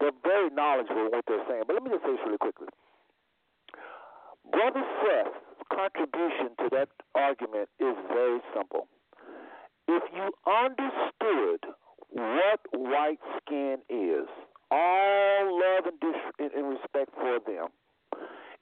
They're 0.00 0.16
very 0.24 0.50
knowledgeable 0.50 1.06
in 1.06 1.12
what 1.12 1.24
they're 1.28 1.44
saying. 1.48 1.64
But 1.66 1.74
let 1.74 1.82
me 1.84 1.90
just 1.90 2.02
say 2.04 2.12
this 2.12 2.24
really 2.26 2.42
quickly. 2.42 2.68
Brother 4.50 4.82
Seth's 5.00 5.38
contribution 5.70 6.56
to 6.58 6.66
that 6.72 6.88
argument 7.14 7.68
is 7.78 7.94
very 8.08 8.40
simple. 8.54 8.88
If 9.88 10.02
you 10.14 10.30
understood 10.46 11.60
what 12.10 12.60
white 12.72 13.20
skin 13.38 13.78
is, 13.88 14.28
all 14.70 15.60
love 15.60 15.86
and, 15.86 16.00
dis- 16.00 16.50
and 16.54 16.68
respect 16.68 17.10
for 17.14 17.38
them, 17.44 17.68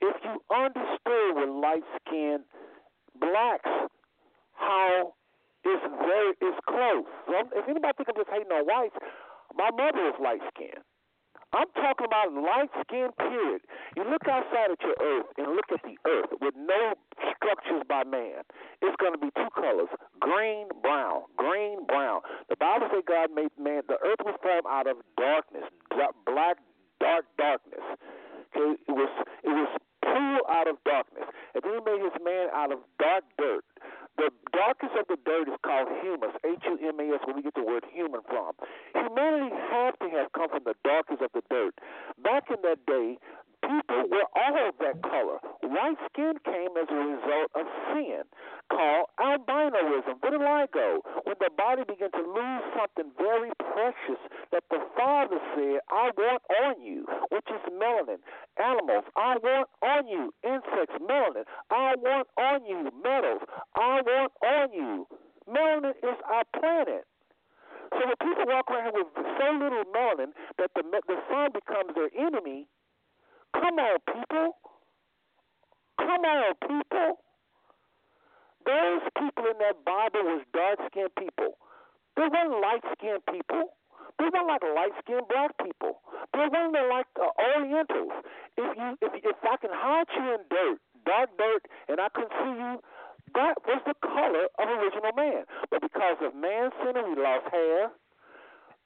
if 0.01 0.17
you 0.25 0.41
understood 0.51 1.37
with 1.37 1.49
light 1.49 1.85
skinned 2.01 2.45
blacks 3.21 3.69
how 4.55 5.13
it's 5.65 5.85
very 6.01 6.33
it's 6.41 6.61
close. 6.67 7.05
So 7.27 7.33
if 7.53 7.69
anybody 7.69 7.93
think 7.97 8.09
I'm 8.09 8.17
just 8.17 8.31
hating 8.31 8.53
on 8.53 8.65
whites, 8.65 8.97
my 9.57 9.71
mother 9.71 10.09
is 10.09 10.15
light 10.23 10.43
skinned. 10.55 10.85
I'm 11.53 11.67
talking 11.75 12.07
about 12.07 12.31
light 12.33 12.71
skin 12.87 13.11
period. 13.19 13.63
You 13.97 14.05
look 14.07 14.23
outside 14.31 14.71
at 14.71 14.79
your 14.87 14.95
earth 15.03 15.27
and 15.37 15.57
look 15.59 15.67
at 15.75 15.83
the 15.83 15.99
earth 16.07 16.31
with 16.41 16.55
no 16.55 16.95
structures 17.35 17.83
by 17.89 18.05
man. 18.05 18.47
It's 18.83 18.95
going 19.03 19.13
to 19.15 19.19
be 19.19 19.35
two 19.35 19.51
colors: 19.55 19.91
green, 20.21 20.69
brown, 20.81 21.27
green, 21.37 21.87
brown. 21.87 22.21
The 22.49 22.57
Bible 22.57 22.87
says 22.95 23.03
God 23.07 23.31
made 23.35 23.51
man. 23.59 23.83
The 23.89 23.99
earth 23.99 24.23
was 24.23 24.39
formed 24.43 24.71
out 24.71 24.87
of 24.87 25.03
darkness, 25.19 25.67
black, 25.91 26.59
dark 27.01 27.27
darkness. 27.37 27.83
Okay, 28.55 28.79
it 28.87 28.95
was 28.95 29.11
it 29.43 29.51
was 29.51 29.71
pulled 30.07 30.47
out 30.47 30.71
of 30.71 30.79
darkness, 30.87 31.27
and 31.55 31.63
then 31.67 31.75
He 31.75 31.81
made 31.83 32.03
His 32.03 32.15
man 32.23 32.47
out 32.55 32.71
of 32.71 32.79
dark 33.03 33.25
dirt. 33.39 33.65
The 34.21 34.29
darkest 34.53 34.93
of 35.01 35.09
the 35.09 35.17
dirt 35.25 35.49
is 35.49 35.57
called 35.65 35.89
humus, 36.03 36.37
H 36.45 36.61
U 36.69 36.77
M 36.77 37.01
A 37.01 37.15
S, 37.17 37.21
where 37.25 37.35
we 37.35 37.41
get 37.41 37.55
the 37.55 37.65
word 37.65 37.87
human 37.91 38.21
from. 38.29 38.53
Humanity 38.93 39.49
had 39.73 39.97
to 40.03 40.11
have 40.13 40.29
come 40.37 40.51
from 40.51 40.61
the 40.69 40.75
darkest 40.85 41.23
of 41.23 41.33
the 41.33 41.41
dirt. 41.49 41.73
Back 42.23 42.53
in 42.53 42.61
that 42.61 42.85
day, 42.85 43.17
people 43.71 44.03
were 44.11 44.27
all 44.35 44.69
of 44.69 44.75
that 44.83 45.03
color. 45.03 45.39
White 45.63 45.99
skin 46.11 46.35
came 46.45 46.75
as 46.75 46.89
a 46.91 47.01
result 47.15 47.51
of 47.55 47.67
sin 47.95 48.23
called 48.71 49.07
albinoism, 49.19 50.19
vitiligo, 50.19 50.99
when 51.25 51.37
the 51.39 51.51
body 51.57 51.83
began 51.87 52.11
to 52.11 52.25
lose 52.27 52.63
something 52.75 53.11
very 53.19 53.51
precious 53.59 54.21
that 54.51 54.65
the 54.71 54.79
Father 54.97 55.39
said, 55.55 55.79
I 55.91 56.11
want 56.17 56.43
on 56.63 56.83
you, 56.83 57.07
which 57.31 57.47
is 57.47 57.63
melanin. 57.71 58.19
Animals, 58.59 59.05
I 59.17 59.37
want 59.39 59.69
on 59.83 60.07
you. 60.09 60.35
Insects, 60.43 60.99
melanin. 60.99 61.45
I 61.71 61.95
want 61.99 62.27
on 62.39 62.65
you. 62.67 62.91
Metals, 63.03 63.43
I 63.77 64.03
want 64.03 64.33
on 64.43 64.73
you. 64.73 65.07
Melanin 65.49 65.95
is 66.03 66.19
our 66.27 66.45
planet. 66.59 67.05
So 67.91 68.07
when 68.07 68.19
people 68.23 68.47
walk 68.47 68.71
around 68.71 68.95
with 68.95 69.11
so 69.15 69.47
little 69.53 69.85
melanin 69.95 70.31
that 70.59 70.71
the 70.75 70.83
the 70.83 71.19
sun 71.29 71.51
becomes 71.53 71.95
their 71.95 72.11
enemy, 72.15 72.69
come 73.61 73.79
on, 73.79 73.99
people. 74.09 74.57
Come 75.99 76.25
on, 76.25 76.55
people. 76.65 77.21
Those 78.67 79.03
people 79.17 79.45
in 79.51 79.57
that 79.61 79.85
Bible 79.85 80.25
was 80.25 80.43
dark 80.53 80.79
skinned 80.91 81.15
people. 81.17 81.57
They 82.17 82.29
weren't 82.29 82.61
light 82.61 82.85
skinned 82.97 83.25
people. 83.29 83.77
They 84.19 84.29
weren't 84.29 84.49
like 84.49 84.63
light 84.63 84.93
skinned 85.01 85.29
black 85.29 85.57
people. 85.57 86.01
They 86.33 86.45
weren't 86.45 86.77
like 86.89 87.09
uh, 87.17 87.33
Orientals. 87.57 88.13
If 88.57 88.77
you 88.77 88.89
if 89.01 89.13
if 89.25 89.37
I 89.43 89.57
can 89.57 89.71
hide 89.73 90.09
you 90.13 90.25
in 90.35 90.41
dirt, 90.51 90.79
dark 91.07 91.31
dirt, 91.39 91.65
and 91.89 92.01
I 92.01 92.09
can 92.13 92.29
see 92.29 92.53
you, 92.61 92.81
that 93.35 93.55
was 93.65 93.81
the 93.87 93.95
color 94.05 94.45
of 94.59 94.67
original 94.69 95.13
man. 95.17 95.45
But 95.71 95.81
because 95.81 96.17
of 96.21 96.35
man's 96.35 96.73
sin, 96.85 97.01
we 97.01 97.17
lost 97.17 97.49
hair. 97.51 97.91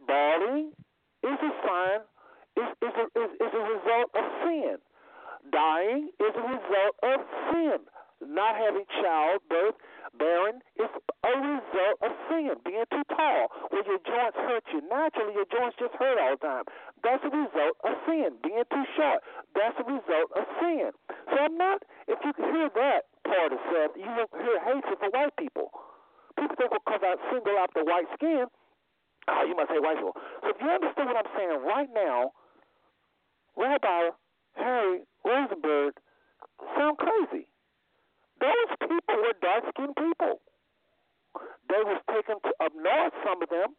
Balding 0.07 0.73
is 1.25 1.39
a 1.41 1.53
sign, 1.67 2.01
is 2.57 2.69
is 2.83 2.95
a, 2.95 3.05
is, 3.19 3.31
is 3.41 3.53
a 3.53 3.65
result 3.65 4.09
of 4.15 4.25
sin. 4.45 4.77
Dying 5.53 6.09
is 6.21 6.35
a 6.35 6.47
result 6.47 6.95
of 7.03 7.19
sin. 7.53 7.79
Not 8.25 8.57
having 8.57 8.89
childbirth, 9.03 9.77
barren 10.17 10.63
is 10.81 10.89
a 10.89 11.35
result 11.35 11.97
of 12.01 12.11
sin. 12.31 12.57
Being 12.65 12.89
too 12.89 13.05
tall, 13.13 13.53
where 13.69 13.85
your 13.85 14.01
joints 14.01 14.39
hurt 14.39 14.65
you 14.73 14.81
naturally, 14.89 15.35
your 15.35 15.51
joints 15.53 15.77
just 15.77 15.93
hurt 16.01 16.17
all 16.17 16.39
the 16.39 16.41
time. 16.41 16.65
That's 17.03 17.21
a 17.21 17.29
result 17.29 17.77
of 17.85 17.93
sin. 18.09 18.39
Being 18.41 18.65
too 18.73 18.87
short, 18.97 19.21
that's 19.53 19.77
a 19.77 19.85
result 19.85 20.31
of 20.33 20.45
sin. 20.63 20.91
So 21.29 21.37
I'm 21.37 21.59
not. 21.59 21.85
If 22.09 22.17
you 22.25 22.33
can 22.33 22.49
hear 22.55 22.71
that 22.73 23.13
part 23.29 23.53
of 23.53 23.61
Seth, 23.69 23.93
you 23.99 24.09
will 24.09 24.31
hear 24.41 24.57
hatred 24.63 24.97
for 24.97 25.11
white 25.13 25.37
people. 25.37 25.69
People 26.39 26.57
think 26.57 26.73
because 26.73 27.03
I 27.05 27.21
single 27.29 27.59
out 27.59 27.75
the 27.75 27.85
white 27.85 28.09
skin, 28.17 28.47
oh, 29.29 29.43
you 29.45 29.55
must 29.55 29.69
hate 29.69 29.83
white 29.83 30.01
people. 30.01 30.17
So 30.41 30.49
if 30.49 30.59
you 30.63 30.69
understand 30.71 31.13
what 31.13 31.19
I'm 31.21 31.31
saying 31.37 31.61
right 31.61 31.91
now, 31.93 32.33
Rabbi 33.57 34.11
Harry 34.55 35.01
Rosenberg 35.25 35.95
sound 36.77 36.99
crazy. 36.99 37.49
Those 38.41 38.71
people 38.81 39.17
were 39.17 39.35
dark 39.41 39.65
skinned 39.71 39.97
people. 39.97 40.41
They 41.69 41.83
was 41.83 42.01
taken 42.11 42.37
to, 42.43 42.51
up 42.65 42.73
north, 42.77 43.15
some 43.25 43.43
of 43.43 43.49
them, 43.49 43.75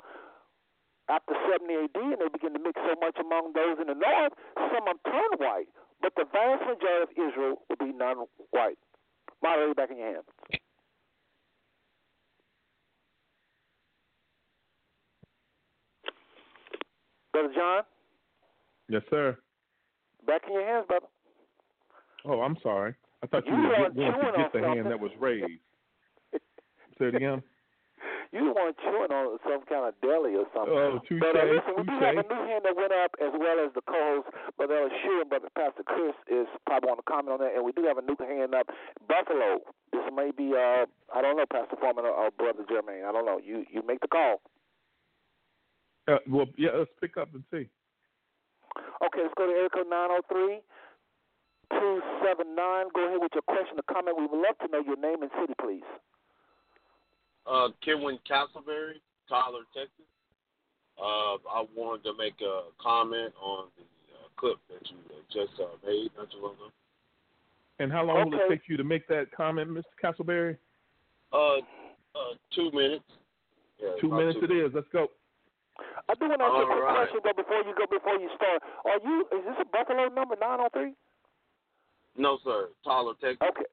after 1.07 1.33
70 1.51 1.71
AD, 1.71 1.95
and 1.95 2.19
they 2.19 2.29
began 2.31 2.53
to 2.53 2.59
mix 2.59 2.79
so 2.81 2.95
much 2.99 3.15
among 3.19 3.53
those 3.53 3.77
in 3.79 3.87
the 3.87 3.93
north, 3.93 4.33
some 4.55 4.87
of 4.87 4.97
them 4.97 4.99
turned 5.05 5.39
white. 5.39 5.69
But 6.01 6.13
the 6.17 6.25
vast 6.31 6.65
majority 6.65 7.03
of 7.03 7.11
Israel 7.13 7.55
will 7.69 7.79
be 7.79 7.93
non 7.93 8.25
white. 8.51 8.77
Moderator, 9.41 9.73
back 9.75 9.91
in 9.91 9.97
your 9.97 10.07
hands. 10.13 10.25
Brother 17.31 17.53
John? 17.53 17.83
Yes, 18.89 19.01
sir. 19.09 19.37
Back 20.25 20.41
in 20.47 20.53
your 20.53 20.65
hands, 20.65 20.85
brother. 20.87 21.07
Oh, 22.25 22.41
I'm 22.41 22.57
sorry. 22.63 22.95
I 23.23 23.27
thought 23.27 23.45
you, 23.45 23.53
You 23.53 23.61
were 23.61 23.89
going 23.95 24.33
to 24.33 24.37
get 24.37 24.53
the 24.53 24.61
hand 24.61 24.85
that 24.87 24.99
was 24.99 25.11
raised. 25.19 25.45
Say 26.99 27.05
it 27.09 27.15
again. 27.15 27.43
You 28.33 28.51
weren't 28.51 28.75
chewing 28.83 29.13
on 29.15 29.39
some 29.47 29.63
kind 29.69 29.87
of 29.87 29.95
deli 30.01 30.35
or 30.35 30.43
something. 30.51 30.75
Oh, 30.75 30.99
touche, 31.07 31.23
But 31.23 31.39
uh, 31.39 31.47
listen, 31.47 31.71
we 31.77 31.83
do 31.87 31.95
have 32.03 32.19
a 32.19 32.27
new 32.27 32.41
hand 32.43 32.67
that 32.67 32.75
went 32.75 32.91
up 32.91 33.15
as 33.21 33.31
well 33.31 33.63
as 33.63 33.71
the 33.77 33.85
co-host, 33.87 34.27
Brother 34.57 34.75
Ella 34.75 34.89
Shear 35.01 35.21
and 35.21 35.29
Brother 35.29 35.47
Pastor 35.55 35.87
Chris 35.87 36.17
is 36.27 36.49
probably 36.65 36.89
want 36.91 36.99
to 36.99 37.07
comment 37.07 37.31
on 37.31 37.39
that. 37.39 37.55
And 37.55 37.63
we 37.63 37.71
do 37.71 37.87
have 37.87 37.95
a 37.97 38.03
new 38.03 38.17
hand 38.19 38.51
up, 38.53 38.67
Buffalo. 39.07 39.63
This 39.93 40.03
may 40.11 40.35
be, 40.35 40.51
uh, 40.51 40.83
I 41.15 41.21
don't 41.21 41.37
know, 41.37 41.47
Pastor 41.47 41.77
Foreman 41.79 42.03
or, 42.03 42.11
or 42.11 42.31
Brother 42.35 42.67
Jermaine. 42.67 43.07
I 43.07 43.13
don't 43.13 43.25
know. 43.25 43.39
You 43.39 43.63
you 43.71 43.85
make 43.87 44.01
the 44.01 44.11
call. 44.11 44.41
Uh, 46.07 46.19
well, 46.27 46.45
yeah, 46.57 46.75
let's 46.75 46.91
pick 46.99 47.15
up 47.15 47.29
and 47.33 47.43
see. 47.51 47.69
Okay, 49.03 49.21
let's 49.23 49.33
go 49.37 49.45
to 49.47 49.53
area 49.53 49.69
code 49.69 49.89
903 49.89 50.61
279. 51.71 52.55
Go 52.93 53.07
ahead 53.07 53.19
with 53.21 53.33
your 53.33 53.45
question 53.47 53.77
or 53.77 53.87
comment. 53.89 54.17
We 54.17 54.27
would 54.27 54.41
love 54.41 54.57
to 54.63 54.67
know 54.69 54.83
your 54.85 54.97
name 54.97 55.21
and 55.21 55.31
city, 55.39 55.53
please. 55.59 55.87
Uh, 57.45 57.69
Kenwin 57.85 58.17
Castleberry, 58.29 59.01
Tyler, 59.29 59.65
Texas. 59.73 60.09
Uh, 60.97 61.35
I 61.49 61.65
wanted 61.75 62.03
to 62.03 62.13
make 62.17 62.39
a 62.41 62.71
comment 62.81 63.33
on 63.41 63.67
the 63.75 63.83
uh, 64.15 64.27
clip 64.37 64.57
that 64.69 64.89
you 64.89 64.97
uh, 65.11 65.21
just 65.31 65.59
uh, 65.59 65.75
made 65.85 66.09
not 66.17 66.31
too 66.31 66.41
long 66.41 66.53
ago. 66.53 66.71
And 67.79 67.91
how 67.91 68.05
long 68.05 68.29
will 68.29 68.39
it 68.39 68.49
take 68.49 68.61
you 68.67 68.77
to 68.77 68.83
make 68.83 69.07
that 69.09 69.31
comment, 69.35 69.69
Mr. 69.69 69.83
Castleberry? 70.01 70.57
Uh, 71.33 71.57
uh, 72.15 72.35
two 72.55 72.71
minutes. 72.71 73.03
Yeah, 73.81 73.89
Two 73.99 74.07
about 74.07 74.19
minutes 74.19 74.39
it 74.41 74.51
is. 74.51 74.71
Let's 74.73 74.87
go. 74.93 75.07
I 76.07 76.13
do 76.15 76.29
want 76.29 76.39
to 76.39 76.45
ask 76.45 76.55
you 76.55 76.63
a 76.63 76.71
quick 76.71 76.83
right. 76.83 76.95
question 76.95 77.19
though 77.23 77.37
before 77.37 77.61
you 77.65 77.73
go 77.75 77.85
before 77.89 78.17
you 78.19 78.29
start. 78.35 78.63
Are 78.85 78.99
you 79.03 79.27
is 79.33 79.43
this 79.45 79.57
a 79.61 79.67
Buffalo 79.67 80.07
number 80.09 80.35
903? 80.39 80.93
No, 82.17 82.39
sir. 82.43 82.69
Tyler, 82.83 83.13
Texas. 83.19 83.43
Okay. 83.43 83.67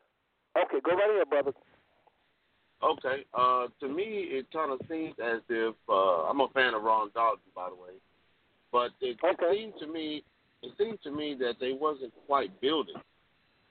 Okay, 0.59 0.81
go 0.85 0.93
right 0.93 1.11
ahead, 1.15 1.31
brother. 1.31 1.53
Okay. 2.83 3.25
Uh, 3.33 3.67
to 3.81 3.89
me, 3.89 4.27
it 4.31 4.47
kind 4.53 4.73
of 4.73 4.81
seems 4.89 5.15
as 5.23 5.41
if 5.49 5.75
uh, 5.89 6.29
I'm 6.29 6.41
a 6.41 6.49
fan 6.49 6.75
of 6.75 6.83
Ron 6.83 7.11
Dalton, 7.15 7.41
by 7.55 7.69
the 7.69 7.77
way, 7.77 7.95
but 8.73 8.91
it, 9.01 9.17
it 9.23 9.37
seemed 9.53 9.75
to 9.81 9.87
me, 9.87 10.25
it 10.63 10.73
seemed 10.77 10.99
to 11.05 11.11
me 11.11 11.37
that 11.39 11.55
they 11.61 11.73
wasn't 11.73 12.13
quite 12.27 12.61
building. 12.61 12.97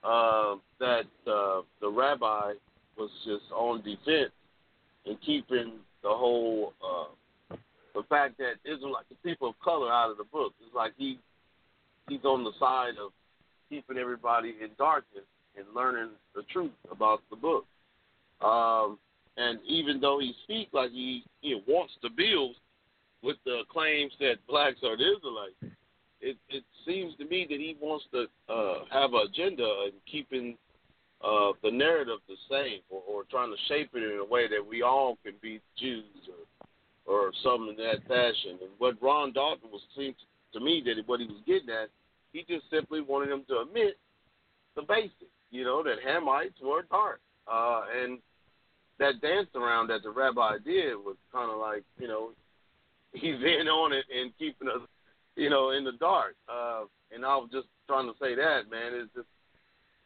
Uh, 0.02 0.56
that 0.80 1.06
uh, 1.28 1.62
the 1.80 1.88
rabbi 1.88 2.54
was 2.96 3.10
just 3.24 3.44
on 3.54 3.82
defense 3.82 4.32
and 5.06 5.16
keeping 5.24 5.74
the 6.02 6.08
whole 6.08 6.72
uh, 6.82 7.04
the 7.94 8.02
fact 8.08 8.38
that 8.38 8.54
Israelite 8.64 9.08
the 9.08 9.16
people 9.28 9.48
of 9.48 9.54
color 9.60 9.90
out 9.90 10.10
of 10.10 10.16
the 10.16 10.24
book. 10.24 10.52
It's 10.64 10.74
like 10.74 10.92
he 10.96 11.18
he's 12.08 12.24
on 12.24 12.44
the 12.44 12.52
side 12.58 12.94
of 13.02 13.12
keeping 13.68 13.98
everybody 13.98 14.56
in 14.62 14.70
darkness 14.78 15.24
and 15.56 15.66
learning 15.74 16.10
the 16.34 16.42
truth 16.52 16.72
about 16.90 17.20
the 17.30 17.36
book. 17.36 17.66
Um, 18.40 18.98
and 19.36 19.58
even 19.66 20.00
though 20.00 20.18
he 20.20 20.34
speaks 20.44 20.72
like 20.74 20.90
he, 20.90 21.24
he 21.40 21.60
wants 21.66 21.94
to 22.02 22.10
build 22.10 22.56
with 23.22 23.36
the 23.44 23.62
claims 23.70 24.12
that 24.20 24.36
blacks 24.48 24.78
are 24.84 24.96
the 24.96 25.16
Israelites, 25.16 25.76
it, 26.20 26.36
it 26.48 26.64
seems 26.86 27.16
to 27.16 27.24
me 27.24 27.46
that 27.48 27.58
he 27.58 27.76
wants 27.80 28.04
to 28.12 28.26
uh, 28.52 28.84
have 28.90 29.12
an 29.14 29.26
agenda 29.28 29.64
in 29.86 29.92
keeping 30.10 30.56
uh, 31.22 31.52
the 31.62 31.70
narrative 31.70 32.18
the 32.28 32.36
same 32.50 32.80
or, 32.90 33.02
or 33.08 33.24
trying 33.30 33.50
to 33.50 33.56
shape 33.68 33.90
it 33.94 34.02
in 34.02 34.18
a 34.18 34.24
way 34.24 34.48
that 34.48 34.64
we 34.64 34.82
all 34.82 35.16
can 35.24 35.34
be 35.40 35.60
Jews 35.78 36.04
or, 36.28 36.66
or 37.06 37.32
something 37.42 37.76
in 37.76 37.76
that 37.76 38.06
fashion. 38.08 38.58
And 38.60 38.70
what 38.78 39.00
Ron 39.02 39.32
Dalton 39.32 39.70
was 39.70 39.82
seemed 39.96 40.14
to 40.52 40.60
me 40.60 40.82
that 40.86 41.02
what 41.06 41.20
he 41.20 41.26
was 41.26 41.42
getting 41.46 41.70
at, 41.70 41.88
he 42.32 42.44
just 42.48 42.64
simply 42.70 43.00
wanted 43.00 43.30
them 43.30 43.44
to 43.48 43.60
admit 43.60 43.96
the 44.76 44.82
basics, 44.82 45.32
you 45.50 45.64
know, 45.64 45.82
that 45.82 45.96
Hamites 46.06 46.60
were 46.62 46.82
dark. 46.90 47.20
Uh, 47.50 47.82
and 48.02 48.18
that 48.98 49.20
dance 49.20 49.48
around 49.54 49.88
that 49.88 50.02
the 50.02 50.10
rabbi 50.10 50.58
did 50.64 50.94
was 50.94 51.16
kind 51.32 51.50
of 51.50 51.58
like, 51.58 51.82
you 51.98 52.08
know, 52.08 52.30
he's 53.12 53.34
in 53.34 53.68
on 53.68 53.92
it 53.92 54.04
and 54.14 54.32
keeping 54.38 54.68
us, 54.68 54.80
you 55.36 55.50
know, 55.50 55.70
in 55.70 55.84
the 55.84 55.92
dark. 55.92 56.34
Uh, 56.48 56.84
and 57.14 57.24
I 57.24 57.36
was 57.36 57.48
just 57.52 57.66
trying 57.86 58.06
to 58.06 58.14
say 58.20 58.34
that, 58.34 58.70
man. 58.70 58.92
It's 58.94 59.12
just, 59.14 59.26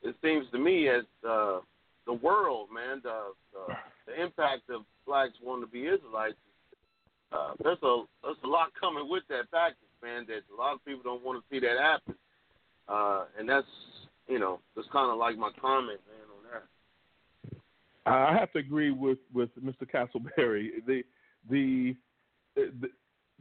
it 0.02 0.16
seems 0.22 0.50
to 0.52 0.58
me 0.58 0.88
as 0.88 1.04
uh, 1.28 1.60
the 2.06 2.12
world, 2.12 2.68
man, 2.72 3.00
the, 3.02 3.32
the 3.52 3.74
the 4.06 4.22
impact 4.22 4.70
of 4.70 4.82
blacks 5.06 5.34
wanting 5.42 5.66
to 5.66 5.70
be 5.70 5.86
Israelites. 5.86 6.36
Uh, 7.32 7.52
there's 7.62 7.82
a 7.82 8.04
there's 8.22 8.36
a 8.44 8.48
lot 8.48 8.68
coming 8.80 9.08
with 9.08 9.24
that 9.28 9.50
package, 9.50 9.76
man. 10.02 10.26
That 10.28 10.42
a 10.52 10.56
lot 10.56 10.74
of 10.74 10.84
people 10.84 11.02
don't 11.04 11.24
want 11.24 11.42
to 11.42 11.44
see 11.54 11.60
that 11.60 11.76
happen. 11.78 12.14
Uh, 12.88 13.24
and 13.38 13.48
that's 13.48 13.66
you 14.28 14.38
know 14.38 14.60
that's 14.74 14.88
kind 14.92 15.10
of 15.10 15.18
like 15.18 15.36
my 15.36 15.50
comment, 15.60 16.00
man, 16.06 16.26
on 16.36 16.42
that. 16.52 16.62
I 18.06 18.38
have 18.38 18.52
to 18.52 18.58
agree 18.58 18.90
with 18.90 19.18
with 19.32 19.50
Mr. 19.62 19.82
Castleberry. 19.82 20.68
The 20.86 21.02
the 21.50 21.96
the, 22.54 22.88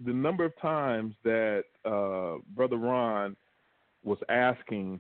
the 0.04 0.14
number 0.14 0.44
of 0.44 0.60
times 0.60 1.16
that 1.24 1.64
uh, 1.86 2.42
Brother 2.56 2.78
Ron 2.78 3.36
was 4.04 4.18
asking, 4.30 5.00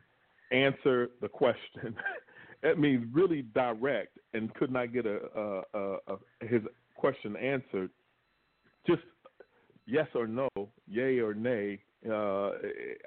answer 0.52 1.10
the 1.22 1.28
question. 1.28 1.95
that 2.64 2.80
means 2.80 3.06
really 3.12 3.44
direct, 3.53 4.18
and 4.34 4.53
could 4.53 4.72
not 4.72 4.94
get 4.94 5.06
a, 5.06 5.20
a, 5.36 5.62
a, 5.74 5.98
a 6.07 6.45
his 6.48 6.62
question 6.95 7.36
answered. 7.36 7.90
Just 8.88 9.02
yes 9.86 10.07
or 10.16 10.28
no, 10.28 10.49
yay 10.88 11.20
or 11.20 11.34
nay. 11.34 11.80
Uh, 12.07 12.52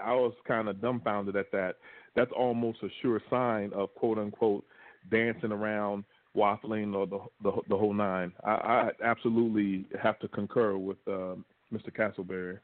I 0.04 0.12
was 0.12 0.34
kind 0.46 0.68
of 0.68 0.80
dumbfounded 0.80 1.36
at 1.36 1.52
that. 1.52 1.76
That's 2.16 2.32
almost 2.36 2.82
a 2.82 2.88
sure 3.00 3.20
sign 3.30 3.72
of 3.72 3.94
quote 3.94 4.18
unquote 4.18 4.64
dancing 5.10 5.52
around 5.52 6.04
waffling 6.36 6.94
or 6.94 7.06
the 7.06 7.18
the, 7.42 7.52
the 7.68 7.76
whole 7.76 7.94
nine. 7.94 8.32
I, 8.44 8.50
I 8.50 8.90
absolutely 9.04 9.86
have 10.00 10.18
to 10.20 10.28
concur 10.28 10.76
with 10.76 10.98
uh, 11.06 11.36
Mr. 11.72 11.90
Castleberry. 11.96 12.58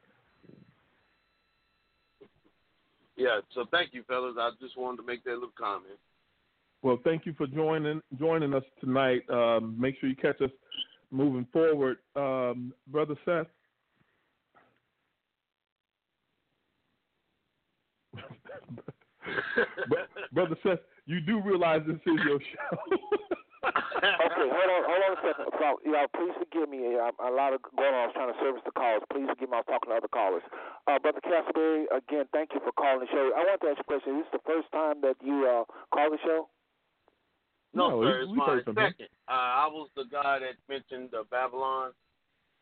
Yeah. 3.16 3.40
So 3.54 3.64
thank 3.70 3.94
you, 3.94 4.02
fellas. 4.08 4.34
I 4.38 4.50
just 4.60 4.76
wanted 4.76 4.98
to 4.98 5.06
make 5.06 5.24
that 5.24 5.34
little 5.34 5.52
comment. 5.56 5.98
Well, 6.82 6.98
thank 7.04 7.24
you 7.26 7.32
for 7.34 7.46
joining 7.46 8.00
joining 8.18 8.52
us 8.54 8.64
tonight. 8.80 9.22
Um, 9.30 9.76
make 9.78 9.98
sure 10.00 10.08
you 10.08 10.16
catch 10.16 10.40
us 10.40 10.50
moving 11.14 11.46
forward, 11.52 11.98
um, 12.16 12.74
brother 12.88 13.14
Seth. 13.24 13.46
Brother 20.32 20.56
Seth, 20.62 20.78
you 21.06 21.20
do 21.20 21.40
realize 21.40 21.82
this 21.86 21.96
is 21.96 22.20
your 22.26 22.40
show. 22.40 22.76
okay, 23.64 24.48
hold 24.50 24.68
on, 24.68 24.82
hold 24.84 25.02
on 25.06 25.12
a 25.14 25.16
second. 25.22 25.46
So, 25.58 25.78
y'all, 25.86 26.10
please 26.12 26.34
forgive 26.38 26.68
me. 26.68 26.98
I'm, 26.98 27.14
a 27.22 27.30
lot 27.30 27.54
of 27.54 27.62
going 27.76 27.94
on. 27.94 27.94
I 27.94 28.06
was 28.10 28.14
trying 28.14 28.32
to 28.32 28.38
service 28.42 28.62
the 28.66 28.72
calls. 28.72 29.02
Please 29.10 29.28
forgive 29.30 29.48
me. 29.48 29.54
I 29.56 29.60
was 29.62 29.66
talking 29.70 29.90
to 29.90 29.96
other 29.96 30.08
callers. 30.10 30.42
Uh, 30.86 30.98
Brother 30.98 31.20
Castleberry, 31.22 31.86
again, 31.94 32.26
thank 32.32 32.52
you 32.52 32.60
for 32.60 32.72
calling 32.72 33.00
the 33.00 33.06
show. 33.10 33.30
I 33.32 33.38
want 33.46 33.60
to 33.62 33.68
ask 33.72 33.78
you 33.78 33.84
a 33.86 33.90
question. 33.90 34.18
Is 34.20 34.26
this 34.28 34.34
the 34.42 34.44
first 34.44 34.70
time 34.74 35.00
that 35.00 35.16
you 35.22 35.46
uh, 35.46 35.64
call 35.94 36.10
the 36.10 36.18
show? 36.26 36.48
No, 37.74 38.00
No, 38.00 38.02
sir. 38.02 38.18
we- 38.18 38.22
It's 38.22 38.28
we've 38.30 38.36
my 38.38 38.46
heard 38.46 38.64
from 38.64 38.78
him. 38.78 38.90
second. 38.92 39.08
Uh, 39.28 39.32
I 39.32 39.66
was 39.70 39.88
the 39.96 40.04
guy 40.10 40.38
that 40.40 40.54
mentioned 40.68 41.12
uh, 41.14 41.24
Babylon. 41.30 41.90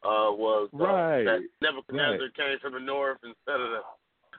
Uh, 0.04 0.34
was 0.34 0.68
uh, 0.74 0.78
Right, 0.78 1.22
that 1.24 1.40
Nebuchadnezzar 1.62 2.18
right. 2.26 2.34
came 2.34 2.58
from 2.60 2.72
the 2.74 2.80
north 2.80 3.18
instead 3.22 3.60
of 3.60 3.70
the. 3.70 3.80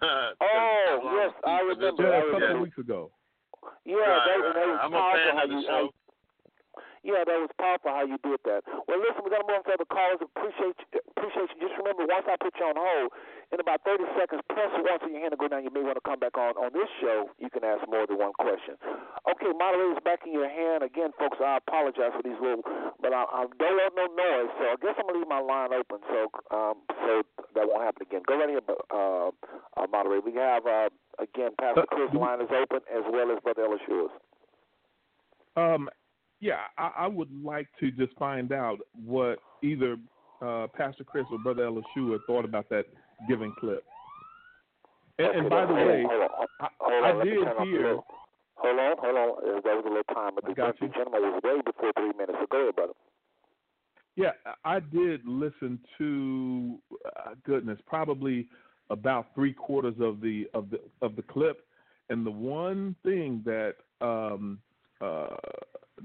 Uh, 0.03 0.31
Oh, 0.41 0.99
Babylon 0.99 1.15
yes, 1.15 1.33
I 1.47 1.59
remember. 1.61 1.87
Israel. 1.87 2.11
yeah, 2.11 2.17
a 2.17 2.31
couple 2.31 2.41
Yeah. 2.49 2.55
of 2.55 2.61
weeks 2.61 2.77
ago. 2.77 3.11
Yeah, 3.85 3.95
Right, 3.95 4.03
that, 4.03 4.43
right, 4.43 4.53
that 4.53 4.67
was 4.67 4.75
right. 4.75 4.83
I'm 4.83 4.93
a 4.93 5.13
fan 5.15 5.43
of 5.43 5.49
the 5.49 5.55
you, 5.55 5.63
show. 5.63 5.89
Yeah, 7.03 7.27
that 7.27 7.35
was 7.35 7.51
powerful 7.59 7.91
how 7.91 8.07
you 8.07 8.15
did 8.23 8.39
that. 8.47 8.63
Well, 8.87 8.95
listen, 8.95 9.27
we're 9.27 9.35
gonna 9.35 9.43
move 9.43 9.59
on 9.59 9.67
to 9.67 9.75
other 9.75 9.89
callers. 9.91 10.23
Appreciate 10.23 10.79
you, 10.79 11.03
appreciate 11.11 11.51
you. 11.51 11.67
Just 11.67 11.75
remember, 11.75 12.07
once 12.07 12.23
I 12.31 12.39
put 12.39 12.55
you 12.55 12.63
on 12.63 12.79
hold, 12.79 13.11
in 13.51 13.59
about 13.59 13.83
30 13.83 14.07
seconds, 14.15 14.39
press 14.47 14.71
once 14.79 15.03
in 15.03 15.11
your 15.11 15.21
hand 15.21 15.35
and 15.35 15.39
go 15.39 15.51
down. 15.51 15.67
You 15.67 15.69
may 15.75 15.83
want 15.83 15.99
to 15.99 16.05
come 16.07 16.17
back 16.17 16.39
on 16.39 16.55
on 16.55 16.71
this 16.71 16.87
show. 17.03 17.27
You 17.43 17.51
can 17.51 17.67
ask 17.67 17.83
more 17.91 18.07
than 18.07 18.17
one 18.17 18.31
question. 18.39 18.79
Okay, 19.27 19.51
moderators, 19.51 19.99
back 20.07 20.23
in 20.23 20.31
your 20.31 20.47
hand 20.47 20.81
again, 20.81 21.11
folks. 21.19 21.43
I 21.43 21.59
apologize 21.59 22.15
for 22.15 22.23
these 22.23 22.39
little, 22.39 22.63
but 23.03 23.11
I, 23.11 23.27
I 23.27 23.51
don't 23.51 23.77
want 23.77 23.93
no 23.99 24.07
noise, 24.07 24.51
so 24.55 24.63
I 24.71 24.75
guess 24.79 24.95
I'm 24.95 25.05
gonna 25.05 25.19
leave 25.19 25.27
my 25.27 25.43
line 25.43 25.75
open 25.75 25.99
so 26.07 26.31
um 26.55 26.87
so 27.03 27.21
that 27.51 27.67
won't 27.67 27.83
happen 27.83 28.07
again. 28.07 28.23
Go 28.23 28.39
right 28.39 28.47
here, 28.47 28.63
uh, 28.63 29.29
uh, 29.75 29.87
moderator. 29.91 30.23
We 30.23 30.39
have 30.39 30.63
uh, 30.63 30.87
again, 31.19 31.51
Pastor 31.59 31.83
Chris 31.91 32.15
line 32.15 32.39
is 32.39 32.49
open 32.49 32.79
as 32.87 33.03
well 33.11 33.27
as 33.27 33.43
Brother 33.43 33.67
Ellis 33.67 33.83
yours. 33.91 34.11
Um, 35.55 35.89
yeah, 36.43 36.67
I, 36.77 36.91
I 36.97 37.07
would 37.07 37.29
like 37.41 37.69
to 37.79 37.89
just 37.89 38.13
find 38.17 38.51
out 38.51 38.79
what 39.05 39.39
either 39.63 39.95
uh, 40.41 40.67
Pastor 40.75 41.05
Chris 41.05 41.25
or 41.31 41.39
Brother 41.39 41.63
Elishua 41.63 42.19
thought 42.27 42.43
about 42.43 42.67
that 42.69 42.83
giving 43.29 43.53
clip. 43.57 43.81
And, 45.19 45.27
okay, 45.27 45.39
and 45.39 45.49
by 45.49 45.61
the 45.61 45.67
hold 45.67 45.87
way, 45.87 46.03
on, 46.03 46.09
hold 46.09 46.21
on, 46.21 46.29
I, 46.59 46.65
I 46.65 47.11
on, 47.11 47.17
let 47.17 47.25
me 47.25 47.31
did 47.31 47.43
turn 47.43 47.47
off 47.47 47.57
the 47.59 47.63
hear. 47.63 47.97
Hold 48.55 48.79
on, 48.79 48.95
hold 48.99 49.17
on. 49.17 49.61
That 49.63 49.75
was 49.75 49.85
a 49.85 49.89
little 49.89 50.03
time, 50.13 50.31
but 50.35 50.45
the, 50.45 50.53
got 50.53 50.77
the 50.79 50.87
you. 50.87 50.91
gentleman 50.91 51.21
was 51.21 51.41
way 51.45 51.61
before 51.65 51.93
three 51.97 52.11
minutes. 52.17 52.37
So 52.41 52.47
go 52.51 52.61
ahead, 52.63 52.75
brother. 52.75 52.93
Yeah, 54.17 54.31
I 54.65 54.81
did 54.81 55.21
listen 55.25 55.79
to 55.97 56.77
uh, 57.05 57.35
goodness, 57.45 57.79
probably 57.87 58.47
about 58.89 59.27
three 59.33 59.53
quarters 59.53 59.95
of 60.01 60.19
the 60.19 60.47
of 60.53 60.69
the 60.69 60.81
of 61.01 61.15
the 61.15 61.21
clip, 61.21 61.65
and 62.09 62.25
the 62.25 62.31
one 62.31 62.97
thing 63.03 63.41
that 63.45 63.75
um, 64.01 64.59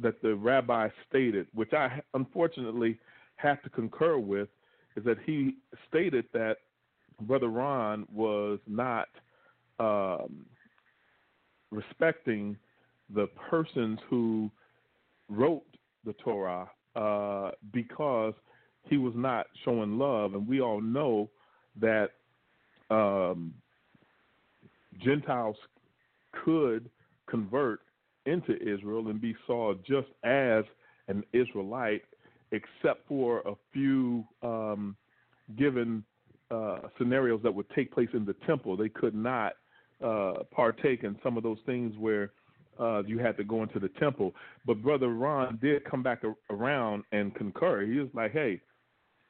that 0.00 0.22
the 0.22 0.34
rabbi 0.34 0.88
stated, 1.08 1.46
which 1.54 1.72
I 1.72 2.00
unfortunately 2.14 2.98
have 3.36 3.62
to 3.62 3.70
concur 3.70 4.18
with, 4.18 4.48
is 4.96 5.04
that 5.04 5.18
he 5.24 5.56
stated 5.88 6.24
that 6.32 6.58
Brother 7.22 7.48
Ron 7.48 8.06
was 8.12 8.58
not 8.66 9.08
um, 9.80 10.46
respecting 11.70 12.56
the 13.14 13.26
persons 13.50 13.98
who 14.08 14.50
wrote 15.28 15.64
the 16.04 16.12
Torah 16.14 16.68
uh, 16.96 17.52
because 17.72 18.34
he 18.84 18.96
was 18.96 19.14
not 19.16 19.46
showing 19.64 19.98
love, 19.98 20.34
and 20.34 20.46
we 20.46 20.60
all 20.60 20.80
know 20.80 21.28
that 21.80 22.10
um, 22.90 23.52
Gentiles 25.02 25.56
could 26.44 26.88
convert 27.28 27.80
into 28.28 28.52
Israel 28.62 29.08
and 29.08 29.20
be 29.20 29.34
saw 29.46 29.74
just 29.86 30.08
as 30.24 30.64
an 31.08 31.22
Israelite, 31.32 32.02
except 32.52 33.06
for 33.08 33.40
a 33.40 33.54
few 33.72 34.24
um, 34.42 34.96
given 35.56 36.04
uh, 36.50 36.78
scenarios 36.98 37.40
that 37.42 37.54
would 37.54 37.68
take 37.70 37.92
place 37.92 38.08
in 38.12 38.24
the 38.24 38.34
temple. 38.46 38.76
They 38.76 38.88
could 38.88 39.14
not 39.14 39.52
uh, 40.04 40.44
partake 40.50 41.04
in 41.04 41.16
some 41.22 41.36
of 41.36 41.42
those 41.42 41.58
things 41.66 41.94
where 41.98 42.32
uh, 42.78 43.02
you 43.04 43.18
had 43.18 43.36
to 43.36 43.44
go 43.44 43.62
into 43.62 43.78
the 43.78 43.90
temple. 44.00 44.34
But 44.66 44.82
Brother 44.82 45.08
Ron 45.08 45.58
did 45.60 45.84
come 45.84 46.02
back 46.02 46.22
a- 46.24 46.54
around 46.54 47.04
and 47.12 47.34
concur. 47.34 47.84
He 47.84 47.98
was 47.98 48.08
like, 48.14 48.32
hey, 48.32 48.60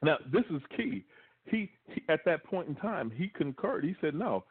now 0.03 0.17
this 0.31 0.43
is 0.51 0.61
key. 0.77 1.05
He, 1.45 1.71
he 1.87 2.03
at 2.09 2.19
that 2.25 2.43
point 2.45 2.67
in 2.67 2.75
time 2.75 3.11
he 3.15 3.29
concurred. 3.29 3.83
He 3.83 3.95
said, 4.01 4.13
no, 4.13 4.45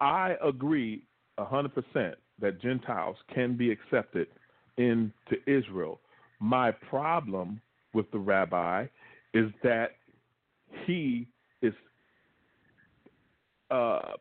I 0.00 0.36
agree 0.42 1.04
a 1.38 1.44
hundred 1.44 1.74
percent 1.74 2.16
that 2.40 2.60
Gentiles 2.60 3.16
can 3.32 3.56
be 3.56 3.70
accepted 3.70 4.28
into 4.76 5.36
Israel. 5.46 6.00
My 6.40 6.70
problem 6.70 7.60
with 7.92 8.10
the 8.10 8.18
rabbi 8.18 8.86
is 9.34 9.50
that 9.62 9.96
he 10.86 11.26
is 11.62 11.74
uh, 13.70 14.12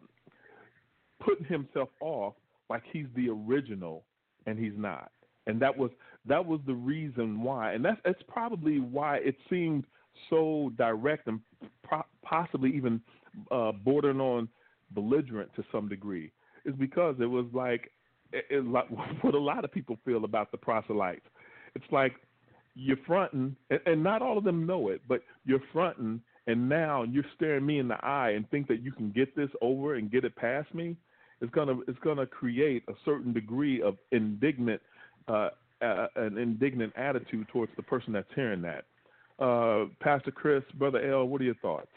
putting 1.20 1.46
himself 1.46 1.90
off 2.02 2.34
like 2.70 2.84
he's 2.92 3.08
the 3.16 3.30
original 3.30 4.04
and 4.46 4.60
he's 4.60 4.74
not. 4.78 5.12
And 5.48 5.60
that 5.62 5.76
was 5.76 5.92
that 6.28 6.46
was 6.46 6.60
the 6.68 6.74
reason 6.74 7.42
why, 7.42 7.74
and 7.74 7.84
that's 7.84 8.00
that's 8.06 8.22
probably 8.28 8.80
why 8.80 9.18
it 9.18 9.36
seemed 9.50 9.86
so 10.30 10.72
direct 10.78 11.28
and 11.28 11.40
pro- 11.84 12.06
possibly 12.24 12.76
even 12.76 13.02
uh, 13.52 13.72
bordering 13.72 14.20
on 14.20 14.48
belligerent 14.92 15.50
to 15.56 15.64
some 15.72 15.88
degree. 15.88 16.32
Is 16.66 16.76
because 16.76 17.16
it 17.20 17.26
was 17.26 17.46
like 17.54 17.90
it, 18.32 18.66
what 19.22 19.34
a 19.34 19.40
lot 19.40 19.64
of 19.64 19.72
people 19.72 19.98
feel 20.06 20.26
about 20.26 20.52
the 20.52 20.58
proselytes. 20.58 21.26
It's 21.76 21.86
like 21.92 22.14
you're 22.76 22.98
fronting, 23.06 23.56
and, 23.70 23.80
and 23.86 24.04
not 24.04 24.22
all 24.22 24.38
of 24.38 24.44
them 24.44 24.66
know 24.66 24.90
it, 24.90 25.02
but 25.08 25.22
you're 25.46 25.62
fronting, 25.74 26.22
and 26.48 26.68
now 26.68 27.04
you're 27.04 27.26
staring 27.36 27.66
me 27.66 27.80
in 27.80 27.88
the 27.88 28.04
eye 28.06 28.32
and 28.32 28.50
think 28.50 28.68
that 28.68 28.82
you 28.82 28.92
can 28.92 29.12
get 29.12 29.36
this 29.36 29.50
over 29.62 29.96
and 29.96 30.12
get 30.12 30.24
it 30.24 30.36
past 30.36 30.74
me. 30.74 30.96
It's 31.42 31.52
gonna 31.52 31.80
it's 31.88 32.00
gonna 32.00 32.26
create 32.26 32.84
a 32.90 32.94
certain 33.06 33.32
degree 33.34 33.82
of 33.82 33.98
indignant 34.12 34.82
uh, 35.28 35.50
uh, 35.82 36.08
an 36.16 36.38
indignant 36.38 36.92
attitude 36.98 37.48
towards 37.48 37.72
the 37.78 37.84
person 37.84 38.12
that's 38.12 38.28
hearing 38.36 38.62
that. 38.62 38.86
Uh, 39.42 39.86
Pastor 40.02 40.32
Chris, 40.32 40.64
Brother 40.74 41.00
L, 41.14 41.26
what 41.26 41.40
are 41.40 41.46
your 41.46 41.56
thoughts? 41.56 41.88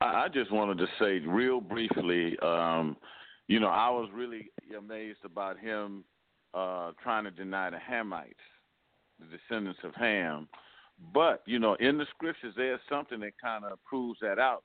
I 0.00 0.24
I 0.24 0.28
just 0.28 0.52
wanted 0.52 0.78
to 0.78 0.86
say 1.00 1.26
real 1.26 1.60
briefly, 1.60 2.38
um, 2.40 2.96
you 3.48 3.60
know, 3.60 3.68
I 3.68 3.90
was 3.90 4.08
really 4.14 4.50
amazed 4.76 5.24
about 5.24 5.58
him 5.58 6.04
uh, 6.54 6.92
trying 7.02 7.24
to 7.24 7.30
deny 7.30 7.70
the 7.70 7.78
Hamites, 7.78 8.34
the 9.18 9.26
descendants 9.26 9.80
of 9.84 9.94
Ham. 9.94 10.48
But, 11.12 11.42
you 11.46 11.58
know, 11.58 11.74
in 11.74 11.98
the 11.98 12.06
scriptures, 12.14 12.54
there's 12.56 12.80
something 12.88 13.20
that 13.20 13.32
kind 13.42 13.64
of 13.64 13.82
proves 13.84 14.20
that 14.20 14.38
out. 14.38 14.62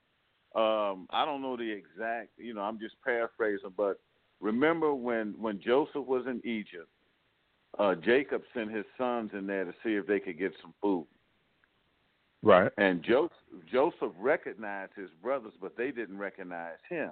Um, 0.55 1.07
I 1.11 1.25
don't 1.25 1.41
know 1.41 1.57
the 1.57 1.69
exact, 1.69 2.29
you 2.37 2.53
know, 2.53 2.61
I'm 2.61 2.79
just 2.79 2.95
paraphrasing, 3.03 3.73
but 3.75 3.99
remember 4.39 4.93
when, 4.93 5.35
when 5.39 5.59
Joseph 5.59 6.05
was 6.05 6.25
in 6.27 6.41
Egypt, 6.45 6.87
uh, 7.77 7.95
Jacob 7.95 8.41
sent 8.53 8.71
his 8.71 8.85
sons 8.97 9.31
in 9.33 9.45
there 9.45 9.65
to 9.65 9.73
see 9.83 9.93
if 9.93 10.07
they 10.07 10.19
could 10.19 10.39
get 10.39 10.53
some 10.61 10.73
food. 10.81 11.05
Right. 12.41 12.71
And 12.77 13.03
Joseph, 13.03 13.31
Joseph 13.71 14.13
recognized 14.17 14.93
his 14.95 15.09
brothers, 15.21 15.53
but 15.61 15.75
they 15.77 15.91
didn't 15.91 16.17
recognize 16.17 16.77
him. 16.89 17.11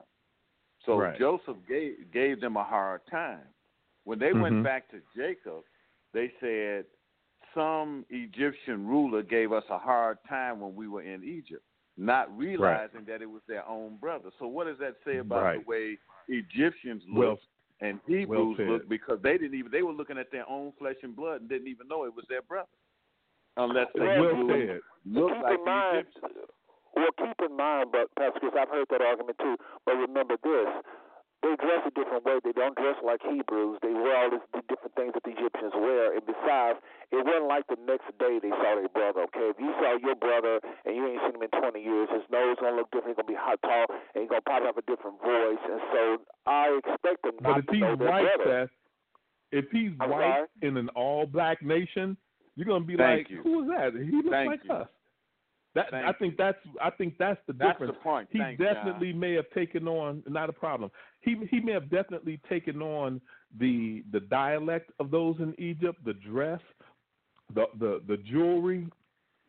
So 0.88 1.00
Right. 1.02 1.20
Joseph 1.20 1.58
gave 1.68 2.10
gave 2.12 2.40
them 2.42 2.56
a 2.58 2.64
hard 2.64 3.06
time. 3.08 3.46
When 4.06 4.18
they 4.18 4.32
Mhm. 4.32 4.42
went 4.42 4.64
back 4.64 4.90
to 4.90 5.02
Jacob, 5.16 5.64
they 6.14 6.30
said, 6.40 6.86
"Some 7.54 8.06
Egyptian 8.10 8.88
ruler 8.88 9.22
gave 9.22 9.52
us 9.52 9.66
a 9.70 9.78
hard 9.78 10.18
time 10.24 10.62
when 10.62 10.76
we 10.76 10.88
were 10.88 11.02
in 11.04 11.24
Egypt," 11.24 11.64
not 11.98 12.36
realizing 12.38 13.04
that 13.06 13.22
it 13.22 13.30
was 13.30 13.44
their 13.48 13.68
own 13.68 13.98
brother. 13.98 14.32
So 14.40 14.48
what 14.48 14.64
does 14.66 14.78
that 14.80 14.96
say 15.04 15.18
about 15.18 15.44
Right. 15.44 15.60
the 15.60 15.70
way 15.70 15.98
Egyptians 16.30 17.04
Well- 17.10 17.32
look 17.32 17.42
and 17.82 18.00
Hebrews 18.08 18.56
said. 18.58 18.68
look? 18.70 18.88
Because 18.88 19.22
they 19.22 19.38
didn't 19.38 19.56
even 19.60 19.72
they 19.72 19.84
were 19.84 19.92
looking 19.92 20.18
at 20.18 20.32
their 20.32 20.48
own 20.50 20.72
flesh 20.74 20.98
and 21.04 21.14
blood 21.16 21.42
and 21.42 21.50
didn't 21.50 21.68
even 21.68 21.90
know 21.90 22.06
it 22.06 22.14
was 22.16 22.26
their 22.28 22.42
brother, 22.44 22.70
unless 23.58 23.92
they 23.94 24.20
Well 24.20 24.36
Hebrews 24.38 24.84
looked 25.06 25.42
like 25.42 25.64
the 25.66 26.00
Egyptians. 26.00 26.50
Well, 26.98 27.14
keep 27.18 27.38
in 27.46 27.56
mind, 27.56 27.94
but 27.94 28.10
Pastor 28.18 28.40
Chris, 28.42 28.58
I've 28.58 28.70
heard 28.74 28.88
that 28.90 29.02
argument 29.02 29.38
too. 29.38 29.56
But 29.86 30.02
remember 30.02 30.36
this: 30.42 30.70
they 31.46 31.54
dress 31.62 31.86
a 31.86 31.94
different 31.94 32.26
way. 32.26 32.42
They 32.44 32.52
don't 32.52 32.74
dress 32.76 32.98
like 33.06 33.22
Hebrews. 33.22 33.78
They 33.86 33.94
wear 33.94 34.18
all 34.18 34.30
these 34.34 34.42
different 34.68 34.96
things 34.98 35.14
that 35.14 35.22
the 35.24 35.38
Egyptians 35.38 35.74
wear. 35.78 36.18
And 36.18 36.26
besides, 36.26 36.82
it 37.14 37.22
wasn't 37.22 37.46
like 37.48 37.70
the 37.70 37.78
next 37.86 38.10
day 38.18 38.42
they 38.42 38.50
saw 38.50 38.74
their 38.74 38.90
brother. 38.90 39.30
Okay, 39.30 39.54
if 39.54 39.58
you 39.62 39.70
saw 39.78 39.96
your 40.02 40.18
brother 40.18 40.60
and 40.86 40.98
you 40.98 41.06
ain't 41.06 41.22
seen 41.30 41.38
him 41.38 41.46
in 41.46 41.54
20 41.54 41.78
years, 41.78 42.10
his 42.10 42.26
nose 42.34 42.58
gonna 42.60 42.76
look 42.76 42.90
different. 42.90 43.14
He's 43.14 43.22
gonna 43.22 43.32
be 43.32 43.38
hot, 43.38 43.62
tall, 43.62 43.86
and 44.16 44.26
he's 44.26 44.30
gonna 44.30 44.42
probably 44.42 44.66
have 44.66 44.82
a 44.82 44.88
different 44.90 45.22
voice. 45.22 45.62
And 45.70 45.82
so 45.94 46.02
I 46.50 46.74
expect 46.82 47.22
them 47.22 47.38
not 47.42 47.62
if 47.62 47.66
to 47.68 47.72
he's 47.72 47.82
know 47.86 47.96
their 47.96 48.10
white, 48.10 48.26
brother. 48.42 48.68
Seth, 48.68 48.74
if 49.54 49.66
he's 49.72 49.94
I'm 50.02 50.10
white 50.10 50.26
sorry? 50.26 50.48
in 50.66 50.76
an 50.76 50.90
all-black 50.98 51.62
nation, 51.62 52.18
you're 52.58 52.66
gonna 52.66 52.84
be 52.84 52.98
Thank 52.98 53.30
like, 53.30 53.30
you. 53.30 53.42
"Who 53.46 53.62
is 53.64 53.70
that? 53.70 53.94
He 53.94 54.12
looks 54.12 54.30
Thank 54.30 54.50
like 54.50 54.64
you. 54.66 54.74
us." 54.74 54.90
That 55.78 55.92
Thank 55.92 56.08
I 56.08 56.12
think 56.14 56.38
that's 56.38 56.58
I 56.82 56.90
think 56.90 57.18
that's 57.20 57.40
the 57.46 57.54
That's 57.54 57.74
difference. 57.74 57.94
the 57.94 58.04
point. 58.04 58.28
He 58.32 58.40
Thanks, 58.40 58.58
John. 58.62 58.74
definitely 58.74 59.14
may 59.14 59.34
have 59.34 59.46
taken 59.54 59.88
on 59.88 60.24
not 60.28 60.50
a 60.50 60.54
problem. 60.54 60.90
He 61.22 61.36
he 61.52 61.60
may 61.60 61.72
have 61.74 61.88
definitely 61.92 62.40
taken 62.50 62.82
on 62.82 63.22
the 63.60 64.04
the 64.12 64.22
dialect 64.22 64.90
of 65.00 65.12
those 65.12 65.36
in 65.40 65.54
Egypt, 65.60 66.00
the 66.04 66.14
dress, 66.16 66.62
the 67.54 67.66
the 67.78 68.02
the 68.08 68.18
jewelry, 68.18 68.88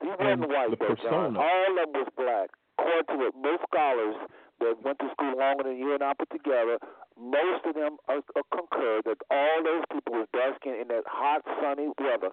He 0.03 0.09
and 0.21 0.43
white, 0.43 0.69
the 0.71 0.77
though, 0.77 0.89
John. 0.89 0.97
persona. 1.33 1.41
All 1.41 1.65
of 1.71 1.77
them 1.77 1.93
was 2.03 2.09
black. 2.15 2.51
According 2.79 3.07
to 3.09 3.17
what 3.25 3.35
most 3.43 3.63
scholars 3.73 4.17
that 4.61 4.75
went 4.85 4.99
to 4.99 5.09
school 5.13 5.33
longer 5.39 5.65
than 5.65 5.79
you 5.79 5.95
and 5.95 6.03
I 6.03 6.13
put 6.13 6.29
together, 6.31 6.77
most 7.19 7.65
of 7.65 7.75
them 7.75 7.97
are, 8.07 8.21
are 8.37 8.47
concur 8.53 9.01
that 9.07 9.17
all 9.31 9.57
those 9.65 9.83
people 9.93 10.13
were 10.13 10.27
dark 10.35 10.57
skinned 10.61 10.77
in 10.83 10.89
that 10.89 11.05
hot, 11.07 11.41
sunny 11.63 11.89
weather. 11.99 12.31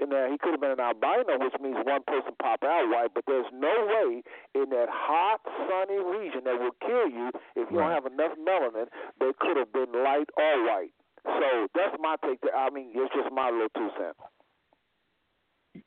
And 0.00 0.12
uh, 0.12 0.26
he 0.30 0.38
could 0.38 0.52
have 0.52 0.60
been 0.60 0.72
an 0.72 0.80
albino, 0.80 1.38
which 1.38 1.54
means 1.60 1.76
one 1.84 2.02
person 2.06 2.32
pop 2.40 2.64
out 2.64 2.88
white, 2.88 3.10
but 3.14 3.24
there's 3.26 3.46
no 3.52 3.70
way 3.86 4.22
in 4.54 4.70
that 4.70 4.88
hot, 4.90 5.40
sunny 5.68 6.00
region 6.00 6.42
that 6.44 6.58
will 6.58 6.74
kill 6.80 7.08
you 7.08 7.30
if 7.54 7.70
you 7.70 7.78
Right. 7.78 7.92
don't 7.92 8.02
have 8.02 8.06
enough 8.12 8.32
melanin, 8.40 8.88
they 9.20 9.30
could 9.38 9.56
have 9.56 9.72
been 9.72 9.92
light 9.92 10.28
or 10.36 10.64
white. 10.64 10.94
So 11.24 11.68
that's 11.74 11.94
my 12.00 12.16
take. 12.24 12.40
I 12.56 12.70
mean, 12.70 12.90
it's 12.94 13.14
just 13.14 13.30
my 13.32 13.50
little 13.50 13.68
two 13.76 13.90
cents. 13.94 14.18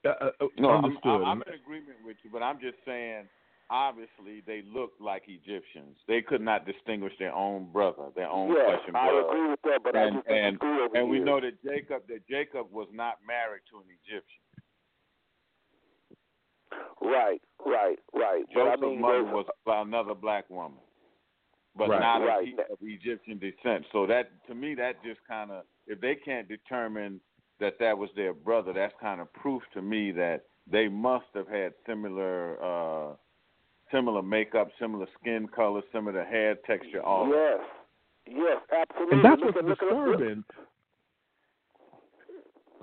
Uh, 0.06 0.32
uh, 0.40 0.48
no, 0.58 0.70
understood. 0.72 1.22
I'm, 1.22 1.42
I'm 1.42 1.44
in 1.48 1.54
agreement 1.54 1.98
with 2.06 2.18
you, 2.24 2.30
but 2.32 2.42
I'm 2.42 2.60
just 2.60 2.78
saying. 2.86 3.28
Obviously, 3.70 4.44
they 4.46 4.62
looked 4.72 5.02
like 5.02 5.24
Egyptians. 5.28 5.98
They 6.08 6.22
could 6.22 6.42
not 6.42 6.66
distinguish 6.68 7.14
their 7.18 7.34
own 7.34 7.72
brother, 7.72 8.10
their 8.16 8.30
own 8.30 8.50
yes, 8.50 8.66
flesh 8.68 8.82
and 8.86 8.94
blood. 8.94 9.10
I 9.10 9.26
agree 9.28 9.50
with 9.50 9.62
that, 9.64 9.80
but 9.84 9.96
and, 9.96 10.18
I 10.18 10.20
just 10.20 10.28
and, 10.30 10.54
disagree 10.60 10.86
over 10.86 10.98
and 10.98 11.10
we 11.10 11.20
know 11.20 11.42
that 11.42 11.62
Jacob 11.64 12.04
that 12.08 12.28
Jacob 12.30 12.68
was 12.72 12.88
not 12.94 13.16
married 13.26 13.62
to 13.72 13.78
an 13.78 13.86
Egyptian. 14.06 14.42
Right, 17.02 17.42
right, 17.66 17.98
right. 18.14 18.44
Joseph's 18.54 18.80
but 18.82 18.88
I 18.88 18.90
mean, 18.90 19.02
mother 19.02 19.24
there's- 19.24 19.34
was 19.34 19.48
another 19.66 20.14
black 20.14 20.50
woman, 20.50 20.80
but 21.76 21.90
Right. 21.90 22.00
not 22.00 22.22
Right. 22.22 22.54
Of, 22.54 22.72
of 22.72 22.78
Egyptian 22.82 23.40
descent. 23.40 23.86
So 23.92 24.06
that 24.06 24.30
to 24.48 24.56
me, 24.56 24.76
that 24.76 25.02
just 25.04 25.24
kind 25.26 25.52
of 25.52 25.66
if 25.88 26.00
they 26.02 26.16
can't 26.16 26.48
determine 26.48 27.20
that 27.60 27.80
that 27.80 27.98
was 27.98 28.10
their 28.16 28.34
brother, 28.34 28.74
that's 28.74 28.94
kind 29.00 29.22
of 29.22 29.32
proof 29.34 29.64
to 29.74 29.82
me 29.82 30.12
that 30.12 30.46
they 30.68 30.88
must 30.88 31.28
have 31.34 31.48
had 31.48 31.74
similar 31.86 32.62
uh 32.64 33.16
similar 33.92 34.22
makeup, 34.22 34.70
similar 34.80 35.08
skin 35.20 35.48
color, 35.48 35.82
similar 35.92 36.24
hair 36.24 36.56
texture, 36.66 37.02
all 37.02 37.30
that. 37.30 37.60
Yes, 38.28 38.38
yes, 38.38 38.62
absolutely. 38.72 39.18
and 39.18 39.26
that's 39.26 39.42
look 39.42 39.56
what's 39.56 39.58
at, 39.58 39.66
look 39.66 39.82
at, 39.82 39.88
look, 39.88 40.18
disturbing. 40.20 40.44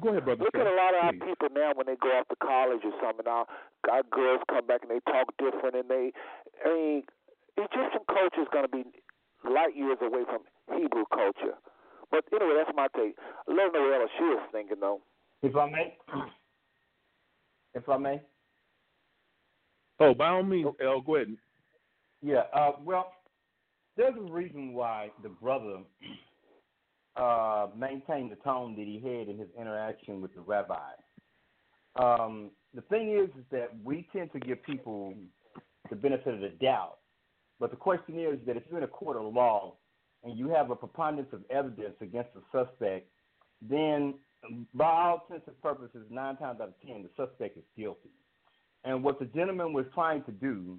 Go 0.02 0.08
ahead, 0.10 0.24
brother. 0.24 0.42
Look 0.42 0.54
at 0.54 0.66
a 0.66 0.74
lot 0.74 0.94
of 0.94 1.04
our 1.04 1.12
people 1.12 1.48
now 1.54 1.72
when 1.74 1.86
they 1.86 1.94
go 1.94 2.08
off 2.18 2.26
to 2.28 2.36
college 2.42 2.80
or 2.82 2.90
something. 3.00 3.26
Our, 3.26 3.46
our 3.90 4.02
girls 4.10 4.42
come 4.50 4.66
back 4.66 4.82
and 4.82 4.90
they 4.90 5.00
talk 5.06 5.30
different, 5.38 5.76
and 5.76 5.88
they, 5.88 6.10
I 6.66 6.74
mean, 6.74 7.02
Egyptian 7.56 8.02
culture 8.10 8.42
is 8.42 8.50
going 8.52 8.66
to 8.66 8.72
be 8.72 8.82
light 9.48 9.76
years 9.76 9.98
away 10.02 10.26
from 10.26 10.42
Hebrew 10.74 11.04
culture. 11.14 11.54
But 12.10 12.24
anyway, 12.34 12.58
that's 12.58 12.74
my 12.76 12.88
take. 12.96 13.16
Let 13.46 13.70
her 13.70 13.72
know 13.72 13.82
what 13.86 14.00
else 14.02 14.10
she 14.18 14.24
is 14.24 14.42
thinking, 14.50 14.78
though. 14.80 15.00
If 15.42 15.56
I 15.56 15.70
may, 15.70 15.94
if 17.74 17.88
I 17.88 17.96
may, 17.96 18.20
Oh, 20.02 20.14
by 20.14 20.28
all 20.28 20.42
means, 20.42 20.68
El, 20.82 21.00
go 21.00 21.16
ahead. 21.16 21.36
yeah. 22.22 22.42
Uh, 22.52 22.72
well, 22.84 23.12
there's 23.96 24.14
a 24.16 24.32
reason 24.32 24.72
why 24.72 25.10
the 25.22 25.28
brother 25.28 25.78
uh, 27.16 27.68
maintained 27.76 28.32
the 28.32 28.36
tone 28.36 28.74
that 28.76 28.86
he 28.86 29.00
had 29.00 29.28
in 29.28 29.38
his 29.38 29.48
interaction 29.58 30.20
with 30.20 30.34
the 30.34 30.40
rabbi. 30.40 30.76
Um, 31.96 32.50
the 32.74 32.80
thing 32.82 33.16
is, 33.16 33.28
is 33.38 33.44
that 33.50 33.68
we 33.84 34.08
tend 34.14 34.32
to 34.32 34.40
give 34.40 34.62
people 34.62 35.14
the 35.90 35.96
benefit 35.96 36.34
of 36.34 36.40
the 36.40 36.48
doubt, 36.60 36.96
but 37.60 37.70
the 37.70 37.76
question 37.76 38.18
is 38.18 38.38
that 38.46 38.56
if 38.56 38.62
you're 38.68 38.78
in 38.78 38.84
a 38.84 38.88
court 38.88 39.16
of 39.18 39.32
law 39.34 39.74
and 40.24 40.38
you 40.38 40.48
have 40.48 40.70
a 40.70 40.76
preponderance 40.76 41.32
of 41.32 41.42
evidence 41.50 41.94
against 42.00 42.30
the 42.34 42.40
suspect, 42.50 43.08
then 43.60 44.14
by 44.74 44.86
all 44.86 45.26
intents 45.28 45.46
and 45.48 45.60
purposes, 45.62 46.06
nine 46.10 46.36
times 46.38 46.60
out 46.60 46.68
of 46.68 46.74
ten, 46.86 47.02
the 47.02 47.10
suspect 47.14 47.58
is 47.58 47.64
guilty. 47.76 48.10
And 48.84 49.02
what 49.02 49.18
the 49.18 49.26
gentleman 49.26 49.72
was 49.72 49.86
trying 49.94 50.24
to 50.24 50.32
do, 50.32 50.78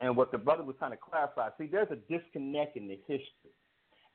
and 0.00 0.16
what 0.16 0.32
the 0.32 0.38
brother 0.38 0.62
was 0.62 0.76
trying 0.78 0.92
to 0.92 0.96
clarify, 0.96 1.50
see, 1.58 1.66
there's 1.66 1.90
a 1.90 1.96
disconnect 1.96 2.76
in 2.76 2.88
the 2.88 2.98
history. 3.06 3.52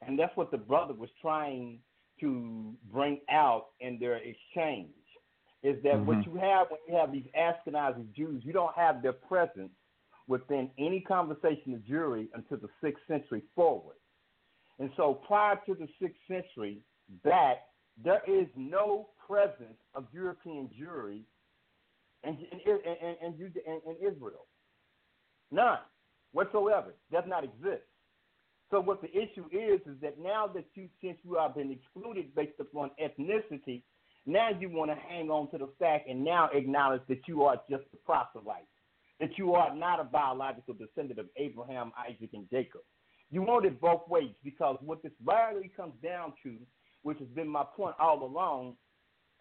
And 0.02 0.18
that's 0.18 0.36
what 0.36 0.52
the 0.52 0.58
brother 0.58 0.94
was 0.94 1.10
trying 1.22 1.80
to 2.20 2.74
bring 2.92 3.20
out 3.30 3.68
in 3.80 4.00
their 4.00 4.18
exchange. 4.18 4.90
Is 5.64 5.82
that 5.84 6.00
what 6.00 6.18
Mhm. 6.18 6.26
you 6.28 6.36
have 6.36 6.70
when 6.70 6.80
you 6.88 6.96
have 6.96 7.12
these 7.12 7.28
Ashkenazi 7.34 8.12
Jews? 8.14 8.46
You 8.46 8.54
don't 8.54 8.74
have 8.76 9.02
their 9.02 9.14
presence 9.14 9.74
within 10.28 10.72
any 10.78 11.02
conversation 11.02 11.74
of 11.74 11.82
Jewry 11.82 12.30
until 12.34 12.58
the 12.58 12.70
sixth 12.82 13.06
century 13.08 13.42
forward. 13.56 13.98
And 14.80 14.92
so 14.96 15.14
prior 15.14 15.56
to 15.66 15.76
the 15.76 15.88
sixth 16.00 16.20
century 16.28 16.84
back, 17.24 17.68
there 17.98 18.22
is 18.28 18.48
no 18.56 19.10
presence 19.26 19.80
of 19.94 20.06
European 20.14 20.68
Jewry 22.26 22.38
in, 22.52 22.72
in, 22.72 22.80
and, 23.22 23.40
in, 23.40 23.54
in, 23.66 23.82
in 23.88 24.14
Israel. 24.14 24.48
None 25.52 25.80
whatsoever. 26.36 26.94
Does 27.12 27.24
not 27.28 27.44
exist. 27.44 27.84
So 28.70 28.82
what 28.82 29.02
the 29.02 29.10
issue 29.10 29.46
is 29.52 29.80
is 29.88 30.00
that 30.02 30.20
now 30.20 30.48
that 30.54 30.66
you 30.74 30.90
since 31.02 31.18
you 31.24 31.36
have 31.36 31.56
been 31.56 31.72
excluded 31.72 32.36
based 32.36 32.60
upon 32.60 32.92
ethnicity, 33.02 33.84
now 34.26 34.50
you 34.60 34.70
want 34.70 34.92
to 34.92 34.98
hang 34.98 35.30
on 35.30 35.50
to 35.52 35.58
the 35.58 35.70
fact 35.80 36.10
and 36.10 36.24
now 36.24 36.50
acknowledge 36.52 37.02
that 37.08 37.22
you 37.28 37.44
are 37.44 37.56
just 37.70 37.84
a 37.94 37.98
proselyte, 38.06 38.68
that 39.20 39.38
you 39.38 39.54
are 39.54 39.74
not 39.76 40.00
a 40.00 40.04
biological 40.04 40.74
descendant 40.74 41.20
of 41.20 41.28
Abraham, 41.38 41.92
Isaac, 41.98 42.32
and 42.34 42.50
Jacob. 42.50 42.82
You 43.32 43.44
want 43.44 43.66
it 43.66 43.80
both 43.80 44.08
ways 44.10 44.34
because 44.44 44.78
what 44.82 45.04
this 45.04 45.12
rarely 45.24 45.72
comes 45.76 45.94
down 46.04 46.34
to, 46.44 46.56
which 47.04 47.20
has 47.20 47.28
been 47.30 47.48
my 47.48 47.64
point 47.76 47.96
all 48.00 48.24
along, 48.24 48.76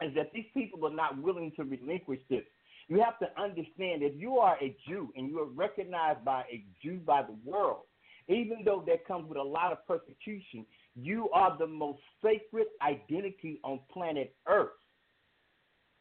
is 0.02 0.14
that 0.16 0.32
these 0.34 0.46
people 0.52 0.86
are 0.86 0.94
not 0.94 1.20
willing 1.20 1.50
to 1.56 1.64
relinquish 1.64 2.20
this. 2.28 2.44
You 2.88 3.00
have 3.00 3.18
to 3.20 3.40
understand 3.40 4.02
if 4.02 4.14
you 4.16 4.38
are 4.38 4.56
a 4.60 4.76
Jew 4.86 5.12
and 5.16 5.28
you 5.28 5.40
are 5.40 5.46
recognized 5.46 6.24
by 6.24 6.42
a 6.50 6.64
Jew 6.82 6.98
by 6.98 7.22
the 7.22 7.36
world, 7.44 7.82
even 8.28 8.58
though 8.64 8.82
that 8.86 9.06
comes 9.06 9.28
with 9.28 9.38
a 9.38 9.42
lot 9.42 9.72
of 9.72 9.86
persecution, 9.86 10.66
you 10.94 11.28
are 11.30 11.56
the 11.58 11.66
most 11.66 12.00
sacred 12.22 12.66
identity 12.82 13.60
on 13.64 13.80
planet 13.92 14.34
Earth. 14.46 14.70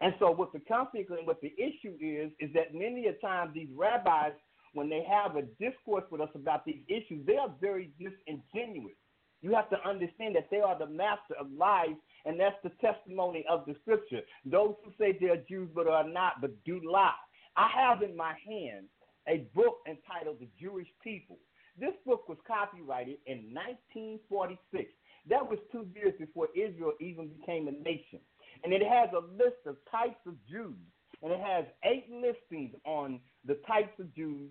And 0.01 0.14
so, 0.19 0.31
what 0.31 0.51
the 0.51 0.61
and 0.69 1.27
what 1.27 1.41
the 1.41 1.53
issue 1.57 1.95
is, 2.01 2.31
is 2.39 2.53
that 2.53 2.73
many 2.73 3.07
a 3.07 3.14
time 3.14 3.51
these 3.53 3.69
rabbis, 3.76 4.34
when 4.73 4.89
they 4.89 5.05
have 5.10 5.38
a 5.38 5.43
discourse 5.64 6.03
with 6.11 6.19
us 6.19 6.30
about 6.35 6.65
these 6.65 6.81
issues, 6.88 7.26
they 7.26 7.38
are 7.38 7.51
very 7.61 7.91
disingenuous. 7.97 8.95
You 9.43 9.53
have 9.53 9.69
to 9.71 9.87
understand 9.87 10.37
that 10.37 10.47
they 10.49 10.61
are 10.61 10.79
the 10.79 10.87
master 10.87 11.35
of 11.37 11.51
lies, 11.51 11.97
and 12.25 12.39
that's 12.39 12.55
the 12.63 12.71
testimony 12.79 13.45
of 13.49 13.65
the 13.67 13.75
scripture. 13.81 14.21
Those 14.45 14.75
who 14.83 14.91
say 14.97 15.17
they're 15.19 15.43
Jews 15.49 15.69
but 15.75 15.85
are 15.85 16.07
not, 16.07 16.39
but 16.39 16.51
do 16.63 16.79
lie. 16.89 17.11
I 17.57 17.67
have 17.75 18.01
in 18.01 18.15
my 18.15 18.35
hand 18.47 18.85
a 19.27 19.45
book 19.53 19.79
entitled 19.85 20.37
The 20.39 20.47
Jewish 20.59 20.87
People. 21.03 21.37
This 21.77 21.91
book 22.05 22.29
was 22.29 22.37
copyrighted 22.47 23.17
in 23.27 23.53
1946. 23.53 24.89
That 25.29 25.47
was 25.47 25.59
two 25.73 25.87
years 25.93 26.13
before 26.17 26.47
Israel 26.55 26.93
even 27.01 27.27
became 27.27 27.67
a 27.67 27.71
nation. 27.71 28.19
And 28.63 28.71
it 28.71 28.81
has 28.81 29.09
a 29.11 29.25
list 29.35 29.59
of 29.65 29.75
types 29.91 30.19
of 30.25 30.35
Jews. 30.49 30.79
And 31.21 31.33
it 31.33 31.39
has 31.41 31.65
eight 31.83 32.07
listings 32.09 32.73
on 32.85 33.19
the 33.45 33.59
types 33.67 33.99
of 33.99 34.13
Jews. 34.15 34.49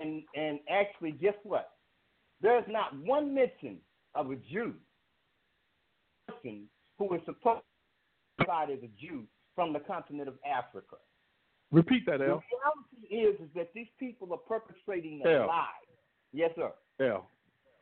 And, 0.00 0.24
and 0.34 0.58
actually, 0.68 1.12
guess 1.12 1.34
what? 1.44 1.70
There's 2.40 2.64
not 2.68 2.96
one 3.04 3.32
mention 3.32 3.78
of 4.14 4.30
a 4.30 4.36
Jew 4.36 4.74
person 6.28 6.68
who 6.98 7.14
is 7.14 7.20
supposed 7.24 7.62
to 8.40 8.44
be 8.44 8.72
as 8.72 8.78
a 8.82 8.90
Jew 9.00 9.24
from 9.54 9.72
the 9.72 9.80
continent 9.80 10.28
of 10.28 10.34
Africa. 10.46 10.96
Repeat 11.70 12.04
that, 12.06 12.18
The 12.18 12.24
reality 12.26 13.14
is, 13.14 13.40
is 13.40 13.48
that 13.54 13.72
these 13.74 13.88
people 13.98 14.32
are 14.32 14.38
perpetrating 14.38 15.22
a 15.24 15.46
lie. 15.46 15.66
Yes, 16.32 16.50
sir. 16.56 16.72
El. 17.00 17.26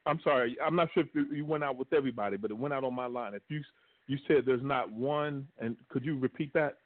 I'm 0.07 0.21
sorry. 0.23 0.57
I'm 0.65 0.77
not 0.77 0.89
sure 0.93 1.03
if 1.03 1.15
you- 1.15 1.45
went 1.45 1.63
out 1.65 1.77
with 1.77 1.93
everybody, 1.93 2.37
but 2.37 2.51
it 2.51 2.55
went 2.55 2.73
out 2.73 2.85
on 2.85 2.95
my 2.95 3.07
line. 3.07 3.35
If 3.35 3.43
you 3.49 3.63
you 4.07 4.19
said 4.27 4.45
there's 4.45 4.63
not 4.63 4.91
one, 4.91 5.47
and 5.59 5.77
could 5.89 6.05
you 6.05 6.19
repeat 6.19 6.53
that? 6.53 6.79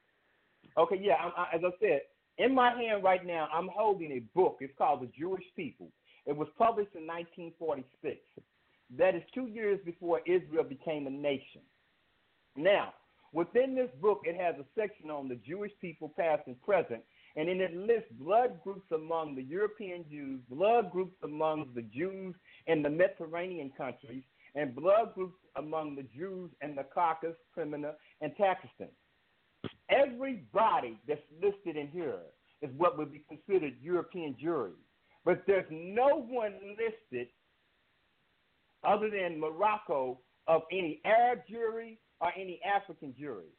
Okay, 0.76 0.96
yeah. 0.96 1.14
I, 1.14 1.54
as 1.54 1.64
I 1.64 1.70
said, 1.80 2.02
in 2.36 2.54
my 2.54 2.70
hand 2.70 3.02
right 3.02 3.24
now, 3.24 3.48
I'm 3.52 3.68
holding 3.68 4.12
a 4.12 4.18
book. 4.34 4.58
It's 4.60 4.76
called 4.76 5.00
The 5.00 5.06
Jewish 5.18 5.44
People. 5.56 5.90
It 6.26 6.36
was 6.36 6.48
published 6.58 6.94
in 6.94 7.06
1946. 7.06 8.18
That 8.96 9.14
is 9.14 9.22
two 9.34 9.46
years 9.46 9.80
before 9.84 10.20
Israel 10.26 10.64
became 10.64 11.06
a 11.06 11.10
nation. 11.10 11.62
Now, 12.56 12.92
within 13.32 13.74
this 13.74 13.90
book, 14.00 14.20
it 14.24 14.40
has 14.40 14.54
a 14.56 14.80
section 14.80 15.10
on 15.10 15.28
the 15.28 15.36
Jewish 15.36 15.72
people, 15.80 16.12
past 16.16 16.42
and 16.46 16.60
present, 16.62 17.02
and 17.36 17.48
in 17.48 17.60
it 17.60 17.74
lists 17.74 18.12
blood 18.12 18.62
groups 18.62 18.86
among 18.92 19.34
the 19.34 19.42
European 19.42 20.04
Jews, 20.08 20.40
blood 20.48 20.92
groups 20.92 21.16
among 21.24 21.70
the 21.74 21.82
Jews 21.82 22.34
in 22.66 22.82
the 22.82 22.90
Mediterranean 22.90 23.72
countries, 23.76 24.22
and 24.54 24.74
blood 24.74 25.14
groups 25.14 25.38
among 25.56 25.96
the 25.96 26.06
Jews 26.16 26.50
in 26.62 26.76
the 26.76 26.84
Caucasus, 26.84 27.36
Crimea, 27.52 27.94
and 28.20 28.36
Pakistan. 28.36 28.88
Everybody 29.88 30.98
that's 31.08 31.20
listed 31.42 31.76
in 31.76 31.88
here 31.88 32.20
is 32.62 32.70
what 32.76 32.96
would 32.96 33.12
be 33.12 33.24
considered 33.28 33.74
European 33.82 34.36
Jewry. 34.42 34.72
But 35.24 35.42
there's 35.46 35.66
no 35.70 36.24
one 36.28 36.54
listed 36.78 37.28
other 38.86 39.10
than 39.10 39.40
Morocco 39.40 40.20
of 40.46 40.62
any 40.70 41.00
Arab 41.04 41.40
Jewry 41.50 41.98
or 42.20 42.32
any 42.36 42.60
African 42.64 43.14
Jewry. 43.20 43.50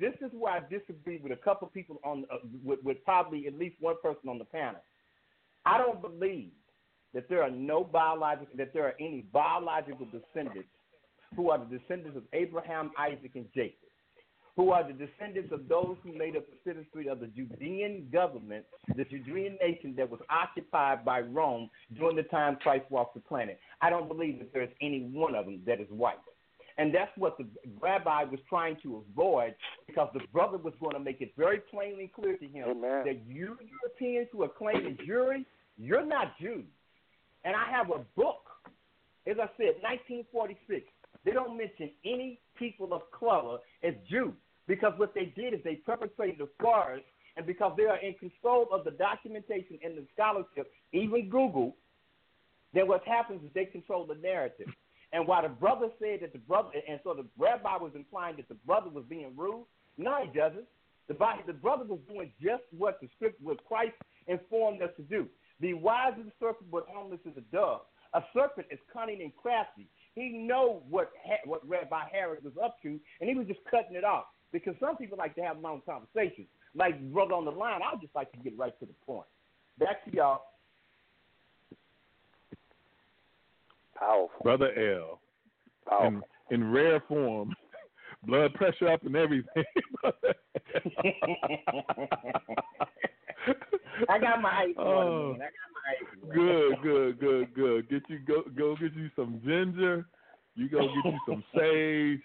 This 0.00 0.14
is 0.20 0.30
where 0.32 0.52
I 0.52 0.60
disagree 0.60 1.18
with 1.22 1.32
a 1.32 1.36
couple 1.36 1.68
people 1.68 2.00
on, 2.04 2.24
uh, 2.32 2.36
with, 2.62 2.82
with 2.82 3.04
probably 3.04 3.46
at 3.46 3.54
least 3.58 3.76
one 3.80 3.96
person 4.02 4.28
on 4.28 4.38
the 4.38 4.44
panel. 4.44 4.80
I 5.66 5.78
don't 5.78 6.00
believe 6.00 6.52
that 7.12 7.28
there 7.28 7.42
are 7.42 7.50
no 7.50 7.84
biological, 7.84 8.56
that 8.56 8.72
there 8.72 8.86
are 8.86 8.94
any 8.98 9.26
biological 9.32 10.06
descendants 10.06 10.68
who 11.36 11.50
are 11.50 11.58
the 11.58 11.78
descendants 11.78 12.16
of 12.16 12.24
Abraham, 12.32 12.92
Isaac, 12.98 13.32
and 13.34 13.46
Jacob, 13.54 13.88
who 14.56 14.70
are 14.70 14.86
the 14.86 14.92
descendants 14.92 15.52
of 15.52 15.68
those 15.68 15.96
who 16.02 16.16
made 16.16 16.36
up 16.36 16.44
the 16.46 16.56
citizenry 16.64 17.08
of 17.08 17.20
the 17.20 17.26
Judean 17.26 18.08
government, 18.12 18.64
the 18.96 19.04
Judean 19.04 19.58
nation 19.60 19.94
that 19.96 20.08
was 20.08 20.20
occupied 20.30 21.04
by 21.04 21.20
Rome 21.20 21.68
during 21.98 22.16
the 22.16 22.22
time 22.24 22.56
Christ 22.62 22.84
walked 22.88 23.14
the 23.14 23.20
planet. 23.20 23.58
I 23.80 23.90
don't 23.90 24.06
believe 24.06 24.38
that 24.38 24.52
there's 24.52 24.70
any 24.80 25.10
one 25.12 25.34
of 25.34 25.46
them 25.46 25.60
that 25.66 25.80
is 25.80 25.88
white. 25.90 26.18
And 26.76 26.94
that's 26.94 27.10
what 27.16 27.38
the 27.38 27.46
rabbi 27.80 28.24
was 28.24 28.40
trying 28.48 28.76
to 28.82 29.04
avoid 29.10 29.54
because 29.86 30.08
the 30.12 30.20
brother 30.32 30.58
was 30.58 30.74
going 30.80 30.94
to 30.94 31.00
make 31.00 31.20
it 31.20 31.32
very 31.36 31.58
plainly 31.58 32.10
clear 32.14 32.36
to 32.36 32.46
him 32.46 32.68
Amen. 32.68 33.04
that 33.06 33.20
you 33.26 33.56
Europeans 33.82 34.28
who 34.32 34.42
are 34.42 34.48
claiming 34.48 34.98
Jewry, 35.08 35.44
you're 35.76 36.04
not 36.04 36.38
Jews. 36.40 36.64
And 37.44 37.54
I 37.54 37.70
have 37.70 37.90
a 37.90 37.98
book, 38.16 38.42
as 39.26 39.36
I 39.38 39.46
said, 39.56 39.82
1946. 39.82 40.86
They 41.24 41.30
don't 41.30 41.56
mention 41.56 41.90
any 42.04 42.40
people 42.58 42.92
of 42.92 43.02
color 43.12 43.58
as 43.82 43.94
Jews 44.10 44.34
because 44.66 44.92
what 44.96 45.14
they 45.14 45.32
did 45.36 45.54
is 45.54 45.60
they 45.64 45.76
perpetrated 45.76 46.40
a 46.40 46.46
farce, 46.62 47.02
and 47.36 47.46
because 47.46 47.72
they 47.76 47.84
are 47.84 47.98
in 47.98 48.14
control 48.14 48.68
of 48.72 48.84
the 48.84 48.92
documentation 48.92 49.78
and 49.84 49.96
the 49.96 50.06
scholarship, 50.14 50.70
even 50.92 51.28
Google, 51.28 51.76
then 52.72 52.88
what 52.88 53.04
happens 53.04 53.42
is 53.44 53.50
they 53.54 53.66
control 53.66 54.06
the 54.06 54.14
narrative. 54.14 54.68
And 55.12 55.26
while 55.26 55.42
the 55.42 55.48
brother 55.48 55.88
said 56.00 56.20
that 56.22 56.32
the 56.32 56.38
brother, 56.40 56.70
and 56.88 56.98
so 57.04 57.14
the 57.14 57.26
rabbi 57.38 57.76
was 57.76 57.92
implying 57.94 58.36
that 58.36 58.48
the 58.48 58.56
brother 58.66 58.90
was 58.90 59.04
being 59.08 59.32
rude, 59.36 59.64
no, 59.96 60.18
he 60.24 60.38
doesn't. 60.38 60.66
The, 61.06 61.14
the 61.46 61.52
brother 61.52 61.84
was 61.84 62.00
doing 62.08 62.32
just 62.42 62.62
what 62.76 63.00
the 63.00 63.08
script, 63.14 63.40
what 63.42 63.64
Christ 63.64 63.94
informed 64.26 64.82
us 64.82 64.90
to 64.96 65.02
do. 65.02 65.28
Be 65.60 65.74
wise 65.74 66.14
as 66.18 66.26
a 66.26 66.32
serpent, 66.40 66.70
but 66.70 66.86
harmless 66.92 67.20
as 67.28 67.36
a 67.36 67.42
dove. 67.54 67.82
A 68.14 68.22
serpent 68.32 68.66
is 68.70 68.78
cunning 68.92 69.22
and 69.22 69.34
crafty. 69.36 69.86
He 70.14 70.30
know 70.30 70.82
what 70.88 71.10
what 71.44 71.68
Rabbi 71.68 72.08
Harris 72.10 72.42
was 72.44 72.54
up 72.62 72.76
to, 72.82 72.98
and 73.20 73.28
he 73.28 73.34
was 73.34 73.46
just 73.46 73.60
cutting 73.70 73.96
it 73.96 74.04
off. 74.04 74.26
Because 74.54 74.76
some 74.78 74.96
people 74.96 75.18
like 75.18 75.34
to 75.34 75.40
have 75.42 75.58
long 75.58 75.82
conversations. 75.84 76.46
Like 76.76 77.00
brother 77.12 77.34
on 77.34 77.44
the 77.44 77.50
line, 77.50 77.80
I 77.82 77.96
just 78.00 78.14
like 78.14 78.30
to 78.32 78.38
get 78.38 78.56
right 78.56 78.72
to 78.78 78.86
the 78.86 78.92
point. 79.04 79.26
Back 79.80 80.04
to 80.04 80.12
y'all. 80.14 80.42
Powerful. 83.98 84.30
Brother 84.44 84.70
L. 84.94 85.20
Powerful. 85.88 86.22
In, 86.50 86.62
in 86.62 86.70
rare 86.70 87.02
form. 87.08 87.52
Blood 88.26 88.54
pressure 88.54 88.88
up 88.88 89.04
and 89.04 89.16
everything. 89.16 89.64
I 94.08 94.18
got 94.18 94.40
my 94.40 94.50
ice 94.50 94.74
Oh. 94.78 94.84
water, 94.84 95.38
man. 95.38 95.42
I 95.42 95.50
got 95.50 95.70
my 95.74 95.82
ice 95.90 96.06
water. 96.22 96.34
good, 96.34 96.82
good, 96.82 97.18
good, 97.20 97.54
good. 97.54 97.88
Get 97.90 98.02
you 98.08 98.18
go 98.20 98.42
go 98.56 98.76
get 98.76 98.94
you 98.94 99.10
some 99.16 99.40
ginger. 99.44 100.06
You 100.54 100.68
go 100.68 100.86
get 100.86 101.04
you 101.12 101.18
some 101.26 101.44
sage. 101.56 102.20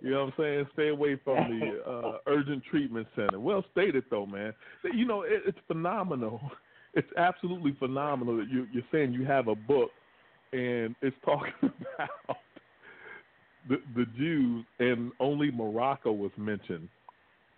You 0.00 0.10
know 0.10 0.24
what 0.26 0.34
I'm 0.38 0.44
saying? 0.44 0.66
Stay 0.74 0.88
away 0.88 1.18
from 1.24 1.58
the 1.58 1.82
uh, 1.90 2.18
urgent 2.26 2.62
treatment 2.70 3.06
center. 3.16 3.40
Well 3.40 3.64
stated 3.72 4.04
though, 4.10 4.26
man. 4.26 4.52
You 4.94 5.06
know 5.06 5.22
it, 5.22 5.42
it's 5.46 5.58
phenomenal. 5.66 6.40
It's 6.98 7.12
absolutely 7.18 7.76
phenomenal 7.78 8.38
that 8.38 8.48
you, 8.48 8.66
you're 8.72 8.82
saying 8.90 9.12
you 9.12 9.26
have 9.26 9.48
a 9.48 9.54
book 9.54 9.90
and 10.54 10.96
it's 11.02 11.14
talking 11.26 11.52
about 11.62 12.38
the 13.68 13.76
the 13.94 14.06
Jews 14.16 14.64
and 14.78 15.12
only 15.20 15.50
Morocco 15.50 16.10
was 16.12 16.30
mentioned. 16.38 16.88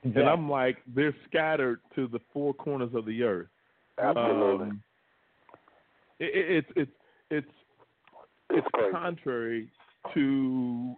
Exactly. 0.02 0.23
And 0.23 0.28
I'm 0.28 0.51
like, 0.51 0.78
they're 0.93 1.15
scattered 1.28 1.78
to 1.94 2.09
the 2.09 2.19
four 2.32 2.52
corners 2.52 2.90
of 2.94 3.06
the 3.06 3.23
earth. 3.23 3.47
Absolutely. 4.02 4.66
Um, 4.66 4.82
it, 6.19 6.24
it, 6.24 6.65
it's 6.77 6.90
it's 7.31 7.47
it's 8.51 8.66
it's 8.66 8.93
contrary 8.93 9.70
to 10.15 10.94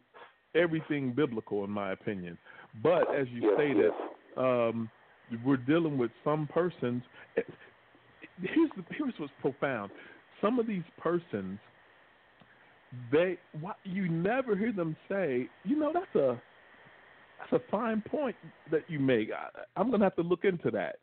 everything 0.54 1.12
biblical, 1.12 1.64
in 1.64 1.70
my 1.70 1.92
opinion. 1.92 2.36
But 2.82 3.14
as 3.14 3.28
you 3.28 3.42
Yes, 3.42 3.52
stated, 3.54 3.92
yes. 3.92 4.36
um, 4.36 4.90
we're 5.44 5.56
dealing 5.56 5.96
with 5.98 6.10
some 6.24 6.46
persons. 6.46 7.02
Here's 8.42 8.70
the, 8.76 8.84
here's 8.90 9.14
what's 9.18 9.32
profound. 9.40 9.90
Some 10.40 10.58
of 10.58 10.66
these 10.66 10.82
persons, 10.98 11.58
they 13.12 13.38
why, 13.60 13.74
you 13.84 14.08
never 14.08 14.56
hear 14.56 14.72
them 14.72 14.96
say, 15.08 15.48
you 15.64 15.76
know, 15.76 15.92
that's 15.92 16.14
a 16.14 16.40
that's 17.38 17.52
a 17.52 17.70
fine 17.70 18.02
point 18.02 18.36
that 18.70 18.82
you 18.88 18.98
make. 18.98 19.30
I, 19.32 19.48
I'm 19.76 19.88
going 19.88 20.00
to 20.00 20.06
have 20.06 20.16
to 20.16 20.22
look 20.22 20.44
into 20.44 20.70
that. 20.72 20.96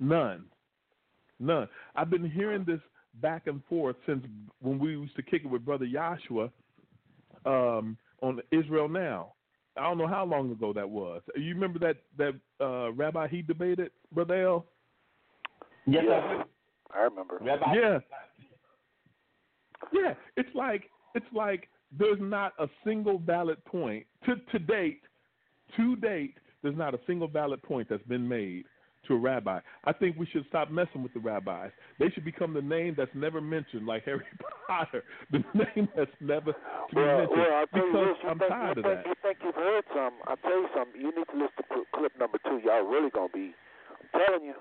None, 0.00 0.44
none. 1.40 1.68
I've 1.96 2.10
been 2.10 2.30
hearing 2.30 2.64
this 2.64 2.80
back 3.20 3.46
and 3.46 3.62
forth 3.68 3.96
since 4.06 4.24
when 4.60 4.78
we 4.78 4.90
used 4.90 5.16
to 5.16 5.22
kick 5.22 5.42
it 5.44 5.48
with 5.48 5.64
Brother 5.64 5.86
Joshua 5.86 6.50
um, 7.46 7.96
on 8.22 8.40
Israel 8.50 8.88
Now. 8.88 9.32
I 9.76 9.82
don't 9.82 9.98
know 9.98 10.06
how 10.06 10.24
long 10.24 10.52
ago 10.52 10.72
that 10.72 10.88
was. 10.88 11.20
You 11.36 11.54
remember 11.54 11.78
that 11.80 11.96
that 12.16 12.34
uh, 12.64 12.92
rabbi 12.92 13.26
he 13.28 13.42
debated, 13.42 13.90
Brother 14.12 14.46
L? 14.46 14.66
Yes, 15.86 16.04
Yes. 16.06 16.22
I. 16.22 16.98
I 16.98 17.02
remember. 17.02 17.38
Rabbi, 17.40 17.74
Yeah. 17.74 17.98
Yeah, 19.92 20.14
it's 20.36 20.54
like 20.54 20.90
it's 21.14 21.26
like 21.34 21.68
there's 21.96 22.18
not 22.20 22.52
a 22.58 22.68
single 22.84 23.18
valid 23.18 23.62
point 23.64 24.06
to 24.26 24.36
to 24.52 24.58
date. 24.58 25.02
To 25.76 25.96
date, 25.96 26.36
there's 26.62 26.76
not 26.76 26.94
a 26.94 27.00
single 27.06 27.28
valid 27.28 27.62
point 27.62 27.88
that's 27.88 28.02
been 28.04 28.26
made 28.26 28.64
to 29.08 29.14
a 29.14 29.18
rabbi. 29.18 29.60
I 29.84 29.92
think 29.92 30.16
we 30.18 30.26
should 30.26 30.44
stop 30.48 30.70
messing 30.70 31.02
with 31.02 31.12
the 31.14 31.20
rabbis. 31.20 31.70
They 31.98 32.10
should 32.10 32.24
become 32.24 32.54
the 32.54 32.62
name 32.62 32.94
that's 32.96 33.10
never 33.14 33.40
mentioned, 33.40 33.86
like 33.86 34.04
Harry 34.04 34.24
Potter, 34.66 35.02
the 35.30 35.38
name 35.54 35.88
that's 35.96 36.10
never 36.20 36.52
to 36.52 36.58
be 36.94 37.00
Well, 37.00 37.18
mentioned. 37.18 37.38
well, 37.40 37.54
I'll 37.54 37.66
tell 37.66 37.86
you 37.86 37.92
this. 37.92 38.16
You 38.22 38.28
I'm 38.30 38.38
think, 38.38 38.50
tired 38.50 38.76
you 38.76 38.82
of 38.82 38.86
think, 38.88 39.04
that. 39.04 39.06
You 39.06 39.14
think 39.22 39.38
you've 39.44 39.54
heard 39.54 39.84
some? 39.94 40.12
I'll 40.26 40.36
tell 40.36 40.60
you 40.60 40.68
something. 40.76 41.00
You 41.00 41.08
need 41.16 41.26
to 41.30 41.36
listen 41.36 41.64
to 41.72 41.84
clip 41.94 42.12
number 42.18 42.38
two. 42.44 42.60
Y'all 42.64 42.82
really 42.86 43.10
gonna 43.10 43.28
be. 43.32 43.52
I'm 44.14 44.20
telling 44.26 44.44
you. 44.46 44.54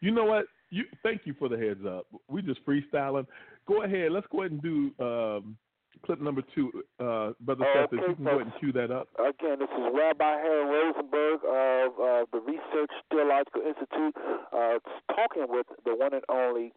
You 0.00 0.12
know 0.12 0.24
what? 0.24 0.46
You 0.70 0.84
thank 1.02 1.22
you 1.24 1.34
for 1.38 1.48
the 1.48 1.56
heads 1.56 1.80
up. 1.86 2.06
We 2.28 2.42
just 2.42 2.64
freestyling. 2.66 3.26
Go 3.66 3.82
ahead. 3.84 4.12
Let's 4.12 4.26
go 4.30 4.40
ahead 4.42 4.52
and 4.52 4.62
do 4.62 4.90
um, 5.04 5.56
clip 6.04 6.20
number 6.20 6.42
two, 6.54 6.70
uh, 7.00 7.32
brother 7.40 7.64
Oh, 7.66 7.86
Seth. 7.86 7.92
If 7.92 8.08
you 8.08 8.14
can 8.16 8.24
go 8.24 8.30
ahead 8.30 8.42
and 8.42 8.52
cue 8.60 8.72
that 8.72 8.90
up. 8.90 9.08
Again, 9.18 9.58
this 9.58 9.68
is 9.68 9.84
Rabbi 9.94 10.32
Harry 10.40 10.64
Rosenberg 10.64 11.40
of 11.44 11.92
uh, 11.98 12.24
the 12.32 12.40
Research 12.40 12.90
Theological 13.10 13.62
Institute, 13.62 14.14
uh, 14.52 14.78
talking 15.14 15.46
with 15.48 15.66
the 15.84 15.94
one 15.94 16.14
and 16.14 16.24
only 16.28 16.72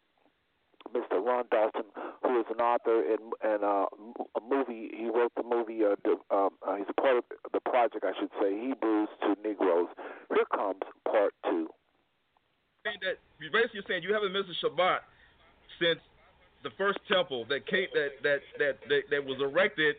Mr. 0.95 1.23
Ron 1.23 1.45
Dalton, 1.52 1.85
who 2.23 2.39
is 2.39 2.45
an 2.49 2.60
author 2.60 3.03
and 3.06 3.34
and 3.43 3.64
uh, 3.64 3.85
a 4.35 4.41
movie. 4.41 4.89
He 4.93 5.06
wrote 5.10 5.31
the 5.38 5.43
movie. 5.43 5.85
Uh, 5.85 5.95
the, 6.03 6.18
um, 6.35 6.49
uh, 6.68 6.76
he's 6.76 6.89
a 6.89 6.93
part 7.02 7.18
of 7.18 7.23
the 7.53 7.60
project, 7.61 8.03
I 8.03 8.14
should 8.19 8.31
say, 8.41 8.49
Hebrews 8.60 9.10
to 9.22 9.35
Negroes. 9.43 9.88
Here 10.34 10.45
comes 10.53 10.81
part 11.06 11.34
two. 11.45 11.69
saying 12.85 12.98
that 13.02 13.18
you're 13.39 13.52
basically 13.53 13.81
saying 13.88 14.03
you 14.03 14.14
haven't 14.14 14.34
missed 14.34 14.49
a 14.49 14.57
Shabbat 14.65 14.99
since 15.80 16.02
the 16.64 16.72
first 16.78 17.00
temple 17.08 17.46
that 17.50 17.66
came 17.68 17.88
that 17.94 18.22
that 18.24 18.40
that 18.60 18.76
that, 18.90 19.02
that 19.10 19.24
was 19.24 19.38
erected 19.42 19.96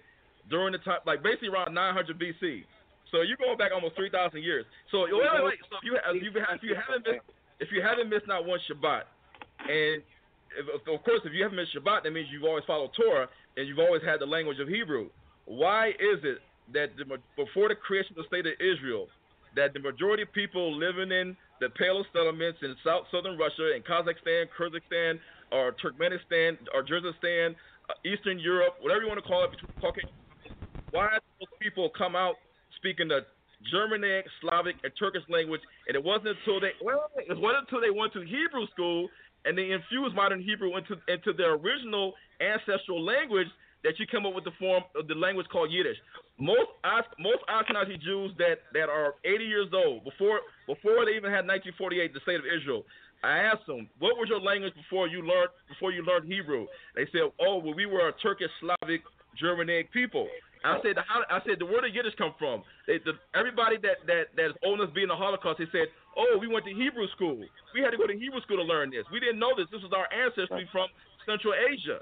during 0.51 0.72
the 0.72 0.78
time, 0.78 1.01
like 1.06 1.22
basically 1.22 1.48
around 1.48 1.74
900 1.74 2.18
BC. 2.18 2.64
So 3.10 3.20
you're 3.20 3.36
going 3.36 3.59
back 3.59 3.70
almost 3.74 3.94
3,000 3.94 4.43
years. 4.43 4.64
So 4.90 5.05
wait, 5.05 5.12
wait, 5.12 5.44
wait. 5.44 5.60
So 5.68 5.76
if 5.76 5.84
you 5.84 5.94
if 5.97 6.22
you, 6.22 6.30
if 6.32 6.62
you 6.62 6.74
haven't 6.74 7.05
missed 7.06 7.26
if 7.60 7.68
you 7.70 7.82
haven't 7.82 8.09
missed 8.09 8.26
not 8.26 8.44
one 8.44 8.59
Shabbat, 8.66 9.05
and 9.68 10.02
if, 10.56 10.66
of 10.89 11.05
course 11.05 11.20
if 11.24 11.32
you 11.32 11.43
haven't 11.43 11.56
missed 11.56 11.76
Shabbat, 11.76 12.05
that 12.05 12.10
means 12.10 12.28
you've 12.32 12.48
always 12.48 12.64
followed 12.66 12.90
Torah 12.97 13.28
and 13.56 13.68
you've 13.68 13.78
always 13.78 14.02
had 14.02 14.20
the 14.20 14.26
language 14.26 14.59
of 14.59 14.68
Hebrew. 14.68 15.10
Why 15.44 15.90
is 15.90 16.24
it 16.24 16.39
that 16.72 16.97
the, 16.97 17.05
before 17.36 17.68
the 17.68 17.74
creation 17.74 18.16
of 18.16 18.24
the 18.24 18.28
state 18.28 18.47
of 18.47 18.55
Israel, 18.59 19.09
that 19.56 19.74
the 19.74 19.80
majority 19.80 20.22
of 20.22 20.32
people 20.32 20.72
living 20.72 21.12
in 21.12 21.36
the 21.60 21.68
Pale 21.70 22.05
settlements 22.12 22.59
in 22.62 22.74
South 22.84 23.05
Southern 23.12 23.39
Russia, 23.39 23.72
and 23.74 23.84
Kazakhstan, 23.84 24.47
Kyrgyzstan, 24.56 25.20
or 25.52 25.74
Turkmenistan, 25.78 26.56
or 26.74 26.82
Kyrgyzstan, 26.84 27.54
uh, 27.90 27.94
Eastern 28.04 28.38
Europe, 28.38 28.74
whatever 28.80 29.02
you 29.02 29.08
want 29.08 29.22
to 29.22 29.28
call 29.28 29.44
it, 29.44 29.50
between 29.50 29.72
Caucasian, 29.80 30.10
why 30.90 31.18
those 31.40 31.48
people 31.60 31.90
come 31.96 32.16
out 32.16 32.36
speaking 32.76 33.08
the 33.08 33.20
Germanic, 33.70 34.26
Slavic, 34.40 34.76
and 34.82 34.92
Turkish 34.98 35.22
language, 35.28 35.60
and 35.86 35.94
it 35.94 36.02
wasn't 36.02 36.36
until 36.36 36.60
they 36.60 36.72
well, 36.82 37.10
it 37.16 37.38
wasn't 37.38 37.68
until 37.68 37.80
they 37.80 37.90
went 37.90 38.12
to 38.14 38.20
Hebrew 38.20 38.66
school 38.72 39.08
and 39.44 39.56
they 39.58 39.70
infused 39.70 40.14
modern 40.14 40.42
Hebrew 40.42 40.76
into 40.76 40.96
into 41.08 41.32
their 41.32 41.54
original 41.54 42.14
ancestral 42.40 43.04
language 43.04 43.48
that 43.84 43.98
you 43.98 44.06
come 44.06 44.26
up 44.26 44.34
with 44.34 44.44
the 44.44 44.54
form 44.58 44.84
of 44.94 45.08
the 45.08 45.14
language 45.14 45.46
called 45.50 45.70
Yiddish. 45.70 45.98
Most 46.38 46.70
most 47.18 47.42
Ashkenazi 47.50 48.00
Jews 48.00 48.32
that, 48.38 48.66
that 48.72 48.88
are 48.88 49.14
80 49.24 49.44
years 49.44 49.68
old 49.72 50.04
before 50.04 50.40
before 50.66 51.04
they 51.04 51.12
even 51.12 51.30
had 51.30 51.46
1948, 51.46 52.14
the 52.14 52.20
state 52.22 52.38
of 52.38 52.46
Israel. 52.46 52.84
I 53.22 53.38
asked 53.38 53.66
them, 53.66 53.88
what 53.98 54.18
was 54.18 54.28
your 54.28 54.40
language 54.40 54.74
before 54.74 55.06
you 55.06 55.22
learned 55.22 55.54
before 55.68 55.92
you 55.92 56.02
learned 56.02 56.26
Hebrew? 56.26 56.66
They 56.96 57.06
said, 57.12 57.30
oh, 57.40 57.58
well, 57.62 57.74
we 57.74 57.86
were 57.86 58.08
a 58.08 58.12
Turkish, 58.18 58.50
Slavic, 58.58 59.02
Germanic 59.38 59.92
people. 59.92 60.26
I 60.64 60.78
said, 60.82 60.94
how, 61.02 61.26
I 61.26 61.42
said, 61.42 61.58
the 61.58 61.66
word 61.66 61.82
of 61.82 61.90
Yiddish 61.90 62.14
come 62.18 62.34
from? 62.38 62.62
They, 62.86 63.02
the, 63.02 63.18
everybody 63.34 63.82
that 63.82 64.06
that 64.06 64.30
that 64.38 64.54
is 64.54 64.58
old 64.62 64.78
enough 64.78 64.90
to 64.90 64.94
be 64.94 65.02
in 65.02 65.10
the 65.10 65.18
Holocaust, 65.18 65.58
they 65.58 65.70
said, 65.74 65.90
oh, 66.14 66.38
we 66.38 66.46
went 66.46 66.66
to 66.66 66.74
Hebrew 66.74 67.10
school. 67.14 67.42
We 67.74 67.82
had 67.82 67.90
to 67.90 67.98
go 67.98 68.06
to 68.06 68.14
Hebrew 68.14 68.38
school 68.46 68.62
to 68.62 68.66
learn 68.66 68.90
this. 68.94 69.02
We 69.10 69.18
didn't 69.18 69.42
know 69.42 69.54
this. 69.58 69.66
This 69.74 69.82
was 69.82 69.90
our 69.90 70.06
ancestry 70.10 70.66
from 70.70 70.86
Central 71.26 71.54
Asia. 71.54 71.98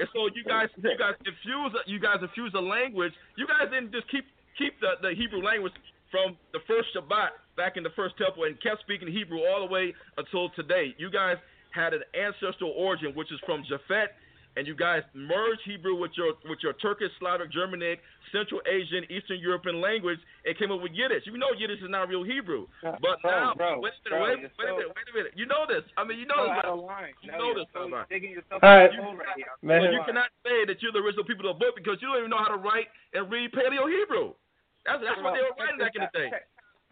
And 0.00 0.08
so 0.12 0.28
you 0.32 0.44
guys, 0.44 0.68
you 0.76 0.96
guys 0.96 1.16
infuse, 1.24 1.72
you 1.88 2.00
guys 2.00 2.20
infuse 2.20 2.52
the 2.52 2.64
language. 2.64 3.12
You 3.36 3.48
guys 3.48 3.68
didn't 3.72 3.92
just 3.92 4.08
keep 4.12 4.24
keep 4.60 4.76
the, 4.80 5.00
the 5.00 5.16
Hebrew 5.16 5.40
language 5.40 5.72
from 6.12 6.36
the 6.52 6.60
first 6.68 6.92
Shabbat 6.92 7.32
back 7.56 7.76
in 7.76 7.82
the 7.82 7.90
first 7.94 8.16
temple 8.18 8.44
and 8.44 8.60
kept 8.62 8.80
speaking 8.80 9.08
Hebrew 9.08 9.40
all 9.40 9.66
the 9.66 9.72
way 9.72 9.94
until 10.16 10.50
today. 10.50 10.94
You 10.98 11.10
guys 11.10 11.36
had 11.74 11.94
an 11.94 12.02
ancestral 12.14 12.72
origin, 12.76 13.12
which 13.14 13.32
is 13.32 13.40
from 13.46 13.64
Japhet 13.64 14.08
and 14.56 14.66
you 14.66 14.76
guys 14.76 15.02
merged 15.14 15.60
Hebrew 15.64 15.96
with 15.96 16.12
your 16.16 16.36
with 16.48 16.60
your 16.62 16.74
Turkish, 16.74 17.08
Slavic, 17.18 17.52
Germanic, 17.52 18.00
Central 18.32 18.60
Asian, 18.68 19.04
Eastern 19.08 19.40
European 19.40 19.80
language, 19.80 20.18
and 20.44 20.56
came 20.58 20.70
up 20.70 20.80
with 20.80 20.92
Yiddish. 20.92 21.24
You 21.24 21.36
know 21.38 21.52
Yiddish 21.56 21.80
is 21.80 21.88
not 21.88 22.08
real 22.08 22.22
Hebrew, 22.24 22.66
but 22.82 23.20
bro, 23.24 23.30
now 23.32 23.54
bro, 23.56 23.80
wait 23.80 23.96
a 24.04 24.08
minute, 24.08 24.12
bro, 24.12 24.22
wait, 24.22 24.40
you're 24.40 24.52
wait 24.60 24.68
a 24.68 24.76
minute, 24.76 24.92
wait 24.92 25.08
a 25.08 25.14
minute. 25.16 25.32
You 25.36 25.46
know 25.48 25.64
this. 25.64 25.84
I 25.96 26.04
mean, 26.04 26.18
you 26.20 26.26
know 26.28 26.48
so 26.48 26.52
this. 26.52 26.64
out 26.64 26.76
of 26.76 26.84
line. 26.84 27.16
You 27.24 27.32
No, 27.32 27.38
know 27.38 27.50
this, 27.56 27.68
so 27.72 27.88
right? 27.88 28.08
digging 28.08 28.32
yourself 28.32 28.60
All 28.60 28.76
right. 28.76 28.92
in 28.92 29.00
the 29.00 29.16
right 29.16 29.36
here. 29.36 29.56
Well, 29.64 29.80
him- 29.80 29.92
you 29.96 30.00
cannot 30.04 30.28
say 30.44 30.68
that 30.68 30.82
you're 30.84 30.92
the 30.92 31.00
original 31.00 31.24
people 31.24 31.48
of 31.48 31.56
the 31.56 31.60
book 31.64 31.76
because 31.76 31.96
you 32.04 32.08
don't 32.12 32.18
even 32.20 32.30
know 32.30 32.40
how 32.42 32.52
to 32.52 32.60
write 32.60 32.92
and 33.16 33.28
read 33.32 33.52
Paleo 33.56 33.88
Hebrew. 33.88 34.36
That's 34.84 35.00
that's 35.00 35.16
what 35.22 35.32
they 35.32 35.44
were 35.46 35.54
writing 35.56 35.78
back 35.78 35.94
in 35.94 36.02
the 36.04 36.12
day. 36.12 36.30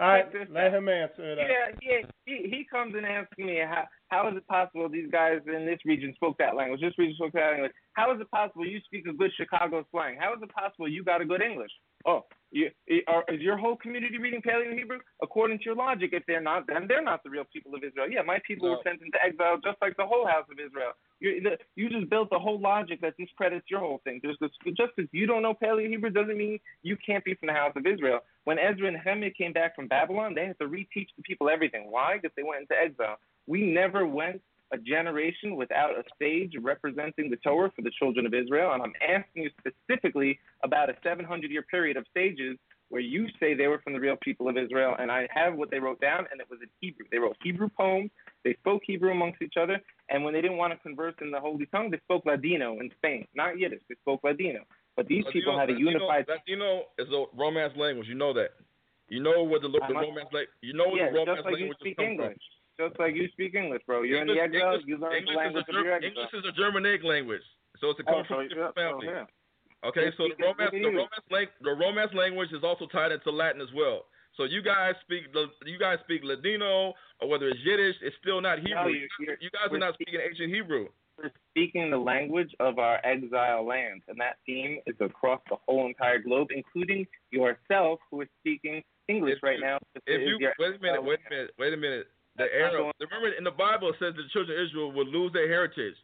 All 0.01 0.09
right, 0.09 0.25
let 0.51 0.73
him 0.73 0.89
answer 0.89 1.33
it. 1.33 1.39
Yeah, 1.39 1.77
yeah. 1.83 2.09
He 2.25 2.49
he 2.49 2.67
comes 2.71 2.95
and 2.97 3.05
asks 3.05 3.37
me 3.37 3.61
how 3.69 3.85
how 4.09 4.29
is 4.29 4.37
it 4.37 4.47
possible 4.47 4.89
these 4.89 5.11
guys 5.13 5.41
in 5.47 5.67
this 5.67 5.79
region 5.85 6.15
spoke 6.15 6.39
that 6.39 6.57
language, 6.57 6.81
this 6.81 6.97
region 6.97 7.15
spoke 7.17 7.33
that 7.35 7.51
language. 7.51 7.73
How 7.93 8.15
is 8.15 8.19
it 8.19 8.31
possible 8.31 8.67
you 8.67 8.81
speak 8.87 9.07
a 9.07 9.13
good 9.13 9.31
Chicago 9.37 9.85
slang? 9.91 10.17
How 10.19 10.33
is 10.33 10.39
it 10.43 10.51
possible 10.55 10.89
you 10.89 11.05
got 11.05 11.21
a 11.21 11.27
good 11.27 11.43
English? 11.43 11.71
Oh, 12.07 12.25
you, 12.51 12.71
are, 13.07 13.25
is 13.29 13.41
your 13.41 13.57
whole 13.57 13.77
community 13.77 14.19
reading 14.19 14.43
Paleo 14.43 14.77
Hebrew? 14.77 14.99
According 15.23 15.59
to 15.59 15.65
your 15.65 15.77
logic, 15.77 16.11
if 16.13 16.25
they're 16.27 16.41
not, 16.41 16.67
then 16.67 16.87
they're 16.89 17.03
not 17.03 17.23
the 17.23 17.31
real 17.31 17.45
people 17.53 17.75
of 17.75 17.83
Israel. 17.85 18.09
Yeah, 18.11 18.23
my 18.23 18.39
people 18.47 18.69
No. 18.69 18.75
were 18.75 18.81
sent 18.85 19.03
into 19.03 19.19
exile 19.25 19.59
just 19.63 19.79
like 19.81 19.97
the 19.97 20.07
whole 20.07 20.27
house 20.27 20.47
of 20.51 20.59
Israel. 20.59 20.93
You, 21.21 21.43
the, 21.43 21.59
you 21.77 21.89
just 21.91 22.11
built 22.11 22.31
the 22.31 22.39
whole 22.39 22.61
logic 22.61 23.01
that 23.03 23.17
discredits 23.17 23.67
your 23.71 23.81
whole 23.81 24.01
thing. 24.05 24.21
Just 24.25 24.41
just 24.41 24.93
because 24.97 25.09
you 25.13 25.27
don't 25.27 25.43
know 25.43 25.55
Paleo 25.55 25.89
Hebrew 25.89 26.11
doesn't 26.11 26.37
mean 26.37 26.59
you 26.83 26.97
can't 27.05 27.25
be 27.25 27.35
from 27.35 27.49
the 27.49 27.53
house 27.53 27.73
of 27.77 27.87
Israel. 27.87 28.21
When 28.45 28.59
Ezra 28.59 28.89
and 28.89 28.97
Nehemiah 29.05 29.31
came 29.37 29.53
back 29.53 29.77
from 29.77 29.87
Babylon, 29.87 30.35
they 30.35 30.47
had 30.47 30.59
to 30.59 30.67
reteach 30.67 31.09
the 31.17 31.23
people 31.23 31.49
everything. 31.51 31.91
Why? 31.91 32.17
Because 32.17 32.35
they 32.37 32.43
went 32.43 32.63
into 32.63 32.75
exile. 32.75 33.19
We 33.47 33.63
never 33.63 34.07
went 34.07 34.41
a 34.73 34.79
generation 34.79 35.57
without 35.57 35.91
a 35.99 36.03
sage 36.19 36.55
representing 36.61 37.31
the 37.31 37.37
Torah 37.37 37.73
for 37.75 37.83
the 37.83 37.91
children 37.99 38.27
of 38.27 38.35
Israel. 38.35 38.73
And 38.73 38.83
I'm 38.83 38.93
asking 39.03 39.45
you 39.45 39.51
specifically 39.59 40.39
about 40.63 40.91
a 40.91 40.95
700 41.03 41.51
year 41.51 41.63
period 41.63 41.97
of 41.97 42.07
sages 42.15 42.57
where 42.89 43.01
you 43.01 43.29
say 43.39 43.55
they 43.55 43.69
were 43.69 43.81
from 43.83 43.93
the 43.93 44.01
real 44.01 44.17
people 44.21 44.49
of 44.49 44.57
Israel. 44.57 44.97
And 44.99 45.11
I 45.11 45.29
have 45.33 45.55
what 45.55 45.71
they 45.71 45.79
wrote 45.79 46.01
down, 46.01 46.27
and 46.31 46.41
it 46.41 46.49
was 46.51 46.59
in 46.61 46.69
Hebrew. 46.81 47.07
They 47.11 47.19
wrote 47.19 47.37
Hebrew 47.43 47.69
poems, 47.69 48.11
they 48.45 48.55
spoke 48.55 48.83
Hebrew 48.85 49.13
amongst 49.13 49.41
each 49.43 49.55
other. 49.61 49.81
And 50.09 50.25
when 50.25 50.35
they 50.35 50.41
didn't 50.41 50.57
want 50.57 50.73
to 50.73 50.79
converse 50.81 51.15
in 51.21 51.31
the 51.31 51.41
Holy 51.41 51.67
Tongue, 51.67 51.91
they 51.91 51.99
spoke 51.99 52.27
Ladino 52.27 52.79
in 52.81 52.91
Spain, 52.97 53.27
not 53.35 53.59
Yiddish. 53.59 53.83
They 53.89 53.95
spoke 54.03 54.21
Ladino. 54.25 54.61
But 54.97 55.07
these 55.07 55.25
people 55.33 55.59
had 55.59 55.71
a 55.71 55.73
Latino, 55.73 55.91
unified. 55.91 56.27
Latino 56.29 56.83
is 56.99 57.09
a 57.13 57.25
Romance 57.37 57.75
language. 57.77 58.09
You 58.09 58.17
know 58.17 58.33
that. 58.35 58.51
You 59.09 59.23
know 59.23 59.43
what 59.43 59.63
the, 59.63 59.69
the 59.69 59.79
uh-huh. 59.79 59.95
Romance 59.95 60.29
like. 60.33 60.49
You 60.63 60.75
know 60.75 60.89
what 60.89 60.99
yeah, 60.99 61.11
the 61.11 61.19
Romance 61.19 61.39
just 61.39 61.47
like 61.47 61.59
you 61.59 61.73
speak 61.81 61.99
English. 61.99 62.39
Just 62.81 62.98
like 62.98 63.15
you 63.15 63.28
speak 63.36 63.55
English, 63.55 63.82
bro. 63.86 64.02
You're 64.02 64.23
in 64.23 64.27
the 64.27 64.40
English, 64.40 64.57
exile. 64.57 64.73
English, 64.81 64.89
you 64.89 64.97
learn 64.97 65.12
English 65.20 65.35
the 65.36 65.39
language 65.39 65.65
is 65.69 65.74
a, 65.77 65.78
of 65.78 65.85
your 65.85 65.94
exile. 65.94 66.09
English 66.09 66.32
is 66.32 66.44
a 66.48 66.52
Germanic 66.57 67.05
language, 67.05 67.44
so 67.81 67.90
it's 67.90 68.01
a 68.01 68.05
Oh, 68.09 68.24
from 68.24 68.27
so 68.28 68.40
a 68.40 68.43
yeah, 68.43 68.48
different 68.48 68.74
so 68.74 68.81
family. 68.81 69.07
yeah. 69.12 69.24
Okay, 69.85 70.07
so 70.16 70.28
the 70.28 70.36
romance, 70.44 70.73
the 70.73 70.85
romance, 70.89 71.27
lang- 71.31 71.57
the 71.61 71.73
romance 71.77 72.12
language 72.15 72.52
is 72.52 72.65
also 72.65 72.86
tied 72.89 73.12
into 73.12 73.31
Latin 73.31 73.61
as 73.61 73.73
well. 73.77 74.07
So 74.36 74.44
you 74.44 74.62
guys 74.62 74.94
speak, 75.05 75.24
you 75.66 75.78
guys 75.78 75.98
speak 76.05 76.23
Ladino, 76.24 76.93
or 77.20 77.28
whether 77.28 77.48
it's 77.48 77.61
Yiddish, 77.65 77.97
it's 78.01 78.16
still 78.20 78.40
not 78.40 78.59
Hebrew. 78.61 78.74
No, 78.74 78.86
you, 78.89 79.05
you're- 79.05 79.09
you're- 79.20 79.39
you 79.40 79.51
guys 79.51 79.69
are 79.73 79.78
not 79.78 79.94
speaking 79.94 80.20
ancient 80.20 80.52
Hebrew. 80.52 80.89
We're 81.19 81.31
speaking 81.52 81.90
the 81.90 81.98
language 81.98 82.55
of 82.61 82.78
our 82.78 83.01
exile 83.05 83.65
lands, 83.66 84.05
and 84.09 84.19
that 84.20 84.39
theme 84.47 84.81
is 84.86 84.97
across 85.01 85.40
the 85.51 85.57
whole 85.66 85.86
entire 85.86 86.19
globe, 86.19 86.48
including 86.55 87.07
yourself, 87.31 88.01
who 88.11 88.23
is 88.23 88.28
speaking 88.40 88.82
English 89.09 89.36
If 89.36 89.43
right 89.43 89.59
you- 89.59 89.65
now. 89.65 89.78
If 90.07 90.20
you 90.23 90.39
wait 90.59 90.77
a 90.77 90.78
minute, 90.78 91.02
wait 91.05 91.19
a 91.27 91.31
minute, 91.31 91.51
wait 91.59 91.73
a 91.74 91.77
minute. 91.77 92.07
The 92.41 92.49
Arabs. 92.49 92.97
Remember 93.01 93.29
in 93.37 93.45
the 93.45 93.53
Bible 93.53 93.93
it 93.93 93.97
says 94.01 94.17
the 94.17 94.25
children 94.33 94.57
of 94.57 94.65
Israel 94.65 94.89
will 94.93 95.05
lose 95.07 95.33
their 95.37 95.47
heritage. 95.49 95.95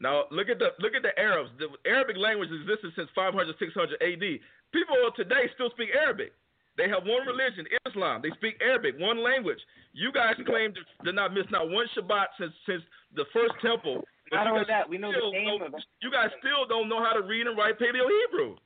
Now 0.00 0.24
look 0.32 0.48
at 0.48 0.58
the 0.58 0.72
look 0.80 0.96
at 0.96 1.02
the 1.04 1.12
Arabs. 1.20 1.50
The 1.60 1.68
Arabic 1.84 2.16
language 2.16 2.48
existed 2.48 2.92
since 2.96 3.10
500, 3.14 3.36
600 3.60 4.00
A.D. 4.00 4.40
People 4.72 4.96
today 5.14 5.52
still 5.54 5.68
speak 5.76 5.90
Arabic. 5.92 6.32
They 6.80 6.88
have 6.88 7.04
one 7.04 7.28
religion, 7.28 7.68
Islam. 7.84 8.24
They 8.24 8.32
speak 8.40 8.56
Arabic, 8.64 8.96
one 8.96 9.20
language. 9.22 9.60
You 9.92 10.08
guys 10.10 10.34
claim 10.48 10.72
to, 10.72 10.80
to 11.04 11.12
not 11.12 11.34
miss 11.36 11.44
not 11.52 11.68
one 11.68 11.84
Shabbat 11.92 12.32
since 12.40 12.56
since 12.64 12.82
the 13.14 13.28
first 13.36 13.52
temple. 13.60 14.00
Not 14.32 14.48
only 14.48 14.64
that, 14.72 14.88
we 14.88 14.96
know 14.96 15.12
the 15.12 15.20
name 15.30 15.60
don't- 15.60 15.68
of 15.68 15.74
it. 15.76 15.84
You 16.00 16.10
guys 16.10 16.32
still 16.40 16.64
don't 16.64 16.88
know 16.88 17.04
how 17.04 17.12
to 17.12 17.20
read 17.20 17.46
and 17.46 17.52
write 17.58 17.76
Paleo 17.78 18.08
Hebrew. 18.08 18.56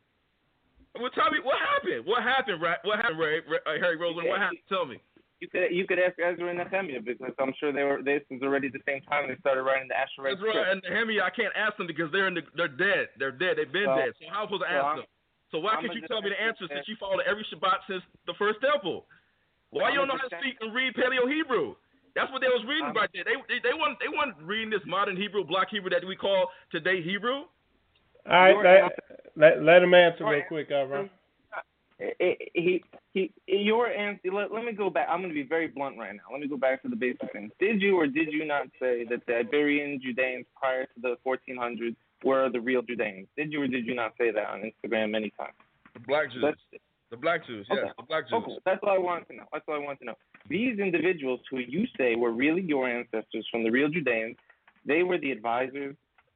Well, 0.95 1.11
tell 1.11 1.29
me 1.31 1.43
what 1.43 1.59
happened. 1.59 2.07
What 2.07 2.23
happened, 2.23 2.63
Ra- 2.63 2.81
What 2.87 2.97
happened, 3.03 3.19
Ray, 3.19 3.41
Ray, 3.45 3.59
uh, 3.67 3.77
Harry 3.83 3.99
Roseman? 3.99 4.29
What 4.31 4.39
happened? 4.39 4.61
Tell 4.71 4.87
me. 4.87 5.03
You 5.41 5.49
could 5.53 5.69
you 5.71 5.85
could 5.87 5.99
ask 6.01 6.17
Ezra 6.17 6.49
and 6.49 6.57
Nehemiah 6.59 7.01
because 7.05 7.33
I'm 7.39 7.53
sure 7.61 7.69
they 7.73 7.85
were 7.85 8.01
this 8.03 8.25
was 8.33 8.41
already 8.41 8.69
the 8.73 8.81
same 8.89 9.03
time 9.05 9.29
they 9.29 9.37
started 9.45 9.63
writing 9.69 9.89
the 9.89 9.95
Ashurit 10.01 10.33
Ezra 10.41 10.49
script. 10.49 10.69
and 10.73 10.81
Nehemiah, 10.89 11.29
I 11.29 11.33
can't 11.37 11.53
ask 11.53 11.77
them 11.77 11.87
because 11.87 12.09
they're 12.11 12.29
in 12.29 12.41
the, 12.41 12.45
they're 12.57 12.73
dead. 12.73 13.13
They're 13.21 13.37
dead. 13.37 13.61
They've 13.61 13.71
been 13.71 13.85
Well, 13.87 14.01
dead. 14.01 14.17
So 14.17 14.25
how 14.33 14.49
am 14.49 14.49
I 14.49 14.49
supposed 14.49 14.65
to 14.65 14.69
well, 14.73 14.81
ask 14.81 14.87
I'm- 14.87 14.97
them? 15.05 15.07
So 15.53 15.61
why 15.61 15.77
I'm 15.77 15.85
can't 15.85 15.95
you 15.95 16.03
tell 16.09 16.23
me 16.25 16.31
the 16.33 16.41
defense- 16.41 16.59
answer 16.59 16.75
since 16.75 16.89
you 16.89 16.97
followed 16.99 17.23
every 17.29 17.45
Shabbat 17.53 17.85
since 17.87 18.03
the 18.27 18.35
first 18.35 18.59
temple? 18.65 19.07
Why 19.71 19.91
you 19.93 19.97
don't 20.01 20.09
know 20.09 20.17
how 20.17 20.27
to 20.27 20.39
speak 20.41 20.57
and 20.65 20.73
read 20.75 20.95
Paleo 20.97 21.29
Hebrew? 21.31 21.77
That's 22.17 22.33
what 22.33 22.41
they 22.41 22.49
was 22.49 22.65
reading 22.65 22.89
I'm- 22.91 22.97
right 22.97 23.11
there. 23.13 23.25
They 23.29 23.37
they, 23.47 23.61
they 23.61 23.75
want 23.77 24.01
they 24.01 24.09
want 24.09 24.41
reading 24.41 24.71
this 24.73 24.83
modern 24.89 25.17
Hebrew, 25.21 25.45
block 25.45 25.69
Hebrew 25.71 25.91
that 25.91 26.01
we 26.05 26.17
call 26.17 26.49
today 26.73 27.03
Hebrew. 27.05 27.45
All 28.25 28.33
right, 28.33 28.57
let, 28.57 28.93
let, 29.37 29.63
let 29.63 29.83
him 29.85 29.93
answer 29.95 30.25
real 30.25 30.43
quick, 30.49 30.73
Avram. 32.01 32.37
he 32.55 32.83
he 33.15 33.33
your 33.47 33.89
answer. 33.89 34.31
Let, 34.33 34.53
let 34.53 34.65
me 34.65 34.73
go 34.73 34.91
back. 34.91 35.09
I'm 35.11 35.21
going 35.21 35.31
to 35.31 35.35
be 35.35 35.43
very 35.49 35.69
blunt 35.69 35.97
right 35.99 36.15
now. 36.15 36.23
Let 36.31 36.41
me 36.41 36.49
go 36.49 36.57
back 36.57 36.83
to 36.83 36.89
the 36.89 36.97
basic 36.97 37.33
things. 37.33 37.53
Did 37.59 37.81
you 37.81 37.97
or 37.99 38.07
did 38.07 38.33
you 38.33 38.45
not 38.45 38.67
say 38.81 39.05
that 39.09 39.21
the 39.27 39.37
Iberian 39.39 40.01
Judeans 40.03 40.47
prior 40.55 40.85
to 40.85 41.01
the 41.01 41.17
1400s 41.27 41.97
were 42.25 42.51
the 42.51 42.61
real 42.61 42.83
Judeans? 42.83 43.29
Did 43.37 43.53
you 43.53 43.63
or 43.63 43.67
did 43.69 43.87
you 43.87 43.95
not 43.95 44.13
say 44.19 44.31
that 44.31 44.47
on 44.49 44.61
Instagram 44.63 45.11
many 45.11 45.33
times? 45.39 45.55
The 45.95 46.01
black 46.01 46.31
Jews. 46.33 46.43
That's- 46.43 46.81
the 47.09 47.17
black 47.17 47.47
Jews. 47.47 47.65
Yes, 47.71 47.79
Okay. 47.79 47.93
the 47.99 48.03
black 48.03 48.25
Jews. 48.29 48.33
Okay, 48.43 48.59
that's 48.65 48.81
all 48.83 48.91
I 48.91 48.99
want 48.99 49.29
to 49.29 49.37
know. 49.37 49.45
That's 49.53 49.65
all 49.69 49.77
I 49.77 49.79
want 49.79 50.01
to 50.01 50.07
know. 50.07 50.15
These 50.49 50.81
individuals 50.81 51.39
who 51.49 51.59
you 51.59 51.87
say 51.97 52.17
were 52.17 52.33
really 52.33 52.63
your 52.63 52.89
ancestors 52.89 53.47
from 53.49 53.63
the 53.63 53.71
real 53.71 53.89
Judeans, 53.89 54.37
they 54.85 55.05
were 55.05 55.17
the 55.17 55.31
advisors. 55.31 55.95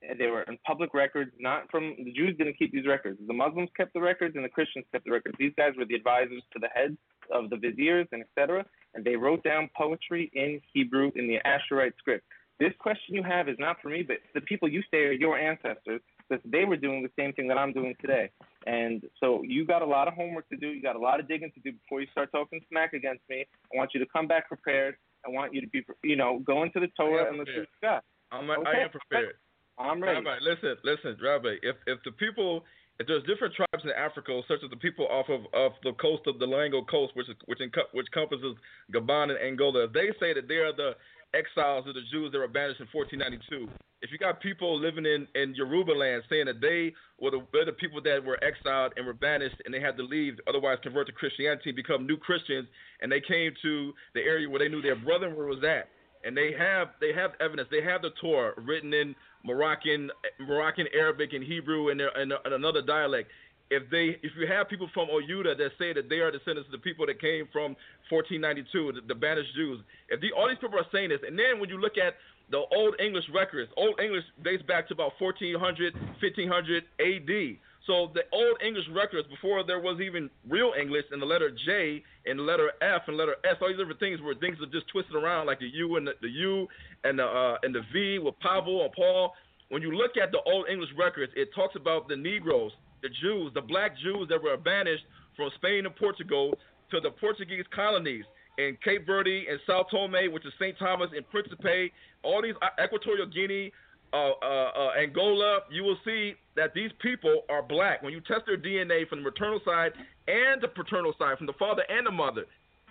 And 0.09 0.19
They 0.19 0.29
were 0.29 0.43
in 0.43 0.59
public 0.67 0.95
records, 0.95 1.33
not 1.39 1.71
from 1.71 1.95
the 1.99 2.13
Jews. 2.13 2.37
Didn't 2.39 2.59
keep 2.59 2.73
these 2.73 2.87
records. 2.87 3.19
The 3.27 3.35
Muslims 3.35 3.69
kept 3.77 3.93
the 3.93 4.01
records, 4.01 4.35
and 4.37 4.45
the 4.45 4.49
Christians 4.49 4.87
kept 4.93 5.05
the 5.05 5.11
records. 5.11 5.37
These 5.39 5.53
guys 5.57 5.73
were 5.77 5.85
the 5.85 5.95
advisors 5.95 6.43
to 6.53 6.59
the 6.59 6.69
heads 6.75 6.97
of 7.31 7.51
the 7.51 7.57
viziers 7.57 8.07
and 8.13 8.23
etc. 8.23 8.65
And 8.95 9.05
they 9.05 9.17
wrote 9.17 9.43
down 9.45 9.69
poetry 9.77 10.31
in 10.33 10.61
Hebrew 10.73 11.13
in 11.15 11.29
the 11.29 11.39
Ashurit 11.45 11.93
script. 11.99 12.25
This 12.59 12.73
question 12.79 13.15
you 13.15 13.23
have 13.23 13.49
is 13.49 13.57
not 13.59 13.77
for 13.81 13.89
me, 13.89 14.03
but 14.03 14.19
the 14.35 14.43
people 14.43 14.69
you 14.69 14.83
say 14.91 14.99
are 14.99 15.13
your 15.13 15.39
ancestors, 15.39 16.03
because 16.29 16.45
they 16.45 16.65
were 16.65 16.77
doing 16.77 17.03
the 17.03 17.11
same 17.19 17.33
thing 17.33 17.49
that 17.49 17.57
I'm 17.57 17.73
doing 17.73 17.95
today. 18.01 18.31
And 18.67 19.03
so 19.19 19.43
you 19.43 19.65
got 19.65 19.81
a 19.81 19.87
lot 19.87 20.09
of 20.09 20.15
homework 20.15 20.47
to 20.51 20.57
do. 20.57 20.69
You 20.69 20.83
got 20.83 20.95
a 20.95 20.99
lot 20.99 21.21
of 21.21 21.29
digging 21.29 21.51
to 21.53 21.61
do 21.61 21.73
before 21.73 22.03
you 22.03 22.07
start 22.13 22.31
talking 22.33 22.61
smack 22.69 22.93
against 22.93 23.23
me. 23.31 23.47
I 23.73 23.79
want 23.79 23.93
you 23.95 24.01
to 24.01 24.07
come 24.13 24.27
back 24.27 24.49
prepared. 24.49 24.97
I 25.27 25.31
want 25.31 25.55
you 25.55 25.63
to 25.63 25.67
be, 25.69 25.83
you 26.03 26.17
know, 26.17 26.41
go 26.41 26.63
into 26.63 26.81
the 26.81 26.89
Torah 26.99 27.29
and 27.29 27.39
what 27.39 27.49
you 27.49 27.65
got. 27.83 28.05
I'm, 28.31 28.51
I 28.51 28.55
am 28.83 28.91
prepared. 28.91 29.35
I'm 29.81 30.03
ready. 30.03 30.25
Rabbi, 30.25 30.39
listen, 30.43 30.77
listen, 30.85 31.17
Rabbi. 31.23 31.57
If 31.63 31.77
if 31.87 31.99
the 32.05 32.13
people, 32.13 32.65
if 32.99 33.07
there's 33.07 33.25
different 33.25 33.55
tribes 33.55 33.85
in 33.85 33.91
Africa, 33.91 34.41
such 34.47 34.61
as 34.63 34.71
the 34.71 34.77
people 34.77 35.07
off 35.09 35.29
of 35.29 35.43
off 35.55 35.73
the 35.83 35.93
coast 35.95 36.27
of 36.27 36.39
the 36.39 36.47
Loango 36.47 36.87
Coast, 36.87 37.17
which 37.17 37.29
is 37.29 37.37
which 37.47 37.61
enco- 37.61 37.89
which 37.93 38.07
encompasses 38.15 38.57
Gabon 38.93 39.31
and 39.31 39.39
Angola, 39.41 39.89
they 39.89 40.13
say 40.21 40.35
that 40.35 40.49
they 40.49 40.57
are 40.61 40.73
the 40.77 40.93
exiles 41.33 41.87
of 41.87 41.95
the 41.95 42.03
Jews 42.11 42.33
that 42.33 42.39
were 42.39 42.49
banished 42.49 42.81
in 42.81 42.89
1492. 42.93 43.69
If 44.03 44.11
you 44.11 44.19
got 44.19 44.41
people 44.41 44.79
living 44.79 45.07
in 45.07 45.27
in 45.35 45.55
Yoruba 45.55 45.93
land 45.93 46.23
saying 46.29 46.47
that 46.47 46.61
they 46.61 46.93
were 47.21 47.31
the, 47.31 47.41
the 47.65 47.73
people 47.73 48.01
that 48.03 48.25
were 48.25 48.43
exiled 48.43 48.93
and 48.97 49.07
were 49.07 49.15
banished 49.15 49.57
and 49.65 49.73
they 49.73 49.81
had 49.81 49.97
to 49.97 50.03
leave, 50.03 50.39
otherwise 50.49 50.79
convert 50.83 51.07
to 51.07 51.13
Christianity, 51.13 51.73
become 51.73 52.07
new 52.07 52.17
Christians, 52.17 52.69
and 53.01 53.11
they 53.11 53.21
came 53.21 53.53
to 53.63 53.93
the 54.15 54.21
area 54.21 54.49
where 54.49 54.59
they 54.59 54.69
knew 54.69 54.83
their 54.83 54.97
brother 54.97 55.31
was 55.35 55.63
at, 55.65 55.89
and 56.25 56.37
they 56.37 56.53
have 56.59 56.89
they 57.01 57.13
have 57.13 57.33
evidence, 57.41 57.69
they 57.71 57.83
have 57.83 58.03
the 58.03 58.11
Torah 58.21 58.53
written 58.57 58.93
in 58.93 59.15
Moroccan 59.43 60.11
Moroccan 60.41 60.87
Arabic 60.95 61.33
and 61.33 61.45
Hebrew 61.45 61.91
and, 61.91 62.01
uh, 62.01 62.09
and, 62.17 62.33
uh, 62.33 62.39
and 62.45 62.55
another 62.55 62.83
dialect. 62.83 63.31
If 63.71 63.89
they 63.91 64.19
if 64.23 64.33
you 64.37 64.47
have 64.47 64.69
people 64.69 64.89
from 64.93 65.09
Oyuda 65.09 65.57
that 65.57 65.71
say 65.79 65.93
that 65.93 66.09
they 66.09 66.19
are 66.19 66.31
descendants 66.31 66.67
of 66.69 66.73
the 66.73 66.79
people 66.83 67.07
that 67.07 67.21
came 67.21 67.49
from 67.53 67.77
1492, 68.11 69.01
the, 69.01 69.01
the 69.07 69.15
banished 69.15 69.55
Jews, 69.55 69.81
if 70.09 70.21
the, 70.21 70.33
all 70.37 70.49
these 70.49 70.59
people 70.61 70.79
are 70.79 70.91
saying 70.93 71.11
this, 71.11 71.21
and 71.27 71.39
then 71.39 71.61
when 71.61 71.71
you 71.71 71.81
look 71.81 71.97
at 71.97 72.15
the 72.51 72.63
Old 72.75 72.99
English 73.01 73.25
records, 73.33 73.71
Old 73.77 74.01
English 74.01 74.25
dates 74.43 74.63
back 74.65 74.89
to 74.89 74.95
about 74.95 75.13
1400, 75.19 75.95
1500 75.95 76.85
AD. 76.99 77.57
So 77.91 78.09
the 78.15 78.23
Old 78.31 78.63
English 78.65 78.87
records, 78.95 79.27
before 79.27 79.65
there 79.67 79.81
was 79.81 80.01
even 80.01 80.31
real 80.49 80.75
English, 80.81 81.07
and 81.11 81.21
the 81.21 81.27
letter 81.27 81.51
J 81.67 82.05
and 82.25 82.39
the 82.39 82.43
letter 82.45 82.71
F 82.81 83.03
and 83.09 83.17
letter 83.17 83.35
S, 83.43 83.57
all 83.61 83.67
these 83.67 83.79
different 83.79 83.99
things 83.99 84.23
where 84.23 84.37
things 84.37 84.59
are 84.63 84.71
just 84.71 84.87
twisted 84.95 85.17
around, 85.17 85.47
like 85.47 85.59
the 85.59 85.67
U 85.75 85.97
and 85.97 86.07
the, 86.07 86.13
the 86.23 86.31
U 86.31 86.69
and 87.03 87.19
the 87.19 87.25
uh, 87.27 87.59
and 87.65 87.75
the 87.75 87.83
V 87.93 88.21
with 88.21 88.39
Pavel 88.39 88.85
and 88.85 88.93
Paul. 88.93 89.35
When 89.71 89.83
you 89.83 89.91
look 89.91 90.17
at 90.17 90.31
the 90.31 90.39
Old 90.47 90.69
English 90.69 90.91
records, 90.97 91.33
it 91.35 91.49
talks 91.53 91.75
about 91.75 92.07
the 92.07 92.15
Negroes, 92.15 92.71
the 93.03 93.09
Jews, 93.09 93.51
the 93.55 93.61
black 93.61 93.99
Jews 93.99 94.29
that 94.29 94.41
were 94.41 94.57
banished 94.57 95.05
from 95.35 95.51
Spain 95.57 95.85
and 95.85 95.97
Portugal 95.97 96.55
to 96.93 97.01
the 97.01 97.11
Portuguese 97.11 97.65
colonies 97.75 98.25
in 98.59 98.79
Cape 98.85 99.05
Verde 99.05 99.47
and 99.51 99.59
Sao 99.67 99.83
Tome, 99.91 100.31
which 100.31 100.47
is 100.47 100.53
St. 100.61 100.79
Thomas 100.79 101.11
and 101.17 101.29
Principe, 101.29 101.91
all 102.23 102.41
these 102.41 102.55
uh, 102.63 102.69
Equatorial 102.85 103.27
Guinea, 103.27 103.73
uh, 104.13 104.33
uh, 104.43 104.71
uh, 104.77 104.91
Angola, 105.01 105.61
you 105.71 105.85
will 105.85 105.99
see 106.05 106.35
that 106.57 106.75
these 106.75 106.91
people 107.01 107.43
are 107.49 107.63
black. 107.63 108.03
When 108.03 108.13
you 108.13 108.21
test 108.21 108.43
their 108.47 108.59
DNA 108.59 109.09
from 109.09 109.23
the 109.23 109.31
maternal 109.31 109.61
side 109.65 109.93
and 110.27 110.61
the 110.61 110.69
paternal 110.69 111.15
side, 111.19 111.39
from 111.39 111.47
the 111.47 111.55
father 111.59 111.83
and 111.89 112.07
the 112.07 112.11
mother, 112.11 112.45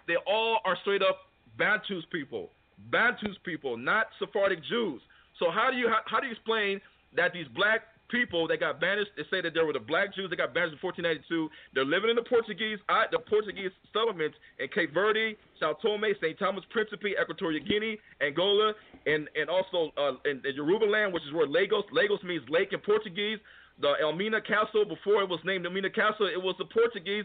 they 0.07 0.15
all 0.27 0.59
are 0.65 0.77
straight 0.81 1.01
up 1.01 1.19
Bantus 1.57 2.03
people. 2.11 2.49
Bantus 2.91 3.35
people, 3.43 3.77
not 3.77 4.07
Sephardic 4.17 4.59
Jews. 4.63 5.01
So 5.39 5.51
how 5.51 5.69
do 5.71 5.77
you 5.77 5.89
how, 5.89 5.99
how 6.05 6.19
do 6.19 6.27
you 6.27 6.31
explain 6.33 6.79
that 7.15 7.33
these 7.33 7.47
black 7.55 7.81
people 8.10 8.48
that 8.48 8.60
got 8.60 8.81
banished. 8.81 9.11
They 9.15 9.23
say 9.31 9.41
that 9.41 9.53
there 9.53 9.65
were 9.65 9.73
the 9.73 9.80
black 9.80 10.14
Jews 10.14 10.30
that 10.30 10.38
got 10.38 10.53
banished 10.53 10.77
in 10.77 10.84
1492. 10.84 11.49
They're 11.73 11.86
living 11.86 12.10
in 12.10 12.15
the 12.15 12.27
Portuguese, 12.27 12.77
uh, 12.90 13.06
the 13.11 13.19
Portuguese 13.19 13.72
settlements 13.94 14.38
in 14.60 14.68
Cape 14.69 14.94
Verde, 14.94 15.38
Sao 15.60 15.73
Tome, 15.81 16.06
St. 16.22 16.38
Thomas 16.38 16.64
Principe, 16.69 17.15
Equatorial 17.22 17.64
Guinea, 17.65 17.98
Angola, 18.22 18.73
and 19.06 19.30
and 19.36 19.49
also 19.49 19.91
uh, 19.98 20.18
in, 20.30 20.41
in 20.45 20.56
Yoruba 20.56 20.86
land, 20.86 21.14
which 21.14 21.23
is 21.23 21.34
where 21.34 21.48
Lagos. 21.48 21.86
Lagos 21.91 22.22
means 22.23 22.44
lake 22.49 22.73
in 22.73 22.80
Portuguese. 22.80 23.40
The 23.81 23.95
Elmina 24.02 24.41
Castle, 24.41 24.84
before 24.84 25.23
it 25.23 25.30
was 25.30 25.40
named 25.45 25.65
Elmina 25.65 25.90
Castle, 25.90 26.27
it 26.27 26.41
was 26.41 26.56
the 26.60 26.65
Portuguese 26.65 27.23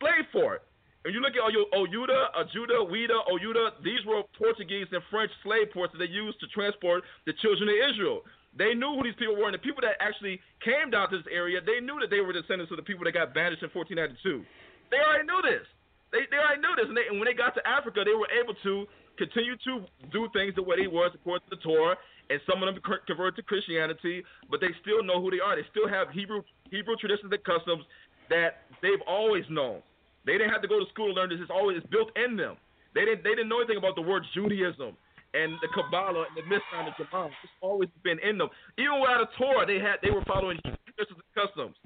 slave 0.00 0.24
fort. 0.32 0.62
And 1.04 1.12
you 1.12 1.20
look 1.20 1.34
at 1.34 1.42
all 1.42 1.50
your 1.50 1.66
Oyuda, 1.74 2.30
Ajuda, 2.38 2.86
Ouida, 2.88 3.18
Oyuda, 3.26 3.82
these 3.82 3.98
were 4.06 4.22
Portuguese 4.38 4.86
and 4.92 5.02
French 5.10 5.30
slave 5.42 5.72
ports 5.74 5.92
that 5.92 5.98
they 5.98 6.10
used 6.10 6.38
to 6.40 6.46
transport 6.54 7.02
the 7.26 7.32
children 7.42 7.68
of 7.68 7.74
Israel. 7.90 8.22
They 8.52 8.76
knew 8.76 8.92
who 8.92 9.02
these 9.02 9.16
people 9.16 9.36
were, 9.36 9.48
and 9.48 9.56
the 9.56 9.64
people 9.64 9.80
that 9.80 9.96
actually 9.96 10.36
came 10.60 10.92
down 10.92 11.08
to 11.08 11.16
this 11.16 11.28
area, 11.32 11.64
they 11.64 11.80
knew 11.80 11.96
that 12.04 12.12
they 12.12 12.20
were 12.20 12.36
descendants 12.36 12.68
of 12.68 12.76
the 12.76 12.84
people 12.84 13.04
that 13.08 13.16
got 13.16 13.32
banished 13.32 13.64
in 13.64 13.72
1492. 13.72 14.44
They 14.92 15.00
already 15.00 15.24
knew 15.24 15.40
this. 15.40 15.64
They, 16.12 16.28
they 16.28 16.36
already 16.36 16.60
knew 16.60 16.74
this, 16.76 16.88
and, 16.92 16.96
they, 16.96 17.08
and 17.08 17.16
when 17.16 17.24
they 17.24 17.32
got 17.32 17.56
to 17.56 17.64
Africa, 17.64 18.04
they 18.04 18.12
were 18.12 18.28
able 18.36 18.52
to 18.68 18.84
continue 19.16 19.56
to 19.64 19.88
do 20.12 20.28
things 20.36 20.52
the 20.52 20.62
way 20.62 20.76
they 20.76 20.90
was 20.90 21.16
according 21.16 21.48
to 21.48 21.56
the 21.56 21.62
Torah, 21.64 21.96
and 22.28 22.36
some 22.44 22.60
of 22.60 22.68
them 22.68 22.76
converted 23.08 23.40
to 23.40 23.44
Christianity, 23.44 24.20
but 24.52 24.60
they 24.60 24.72
still 24.84 25.00
know 25.00 25.20
who 25.20 25.32
they 25.32 25.40
are. 25.40 25.56
They 25.56 25.64
still 25.72 25.88
have 25.88 26.12
Hebrew 26.12 26.44
Hebrew 26.68 26.96
traditions 26.96 27.28
and 27.28 27.44
customs 27.44 27.84
that 28.28 28.68
they've 28.80 29.02
always 29.08 29.44
known. 29.48 29.84
They 30.24 30.40
didn't 30.40 30.52
have 30.52 30.62
to 30.62 30.68
go 30.68 30.80
to 30.80 30.88
school 30.92 31.12
to 31.12 31.16
learn 31.16 31.28
this. 31.28 31.40
It's 31.40 31.52
always 31.52 31.80
it's 31.80 31.88
built 31.92 32.08
in 32.16 32.36
them. 32.36 32.56
They 32.94 33.04
didn't 33.04 33.24
they 33.24 33.36
didn't 33.36 33.48
know 33.48 33.60
anything 33.60 33.76
about 33.76 33.96
the 33.96 34.04
word 34.04 34.24
Judaism 34.32 34.96
and 35.34 35.54
the 35.60 35.68
Kabbalah 35.74 36.26
and 36.28 36.36
the 36.36 36.44
Mishkan 36.48 36.86
and 36.86 36.94
Jamam. 36.96 37.30
It's 37.42 37.52
always 37.60 37.88
been 38.04 38.18
in 38.20 38.38
them. 38.38 38.48
Even 38.78 39.00
without 39.00 39.22
a 39.22 39.28
Torah, 39.38 39.66
they 39.66 39.78
had 39.78 39.96
they 40.02 40.10
were 40.10 40.24
following 40.24 40.58
and 40.64 40.76
customs. 41.34 41.76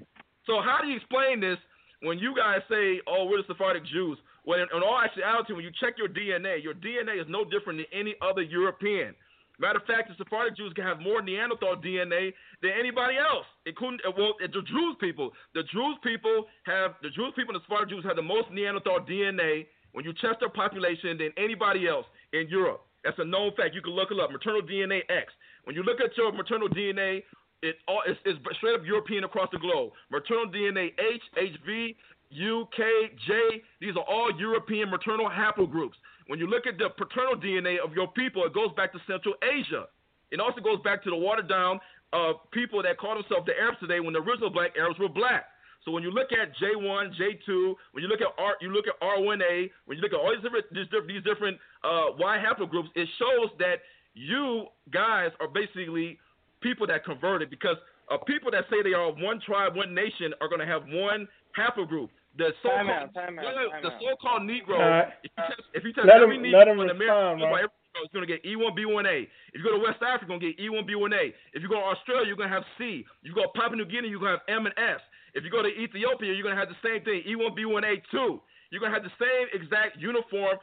So 0.45 0.61
how 0.61 0.79
do 0.81 0.87
you 0.87 0.97
explain 0.97 1.39
this 1.39 1.57
when 2.01 2.19
you 2.19 2.35
guys 2.35 2.61
say, 2.69 3.01
"Oh, 3.07 3.25
we're 3.25 3.41
the 3.41 3.47
Sephardic 3.47 3.85
Jews"? 3.85 4.17
When 4.43 4.59
in, 4.59 4.67
in 4.75 4.83
all 4.83 4.99
actuality, 4.99 5.53
when 5.53 5.63
you 5.63 5.71
check 5.79 5.95
your 5.97 6.07
DNA, 6.07 6.63
your 6.63 6.73
DNA 6.73 7.19
is 7.19 7.27
no 7.27 7.43
different 7.43 7.79
than 7.79 7.87
any 7.91 8.15
other 8.21 8.41
European. 8.41 9.15
Matter 9.59 9.79
of 9.79 9.85
fact, 9.85 10.09
the 10.09 10.15
Sephardic 10.17 10.55
Jews 10.55 10.71
can 10.73 10.85
have 10.85 10.99
more 10.99 11.21
Neanderthal 11.21 11.77
DNA 11.77 12.31
than 12.61 12.71
anybody 12.79 13.17
else, 13.17 13.45
including 13.65 13.99
uh, 14.07 14.11
well, 14.15 14.35
the 14.39 14.47
Jews 14.47 14.95
people. 15.01 15.31
The 15.55 15.63
Jews 15.63 15.97
people 16.03 16.45
have 16.65 16.93
the 17.01 17.09
Jews 17.09 17.33
people 17.35 17.55
and 17.55 17.61
the 17.61 17.65
Sephardic 17.65 17.89
Jews 17.89 18.05
have 18.05 18.15
the 18.15 18.21
most 18.21 18.51
Neanderthal 18.51 19.01
DNA 19.01 19.65
when 19.93 20.05
you 20.05 20.13
check 20.13 20.39
their 20.39 20.49
population 20.49 21.17
than 21.17 21.31
anybody 21.37 21.87
else 21.87 22.05
in 22.33 22.47
Europe. 22.49 22.86
That's 23.07 23.19
a 23.19 23.23
known 23.23 23.55
fact. 23.55 23.73
You 23.73 23.79
can 23.81 23.93
look 23.95 24.11
it 24.11 24.19
up. 24.19 24.35
Maternal 24.35 24.61
DNA 24.61 24.99
X. 25.07 25.31
When 25.63 25.77
you 25.77 25.81
look 25.81 26.03
at 26.03 26.11
your 26.17 26.33
maternal 26.33 26.67
DNA, 26.67 27.23
it's 27.63 27.79
all 27.87 28.03
it's, 28.05 28.19
it's 28.25 28.37
straight 28.57 28.75
up 28.75 28.85
European 28.85 29.23
across 29.23 29.47
the 29.53 29.59
globe. 29.59 29.93
Maternal 30.11 30.51
DNA 30.51 30.91
H, 30.99 31.23
HV, 31.39 31.95
U, 32.31 32.67
K, 32.75 32.83
J. 33.25 33.63
These 33.79 33.95
are 33.95 34.03
all 34.03 34.29
European 34.37 34.89
maternal 34.89 35.29
haplogroups. 35.31 35.95
When 36.27 36.37
you 36.37 36.47
look 36.47 36.67
at 36.67 36.77
the 36.77 36.89
paternal 36.99 37.39
DNA 37.39 37.79
of 37.79 37.93
your 37.93 38.09
people, 38.11 38.43
it 38.43 38.53
goes 38.53 38.75
back 38.75 38.91
to 38.91 38.99
Central 39.07 39.35
Asia. 39.39 39.85
It 40.29 40.41
also 40.41 40.59
goes 40.59 40.83
back 40.83 41.01
to 41.05 41.09
the 41.09 41.15
watered 41.15 41.47
down 41.47 41.79
uh, 42.11 42.33
people 42.51 42.83
that 42.83 42.97
call 42.97 43.15
themselves 43.15 43.45
the 43.47 43.55
Arabs 43.55 43.79
today 43.79 44.01
when 44.01 44.11
the 44.11 44.19
original 44.19 44.49
black 44.49 44.75
Arabs 44.77 44.99
were 44.99 45.07
black. 45.07 45.45
So 45.87 45.93
when 45.93 46.03
you 46.03 46.11
look 46.11 46.33
at 46.33 46.51
J1, 46.59 47.15
J2, 47.15 47.73
when 47.93 48.03
you 48.03 48.09
look 48.09 48.19
at 48.19 48.27
R, 48.37 48.59
you 48.59 48.73
look 48.75 48.87
at 48.91 48.99
R1A, 48.99 49.71
when 49.85 49.95
you 49.95 50.03
look 50.03 50.11
at 50.11 50.19
all 50.19 50.35
these 50.35 50.43
different 50.43 50.65
these, 50.75 50.91
these 51.07 51.23
different 51.23 51.55
uh, 51.85 52.11
Y 52.19 52.43
haplogroups, 52.43 52.91
it 52.93 53.07
shows 53.17 53.55
that 53.59 53.87
you 54.13 54.65
guys 54.91 55.31
are 55.39 55.47
basically 55.47 56.19
people 56.59 56.85
that 56.87 57.05
converted 57.05 57.49
because 57.49 57.77
uh, 58.11 58.17
people 58.27 58.51
that 58.51 58.65
say 58.69 58.83
they 58.83 58.91
are 58.91 59.15
one 59.15 59.39
tribe, 59.39 59.77
one 59.77 59.95
nation 59.95 60.35
are 60.41 60.49
going 60.49 60.59
to 60.59 60.67
have 60.67 60.83
one 60.91 61.25
haplogroup. 61.55 62.11
The 62.35 62.51
so-called, 62.61 62.83
time 62.83 62.89
out, 62.91 63.13
time 63.15 63.39
out, 63.39 63.71
time 63.71 63.81
the 63.81 63.91
so-called 64.03 64.43
Negro, 64.43 64.77
right. 64.77 65.07
if 65.23 65.31
you 65.31 65.43
test, 65.47 65.63
if 65.73 65.83
you 65.87 65.93
test 65.93 66.05
let 66.05 66.19
every 66.19 66.35
him, 66.35 66.43
Negro 66.43 66.59
let 66.59 66.67
him 66.67 66.79
in 66.83 66.91
respond, 66.91 67.39
America, 67.39 67.47
right? 67.47 67.71
is 68.03 68.13
going 68.13 68.27
to 68.27 68.29
get 68.29 68.43
E1, 68.45 68.77
B1A. 68.77 69.25
If 69.53 69.57
you 69.57 69.63
go 69.63 69.73
to 69.73 69.81
West 69.81 70.03
Africa, 70.05 70.29
you're 70.29 70.37
going 70.37 70.45
to 70.45 70.53
get 70.53 70.59
E1, 70.61 70.85
B1A. 70.85 71.33
If 71.57 71.63
you 71.63 71.69
go 71.69 71.81
to 71.81 71.87
Australia, 71.97 72.27
you're 72.27 72.37
going 72.37 72.49
to 72.49 72.53
have 72.53 72.67
C. 72.77 73.01
If 73.23 73.25
you 73.25 73.33
go 73.33 73.49
to 73.49 73.53
Papua 73.57 73.73
New 73.77 73.89
Guinea, 73.89 74.05
you're 74.09 74.19
going 74.19 74.37
to 74.37 74.43
have 74.43 74.45
M 74.45 74.69
and 74.69 74.75
S. 74.77 75.01
If 75.37 75.45
you 75.45 75.53
go 75.53 75.61
to 75.61 75.69
Ethiopia, 75.69 76.33
you're 76.33 76.41
going 76.41 76.57
to 76.57 76.59
have 76.59 76.73
the 76.73 76.81
same 76.81 77.05
thing, 77.05 77.21
E1, 77.29 77.53
B1A, 77.53 78.01
2. 78.09 78.41
You're 78.73 78.81
going 78.81 78.91
to 78.91 78.97
have 78.97 79.05
the 79.05 79.13
same 79.21 79.45
exact 79.53 80.01
uniform 80.01 80.57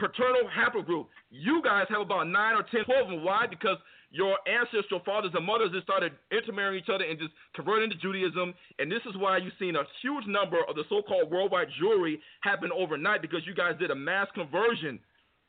paternal 0.00 0.48
haplogroup. 0.48 1.12
You 1.28 1.60
guys 1.60 1.84
have 1.90 2.00
about 2.00 2.32
9 2.32 2.32
or 2.56 2.64
10, 2.72 2.88
12 2.88 3.04
of 3.04 3.08
them. 3.12 3.22
Why? 3.22 3.44
Because 3.46 3.76
your 4.08 4.40
ancestral 4.48 5.04
fathers 5.04 5.32
and 5.34 5.44
mothers 5.44 5.76
just 5.76 5.84
started 5.84 6.12
intermarrying 6.32 6.82
each 6.82 6.88
other 6.88 7.04
and 7.04 7.18
just 7.18 7.36
converting 7.54 7.90
to 7.90 7.96
Judaism. 8.00 8.54
And 8.78 8.90
this 8.90 9.04
is 9.04 9.14
why 9.20 9.36
you've 9.36 9.60
seen 9.60 9.76
a 9.76 9.84
huge 10.00 10.24
number 10.26 10.64
of 10.64 10.74
the 10.74 10.88
so 10.88 11.02
called 11.02 11.30
worldwide 11.30 11.68
Jewry 11.76 12.16
happen 12.40 12.70
overnight 12.72 13.20
because 13.20 13.44
you 13.44 13.54
guys 13.54 13.76
did 13.78 13.90
a 13.90 13.94
mass 13.94 14.28
conversion. 14.34 14.98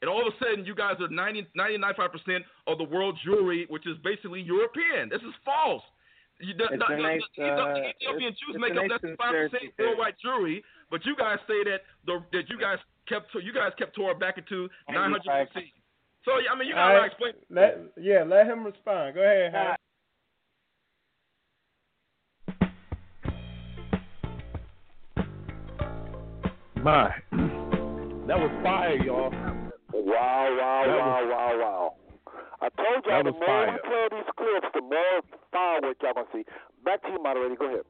And 0.02 0.10
all 0.12 0.20
of 0.20 0.28
a 0.28 0.36
sudden, 0.44 0.66
you 0.66 0.76
guys 0.76 1.00
are 1.00 1.08
90, 1.08 1.48
95% 1.56 2.44
of 2.68 2.78
the 2.78 2.84
world 2.84 3.18
Jewry, 3.26 3.70
which 3.70 3.88
is 3.88 3.96
basically 4.04 4.42
European. 4.42 5.08
This 5.08 5.22
is 5.22 5.34
false. 5.46 5.82
You, 6.40 6.54
the, 6.54 6.66
It's 6.68 6.84
the, 6.84 6.96
the, 6.96 7.02
nice, 7.02 7.22
the, 7.38 7.44
uh, 7.48 7.74
the 7.74 7.90
Ethiopian 7.96 8.34
Jews 8.36 8.56
make 8.60 8.72
up 8.72 8.84
nice 8.84 8.90
less 8.92 9.02
than 9.02 9.16
five 9.16 9.32
percent 9.32 9.52
conspiracy 9.52 9.74
theory. 9.78 9.88
worldwide 9.96 10.16
Jewry, 10.20 10.58
but 10.92 11.06
you 11.06 11.16
guys 11.16 11.40
say 11.48 11.64
that 11.72 11.82
the 12.06 12.20
that 12.34 12.50
you 12.50 12.60
guys 12.60 12.78
kept 13.08 13.32
you 13.36 13.54
guys 13.54 13.72
kept 13.80 13.96
Torah 13.96 14.16
back 14.16 14.38
into 14.38 14.68
900 14.90 15.22
BC. 15.24 15.72
So 16.26 16.32
I 16.36 16.58
mean, 16.60 16.68
you 16.68 16.76
All 16.76 16.90
gotta 16.90 17.00
right. 17.00 17.12
explain. 17.12 17.34
Let, 17.50 17.80
yeah, 17.96 18.24
let 18.28 18.48
him 18.48 18.66
respond. 18.66 19.16
Go 19.16 19.22
ahead, 19.22 19.54
Harry. 19.54 19.76
My, 26.84 27.10
that 27.32 28.38
was 28.38 28.52
fire, 28.64 28.96
y'all. 29.04 29.32
Wow, 29.32 30.58
wow, 30.60 30.84
That 30.86 30.98
wow, 30.98 31.22
was- 31.22 31.30
wow, 31.32 31.60
wow. 31.60 31.85
I 32.62 32.70
told 32.70 33.06
y'all 33.06 33.24
That 33.24 33.26
the 33.26 33.32
more 33.32 33.46
fire. 33.46 33.72
we 33.84 33.90
play 33.90 34.08
these 34.12 34.30
clips, 34.38 34.68
the 34.74 34.82
more 34.82 35.22
firework 35.52 35.98
y'all 36.02 36.14
gonna 36.14 36.28
see. 36.34 36.44
Back 36.84 37.02
to 37.04 37.10
you, 37.10 37.22
moderator. 37.22 37.56
Go 37.56 37.66
ahead. 37.68 37.82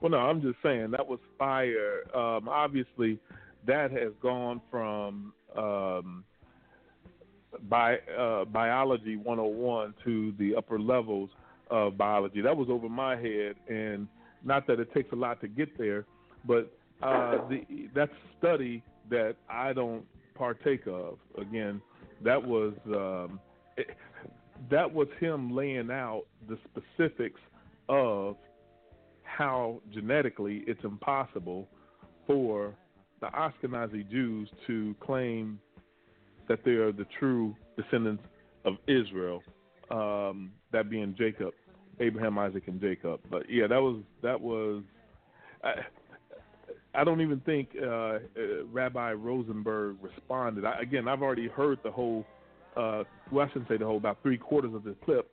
Well, 0.00 0.10
no, 0.12 0.18
I'm 0.18 0.40
just 0.40 0.56
saying 0.62 0.92
that 0.92 1.06
was 1.06 1.18
fire. 1.38 2.04
Um, 2.14 2.48
obviously, 2.48 3.18
that 3.66 3.90
has 3.90 4.12
gone 4.22 4.60
from 4.70 5.32
um, 5.56 6.24
bi- 7.68 7.98
uh, 8.18 8.46
biology 8.46 9.16
101 9.16 9.94
to 10.04 10.32
the 10.38 10.54
upper 10.56 10.78
levels 10.78 11.28
of 11.70 11.98
biology. 11.98 12.40
That 12.40 12.56
was 12.56 12.68
over 12.70 12.88
my 12.88 13.16
head, 13.16 13.56
and 13.68 14.08
not 14.42 14.66
that 14.68 14.80
it 14.80 14.92
takes 14.94 15.12
a 15.12 15.16
lot 15.16 15.40
to 15.42 15.48
get 15.48 15.76
there, 15.76 16.06
but 16.46 16.72
uh, 17.02 17.46
the, 17.48 17.64
that 17.94 18.08
study 18.38 18.82
that 19.10 19.36
I 19.50 19.72
don't 19.74 20.04
partake 20.34 20.86
of. 20.86 21.18
Again, 21.38 21.82
that 22.24 22.42
was 22.42 22.74
um, 22.86 23.40
it, 23.76 23.88
that 24.70 24.92
was 24.92 25.08
him 25.18 25.54
laying 25.54 25.90
out 25.90 26.24
the 26.48 26.58
specifics 26.70 27.40
of 27.88 28.36
how 29.24 29.80
genetically 29.92 30.64
it's 30.66 30.82
impossible 30.84 31.68
for 32.26 32.74
the 33.20 33.28
Ashkenazi 33.28 34.08
Jews 34.10 34.48
to 34.66 34.94
claim 35.00 35.58
that 36.48 36.60
they 36.64 36.72
are 36.72 36.92
the 36.92 37.06
true 37.18 37.54
descendants 37.76 38.22
of 38.64 38.74
Israel, 38.86 39.42
um, 39.90 40.50
that 40.72 40.90
being 40.90 41.14
Jacob, 41.16 41.52
Abraham, 42.00 42.38
Isaac, 42.38 42.64
and 42.66 42.80
Jacob. 42.80 43.20
But 43.30 43.48
yeah, 43.48 43.66
that 43.66 43.80
was 43.80 44.02
that 44.22 44.40
was. 44.40 44.82
I, 45.62 45.74
I 46.94 47.04
don't 47.04 47.20
even 47.20 47.40
think 47.40 47.68
uh, 47.80 47.86
uh, 47.86 48.18
Rabbi 48.70 49.12
Rosenberg 49.12 49.96
responded. 50.02 50.64
I, 50.64 50.80
again, 50.80 51.08
I've 51.08 51.22
already 51.22 51.48
heard 51.48 51.78
the 51.84 51.90
whole. 51.90 52.24
Uh, 52.76 53.04
well, 53.30 53.46
I 53.46 53.48
shouldn't 53.52 53.68
say 53.68 53.76
the 53.76 53.84
whole. 53.84 53.96
About 53.96 54.18
three 54.22 54.38
quarters 54.38 54.74
of 54.74 54.84
the 54.84 54.96
clip. 55.04 55.30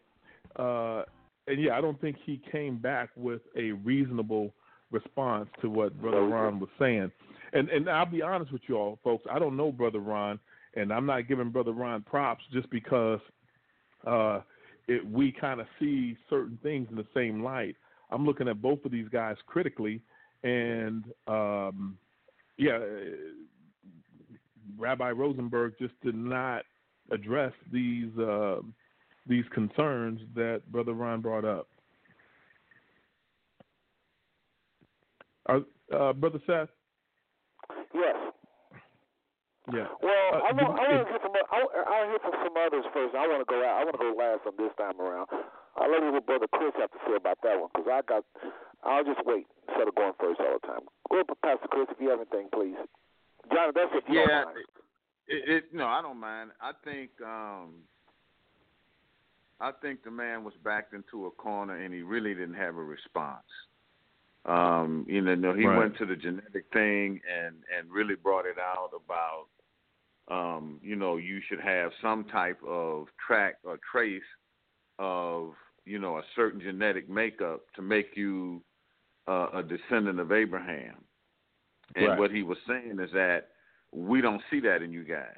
Uh, 0.56 1.04
and 1.48 1.62
yeah, 1.62 1.78
I 1.78 1.82
don't 1.82 2.00
think 2.00 2.18
he 2.26 2.42
came 2.52 2.78
back 2.78 3.10
with 3.16 3.42
a 3.56 3.72
reasonable 3.72 4.54
response 4.92 5.50
to 5.62 5.70
what 5.70 6.00
Brother 6.00 6.26
Ron 6.26 6.60
was 6.60 6.70
saying. 6.78 7.12
And 7.54 7.70
and 7.70 7.90
I'll 7.90 8.06
be 8.06 8.22
honest 8.22 8.52
with 8.52 8.62
you 8.68 8.76
all, 8.76 9.00
folks. 9.04 9.26
I 9.32 9.40
don't 9.40 9.56
know 9.56 9.72
Brother 9.72 10.00
Ron, 10.00 10.40
and 10.76 10.92
I'm 10.92 11.06
not 11.06 11.28
giving 11.28 11.50
Brother 11.50 11.72
Ron 11.72 12.04
props 12.04 12.44
just 12.52 12.70
because 12.70 13.20
uh, 14.06 14.42
it, 14.88 15.10
we 15.10 15.32
kind 15.32 15.60
of 15.60 15.68
see 15.80 16.18
certain 16.30 16.60
things 16.62 16.88
in 16.90 16.96
the 16.96 17.08
same 17.14 17.44
light. 17.44 17.76
I'm 18.12 18.26
looking 18.26 18.48
at 18.48 18.62
both 18.62 18.84
of 18.86 18.92
these 18.92 19.08
guys 19.10 19.36
critically, 19.46 20.02
and 20.44 21.04
um, 21.28 21.98
yeah, 22.58 22.80
Rabbi 24.78 25.12
Rosenberg 25.12 25.74
just 25.80 25.94
did 26.04 26.16
not 26.16 26.64
address 27.12 27.54
these 27.72 28.16
uh, 28.18 28.58
these 29.28 29.46
concerns 29.54 30.20
that 30.36 30.62
Brother 30.72 30.94
Ron 30.94 31.22
brought 31.22 31.46
up. 31.46 31.68
Are, 35.48 35.62
uh, 35.94 36.14
Brother 36.14 36.40
Seth? 36.46 36.70
Yes. 37.94 38.16
Yeah. 39.74 39.88
Well, 40.02 40.14
Uh, 40.34 40.38
I 40.38 40.52
want 40.52 40.80
I 40.80 40.96
want 40.96 41.08
to 41.08 41.12
hear 41.12 41.20
from 41.20 41.32
I, 41.52 42.06
hear 42.08 42.20
from 42.20 42.34
some 42.44 42.58
others 42.58 42.86
first. 42.94 43.16
I 43.16 43.28
want 43.28 43.40
to 43.40 43.50
go 43.50 43.64
out. 43.64 43.82
I 43.82 43.84
want 43.84 43.96
to 43.96 44.04
go 44.04 44.16
last 44.18 44.42
on 44.46 44.54
this 44.58 44.72
time 44.78 45.00
around. 45.00 45.28
I'll 45.78 45.92
let 45.92 46.02
what 46.12 46.26
Brother 46.26 46.48
Chris 46.52 46.74
have 46.80 46.92
to 46.92 46.98
say 47.08 47.16
about 47.16 47.38
that 47.44 47.60
one 47.60 47.70
because 47.74 47.88
I 47.92 48.02
got. 48.08 48.24
I'll 48.84 49.04
just 49.04 49.26
wait 49.26 49.46
instead 49.68 49.88
of 49.88 49.96
going 49.96 50.14
first 50.20 50.40
all 50.40 50.58
the 50.62 50.68
time. 50.68 50.86
Go 51.10 51.18
ahead, 51.18 51.28
Pastor 51.44 51.68
Chris, 51.70 51.88
if 51.92 51.98
you 52.00 52.10
have 52.10 52.20
anything, 52.20 52.50
please. 52.54 52.78
John, 53.54 53.72
that's 53.74 53.92
if 53.94 54.04
you 54.08 54.20
Yeah, 54.20 54.28
don't 54.28 54.46
mind. 54.46 54.58
it, 55.28 55.50
it 55.50 55.64
no, 55.74 55.86
I 55.86 56.02
don't 56.02 56.20
mind. 56.20 56.52
I 56.62 56.72
think 56.84 57.12
um 57.26 57.84
I 59.60 59.72
think 59.82 60.04
the 60.04 60.12
man 60.12 60.44
was 60.44 60.54
backed 60.64 60.94
into 60.94 61.26
a 61.26 61.32
corner 61.32 61.76
and 61.76 61.94
he 61.94 62.02
really 62.02 62.34
didn't 62.34 62.56
have 62.56 62.76
a 62.78 62.84
response. 62.84 63.42
Um, 64.46 65.06
you 65.10 65.22
know, 65.22 65.34
no, 65.36 65.54
he 65.54 65.66
Right. 65.66 65.78
went 65.78 65.98
to 65.98 66.06
the 66.06 66.16
genetic 66.16 66.66
thing 66.72 67.20
and 67.28 67.56
and 67.76 67.92
really 67.92 68.16
brought 68.16 68.46
it 68.46 68.58
out 68.60 68.92
about 68.94 69.48
um, 70.30 70.80
you 70.84 70.96
know, 70.96 71.16
you 71.18 71.40
should 71.48 71.62
have 71.62 71.92
some 72.02 72.26
type 72.26 72.60
of 72.68 73.08
track 73.26 73.56
or 73.64 73.80
trace 73.90 74.22
of, 75.00 75.54
you 75.88 76.00
know, 76.00 76.18
a 76.18 76.24
certain 76.36 76.60
genetic 76.60 77.10
makeup 77.10 77.62
to 77.76 77.82
make 77.82 78.16
you 78.16 78.62
uh, 79.28 79.48
a 79.54 79.64
descendant 79.64 80.20
of 80.20 80.32
Abraham. 80.32 81.04
And 81.96 82.10
Right. 82.10 82.20
what 82.20 82.32
he 82.32 82.44
was 82.44 82.58
saying 82.68 83.00
is 83.00 83.12
that 83.14 83.52
we 83.92 84.20
don't 84.22 84.42
see 84.52 84.60
that 84.60 84.82
in 84.82 84.92
you 84.92 85.04
guys. 85.04 85.38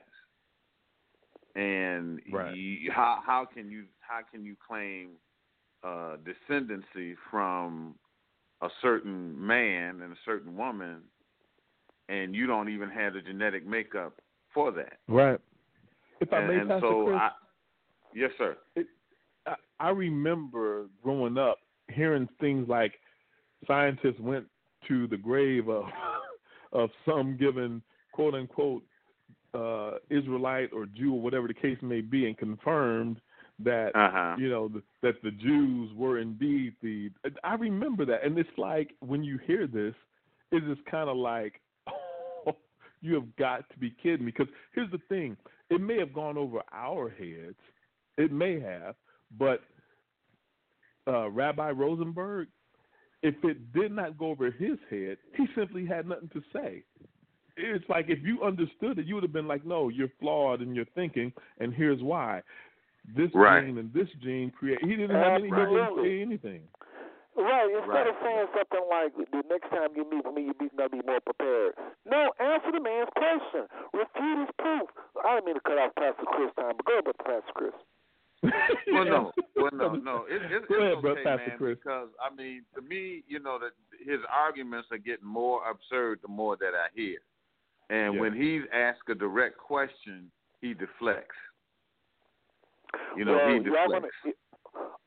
And 1.56 2.22
Right. 2.32 2.56
you, 2.56 2.92
how 2.92 3.22
how 3.26 3.46
can 3.46 3.70
you 3.70 3.86
how 4.00 4.22
can 4.22 4.44
you 4.44 4.56
claim 4.56 5.18
uh, 5.84 6.18
descendancy 6.18 7.16
from 7.30 7.96
a 8.62 8.70
certain 8.82 9.40
man 9.46 10.02
and 10.02 10.12
a 10.12 10.20
certain 10.26 10.56
woman, 10.58 11.04
and 12.08 12.36
you 12.36 12.48
don't 12.48 12.70
even 12.70 12.90
have 12.90 13.14
the 13.14 13.22
genetic 13.22 13.66
makeup 13.66 14.20
for 14.54 14.72
that? 14.72 15.00
Right. 15.08 15.40
If 16.20 16.34
I 16.34 16.40
and, 16.40 16.48
may, 16.48 16.56
and 16.58 16.70
Pastor 16.70 16.88
so 16.88 17.04
Chris, 17.06 17.18
I, 17.18 17.32
yes, 18.14 18.32
sir. 18.38 18.58
I 19.80 19.90
remember 19.90 20.88
growing 21.04 21.38
up 21.38 21.58
hearing 21.90 22.28
things 22.40 22.68
like 22.70 22.94
scientists 23.68 24.20
went 24.20 24.46
to 24.88 25.08
the 25.08 25.18
grave 25.18 25.68
of 25.70 25.86
of 26.74 26.90
some 27.06 27.36
given 27.38 27.82
quote 28.12 28.34
unquote 28.36 28.84
uh, 29.54 29.94
Israelite 30.10 30.70
or 30.74 30.86
Jew 30.86 31.14
or 31.16 31.22
whatever 31.22 31.48
the 31.48 31.54
case 31.54 31.78
may 31.82 32.02
be, 32.02 32.28
and 32.28 32.38
confirmed 32.38 33.20
that 33.62 33.96
Uh-huh. 33.96 34.36
you 34.38 34.50
know 34.50 34.70
th- 34.70 34.84
that 35.02 35.16
the 35.24 35.32
Jews 35.32 35.92
were 35.96 36.20
indeed 36.20 36.74
the. 36.82 37.10
I 37.44 37.56
remember 37.56 38.06
that, 38.06 38.24
and 38.24 38.38
it's 38.38 38.58
like 38.58 38.92
when 39.00 39.24
you 39.24 39.40
hear 39.46 39.66
this, 39.68 39.96
it 40.52 40.64
is 40.70 40.78
kind 40.90 41.10
of 41.10 41.18
like. 41.18 41.60
oh, 41.88 42.56
you 43.02 43.16
have 43.16 43.36
got 43.38 43.68
to 43.72 43.78
be 43.80 43.90
kidding 44.02 44.26
me. 44.26 44.32
Because 44.38 44.54
here's 44.76 44.92
the 44.92 45.02
thing: 45.10 45.36
it 45.70 45.82
may 45.82 45.98
have 45.98 46.14
gone 46.14 46.38
over 46.38 46.62
our 46.72 47.10
heads, 47.10 47.58
it 48.18 48.32
may 48.32 48.60
have, 48.60 48.96
but 49.38 49.62
uh, 51.08 51.30
Rabbi 51.30 51.72
Rosenberg, 51.72 52.48
if 53.22 53.36
it 53.44 53.74
did 53.74 53.92
not 53.92 54.18
go 54.18 54.28
over 54.28 54.52
his 54.52 54.78
head, 54.90 55.18
he 55.36 55.48
simply 55.56 55.86
had 55.86 56.08
nothing 56.08 56.30
to 56.34 56.42
say. 56.54 56.84
It's 57.58 57.84
like 57.90 58.06
if 58.08 58.20
you 58.24 58.44
understood 58.44 59.00
it, 59.00 59.06
you 59.06 59.16
would 59.16 59.24
have 59.24 59.34
been 59.34 59.48
like, 59.48 59.66
"No, 59.66 59.90
you're 59.90 60.12
flawed 60.20 60.62
in 60.62 60.74
your 60.74 60.86
thinking, 60.96 61.34
and 61.60 61.74
here's 61.74 62.02
why." 62.02 62.42
This 63.16 63.34
Right. 63.34 63.66
gene 63.66 63.78
and 63.78 63.92
this 63.92 64.10
gene 64.22 64.52
create. 64.52 64.80
He 64.82 64.96
didn't 64.96 65.16
have 65.16 65.34
any. 65.40 65.50
He 65.50 65.56
didn't 65.56 66.04
say 66.04 66.22
anything. 66.22 66.64
Right. 67.36 67.70
Instead 67.72 67.88
Right. 67.90 68.08
of 68.08 68.16
saying 68.22 68.48
something 68.54 68.90
like, 68.90 69.16
"The 69.16 69.44
next 69.50 69.70
time 69.70 69.96
you 69.96 70.06
meet 70.10 70.24
with 70.24 70.36
me, 70.36 70.44
you 70.44 70.54
be 70.54 70.70
gonna 70.70 70.90
be 70.90 71.02
more 71.06 71.20
prepared." 71.20 71.76
No, 72.06 72.32
answer 72.40 72.72
the 72.72 72.80
man's 72.80 73.10
question. 73.16 73.68
Refute 73.94 74.40
his 74.40 74.52
proof. 74.58 74.90
I 75.24 75.36
didn't 75.36 75.46
mean 75.46 75.56
to 75.56 75.62
cut 75.62 75.78
off 75.78 75.96
Pastor 75.96 76.26
Chris 76.26 76.54
time, 76.56 76.76
but 76.78 76.86
go 76.86 76.94
ahead, 76.94 77.18
Pastor 77.18 77.54
Chris. 77.54 77.74
well, 78.94 79.06
no, 79.06 79.32
well, 79.56 79.72
no, 79.74 79.96
no. 79.96 80.26
It, 80.30 80.42
it, 80.44 80.68
Go 80.70 80.76
it's 80.76 80.82
ahead, 80.82 80.92
okay, 80.94 81.02
brother, 81.02 81.22
Pastor 81.24 81.48
man. 81.50 81.58
Chris. 81.58 81.78
Because 81.84 82.08
I 82.24 82.34
mean, 82.34 82.64
to 82.76 82.82
me, 82.82 83.24
you 83.28 83.40
know, 83.40 83.60
that 83.60 83.72
his 84.00 84.20
arguments 84.34 84.88
are 84.92 84.98
getting 84.98 85.26
more 85.28 85.62
absurd 85.70 86.20
the 86.22 86.30
more 86.30 86.56
that 86.58 86.72
I 86.74 86.88
hear. 86.96 87.18
And 87.90 88.14
Yeah. 88.14 88.20
when 88.22 88.34
he's 88.34 88.62
asked 88.72 89.10
a 89.10 89.16
direct 89.16 89.58
question, 89.58 90.32
he 90.62 90.74
deflects. 90.74 91.36
You 93.18 93.26
know, 93.26 93.36
well, 93.36 93.54
he 93.54 93.60
deflects. 93.60 93.92
wanna, 93.92 94.08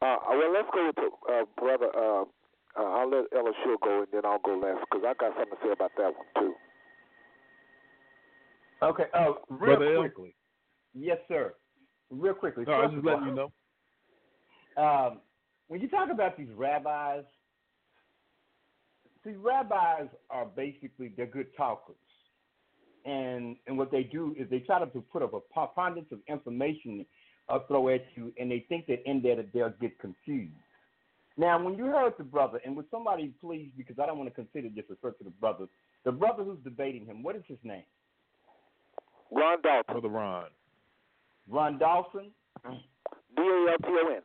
uh, 0.02 0.18
well, 0.28 0.52
let's 0.52 0.68
go 0.74 0.86
with 0.86 0.96
the, 0.96 1.32
uh, 1.32 1.44
brother. 1.56 1.90
Uh, 1.96 2.24
uh, 2.78 2.82
I'll 2.82 3.08
let 3.10 3.24
Ella 3.36 3.52
Shaw 3.64 3.76
go, 3.82 3.98
and 4.00 4.08
then 4.12 4.22
I'll 4.24 4.38
go 4.40 4.56
last 4.56 4.84
because 4.90 5.04
I 5.06 5.14
got 5.14 5.36
something 5.36 5.56
to 5.58 5.64
say 5.64 5.72
about 5.72 5.90
that 5.96 6.12
one 6.16 6.26
too. 6.38 6.54
Okay. 8.82 9.04
Uh, 9.14 9.32
real 9.48 9.76
Brother 9.76 9.94
L? 9.94 10.00
quickly. 10.02 10.34
Yes, 10.94 11.18
sir. 11.28 11.54
Real 12.12 12.34
quickly. 12.34 12.64
No, 12.66 12.74
I 12.74 12.78
was 12.82 12.90
just 12.90 12.98
of 12.98 13.04
letting 13.04 13.28
you 13.28 13.34
know. 13.34 13.52
Um, 14.76 15.20
when 15.68 15.80
you 15.80 15.88
talk 15.88 16.10
about 16.10 16.36
these 16.36 16.48
rabbis, 16.54 17.24
see, 19.24 19.32
rabbis 19.32 20.08
are 20.28 20.44
basically 20.44 21.12
they're 21.16 21.26
good 21.26 21.56
talkers, 21.56 21.96
and 23.06 23.56
and 23.66 23.78
what 23.78 23.90
they 23.90 24.02
do 24.02 24.34
is 24.38 24.48
they 24.50 24.58
try 24.60 24.78
to 24.78 24.86
put 24.86 25.22
up 25.22 25.32
a 25.32 25.40
preponderance 25.40 26.12
of 26.12 26.18
information 26.28 27.06
uh, 27.48 27.58
throw 27.66 27.88
at 27.88 28.04
you, 28.14 28.32
and 28.38 28.50
they 28.50 28.66
think 28.68 28.86
that 28.86 29.02
in 29.08 29.22
there 29.22 29.36
that 29.36 29.52
they'll 29.54 29.72
get 29.80 29.98
confused. 29.98 30.52
Now, 31.38 31.62
when 31.62 31.78
you 31.78 31.86
heard 31.86 32.12
the 32.18 32.24
brother, 32.24 32.60
and 32.64 32.76
would 32.76 32.90
somebody 32.90 33.32
please, 33.40 33.70
because 33.76 33.96
I 33.98 34.04
don't 34.04 34.18
want 34.18 34.28
to 34.28 34.34
consider 34.34 34.68
just 34.68 34.90
refer 34.90 35.12
to 35.12 35.24
the 35.24 35.30
brother, 35.30 35.66
the 36.04 36.12
brother 36.12 36.44
who's 36.44 36.58
debating 36.62 37.06
him, 37.06 37.22
what 37.22 37.36
is 37.36 37.42
his 37.48 37.58
name? 37.64 37.84
Ron 39.30 39.62
Dalton, 39.62 39.84
Brother 39.88 40.08
Ron. 40.08 40.44
Ron 41.48 41.78
Dalton. 41.78 42.30
D 42.64 43.42
A 43.42 43.70
L 43.70 43.76
T 43.82 43.88
O 43.88 44.14
N. 44.14 44.22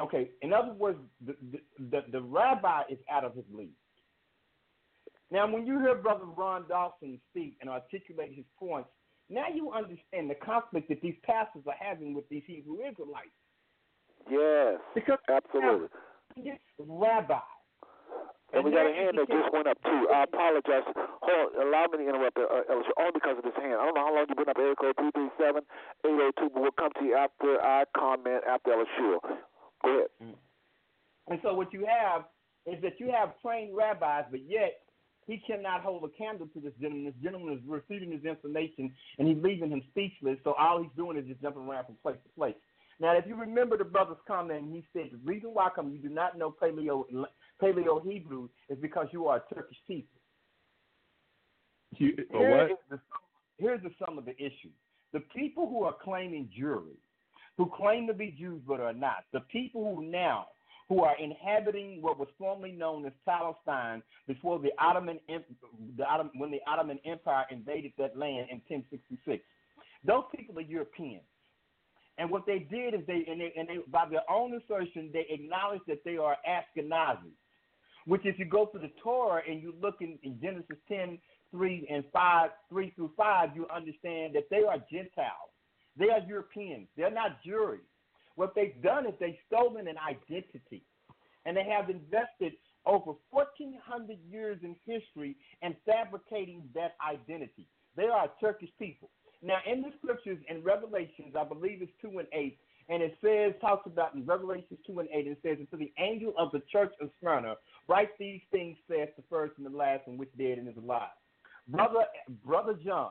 Okay, 0.00 0.30
in 0.42 0.52
other 0.52 0.72
words, 0.72 0.98
the, 1.24 1.36
the, 1.78 2.04
the, 2.10 2.20
rabbi 2.20 2.82
is 2.90 2.98
out 3.08 3.24
of 3.24 3.34
his 3.36 3.44
league. 3.52 3.76
Now, 5.30 5.50
when 5.50 5.66
you 5.66 5.78
hear 5.78 5.94
Brother 5.94 6.24
Ron 6.24 6.64
Dalton 6.68 7.20
speak 7.30 7.56
and 7.60 7.70
articulate 7.70 8.32
his 8.34 8.44
points, 8.58 8.88
now 9.30 9.46
you 9.54 9.72
understand 9.72 10.28
the 10.28 10.34
conflict 10.34 10.88
that 10.88 11.00
these 11.00 11.14
pastors 11.24 11.62
are 11.66 11.76
having 11.78 12.12
with 12.12 12.28
these 12.28 12.42
Hebrew 12.46 12.78
Israelites. 12.90 13.30
Yes, 14.28 14.80
Because 14.94 15.18
absolutely. 15.28 15.88
this 16.36 16.58
rabbi. 16.78 17.38
And 18.54 18.64
we 18.64 18.70
got 18.70 18.86
a 18.86 18.94
hand 18.94 19.18
that 19.18 19.26
just 19.26 19.50
went 19.52 19.66
up 19.66 19.78
too. 19.82 20.06
I 20.14 20.22
apologize. 20.24 20.86
Hold 20.94 21.58
on, 21.58 21.66
allow 21.66 21.86
me 21.90 21.98
to 21.98 22.08
interrupt, 22.08 22.38
uh, 22.38 22.70
Ellis, 22.70 22.86
only 22.98 23.10
because 23.14 23.38
of 23.38 23.44
this 23.44 23.58
hand. 23.58 23.74
I 23.74 23.84
don't 23.84 23.98
know 23.98 24.06
how 24.06 24.14
long 24.14 24.26
you've 24.28 24.38
been 24.38 24.48
up. 24.48 24.58
Area 24.58 24.78
code 24.78 24.94
three 24.94 25.10
three 25.10 25.30
seven 25.38 25.62
eight 26.06 26.14
zero 26.14 26.30
two. 26.38 26.48
But 26.54 26.62
we'll 26.62 26.78
come 26.78 26.94
to 26.98 27.04
you 27.04 27.18
after 27.18 27.58
I 27.60 27.82
comment 27.96 28.46
after 28.46 28.72
Ellis 28.72 28.88
Shule. 28.94 29.18
Go 29.82 29.88
ahead. 29.90 30.34
And 31.28 31.40
so 31.42 31.54
what 31.54 31.72
you 31.72 31.86
have 31.86 32.24
is 32.66 32.80
that 32.82 33.00
you 33.00 33.10
have 33.10 33.34
trained 33.42 33.76
rabbis, 33.76 34.24
but 34.30 34.40
yet 34.46 34.80
he 35.26 35.42
cannot 35.46 35.80
hold 35.80 36.04
a 36.04 36.12
candle 36.16 36.46
to 36.54 36.60
this 36.60 36.72
gentleman. 36.80 37.06
This 37.06 37.14
gentleman 37.22 37.54
is 37.54 37.60
refuting 37.66 38.12
his 38.12 38.24
information, 38.24 38.92
and 39.18 39.26
he's 39.26 39.42
leaving 39.42 39.70
him 39.70 39.82
speechless. 39.90 40.38
So 40.44 40.54
all 40.58 40.82
he's 40.82 40.92
doing 40.96 41.16
is 41.18 41.26
just 41.26 41.40
jumping 41.42 41.66
around 41.66 41.86
from 41.86 41.96
place 42.02 42.18
to 42.22 42.30
place. 42.36 42.54
Now, 43.00 43.16
if 43.16 43.26
you 43.26 43.34
remember 43.34 43.76
the 43.76 43.84
brother's 43.84 44.22
comment, 44.28 44.70
he 44.70 44.84
said 44.92 45.10
the 45.10 45.18
reason 45.24 45.50
why 45.52 45.68
come 45.74 45.90
you 45.90 45.98
do 45.98 46.08
not 46.08 46.38
know 46.38 46.54
Paleo 46.62 47.04
Paleo 47.64 48.04
Hebrew 48.04 48.48
is 48.68 48.78
because 48.80 49.06
you 49.12 49.26
are 49.28 49.36
a 49.38 49.54
Turkish 49.54 49.78
people. 49.86 50.20
You, 51.96 52.14
Here 52.30 52.66
is 52.66 52.76
the, 52.90 52.98
here's 53.58 53.82
the 53.82 53.90
sum 54.04 54.18
of 54.18 54.24
the 54.24 54.36
issue. 54.36 54.70
The 55.12 55.20
people 55.20 55.68
who 55.68 55.84
are 55.84 55.94
claiming 56.02 56.50
Jewry, 56.58 56.96
who 57.56 57.70
claim 57.76 58.06
to 58.08 58.14
be 58.14 58.34
Jews 58.38 58.60
but 58.66 58.80
are 58.80 58.92
not, 58.92 59.24
the 59.32 59.40
people 59.40 59.94
who 59.94 60.04
now 60.04 60.48
who 60.88 61.02
are 61.02 61.16
inhabiting 61.18 62.02
what 62.02 62.18
was 62.18 62.28
formerly 62.38 62.72
known 62.72 63.06
as 63.06 63.12
Palestine 63.24 64.02
before 64.26 64.58
the 64.58 64.70
Ottoman, 64.78 65.18
the 65.96 66.04
Ottoman 66.04 66.32
when 66.36 66.50
the 66.50 66.60
Ottoman 66.66 66.98
Empire 67.06 67.46
invaded 67.50 67.92
that 67.96 68.18
land 68.18 68.48
in 68.50 68.60
1066. 68.68 69.42
Those 70.06 70.24
people 70.36 70.58
are 70.58 70.62
Europeans. 70.62 71.22
And 72.18 72.30
what 72.30 72.46
they 72.46 72.58
did 72.58 72.94
is 72.94 73.00
they, 73.06 73.24
and 73.28 73.40
they, 73.40 73.52
and 73.56 73.68
they, 73.68 73.78
by 73.90 74.06
their 74.08 74.30
own 74.30 74.54
assertion, 74.54 75.10
they 75.12 75.26
acknowledge 75.30 75.80
that 75.88 76.04
they 76.04 76.16
are 76.16 76.36
Ashkenazis. 76.46 77.32
Which, 78.06 78.22
if 78.24 78.38
you 78.38 78.44
go 78.44 78.66
to 78.66 78.78
the 78.78 78.90
Torah 79.02 79.42
and 79.48 79.62
you 79.62 79.74
look 79.80 79.96
in, 80.00 80.18
in 80.22 80.38
Genesis 80.40 80.76
10, 80.88 81.18
3 81.50 81.88
and 81.90 82.04
5, 82.12 82.50
3 82.68 82.92
through 82.94 83.12
5, 83.16 83.50
you 83.54 83.66
understand 83.74 84.34
that 84.34 84.50
they 84.50 84.62
are 84.62 84.76
Gentiles. 84.90 85.50
They 85.96 86.10
are 86.10 86.20
Europeans. 86.26 86.88
They're 86.96 87.10
not 87.10 87.42
Jews. 87.44 87.80
What 88.36 88.54
they've 88.54 88.80
done 88.82 89.06
is 89.06 89.14
they've 89.20 89.36
stolen 89.46 89.88
an 89.88 89.96
identity. 89.96 90.84
And 91.46 91.56
they 91.56 91.64
have 91.64 91.88
invested 91.88 92.54
over 92.86 93.12
1,400 93.30 94.18
years 94.28 94.58
in 94.62 94.76
history 94.84 95.36
in 95.62 95.76
fabricating 95.86 96.64
that 96.74 96.96
identity. 97.06 97.66
They 97.96 98.04
are 98.04 98.24
a 98.24 98.30
Turkish 98.40 98.70
people. 98.78 99.10
Now, 99.42 99.58
in 99.70 99.82
the 99.82 99.90
scriptures 99.98 100.38
in 100.48 100.62
Revelations, 100.62 101.34
I 101.38 101.44
believe 101.44 101.80
it's 101.82 101.92
2 102.02 102.18
and 102.18 102.28
8, 102.32 102.58
And 102.88 103.02
it 103.02 103.16
says, 103.22 103.54
talks 103.60 103.86
about 103.86 104.14
in 104.14 104.26
Revelation 104.26 104.76
2 104.86 105.00
and 105.00 105.08
8, 105.10 105.26
it 105.26 105.38
says, 105.42 105.56
And 105.58 105.70
to 105.70 105.76
the 105.76 105.92
angel 105.98 106.34
of 106.38 106.52
the 106.52 106.62
church 106.70 106.92
of 107.00 107.08
Smyrna, 107.20 107.54
write 107.88 108.10
these 108.18 108.40
things, 108.50 108.76
says 108.88 109.08
the 109.16 109.24
first 109.30 109.54
and 109.56 109.66
the 109.66 109.76
last, 109.76 110.02
and 110.06 110.18
which 110.18 110.30
dead 110.36 110.58
and 110.58 110.68
is 110.68 110.76
alive. 110.76 111.08
Brother, 111.68 112.04
Brother 112.44 112.74
John, 112.84 113.10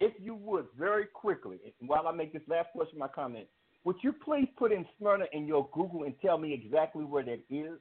if 0.00 0.12
you 0.18 0.34
would, 0.34 0.66
very 0.78 1.06
quickly, 1.06 1.58
while 1.80 2.08
I 2.08 2.12
make 2.12 2.32
this 2.32 2.42
last 2.48 2.68
of 2.74 2.86
my 2.96 3.08
comment, 3.08 3.46
would 3.84 3.96
you 4.02 4.12
please 4.12 4.48
put 4.56 4.72
in 4.72 4.86
Smyrna 4.98 5.26
in 5.32 5.46
your 5.46 5.68
Google 5.72 6.04
and 6.04 6.14
tell 6.22 6.38
me 6.38 6.54
exactly 6.54 7.04
where 7.04 7.24
that 7.24 7.40
is? 7.50 7.78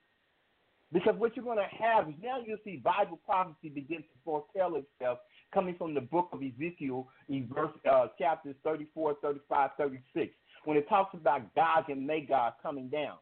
Because 0.91 1.15
what 1.17 1.35
you're 1.35 1.45
going 1.45 1.57
to 1.57 1.83
have 1.83 2.07
is 2.07 2.15
now 2.21 2.37
you'll 2.45 2.57
see 2.63 2.77
Bible 2.77 3.19
prophecy 3.25 3.69
begin 3.69 3.99
to 3.99 4.15
foretell 4.23 4.75
itself 4.75 5.19
coming 5.51 5.75
from 5.75 5.95
the 5.95 6.01
book 6.01 6.29
of 6.31 6.41
Ezekiel 6.43 7.07
in 7.29 7.49
verse 7.51 7.71
uh, 7.89 8.07
chapters 8.19 8.55
34, 8.63 9.15
35, 9.21 9.69
36, 9.77 10.33
when 10.65 10.77
it 10.77 10.87
talks 10.89 11.13
about 11.13 11.53
Gog 11.55 11.89
and 11.89 12.05
Magog 12.05 12.53
coming 12.61 12.89
down. 12.89 13.17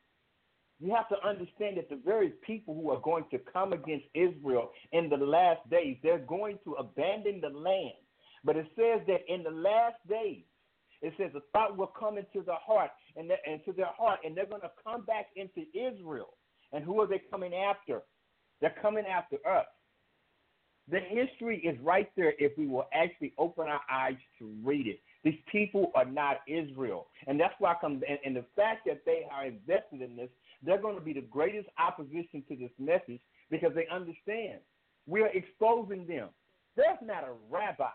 You 0.80 0.94
have 0.96 1.10
to 1.10 1.28
understand 1.28 1.78
that 1.78 1.90
the 1.90 2.00
very 2.04 2.30
people 2.46 2.74
who 2.74 2.90
are 2.90 3.00
going 3.02 3.26
to 3.32 3.40
come 3.54 3.72
against 3.72 4.06
Israel 4.16 4.72
in 4.92 5.10
the 5.10 5.18
last 5.18 5.68
days, 5.70 5.98
they're 6.02 6.18
going 6.18 6.58
to 6.64 6.74
abandon 6.74 7.40
the 7.40 7.50
land. 7.50 7.94
But 8.44 8.58
it 8.58 8.66
says 8.76 9.02
that 9.08 9.22
in 9.32 9.44
the 9.44 9.52
last 9.52 9.98
days, 10.10 10.44
it 11.02 11.14
says 11.18 11.32
a 11.36 11.42
thought 11.54 11.78
will 11.78 11.92
come 12.00 12.18
into 12.18 12.44
the 12.46 12.56
heart 12.56 12.92
and 13.16 13.32
into 13.46 13.74
their 13.76 13.92
heart, 13.98 14.20
and 14.26 14.36
they're 14.36 14.48
going 14.48 14.62
to 14.62 14.72
come 14.84 15.06
back 15.06 15.28
into 15.36 15.62
Israel. 15.74 16.34
And 16.74 16.84
who 16.84 17.00
are 17.02 17.08
they 17.08 17.22
coming 17.30 17.54
after? 17.54 18.02
They're 18.60 18.76
coming 18.82 19.06
after 19.06 19.36
us. 19.48 19.66
The 20.90 21.00
history 21.00 21.60
is 21.60 21.80
right 21.82 22.10
there 22.16 22.34
if 22.40 22.58
we 22.58 22.68
will 22.68 22.88
actually 22.94 23.34
open 23.38 23.68
our 23.68 23.82
eyes 23.92 24.18
to 24.40 24.52
read 24.64 24.88
it. 24.88 25.00
These 25.24 25.40
people 25.52 25.92
are 25.96 26.06
not 26.06 26.42
Israel. 26.48 27.08
And 27.28 27.40
that's 27.40 27.54
why 27.60 27.74
I 27.74 27.76
come 27.80 28.02
and, 28.08 28.20
and 28.26 28.36
the 28.36 28.46
fact 28.56 28.88
that 28.88 29.02
they 29.06 29.26
are 29.32 29.46
invested 29.46 30.02
in 30.02 30.16
this, 30.16 30.30
they're 30.64 30.82
going 30.82 30.96
to 30.96 31.02
be 31.02 31.14
the 31.14 31.22
greatest 31.22 31.68
opposition 31.78 32.44
to 32.50 32.56
this 32.56 32.72
message 32.80 33.22
because 33.50 33.72
they 33.76 33.88
understand. 33.88 34.60
We 35.08 35.22
are 35.22 35.30
exposing 35.34 36.08
them. 36.08 36.30
There's 36.76 36.98
not 37.04 37.24
a 37.24 37.34
rabbi. 37.50 37.90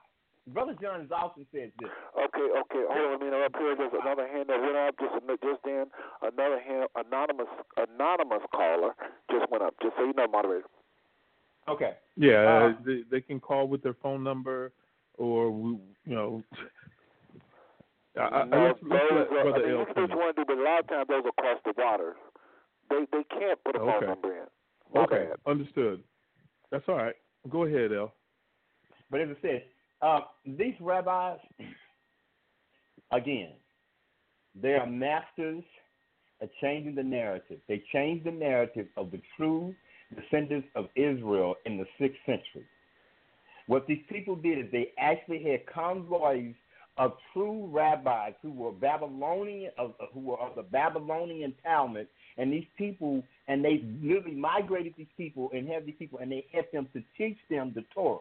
Brother 0.48 0.76
John 0.80 1.00
has 1.00 1.10
often 1.10 1.44
said 1.50 1.72
this. 1.80 1.90
Okay, 2.14 2.48
okay. 2.60 2.84
Hold 2.86 3.14
on 3.14 3.20
a 3.20 3.24
minute. 3.24 3.44
Up 3.44 3.52
here, 3.58 3.74
there's 3.76 3.92
another 4.00 4.28
hand 4.28 4.48
that 4.48 4.60
went 4.60 4.76
up 4.76 4.94
just 5.00 5.42
just 5.42 5.62
then. 5.64 5.86
Another 6.22 6.60
hand, 6.60 6.86
anonymous 6.94 7.50
anonymous 7.76 8.42
caller 8.54 8.94
just 9.30 9.50
went 9.50 9.64
up. 9.64 9.74
Just 9.82 9.96
so 9.96 10.04
you 10.04 10.12
know, 10.12 10.28
moderator. 10.28 10.68
Okay. 11.68 11.94
Yeah, 12.16 12.74
uh, 12.76 12.82
they, 12.86 13.02
they 13.10 13.20
can 13.20 13.40
call 13.40 13.66
with 13.66 13.82
their 13.82 13.96
phone 14.00 14.22
number, 14.22 14.72
or 15.18 15.50
we, 15.50 15.70
you 16.04 16.14
know. 16.14 16.42
I, 18.18 18.44
no, 18.44 18.56
I, 18.56 18.66
let's, 18.68 18.80
those, 18.80 18.90
let's 18.90 19.12
let 19.12 19.38
uh, 19.38 19.42
Brother 19.42 19.64
I 19.64 19.66
mean, 19.66 19.74
L 19.74 19.80
you 19.80 19.86
can 19.86 19.94
do 19.94 20.00
what 20.00 20.10
you 20.10 20.16
want 20.16 20.36
to 20.36 20.42
do, 20.42 20.46
but 20.46 20.58
a 20.58 20.62
lot 20.62 20.80
of 20.80 20.88
times 20.88 21.06
those 21.08 21.24
are 21.24 21.28
across 21.28 21.58
the 21.64 21.74
water. 21.76 22.16
They 22.88 23.04
they 23.12 23.24
can't 23.38 23.62
put 23.64 23.76
a 23.76 23.78
phone 23.80 23.96
Okay. 23.96 24.06
number 24.06 24.32
in. 24.38 24.46
My 24.94 25.02
Okay, 25.04 25.26
bad. 25.28 25.50
understood. 25.50 26.02
That's 26.70 26.84
all 26.88 26.96
right. 26.96 27.14
Go 27.50 27.64
ahead, 27.64 27.92
L. 27.92 28.12
But 29.10 29.20
as 29.20 29.28
I 29.38 29.42
said, 29.42 29.62
uh, 30.02 30.20
these 30.44 30.74
rabbis, 30.80 31.38
again, 33.12 33.52
they 34.60 34.74
are 34.74 34.86
masters 34.86 35.62
at 36.42 36.50
changing 36.60 36.94
the 36.94 37.02
narrative. 37.02 37.58
They 37.68 37.82
changed 37.92 38.24
the 38.26 38.32
narrative 38.32 38.86
of 38.96 39.10
the 39.10 39.20
true 39.36 39.74
descendants 40.14 40.68
of 40.74 40.86
Israel 40.96 41.54
in 41.66 41.76
the 41.76 41.86
sixth 41.98 42.18
century. 42.26 42.66
What 43.66 43.86
these 43.86 44.02
people 44.08 44.36
did 44.36 44.58
is 44.58 44.66
they 44.70 44.92
actually 44.98 45.42
had 45.42 45.66
convoys 45.66 46.54
of 46.98 47.12
true 47.32 47.68
rabbis 47.70 48.32
who 48.42 48.50
were 48.50 48.72
Babylonian, 48.72 49.70
of, 49.78 49.94
who 50.12 50.20
were 50.20 50.38
of 50.38 50.54
the 50.56 50.62
Babylonian 50.62 51.54
Talmud, 51.62 52.08
and 52.38 52.52
these 52.52 52.66
people, 52.78 53.22
and 53.48 53.64
they 53.64 53.84
literally 54.02 54.36
migrated 54.36 54.94
these 54.96 55.06
people 55.16 55.50
and 55.54 55.68
had 55.68 55.86
these 55.86 55.94
people, 55.98 56.18
and 56.20 56.30
they 56.30 56.46
had 56.52 56.66
them 56.72 56.88
to 56.94 57.02
teach 57.18 57.38
them 57.50 57.72
the 57.74 57.84
Torah. 57.94 58.20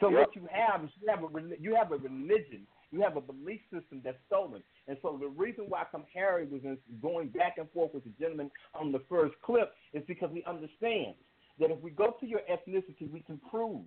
So 0.00 0.08
Yep. 0.08 0.18
what 0.18 0.36
you 0.36 0.48
have 0.50 0.84
is 0.84 0.90
you 1.00 1.08
have 1.08 1.22
a 1.22 1.28
you 1.60 1.74
have 1.74 1.92
a 1.92 1.96
religion, 1.96 2.66
you 2.90 3.02
have 3.02 3.16
a 3.16 3.20
belief 3.20 3.60
system 3.72 4.00
that's 4.02 4.16
stolen. 4.26 4.62
And 4.88 4.96
so 5.02 5.18
the 5.20 5.28
reason 5.28 5.66
why 5.68 5.84
Harry 6.14 6.46
was 6.46 6.62
in- 6.64 6.78
going 7.02 7.28
back 7.28 7.58
and 7.58 7.70
forth 7.70 7.94
with 7.94 8.04
the 8.04 8.10
gentleman 8.18 8.50
on 8.74 8.92
the 8.92 9.00
first 9.10 9.34
clip 9.42 9.72
is 9.92 10.02
because 10.06 10.30
we 10.32 10.42
understand 10.44 11.14
that 11.58 11.70
if 11.70 11.80
we 11.80 11.90
go 11.90 12.16
to 12.18 12.26
your 12.26 12.40
ethnicity, 12.50 13.10
we 13.12 13.20
can 13.20 13.38
prove 13.50 13.84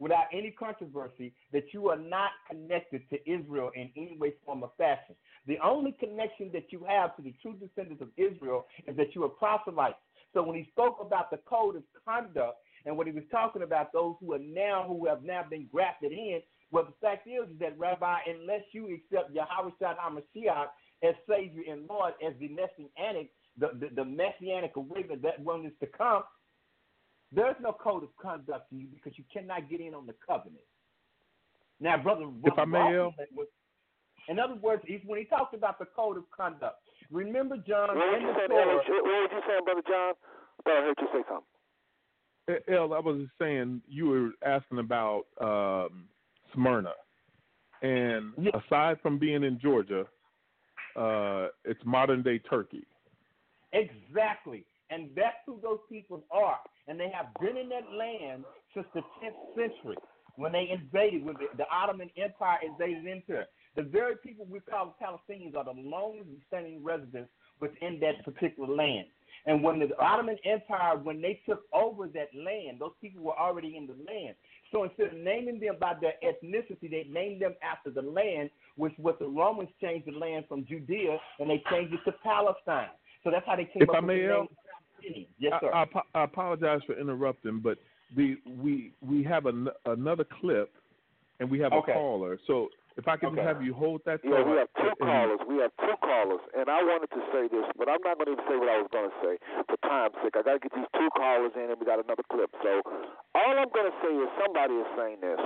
without 0.00 0.24
any 0.32 0.50
controversy 0.50 1.32
that 1.52 1.64
you 1.72 1.88
are 1.88 1.98
not 1.98 2.30
connected 2.48 3.02
to 3.10 3.30
Israel 3.30 3.70
in 3.76 3.90
any 3.96 4.16
way, 4.18 4.32
form, 4.44 4.64
or 4.64 4.72
fashion. 4.76 5.14
The 5.46 5.58
only 5.62 5.92
connection 5.92 6.50
that 6.52 6.72
you 6.72 6.84
have 6.88 7.14
to 7.16 7.22
the 7.22 7.34
true 7.40 7.54
descendants 7.54 8.02
of 8.02 8.08
Israel 8.16 8.66
is 8.88 8.96
that 8.96 9.14
you 9.14 9.22
are 9.24 9.28
proselytes. 9.28 9.98
So 10.32 10.42
when 10.42 10.56
he 10.56 10.66
spoke 10.72 10.98
about 11.00 11.30
the 11.30 11.38
code 11.38 11.76
of 11.76 11.82
conduct 12.04 12.56
and 12.86 12.96
what 12.96 13.06
he 13.06 13.12
was 13.12 13.24
talking 13.30 13.62
about, 13.62 13.92
those 13.92 14.14
who 14.20 14.32
are 14.32 14.38
now 14.38 14.84
who 14.88 15.06
have 15.06 15.22
now 15.22 15.44
been 15.48 15.68
grafted 15.70 16.12
in, 16.12 16.40
well, 16.70 16.84
the 16.84 16.94
fact 17.06 17.26
is, 17.26 17.50
is 17.50 17.58
that 17.58 17.78
Rabbi, 17.78 18.18
unless 18.26 18.62
you 18.72 18.86
accept 18.94 19.34
Yahweh 19.34 19.70
HaMashiach 19.82 20.66
as 21.02 21.14
Savior 21.28 21.62
and 21.70 21.88
Lord, 21.88 22.14
as 22.24 22.32
the 22.38 22.48
messianic, 22.48 23.30
the, 23.58 23.70
the, 23.78 23.94
the 23.94 24.04
messianic 24.04 24.76
awakening 24.76 25.20
that 25.22 25.40
one 25.40 25.66
is 25.66 25.72
to 25.80 25.86
come, 25.86 26.22
there's 27.32 27.56
no 27.60 27.72
code 27.72 28.02
of 28.02 28.10
conduct 28.20 28.70
to 28.70 28.76
you 28.76 28.86
because 28.94 29.16
you 29.18 29.24
cannot 29.32 29.68
get 29.70 29.80
in 29.80 29.94
on 29.94 30.06
the 30.06 30.14
covenant. 30.26 30.64
Now, 31.80 31.96
brother, 31.96 32.26
If 32.44 32.58
I 32.58 32.64
may, 32.64 32.78
Rawson 32.78 33.26
was- 33.34 33.48
in 34.28 34.38
other 34.38 34.54
words, 34.56 34.82
he's, 34.86 35.00
when 35.04 35.18
he 35.18 35.24
talked 35.24 35.54
about 35.54 35.78
the 35.78 35.86
code 35.86 36.16
of 36.16 36.30
conduct, 36.30 36.82
remember 37.10 37.56
John 37.56 37.88
What 37.88 37.96
was 37.96 38.14
in 38.16 38.20
you 38.22 38.26
the 38.28 38.34
saying, 38.38 38.48
Torah. 38.50 38.76
What 38.76 39.04
was 39.04 39.30
you 39.32 39.42
saying, 39.46 39.64
brother 39.64 39.82
John? 39.82 40.14
I 40.14 40.62
thought 40.62 40.76
I 40.76 40.82
heard 40.82 40.96
you 41.00 41.08
say 41.12 41.24
something. 41.28 41.46
Eh, 42.48 42.74
L, 42.74 42.92
I 42.94 42.98
was 42.98 43.18
just 43.22 43.32
saying 43.38 43.80
you 43.88 44.06
were 44.08 44.30
asking 44.44 44.78
about 44.78 45.24
um, 45.40 46.08
Smyrna, 46.52 46.92
and 47.82 48.34
aside 48.54 49.00
from 49.00 49.18
being 49.18 49.42
in 49.44 49.58
Georgia, 49.58 50.06
uh, 50.96 51.48
it's 51.64 51.80
modern 51.84 52.22
day 52.22 52.38
Turkey. 52.38 52.86
Exactly. 53.72 54.64
And 54.90 55.10
that's 55.14 55.36
who 55.46 55.58
those 55.62 55.78
people 55.88 56.24
are. 56.30 56.58
And 56.88 56.98
they 56.98 57.10
have 57.14 57.26
been 57.40 57.56
in 57.56 57.68
that 57.68 57.92
land 57.96 58.44
since 58.74 58.86
the 58.94 59.00
10th 59.22 59.54
century 59.56 59.96
when 60.36 60.52
they 60.52 60.68
invaded, 60.70 61.24
when 61.24 61.34
the, 61.34 61.46
the 61.56 61.64
Ottoman 61.70 62.10
Empire 62.16 62.58
invaded 62.64 63.06
into 63.06 63.40
it. 63.40 63.50
The 63.76 63.82
very 63.82 64.16
people 64.16 64.46
we 64.50 64.60
call 64.60 64.96
Palestinians 65.00 65.56
are 65.56 65.64
the 65.64 65.80
longest 65.80 66.28
standing 66.48 66.82
residents 66.82 67.30
within 67.60 68.00
that 68.00 68.24
particular 68.24 68.68
land. 68.68 69.06
And 69.46 69.62
when 69.62 69.78
the 69.78 69.88
Ottoman 69.98 70.36
Empire, 70.44 70.96
when 70.98 71.22
they 71.22 71.40
took 71.46 71.62
over 71.72 72.08
that 72.08 72.28
land, 72.34 72.78
those 72.80 72.92
people 73.00 73.22
were 73.22 73.38
already 73.38 73.76
in 73.76 73.86
the 73.86 73.94
land. 73.94 74.34
So 74.72 74.84
instead 74.84 75.08
of 75.08 75.14
naming 75.14 75.60
them 75.60 75.76
by 75.80 75.94
their 76.00 76.14
ethnicity, 76.22 76.90
they 76.90 77.06
named 77.10 77.42
them 77.42 77.54
after 77.62 77.90
the 77.90 78.02
land, 78.02 78.50
which 78.76 78.92
was 78.98 79.14
the 79.18 79.26
Romans 79.28 79.70
changed 79.80 80.06
the 80.06 80.18
land 80.18 80.44
from 80.48 80.66
Judea 80.66 81.18
and 81.38 81.48
they 81.48 81.62
changed 81.70 81.94
it 81.94 82.00
to 82.04 82.12
Palestine. 82.22 82.90
So 83.24 83.30
that's 83.30 83.46
how 83.46 83.56
they 83.56 83.64
came 83.64 83.82
If 83.82 83.88
up 83.90 83.96
I 83.96 84.00
with 84.00 84.06
may, 84.08 84.22
the 84.22 84.34
uh, 84.34 84.38
name 84.38 84.48
Palestinian. 84.48 84.59
Yes, 85.38 85.54
sir. 85.60 85.70
I, 85.72 85.82
I, 85.82 86.00
I 86.20 86.24
apologize 86.24 86.80
for 86.86 86.98
interrupting, 86.98 87.60
but 87.62 87.78
the 88.16 88.36
we 88.58 88.92
we 89.00 89.22
have 89.24 89.46
an, 89.46 89.68
another 89.86 90.24
clip, 90.40 90.72
and 91.38 91.50
we 91.50 91.58
have 91.60 91.72
Okay. 91.72 91.92
a 91.92 91.94
caller. 91.94 92.38
So 92.46 92.68
if 92.96 93.06
I 93.08 93.16
can 93.16 93.30
Okay. 93.30 93.42
have 93.42 93.62
you 93.62 93.72
hold 93.72 94.02
that 94.04 94.20
Yeah, 94.24 94.42
we 94.42 94.56
have 94.58 94.68
two 94.76 94.88
and- 94.88 94.98
callers. 94.98 95.40
We 95.48 95.56
have 95.62 95.70
two 95.78 95.94
callers, 96.02 96.40
and 96.58 96.68
I 96.68 96.82
wanted 96.82 97.10
to 97.10 97.22
say 97.32 97.48
this, 97.48 97.64
but 97.78 97.88
I'm 97.88 98.02
not 98.02 98.18
going 98.18 98.26
to 98.26 98.32
even 98.32 98.44
say 98.50 98.56
what 98.58 98.68
I 98.68 98.78
was 98.82 98.90
going 98.92 99.08
to 99.08 99.16
say 99.22 99.34
for 99.68 99.76
time's 99.88 100.14
sake. 100.22 100.34
I 100.36 100.42
got 100.42 100.54
to 100.54 100.58
get 100.60 100.72
these 100.74 100.90
two 100.94 101.08
callers 101.16 101.52
in, 101.56 101.70
and 101.70 101.78
we 101.78 101.86
got 101.86 102.02
another 102.02 102.24
clip. 102.30 102.50
So 102.62 102.82
all 103.34 103.54
I'm 103.56 103.70
going 103.70 103.88
to 103.88 103.96
say 104.02 104.12
is 104.12 104.28
somebody 104.42 104.74
is 104.74 104.88
saying 104.98 105.20
this. 105.22 105.40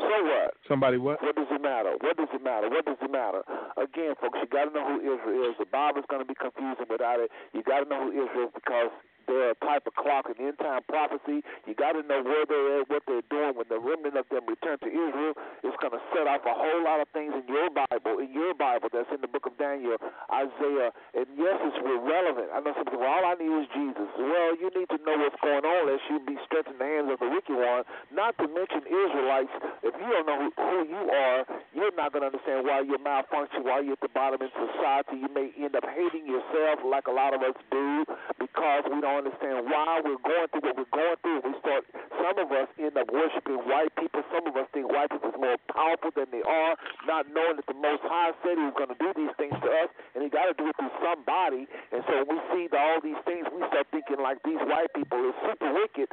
So 0.00 0.16
what? 0.24 0.50
Somebody 0.68 0.96
what? 0.96 1.22
What 1.22 1.36
does 1.36 1.48
it 1.50 1.62
matter? 1.62 1.94
What 2.00 2.16
does 2.16 2.32
it 2.32 2.42
matter? 2.42 2.68
What 2.68 2.84
does 2.86 2.96
it 3.00 3.10
matter? 3.10 3.42
Again, 3.76 4.14
folks, 4.20 4.38
you 4.40 4.48
got 4.48 4.66
to 4.66 4.72
know 4.72 4.86
who 4.86 4.98
Israel 5.04 5.50
is. 5.50 5.56
The 5.58 5.68
Bible's 5.68 6.08
going 6.08 6.22
to 6.22 6.28
be 6.28 6.34
confusing 6.34 6.88
without 6.88 7.20
it. 7.20 7.30
You 7.52 7.62
got 7.62 7.84
to 7.84 7.88
know 7.88 8.08
who 8.08 8.12
Israel 8.12 8.48
is 8.48 8.54
because 8.54 8.90
they're 9.26 9.52
a 9.52 9.58
type 9.64 9.86
of 9.86 9.94
clock 9.94 10.26
in 10.30 10.36
end 10.40 10.58
time 10.58 10.80
prophecy. 10.88 11.42
You 11.66 11.74
got 11.74 11.92
to 11.92 12.02
know 12.02 12.22
where 12.22 12.44
they're 12.46 12.80
at, 12.80 12.90
what 12.90 13.02
they're 13.06 13.26
doing. 13.28 13.56
When 13.56 13.68
the 13.68 13.80
remnant 13.80 14.16
of 14.16 14.28
them 14.30 14.46
return 14.46 14.78
to 14.80 14.90
Israel, 14.90 15.34
it's 15.64 15.76
going 15.80 15.94
to 15.96 16.02
set 16.14 16.28
off 16.28 16.44
a 16.46 16.54
whole 16.54 16.82
lot 16.84 17.00
of 17.00 17.08
things 17.12 17.34
in 17.34 17.44
your 17.48 17.68
Bible, 17.70 18.20
in 18.20 18.32
your 18.32 18.54
Bible 18.54 18.88
that's 18.92 19.10
in 19.12 19.20
the 19.20 19.30
book 19.30 19.46
of 19.46 19.56
Daniel, 19.58 19.98
Isaiah. 20.30 20.94
And 21.16 21.26
yes, 21.34 21.58
it's 21.66 21.80
relevant. 21.82 22.52
I 22.54 22.60
know 22.60 22.72
some 22.76 22.86
people, 22.86 23.04
all 23.04 23.24
I 23.26 23.34
need 23.36 23.50
is 23.50 23.68
Jesus. 23.74 24.08
Well, 24.16 24.54
you 24.56 24.70
need 24.72 24.88
to 24.94 24.98
know 25.02 25.16
what's 25.18 25.38
going 25.42 25.64
on 25.66 25.90
lest 25.90 26.04
you 26.06 26.22
be 26.22 26.38
stretched 26.46 26.70
in 26.70 26.78
the 26.78 26.86
hands 26.86 27.10
of 27.10 27.18
the 27.18 27.28
wicked 27.28 27.56
one. 27.56 27.82
Not 28.14 28.38
to 28.38 28.46
mention 28.46 28.86
Israelites. 28.86 29.54
If 29.82 29.94
you 29.98 30.06
don't 30.06 30.26
know 30.26 30.38
who, 30.38 30.48
who 30.54 30.78
you 30.86 31.02
are, 31.10 31.40
you're 31.74 31.94
not 31.96 32.12
going 32.12 32.22
to 32.22 32.30
understand 32.30 32.66
why 32.66 32.86
you're 32.86 33.02
malfunctioning, 33.02 33.66
why 33.66 33.80
you're 33.82 33.98
at 33.98 34.04
the 34.04 34.12
bottom 34.12 34.38
in 34.42 34.52
society. 34.54 35.18
You 35.18 35.30
may 35.32 35.50
end 35.58 35.74
up 35.74 35.84
hating 35.84 36.26
yourself 36.26 36.84
like 36.86 37.06
a 37.06 37.14
lot 37.14 37.34
of 37.34 37.42
us 37.42 37.56
do 37.70 38.04
because 38.38 38.84
we 38.86 39.00
don't 39.00 39.09
understand 39.18 39.66
why 39.66 39.98
we're 40.04 40.20
going 40.22 40.48
through 40.54 40.62
what 40.62 40.76
we're 40.78 40.94
going 40.94 41.18
through. 41.24 41.40
We 41.42 41.52
start 41.58 41.82
some 42.20 42.36
of 42.38 42.52
us 42.52 42.68
end 42.78 42.94
up 42.94 43.08
worshiping 43.10 43.58
white 43.66 43.90
people. 43.96 44.22
Some 44.30 44.46
of 44.46 44.54
us 44.54 44.68
think 44.70 44.86
white 44.86 45.10
people 45.10 45.32
is 45.32 45.40
more 45.40 45.58
powerful 45.72 46.14
than 46.14 46.28
they 46.30 46.44
are, 46.44 46.76
not 47.08 47.26
knowing 47.32 47.56
that 47.56 47.66
the 47.66 47.78
Most 47.78 48.04
High 48.06 48.36
said 48.44 48.60
He 48.60 48.64
was 48.68 48.76
going 48.76 48.92
to 48.92 49.00
do 49.00 49.10
these 49.16 49.34
things 49.40 49.56
to 49.58 49.68
us, 49.82 49.90
and 50.14 50.22
He 50.22 50.28
got 50.28 50.46
to 50.46 50.54
do 50.54 50.68
it 50.68 50.76
through 50.76 50.94
somebody. 51.00 51.64
And 51.90 52.04
so 52.06 52.22
we 52.28 52.36
see 52.52 52.68
all 52.76 53.00
these 53.00 53.18
things, 53.24 53.48
we 53.50 53.64
start 53.72 53.88
thinking 53.90 54.20
like 54.20 54.38
these 54.44 54.60
white 54.68 54.92
people 54.94 55.18
is 55.26 55.36
super 55.42 55.72
wicked, 55.72 56.12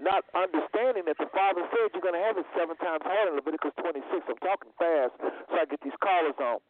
not 0.00 0.24
understanding 0.32 1.04
that 1.10 1.18
the 1.18 1.28
Father 1.34 1.66
said 1.74 1.92
you're 1.92 2.04
going 2.04 2.16
to 2.16 2.24
have 2.24 2.38
it 2.38 2.46
seven 2.54 2.78
times 2.78 3.02
harder 3.02 3.34
in 3.34 3.36
Leviticus 3.36 3.74
26. 3.82 4.30
I'm 4.30 4.40
talking 4.40 4.72
fast 4.78 5.14
so 5.20 5.54
I 5.58 5.66
get 5.66 5.82
these 5.82 5.96
callers 5.98 6.38
on. 6.38 6.62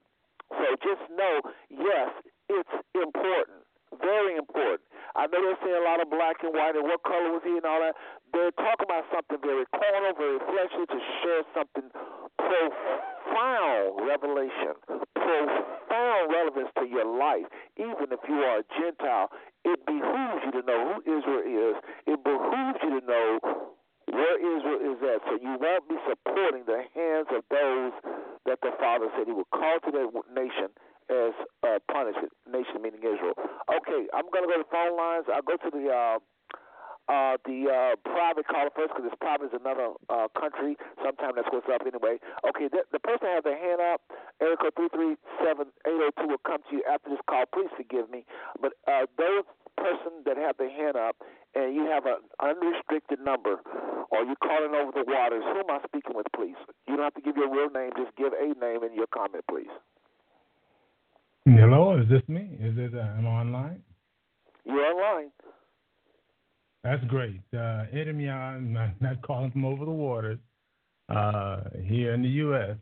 So 0.48 0.64
just 0.80 1.05
know, 1.12 1.44
yes, 1.68 2.09
it's 2.48 2.74
important, 2.96 3.68
very 3.97 4.36
important. 4.36 4.85
I 5.16 5.27
know 5.27 5.40
they're 5.40 5.60
saying 5.65 5.81
a 5.81 5.86
lot 5.86 6.01
of 6.01 6.10
black 6.12 6.44
and 6.44 6.52
white 6.52 6.77
and 6.77 6.85
what 6.85 7.02
color 7.02 7.32
was 7.32 7.43
he 7.43 7.56
and 7.56 7.66
all 7.66 7.81
that. 7.81 7.97
They're 8.32 8.55
talking 8.55 8.86
about 8.86 9.09
something 9.09 9.40
very 9.40 9.65
carnal, 9.73 10.12
very 10.15 10.39
fleshly 10.44 10.86
to 10.86 10.98
share 11.24 11.43
something 11.56 11.89
profound 12.39 14.05
revelation, 14.05 14.77
profound 15.16 16.23
relevance 16.31 16.70
to 16.78 16.85
your 16.86 17.09
life. 17.09 17.48
Even 17.77 18.12
if 18.12 18.20
you 18.28 18.39
are 18.44 18.60
a 18.60 18.66
Gentile, 18.77 19.32
it 19.65 19.81
behooves 19.86 20.40
you 20.44 20.52
to 20.60 20.62
know 20.62 20.81
who 20.93 20.97
Israel 21.09 21.44
is. 21.44 21.77
It 22.06 22.20
behooves 22.23 22.78
you 22.85 23.01
to 23.01 23.02
know 23.05 23.28
where 24.12 24.36
Israel 24.39 24.81
is 24.93 24.98
at. 25.02 25.20
So 25.28 25.35
you 25.40 25.56
won't 25.60 25.89
be 25.89 25.97
supporting 26.09 26.65
the 26.65 26.85
hands 26.94 27.28
of 27.32 27.43
those 27.51 27.93
that 28.47 28.60
the 28.62 28.73
Father 28.81 29.09
said 29.16 29.27
He 29.27 29.32
would 29.32 29.51
call 29.51 29.78
to 29.85 29.90
that 29.93 30.09
nation 30.32 30.73
as 31.10 31.32
uh, 31.64 31.78
punishment, 31.90 32.32
nation 32.47 32.80
meaning 32.82 33.01
Israel. 33.01 33.36
Okay, 33.68 34.09
I'm 34.12 34.28
going 34.32 34.44
to 34.44 34.51
go 34.51 34.59
to 34.60 34.68
phone 34.70 34.97
lines. 34.97 35.26
I'll 35.32 35.43
go 35.43 35.56
to 35.56 35.70
the 35.72 35.89
uh, 35.89 36.18
uh, 37.09 37.40
the 37.48 37.64
uh, 37.72 37.97
private 38.05 38.44
caller 38.47 38.68
first 38.76 38.93
because 38.93 39.09
this 39.09 39.16
private 39.16 39.48
is 39.48 39.56
another 39.56 39.97
uh, 40.12 40.28
country. 40.36 40.76
Sometimes 41.01 41.40
that's 41.40 41.48
what's 41.48 41.64
up 41.72 41.80
anyway. 41.89 42.20
Okay, 42.44 42.68
the, 42.68 42.85
the 42.93 43.01
person 43.01 43.32
has 43.32 43.40
their 43.44 43.56
hand 43.56 43.80
up, 43.80 44.05
area 44.44 44.60
code 44.60 44.76
three 44.76 44.93
three 44.93 45.16
seven 45.40 45.72
eight 45.89 45.97
zero 45.97 46.12
two 46.20 46.28
will 46.28 46.44
come 46.44 46.60
to 46.68 46.76
you 46.76 46.85
after 46.85 47.09
this 47.09 47.22
call. 47.24 47.48
Please 47.48 47.72
forgive 47.76 48.12
me, 48.12 48.28
but 48.60 48.76
uh, 48.85 49.09
those 49.16 49.48
person 49.78 50.26
that 50.26 50.36
have 50.36 50.56
their 50.59 50.70
hand 50.70 50.97
up 50.97 51.16
and 51.55 51.74
you 51.74 51.86
have 51.86 52.05
an 52.05 52.18
unrestricted 52.43 53.20
number 53.24 53.62
or 54.10 54.24
you're 54.24 54.43
calling 54.43 54.74
over 54.74 54.90
the 54.93 55.05
waters, 55.06 55.43
who 55.44 55.60
am 55.60 55.70
I 55.70 55.78
speaking 55.86 56.16
with, 56.16 56.26
please? 56.35 56.59
You 56.86 56.97
don't 56.97 57.05
have 57.05 57.14
to 57.14 57.20
give 57.20 57.36
your 57.36 57.51
real 57.51 57.70
name, 57.70 57.90
just 57.97 58.14
give 58.16 58.32
a 58.32 58.47
name 58.59 58.82
and 58.82 58.94
your 58.94 59.06
comment, 59.06 59.44
please. 59.48 59.70
Hello, 61.56 61.98
is 61.98 62.06
this 62.10 62.22
me? 62.28 62.58
Is 62.60 62.76
it? 62.76 62.94
Uh, 62.94 62.98
am 63.16 63.26
I 63.26 63.30
online? 63.30 63.82
You're 64.66 64.84
online. 64.84 65.30
That's 66.84 67.02
great. 67.04 67.40
Uh, 67.54 67.86
I'm 67.90 68.72
not, 68.72 69.00
not 69.00 69.22
calling 69.22 69.50
from 69.50 69.64
over 69.64 69.86
the 69.86 69.90
waters 69.90 70.38
uh, 71.08 71.60
here 71.84 72.12
in 72.12 72.22
the 72.22 72.28
U.S., 72.28 72.76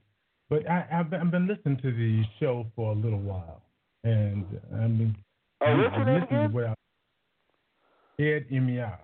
but 0.50 0.68
I, 0.68 0.84
have 0.90 1.10
been, 1.10 1.20
I've 1.20 1.30
been 1.30 1.46
listening 1.46 1.76
to 1.76 1.92
the 1.92 2.22
show 2.40 2.66
for 2.74 2.90
a 2.90 2.94
little 2.94 3.20
while, 3.20 3.62
and 4.02 4.44
I 4.74 4.86
mean, 4.88 5.16
oh, 5.64 5.66
your 5.66 6.04
name 6.04 6.22
again? 6.24 6.52
What 6.52 6.64
Ed 8.18 8.46
Emia. 8.50 8.98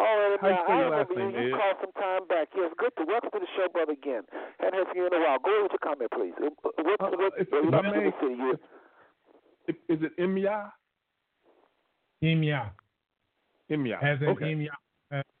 Oh, 0.00 0.38
Ed 0.38 0.46
Emia, 0.46 0.62
I 0.68 0.72
remember 0.82 1.40
you. 1.40 1.48
You 1.48 1.56
called 1.56 1.76
some 1.80 1.92
time 1.98 2.26
back. 2.28 2.48
Yes, 2.54 2.70
good 2.78 2.92
to 2.98 3.04
welcome 3.04 3.30
to 3.34 3.40
the 3.40 3.50
show, 3.56 3.66
brother. 3.72 3.92
Again, 3.92 4.22
hadn't 4.60 4.74
heard 4.74 4.86
from 4.88 4.96
you 4.96 5.06
in 5.06 5.14
a 5.14 5.18
while. 5.18 5.38
Go 5.42 5.50
ahead 5.50 5.62
with 5.66 5.74
your 5.74 5.82
comment, 5.82 6.10
please. 6.14 6.34
Uh, 6.38 6.50
what, 6.86 7.00
uh, 7.02 7.16
what, 7.18 7.32
if, 7.38 7.48
if 7.50 7.74
I 7.74 7.82
may, 7.82 8.08
is, 9.68 9.74
is 9.88 9.98
it 10.06 10.16
Emia? 10.18 10.70
Emia. 12.22 12.70
Imya. 13.70 14.02
As 14.02 14.20
in 14.22 14.28
okay. 14.28 14.54
Imya. 14.54 14.74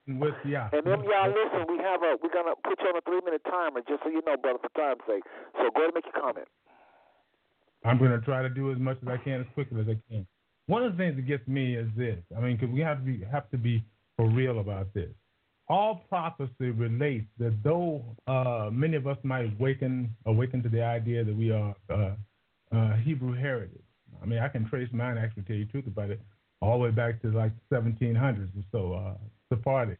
With 0.08 0.34
yeah. 0.46 0.70
And 0.72 0.86
then 0.86 1.04
y'all 1.04 1.28
listen, 1.28 1.66
we 1.68 1.76
have 1.84 2.00
a 2.02 2.16
we're 2.22 2.32
gonna 2.32 2.56
put 2.64 2.80
you 2.80 2.88
on 2.88 2.96
a 2.96 3.02
three 3.02 3.20
minute 3.24 3.42
timer 3.44 3.82
just 3.86 4.02
so 4.02 4.08
you 4.08 4.22
know, 4.24 4.36
brother, 4.40 4.58
for 4.58 4.70
time's 4.72 5.02
sake. 5.06 5.22
So 5.52 5.68
go 5.68 5.84
ahead 5.84 5.92
and 5.92 5.94
make 5.94 6.06
your 6.06 6.16
comment. 6.16 6.48
I'm 7.84 7.98
gonna 7.98 8.20
try 8.22 8.40
to 8.40 8.48
do 8.48 8.72
as 8.72 8.78
much 8.78 8.96
as 9.02 9.08
I 9.08 9.18
can 9.18 9.40
as 9.42 9.46
quickly 9.52 9.82
as 9.82 9.86
I 9.88 10.00
can. 10.10 10.26
One 10.66 10.82
of 10.82 10.92
the 10.92 10.98
things 10.98 11.16
that 11.16 11.26
gets 11.26 11.46
me 11.46 11.76
is 11.76 11.88
this. 11.94 12.18
I 12.34 12.40
mean, 12.40 12.56
because 12.56 12.72
we 12.72 12.80
have 12.80 12.98
to 12.98 13.04
be 13.04 13.22
have 13.30 13.50
to 13.50 13.58
be 13.58 13.84
for 14.18 14.28
real 14.28 14.58
about 14.58 14.92
this. 14.92 15.08
All 15.68 16.02
prophecy 16.08 16.70
relates 16.70 17.26
that 17.38 17.54
though 17.62 18.02
uh, 18.26 18.68
many 18.72 18.96
of 18.96 19.06
us 19.06 19.18
might 19.22 19.52
awaken 19.58 20.14
awaken 20.26 20.62
to 20.62 20.68
the 20.68 20.82
idea 20.82 21.24
that 21.24 21.36
we 21.36 21.50
are 21.52 21.74
uh, 21.88 22.10
uh, 22.74 22.96
Hebrew 22.96 23.34
heritage. 23.34 23.80
I 24.22 24.26
mean, 24.26 24.40
I 24.40 24.48
can 24.48 24.68
trace 24.68 24.88
mine 24.92 25.16
actually 25.16 25.44
tell 25.44 25.56
you 25.56 25.66
the 25.66 25.70
truth 25.70 25.86
about 25.86 26.10
it 26.10 26.20
all 26.60 26.78
the 26.78 26.84
way 26.84 26.90
back 26.90 27.22
to 27.22 27.30
like 27.30 27.52
1700s 27.72 28.48
or 28.56 28.64
so, 28.72 28.92
uh, 28.94 29.14
Sephardic, 29.48 29.98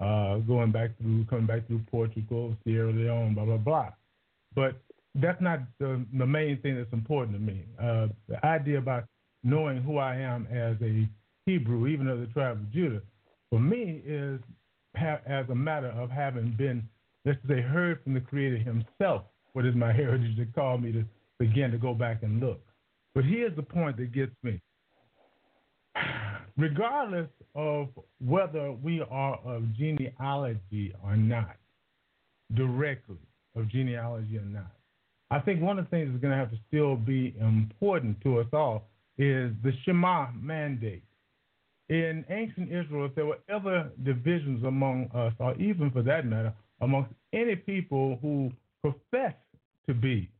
uh, 0.00 0.38
going 0.38 0.72
back 0.72 0.96
through, 0.98 1.24
coming 1.26 1.46
back 1.46 1.66
through 1.66 1.80
Portugal, 1.90 2.56
Sierra 2.64 2.90
Leone, 2.90 3.34
blah, 3.34 3.44
blah, 3.44 3.56
blah. 3.58 3.90
But 4.54 4.76
that's 5.16 5.40
not 5.42 5.60
the, 5.78 6.04
the 6.16 6.26
main 6.26 6.60
thing 6.62 6.76
that's 6.76 6.92
important 6.92 7.36
to 7.36 7.42
me. 7.42 7.64
Uh, 7.78 8.08
the 8.28 8.44
idea 8.44 8.78
about 8.78 9.04
knowing 9.42 9.82
who 9.82 9.98
I 9.98 10.16
am 10.16 10.46
as 10.50 10.76
a 10.82 11.06
Hebrew, 11.46 11.86
even 11.86 12.08
of 12.08 12.20
the 12.20 12.26
tribe 12.26 12.56
of 12.56 12.72
Judah, 12.72 13.02
for 13.50 13.60
me 13.60 14.02
is 14.06 14.40
ha- 14.96 15.20
as 15.26 15.48
a 15.50 15.54
matter 15.54 15.88
of 15.88 16.10
having 16.10 16.54
been, 16.56 16.88
let's 17.24 17.38
say, 17.48 17.60
heard 17.60 18.02
from 18.02 18.14
the 18.14 18.20
Creator 18.20 18.58
Himself. 18.58 19.22
What 19.52 19.64
is 19.64 19.74
my 19.74 19.92
heritage 19.92 20.36
that 20.38 20.54
called 20.54 20.82
me 20.82 20.92
to 20.92 21.04
begin 21.38 21.70
to 21.70 21.78
go 21.78 21.94
back 21.94 22.22
and 22.22 22.40
look? 22.40 22.60
But 23.14 23.24
here's 23.24 23.54
the 23.54 23.62
point 23.62 23.96
that 23.98 24.12
gets 24.12 24.32
me 24.42 24.60
regardless 26.56 27.28
of 27.54 27.88
whether 28.24 28.72
we 28.72 29.02
are 29.10 29.38
of 29.44 29.62
genealogy 29.76 30.94
or 31.02 31.16
not, 31.16 31.56
directly 32.54 33.18
of 33.56 33.68
genealogy 33.68 34.38
or 34.38 34.44
not, 34.44 34.72
I 35.30 35.40
think 35.40 35.60
one 35.60 35.78
of 35.78 35.86
the 35.86 35.90
things 35.90 36.10
that's 36.10 36.20
going 36.20 36.32
to 36.32 36.36
have 36.38 36.50
to 36.50 36.58
still 36.68 36.96
be 36.96 37.34
important 37.40 38.20
to 38.22 38.40
us 38.40 38.46
all 38.52 38.88
is 39.18 39.52
the 39.62 39.72
Shema 39.84 40.28
mandate. 40.32 41.02
In 41.88 42.24
ancient 42.30 42.72
Israel, 42.72 43.06
if 43.06 43.14
there 43.14 43.26
were 43.26 43.40
ever 43.48 43.90
divisions 44.02 44.64
among 44.64 45.10
us, 45.14 45.34
or 45.38 45.54
even 45.56 45.90
for 45.90 46.02
that 46.02 46.24
matter, 46.24 46.52
amongst 46.80 47.12
any 47.32 47.56
people 47.56 48.18
who 48.22 48.50
profess 48.82 49.34
to 49.86 49.94
be 49.94 50.30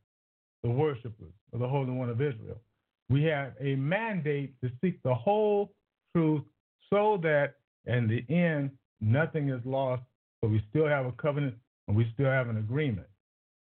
the 0.63 0.69
worshipers 0.69 1.33
of 1.53 1.59
the 1.59 1.67
Holy 1.67 1.91
One 1.91 2.09
of 2.09 2.19
Israel, 2.21 2.59
we 3.09 3.23
have 3.25 3.53
a 3.59 3.75
mandate 3.75 4.59
to 4.61 4.71
seek 4.81 5.01
the 5.03 5.13
whole 5.13 5.71
truth 6.15 6.41
so 6.89 7.19
that 7.21 7.55
in 7.85 8.07
the 8.07 8.25
end, 8.33 8.71
nothing 8.99 9.49
is 9.49 9.61
lost, 9.65 10.01
but 10.41 10.49
we 10.49 10.63
still 10.69 10.87
have 10.87 11.05
a 11.05 11.11
covenant 11.11 11.55
and 11.87 11.95
we 11.95 12.09
still 12.13 12.25
have 12.25 12.49
an 12.49 12.57
agreement. 12.57 13.07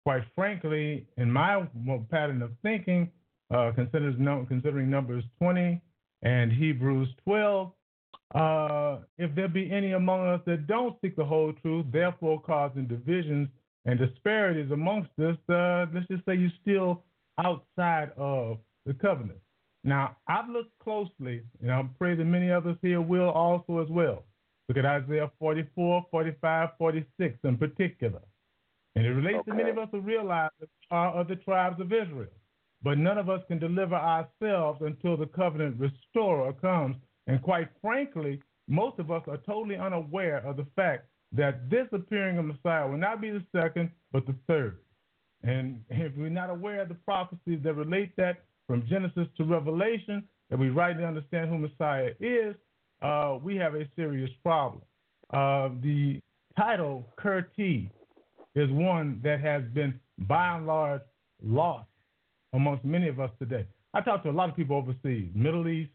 Quite 0.05 0.23
frankly, 0.35 1.07
in 1.19 1.31
my 1.31 1.66
pattern 2.11 2.40
of 2.40 2.53
thinking, 2.62 3.11
uh, 3.51 3.73
considering 3.74 4.89
Numbers 4.90 5.24
20 5.39 5.81
and 6.22 6.52
Hebrews 6.52 7.09
12, 7.24 7.72
uh, 8.34 8.98
if 9.18 9.34
there 9.34 9.48
be 9.48 9.70
any 9.70 9.93
among 9.93 10.26
us 10.26 10.40
that 10.47 10.66
don't 10.66 10.97
seek 11.01 11.16
the 11.16 11.24
whole 11.24 11.52
truth, 11.62 11.86
therefore 11.93 12.40
causing 12.40 12.86
divisions 12.86 13.48
and 13.84 13.98
disparities 13.98 14.70
amongst 14.72 15.10
us, 15.18 15.36
uh, 15.48 15.86
let's 15.94 16.09
just 16.09 16.24
say 16.24 16.34
you're 16.34 16.51
still 16.60 17.05
outside 17.38 18.10
of 18.16 18.59
the 18.84 18.94
covenant. 18.94 19.38
Now, 19.84 20.16
I've 20.26 20.48
looked 20.48 20.76
closely, 20.80 21.43
and 21.62 21.70
I 21.70 21.84
pray 21.98 22.16
that 22.16 22.24
many 22.24 22.51
others 22.51 22.76
here 22.82 23.01
will 23.01 23.30
also 23.30 23.78
as 23.78 23.88
well. 23.88 24.24
Look 24.68 24.78
at 24.78 24.84
Isaiah 24.84 25.30
44, 25.38 26.06
45, 26.10 26.70
46 26.76 27.38
in 27.44 27.56
particular. 27.56 28.20
And 28.97 29.06
it 29.06 29.10
relates 29.10 29.38
okay. 29.40 29.51
to 29.52 29.56
many 29.56 29.70
of 29.70 29.78
us 29.78 29.88
who 29.93 30.01
realize 30.01 30.51
that 30.59 30.68
we 30.68 30.97
are 30.97 31.14
of 31.14 31.28
the 31.28 31.36
tribes 31.36 31.80
of 31.80 31.93
Israel. 31.93 32.32
But 32.82 32.98
none 32.98 33.19
of 33.19 33.28
us 33.28 33.43
can 33.48 33.59
deliver 33.59 33.94
ourselves 33.94 34.81
until 34.82 35.16
the 35.16 35.27
covenant 35.27 35.77
restorer 35.78 36.53
comes. 36.53 36.97
And 37.27 37.43
quite 37.43 37.69
frankly, 37.81 38.40
most 38.69 38.98
of 38.98 39.11
us 39.11 39.23
are 39.28 39.39
totally 39.39 39.77
unaware 39.77 40.39
of 40.39 40.57
the 40.57 40.66
fact 40.77 41.07
that 41.32 41.69
this 41.70 41.86
appearing 41.93 42.39
of 42.39 42.44
Messiah 42.44 42.89
will 42.89 42.98
not 42.98 43.20
be 43.20 43.31
the 43.31 43.43
second, 43.55 43.90
but 44.12 44.27
the 44.27 44.35
third. 44.47 44.78
And 45.43 45.81
if 45.90 46.12
we're 46.16 46.28
not 46.28 46.51
aware 46.51 46.82
of 46.82 46.89
the 46.89 46.94
prophecies 46.94 47.61
that 47.62 47.74
relate 47.74 48.15
that, 48.16 48.44
from 48.66 48.86
Genesis 48.89 49.28
to 49.36 49.44
Revelation, 49.44 50.24
that 50.51 50.59
we 50.59 50.70
rightly 50.70 51.05
understand 51.05 51.51
who 51.51 51.59
Messiah 51.59 52.11
is, 52.20 52.55
uh, 53.03 53.39
we 53.43 53.57
have 53.57 53.74
a 53.74 53.86
serious 53.94 54.31
problem. 54.43 54.82
Uh, 55.32 55.69
the 55.82 56.20
title 56.57 57.07
Kurti 57.19 57.90
is 58.55 58.70
one 58.70 59.20
that 59.23 59.40
has 59.40 59.62
been 59.74 59.98
by 60.19 60.57
and 60.57 60.66
large 60.66 61.03
lost 61.43 61.89
amongst 62.57 62.85
many 62.85 63.09
of 63.09 63.20
us 63.20 63.31
today. 63.39 63.66
I 63.95 64.01
talk 64.01 64.23
to 64.24 64.31
a 64.31 64.33
lot 64.33 64.49
of 64.49 64.57
people 64.57 64.77
overseas, 64.77 65.31
Middle 65.35 65.69
East, 65.69 65.91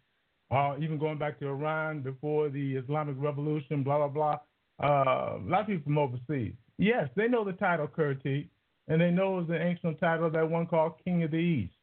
uh, 0.51 0.75
even 0.79 0.97
going 0.97 1.17
back 1.17 1.39
to 1.39 1.47
Iran 1.47 2.01
before 2.01 2.49
the 2.49 2.75
Islamic 2.75 3.15
Revolution, 3.17 3.83
blah, 3.83 3.97
blah, 3.97 4.07
blah. 4.07 4.37
Uh, 4.83 5.37
a 5.37 5.49
lot 5.49 5.61
of 5.61 5.67
people 5.67 5.83
from 5.83 5.97
overseas. 5.97 6.53
Yes, 6.77 7.09
they 7.15 7.27
know 7.27 7.43
the 7.43 7.53
title 7.53 7.87
Kurti, 7.87 8.47
and 8.87 9.01
they 9.01 9.11
know 9.11 9.39
it's 9.39 9.49
the 9.49 9.61
ancient 9.61 9.99
title 9.99 10.29
that 10.29 10.49
one 10.49 10.65
called 10.67 10.93
King 11.03 11.23
of 11.23 11.31
the 11.31 11.37
East. 11.37 11.73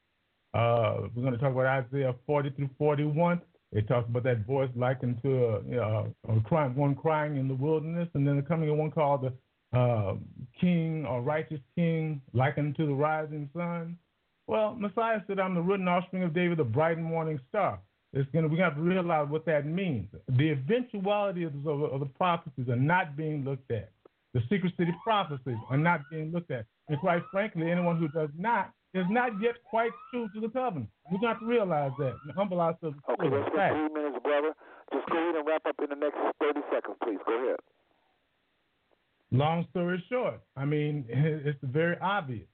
Uh, 0.55 1.09
we're 1.15 1.23
going 1.23 1.35
to 1.35 1.39
talk 1.39 1.53
about 1.53 1.67
Isaiah 1.67 2.15
40 2.27 2.51
through 2.51 2.71
41. 2.79 3.41
It 3.71 3.87
talks 3.87 4.09
about 4.09 4.25
that 4.25 4.47
voice 4.47 4.71
likened 4.75 5.21
to 5.23 5.29
a, 5.29 5.63
you 5.65 5.77
know, 5.77 6.15
a 6.29 6.41
crying, 6.41 6.75
one 6.75 6.95
crying 6.95 7.37
in 7.37 7.49
the 7.49 7.55
wilderness, 7.55 8.09
and 8.15 8.27
then 8.27 8.37
the 8.37 8.43
coming 8.43 8.71
of 8.71 8.77
one 8.77 8.91
called 8.91 9.23
the 9.23 9.79
uh, 9.79 10.15
King 10.61 11.05
or 11.07 11.21
Righteous 11.21 11.61
King, 11.77 12.23
likened 12.33 12.77
to 12.77 12.87
the 12.87 12.95
rising 12.95 13.49
sun. 13.55 13.99
Well, 14.49 14.75
Messiah 14.75 15.21
said, 15.27 15.39
"I'm 15.39 15.55
the 15.55 15.61
root 15.61 15.79
and 15.79 15.89
offspring 15.89 16.23
of 16.23 16.33
David, 16.33 16.57
the 16.57 16.65
bright 16.65 16.97
and 16.97 17.07
morning 17.07 17.39
star." 17.51 17.79
It's 18.15 18.29
gonna 18.31 18.49
we 18.49 18.59
have 18.59 18.75
to 18.77 18.81
realize 18.81 19.29
what 19.29 19.45
that 19.45 19.67
means. 19.67 20.09
The 20.27 20.51
eventuality 20.51 21.45
of 21.45 21.63
the, 21.63 21.71
of 21.71 22.01
the 22.01 22.07
prophecies 22.07 22.67
are 22.71 22.77
not 22.77 23.15
being 23.15 23.45
looked 23.45 23.71
at. 23.71 23.93
The 24.33 24.41
secret 24.49 24.73
city 24.79 24.95
prophecies 25.05 25.59
are 25.69 25.77
not 25.77 26.01
being 26.11 26.33
looked 26.33 26.51
at. 26.51 26.65
And 26.89 26.99
quite 26.99 27.23
frankly, 27.31 27.71
anyone 27.71 27.99
who 27.99 28.09
does 28.09 28.31
not 28.39 28.73
is 28.95 29.05
not 29.11 29.33
yet 29.43 29.57
quite 29.69 29.93
true 30.11 30.31
to 30.35 30.41
the 30.41 30.49
covenant. 30.49 30.89
We 31.13 31.19
got 31.21 31.41
to 31.41 31.47
realize 31.47 31.93
that 31.99 32.15
and 32.25 32.33
humble 32.35 32.61
ourselves. 32.61 32.97
Okay, 33.11 33.29
that's 33.29 33.51
three 33.53 33.89
minutes, 33.93 34.17
brother. 34.25 34.55
Just 34.95 35.07
go 35.11 35.19
ahead 35.19 35.35
and 35.37 35.47
wrap 35.47 35.67
up 35.67 35.77
in 35.83 35.91
the 35.91 35.97
next 35.97 36.17
30 36.41 36.61
seconds, 36.73 36.97
please. 37.05 37.19
Go 37.27 37.45
ahead. 37.45 37.61
Long 39.31 39.67
story 39.71 40.03
short, 40.09 40.41
I 40.57 40.65
mean, 40.65 41.05
it's 41.09 41.59
very 41.63 41.99
obvious. 42.01 42.49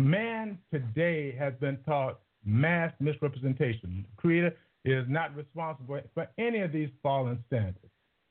Man 0.00 0.58
today 0.72 1.34
has 1.38 1.52
been 1.60 1.78
taught 1.86 2.20
mass 2.44 2.92
misrepresentation. 3.00 4.06
The 4.08 4.20
Creator 4.20 4.56
is 4.84 5.04
not 5.08 5.34
responsible 5.36 6.00
for 6.14 6.26
any 6.38 6.60
of 6.60 6.72
these 6.72 6.88
fallen 7.02 7.42
standards. 7.46 7.78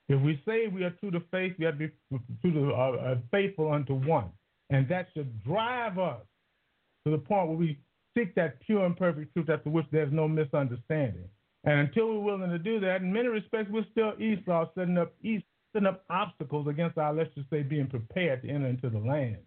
If 0.08 0.20
we 0.22 0.42
say 0.46 0.68
we 0.68 0.84
are 0.84 0.90
true 0.90 1.12
to 1.12 1.22
faith, 1.32 1.54
we 1.60 1.66
have 1.66 1.78
to 1.78 1.88
be 1.88 2.20
true 2.42 2.54
to, 2.54 2.74
uh, 2.74 2.76
uh, 2.76 3.18
faithful 3.30 3.72
unto 3.72 3.94
one. 3.94 4.32
And 4.72 4.88
that 4.90 5.10
should 5.14 5.44
drive 5.44 6.00
us 6.00 6.22
to 7.06 7.12
the 7.12 7.18
point 7.18 7.50
where 7.50 7.58
we 7.58 7.80
seek 8.18 8.34
that 8.36 8.60
pure 8.62 8.86
and 8.86 8.98
perfect 8.98 9.34
truth 9.34 9.50
after 9.50 9.70
which 9.70 9.86
there's 9.92 10.12
no 10.12 10.28
misunderstanding. 10.28 11.30
And 11.64 11.80
until 11.82 12.08
we're 12.08 12.38
willing 12.38 12.50
to 12.50 12.60
do 12.60 12.80
that, 12.80 13.02
in 13.02 13.14
many 13.14 13.28
respects, 13.28 13.70
we're 13.72 13.86
still 13.92 14.14
Esau 14.20 14.68
setting 14.76 14.98
up 14.98 15.14
setting 15.74 15.88
up 15.88 16.04
obstacles 16.10 16.68
against 16.68 16.98
our, 16.98 17.14
let's 17.14 17.34
just 17.36 17.50
say, 17.50 17.62
being 17.62 17.88
prepared 17.88 18.42
to 18.42 18.50
enter 18.50 18.68
into 18.68 18.90
the 18.90 18.98
land. 18.98 19.38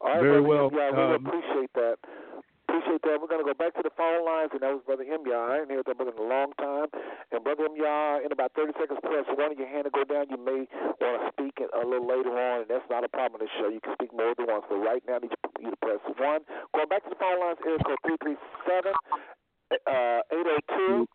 All 0.00 0.08
right, 0.14 0.20
Very 0.22 0.42
brother, 0.42 0.68
well. 0.68 0.70
Yeah, 0.72 0.90
we 0.90 1.02
Um, 1.14 1.26
appreciate 1.26 1.72
that. 1.74 1.98
Appreciate 2.68 3.00
that. 3.02 3.16
We're 3.20 3.26
going 3.32 3.40
to 3.42 3.48
go 3.48 3.56
back 3.56 3.72
to 3.74 3.82
the 3.82 3.90
phone 3.96 4.24
lines, 4.28 4.52
and 4.52 4.60
that 4.60 4.70
was 4.70 4.84
Brother 4.84 5.02
Imya. 5.02 5.34
I 5.34 5.64
ain't 5.64 5.70
heard 5.72 5.86
that 5.88 5.96
brother 5.96 6.12
in 6.12 6.20
a 6.20 6.28
long 6.28 6.52
time. 6.60 6.86
And 7.32 7.42
Brother 7.42 7.64
Imya, 7.66 8.22
in 8.24 8.30
about 8.30 8.52
30 8.54 8.76
seconds, 8.78 9.00
press 9.02 9.24
one 9.34 9.50
of 9.52 9.58
your 9.58 9.66
hand 9.66 9.88
to 9.88 9.90
go 9.90 10.04
down. 10.04 10.28
You 10.28 10.36
may 10.36 10.68
want 11.00 11.16
to 11.16 11.32
speak 11.32 11.58
a 11.64 11.82
little 11.82 12.06
later 12.06 12.36
on, 12.36 12.62
and 12.62 12.68
that's 12.68 12.84
not 12.92 13.02
a 13.04 13.08
problem 13.08 13.40
in 13.40 13.48
the 13.48 13.52
show. 13.58 13.72
You 13.72 13.80
can 13.80 13.94
speak 13.96 14.12
more 14.12 14.36
than 14.36 14.46
once. 14.46 14.68
But 14.68 14.84
right 14.84 15.02
now, 15.08 15.16
I 15.16 15.20
need 15.24 15.32
you 15.58 15.70
to 15.72 15.80
press 15.80 15.98
one. 16.20 16.44
Going 16.76 16.88
back 16.92 17.02
to 17.08 17.10
the 17.10 17.16
phone 17.18 17.40
lines, 17.40 17.58
area 17.64 17.80
code 17.88 17.98
337 18.04 18.92
uh, 19.70 20.20
802. 20.32 21.06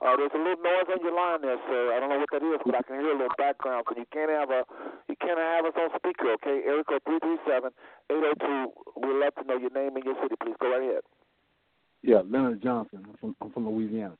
Uh, 0.00 0.16
there's 0.16 0.34
a 0.34 0.38
little 0.38 0.62
noise 0.62 0.88
on 0.92 1.00
your 1.02 1.14
line 1.14 1.40
there, 1.42 1.56
sir. 1.68 1.94
I 1.94 2.00
don't 2.00 2.10
know 2.10 2.18
what 2.18 2.28
that 2.32 2.44
is, 2.44 2.60
but 2.64 2.74
I 2.74 2.82
can 2.82 3.00
hear 3.00 3.10
a 3.10 3.18
little 3.18 3.36
background. 3.38 3.86
So 3.88 3.96
you 3.96 4.06
can't 4.12 4.30
have 4.30 4.50
a 4.50 4.64
you 5.08 5.16
can't 5.16 5.38
have 5.38 5.64
us 5.64 5.72
on 5.76 5.88
speaker, 5.96 6.32
okay? 6.40 6.60
Area 6.66 6.84
code 6.84 7.02
337 7.04 7.70
802. 8.10 9.00
We'd 9.00 9.20
love 9.20 9.34
to 9.36 9.44
know 9.44 9.56
your 9.56 9.70
name 9.70 9.96
and 9.96 10.04
your 10.04 10.16
city, 10.22 10.34
please. 10.40 10.56
Go 10.60 10.70
right 10.70 10.82
ahead. 10.82 11.04
Yeah, 12.02 12.22
Leonard 12.28 12.62
Johnson. 12.62 13.04
I'm 13.06 13.16
from, 13.20 13.36
I'm 13.40 13.50
from 13.52 13.68
Louisiana. 13.68 14.16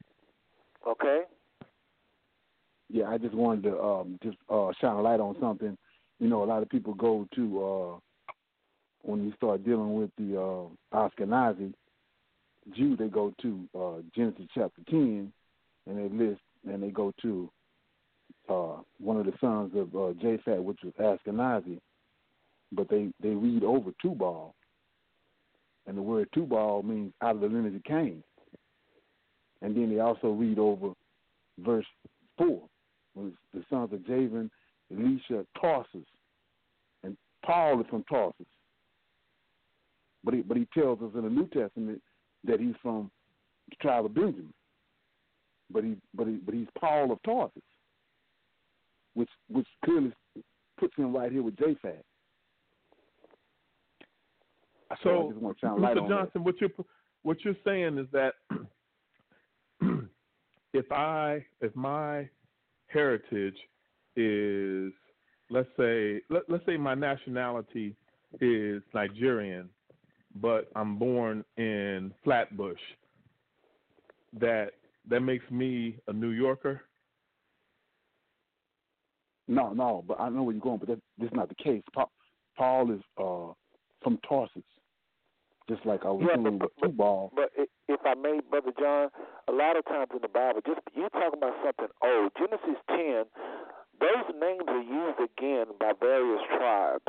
Okay. 0.87 1.23
Yeah, 2.89 3.09
I 3.09 3.19
just 3.19 3.35
wanted 3.35 3.65
to 3.65 3.81
um, 3.83 4.19
just 4.23 4.37
uh, 4.49 4.71
shine 4.81 4.97
a 4.97 5.01
light 5.03 5.21
on 5.21 5.37
something. 5.41 5.77
You 6.19 6.29
know, 6.29 6.45
a 6.45 6.47
lot 6.47 6.63
of 6.63 6.69
people 6.69 6.95
go 6.95 7.27
to 7.35 7.65
uh, 7.65 7.99
when 9.03 9.25
you 9.25 9.33
start 9.37 9.65
dealing 9.65 9.95
with 9.95 10.11
the 10.17 10.41
uh, 10.41 10.97
Ashkenazi 10.97 11.73
Jew, 12.77 12.97
they 12.97 13.09
go 13.09 13.35
to 13.43 13.69
uh, 13.79 14.03
Genesis 14.15 14.47
chapter 14.55 14.83
ten, 14.89 15.33
and 15.87 15.99
they 15.99 16.25
list 16.25 16.41
and 16.71 16.83
they 16.83 16.91
go 16.91 17.13
to 17.23 17.51
uh, 18.49 18.77
one 18.99 19.19
of 19.19 19.27
the 19.27 19.33
sons 19.41 19.73
of 19.75 19.95
uh, 19.95 20.61
which 20.63 20.79
was 20.85 20.93
Ashkenazi, 21.01 21.81
but 22.71 22.89
they 22.89 23.09
they 23.21 23.31
read 23.31 23.65
over 23.65 23.91
Tubal, 24.01 24.55
and 25.87 25.97
the 25.97 26.03
word 26.03 26.29
Tubal 26.33 26.83
means 26.83 27.13
out 27.21 27.35
of 27.35 27.41
the 27.41 27.49
lineage 27.49 27.77
of 27.77 27.85
Cain. 27.85 28.23
And 29.61 29.77
then 29.77 29.91
they 29.95 30.01
also 30.01 30.31
read 30.31 30.59
over 30.59 30.93
verse 31.59 31.87
four, 32.37 32.63
when 33.15 33.29
it's 33.29 33.37
the 33.55 33.65
sons 33.71 33.93
of 33.93 34.05
Javan, 34.07 34.51
Elisha, 34.91 35.47
Tarsus, 35.61 36.07
and 37.05 37.17
Paul 37.45 37.81
is 37.81 37.87
from 37.89 38.05
Tarsus. 38.05 38.47
But 40.25 40.35
he 40.35 40.43
but 40.43 40.57
he 40.57 40.67
tells 40.73 41.01
us 41.01 41.11
in 41.15 41.23
the 41.23 41.31
New 41.31 41.47
Testament 41.49 42.03
that 42.45 42.61
he's 42.61 42.75
from 42.83 43.11
the 43.71 43.77
tribe 43.77 44.05
of 44.05 44.15
Benjamin. 44.15 44.53
But 45.71 45.85
he 45.85 45.97
but 46.15 46.27
he 46.27 46.35
but 46.35 46.55
he's 46.55 46.69
Paul 46.79 47.13
of 47.13 47.23
Tarsus, 47.25 47.63
which 49.15 49.31
which 49.49 49.67
clearly 49.85 50.13
puts 50.79 50.95
him 50.97 51.15
right 51.15 51.33
here 51.33 51.43
with 51.43 51.57
Japhet. 51.57 52.03
So 54.91 54.97
So, 55.05 55.29
just 55.31 55.43
want 55.43 55.59
to 55.59 55.67
shine 55.67 55.81
light 55.81 55.97
Mr. 55.97 56.03
on 56.03 56.09
Johnson, 56.09 56.45
what 56.45 56.61
you're 56.61 56.71
what 57.23 57.39
you're 57.45 57.57
saying 57.65 57.99
is 57.99 58.07
that 58.13 58.35
if 60.75 60.91
I 60.93 61.45
if 61.61 61.75
my 61.75 62.29
heritage 62.89 63.57
is 64.17 64.93
let's 65.51 65.69
say 65.79 66.21
let, 66.29 66.43
let's 66.49 66.67
say 66.67 66.77
my 66.77 66.95
nationality 66.95 67.97
is 68.41 68.83
Nigerian, 68.95 69.69
but 70.41 70.69
I'm 70.75 70.99
born 70.99 71.45
in 71.57 72.13
Flatbush, 72.25 72.81
that 74.41 74.73
that 75.09 75.21
makes 75.21 75.49
me 75.51 75.99
a 76.09 76.13
New 76.13 76.31
Yorker. 76.31 76.83
No, 79.49 79.73
no, 79.73 80.05
but 80.07 80.21
I 80.21 80.29
know 80.29 80.45
where 80.45 80.55
you're 80.55 80.63
going, 80.63 80.79
but 80.79 80.89
that, 80.89 81.01
that's 81.19 81.35
not 81.35 81.49
the 81.49 81.57
case. 81.57 81.83
Pa- 81.93 82.07
Paul 82.57 82.93
is 82.93 83.01
uh, 83.19 83.53
from 84.03 84.19
Tarsus, 84.29 84.63
just 85.69 85.85
like 85.85 86.05
I 86.05 86.11
was 86.11 86.29
Yeah, 86.29 86.37
saying 86.43 86.61
with 86.61 86.71
Tubal. 86.81 87.33
But 87.35 87.51
if 87.89 88.01
I 88.05 88.15
may, 88.15 88.41
Brother 88.49 88.73
John, 88.79 89.09
a 89.49 89.53
lot 89.53 89.77
of 89.77 89.85
times 89.87 90.09
in 90.15 90.23
the 90.23 90.29
Bible, 90.29 90.61
just 90.65 90.81
you 90.95 91.09
talking 91.11 91.39
about 91.39 91.55
something 91.65 91.93
old. 92.03 92.33
Genesis 92.39 92.81
10, 92.89 93.25
those 94.01 94.27
names 94.41 94.63
are 94.69 94.83
used 94.83 95.19
again 95.19 95.67
by 95.79 95.93
various 95.99 96.41
tribes. 96.57 97.05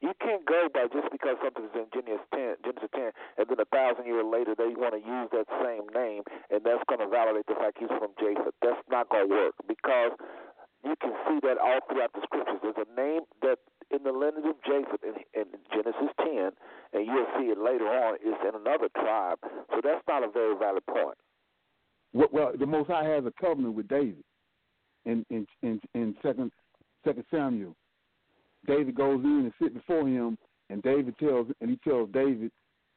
You 0.00 0.16
can't 0.16 0.44
go 0.48 0.68
by 0.72 0.88
just 0.88 1.12
because 1.12 1.36
something's 1.44 1.76
in 1.76 1.84
Genesis 1.92 2.24
10, 2.32 2.64
Genesis 2.64 2.88
10, 2.96 3.12
and 3.36 3.44
then 3.44 3.60
a 3.60 3.68
thousand 3.68 4.08
years 4.08 4.24
later 4.24 4.56
they 4.56 4.72
want 4.72 4.96
to 4.96 5.02
use 5.04 5.28
that 5.36 5.44
same 5.60 5.84
name, 5.92 6.24
and 6.48 6.64
that's 6.64 6.80
going 6.88 7.04
to 7.04 7.08
validate 7.08 7.44
the 7.44 7.54
fact 7.60 7.76
he's 7.76 7.92
from 8.00 8.16
Japheth. 8.16 8.56
That's 8.64 8.80
not 8.88 9.12
going 9.12 9.28
to 9.28 9.30
work 9.30 9.54
because 9.68 10.16
you 10.84 10.96
can 11.04 11.12
see 11.28 11.38
that 11.44 11.60
all 11.60 11.84
throughout 11.84 12.16
the 12.16 12.24
scriptures. 12.24 12.64
There's 12.64 12.80
a 12.80 12.88
name 12.96 13.28
that 13.44 13.60
in 13.92 14.00
the 14.02 14.12
lineage 14.12 14.48
of 14.48 14.56
Japheth 14.64 15.04
in, 15.04 15.20
in 15.36 15.46
Genesis 15.68 16.12
10, 16.16 16.56
and 16.96 17.04
you'll 17.04 17.28
see 17.36 17.52
it 17.52 17.60
later 17.60 17.84
on, 17.84 18.16
is 18.24 18.40
in 18.40 18.56
another 18.56 18.88
tribe. 18.96 19.36
So 19.68 19.84
that's 19.84 20.00
not 20.08 20.24
a 20.24 20.32
very 20.32 20.56
valid 20.56 20.86
point. 20.86 21.18
Well, 22.12 22.28
well, 22.32 22.52
the 22.58 22.66
Most 22.66 22.88
High 22.88 23.04
has 23.04 23.24
a 23.26 23.32
covenant 23.36 23.74
with 23.74 23.88
David 23.88 24.24
in 25.04 25.24
in 25.30 25.46
in, 25.62 25.80
in 25.94 26.16
second 26.22 26.52
Second 27.04 27.24
Samuel. 27.30 27.76
David 28.66 28.94
goes 28.94 29.22
in 29.24 29.40
and 29.40 29.52
sit 29.60 29.74
before 29.74 30.06
him, 30.06 30.36
and 30.68 30.82
David 30.82 31.16
tells 31.18 31.48
and 31.60 31.70
he 31.70 31.78
tells 31.88 32.10
David 32.12 32.50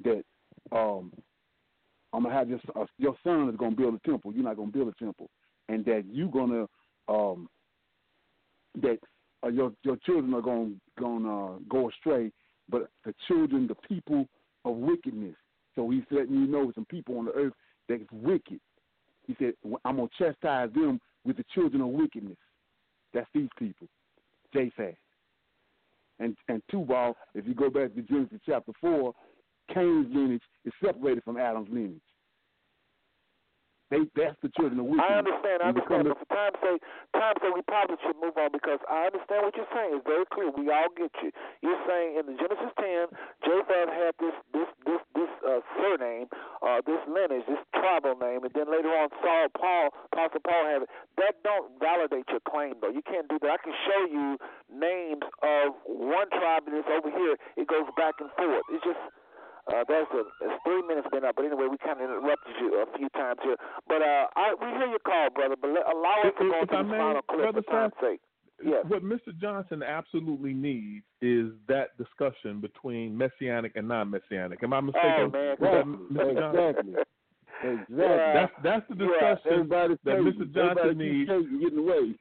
that 0.04 0.24
um, 0.72 1.12
I'm 2.14 2.24
gonna 2.24 2.36
have 2.36 2.50
your 2.50 2.60
uh, 2.76 2.86
your 2.98 3.16
son 3.24 3.50
is 3.50 3.56
gonna 3.58 3.76
build 3.76 3.96
a 3.96 4.10
temple. 4.10 4.34
You're 4.34 4.44
not 4.44 4.58
gonna 4.58 4.72
build 4.72 4.90
a 4.90 5.04
temple, 5.04 5.30
and 5.70 5.84
that 5.86 6.04
you're 6.12 6.30
gonna 6.30 6.66
um, 7.08 7.50
that 8.82 9.00
uh, 9.44 9.50
your 9.50 9.72
your 9.84 9.98
children 9.98 10.34
are 10.34 10.42
gonna 10.42 10.74
gonna 11.00 11.46
uh, 11.46 11.58
go 11.70 11.90
astray, 11.90 12.32
but 12.70 12.90
the 13.06 13.14
children, 13.28 13.68
the 13.68 13.76
people 13.88 14.28
of 14.66 14.76
wickedness. 14.76 15.36
So 15.76 15.90
he's 15.90 16.04
letting 16.12 16.36
you 16.36 16.48
know 16.48 16.72
some 16.76 16.86
people 16.86 17.18
on 17.18 17.26
the 17.26 17.32
earth 17.32 17.54
that's 17.90 18.04
wicked. 18.12 18.60
He 19.26 19.36
said, 19.40 19.54
I'm 19.86 19.98
to 19.98 20.08
chastise 20.18 20.70
them 20.74 21.00
with 21.26 21.38
the 21.38 21.46
children 21.54 21.82
of 21.82 21.90
wickedness. 21.90 22.38
That's 23.14 23.30
these 23.34 23.50
people, 23.58 23.88
Japhet. 24.54 24.96
And 26.20 26.36
and 26.48 26.62
Tubal, 26.70 27.16
if 27.34 27.48
you 27.48 27.54
go 27.54 27.70
back 27.70 27.96
to 27.96 28.02
Genesis 28.02 28.40
chapter 28.46 28.72
4, 28.80 29.14
Cain's 29.74 30.08
lineage 30.14 30.42
is 30.66 30.74
separated 30.84 31.24
from 31.24 31.38
Adam's 31.38 31.70
lineage. 31.70 32.02
They, 33.94 34.10
that's 34.18 34.34
the 34.42 34.50
children 34.58 34.82
of 34.82 34.90
wickedness. 34.90 35.06
I 35.06 35.22
understand, 35.22 35.58
I 35.62 35.70
understand, 35.70 36.10
but 36.10 36.18
for 36.18 36.30
time's 36.34 36.58
sake, 36.66 36.82
time's 37.14 37.38
sake, 37.46 37.54
we 37.54 37.62
probably 37.70 38.02
should 38.02 38.18
move 38.18 38.34
on 38.42 38.50
because 38.50 38.82
I 38.90 39.06
understand 39.06 39.46
what 39.46 39.54
you're 39.54 39.70
saying. 39.70 40.02
It's 40.02 40.08
very 40.10 40.26
clear. 40.34 40.50
We 40.50 40.74
all 40.74 40.90
get 40.98 41.14
you. 41.22 41.30
You're 41.62 41.78
saying 41.86 42.18
in 42.18 42.26
the 42.26 42.34
Genesis 42.34 42.74
10, 42.82 43.14
Japheth 43.46 43.94
had 43.94 44.18
this 44.18 44.34
this 44.50 44.70
this 44.90 45.02
this 45.14 45.30
uh, 45.46 45.62
surname, 45.78 46.26
uh, 46.66 46.82
this 46.90 46.98
lineage, 47.06 47.46
this 47.46 47.62
tribal 47.78 48.18
name, 48.18 48.42
and 48.42 48.54
then 48.58 48.66
later 48.66 48.90
on 48.98 49.14
Saul, 49.22 49.54
Paul, 49.54 49.94
Apostle 50.10 50.42
Paul 50.42 50.66
had 50.66 50.82
it. 50.84 50.90
That 51.22 51.38
don't 51.46 51.78
validate 51.78 52.26
your 52.34 52.42
claim 52.50 52.82
though. 52.82 52.90
You 52.90 53.06
can't 53.06 53.30
do 53.30 53.38
that. 53.46 53.52
I 53.54 53.62
can 53.62 53.78
show 53.86 54.02
you 54.10 54.42
names 54.74 55.22
of 55.46 55.78
one 55.86 56.34
tribe 56.34 56.66
and 56.66 56.82
it's 56.82 56.90
over 56.90 57.14
here. 57.14 57.38
It 57.62 57.70
goes 57.70 57.86
back 57.94 58.18
and 58.18 58.34
forth. 58.42 58.66
It's 58.74 58.82
just 58.82 58.98
Uh, 59.68 59.84
that's 59.88 60.12
a, 60.12 60.24
it's 60.44 60.60
three 60.66 60.82
minutes 60.84 61.08
been 61.12 61.24
up, 61.24 61.36
but 61.36 61.46
anyway, 61.46 61.68
we 61.72 61.78
kind 61.78 62.02
of 62.02 62.04
interrupted 62.04 62.54
you 62.60 62.84
a 62.84 62.98
few 62.98 63.08
times 63.16 63.40
here. 63.44 63.56
But 63.88 64.02
uh, 64.02 64.28
I, 64.36 64.54
we 64.60 64.68
hear 64.76 64.88
your 64.88 65.00
call, 65.00 65.30
brother. 65.30 65.56
But 65.60 65.72
let, 65.72 65.88
allow 65.88 66.20
us 66.26 66.34
to 66.38 66.44
go 66.44 66.66
to 66.66 66.76
I 66.76 66.84
the 66.84 66.90
final 66.90 67.22
clip 67.24 67.56
for 67.56 67.72
time's 67.72 67.94
Seth, 67.96 68.04
sake. 68.04 68.22
Yes. 68.64 68.86
What 68.88 69.04
Mr. 69.04 69.32
Johnson 69.40 69.84
absolutely 69.84 70.54
needs 70.54 71.06
is 71.22 71.52
that 71.68 71.98
discussion 71.98 72.60
between 72.62 73.18
messianic 73.18 73.74
and 73.76 73.88
non-messianic. 73.88 74.62
Am 74.64 74.74
I 74.74 74.82
mistaken? 74.82 75.12
Oh 75.12 75.30
man, 75.30 75.56
Mr. 76.12 76.34
Johnson? 76.40 76.90
Exactly. 76.90 77.04
Exactly. 77.64 77.98
That's 77.98 78.52
that's 78.64 78.86
the 78.90 78.96
discussion 78.96 79.52
everybody 79.52 79.96
that 80.04 80.18
crazy. 80.20 80.38
Mr. 80.38 80.54
Johnson 80.54 80.78
Everybody 80.80 80.90
keeps 80.90 81.00
needs. 81.00 81.30
chasing, 81.30 81.60
getting 81.62 81.80
away. 81.80 82.16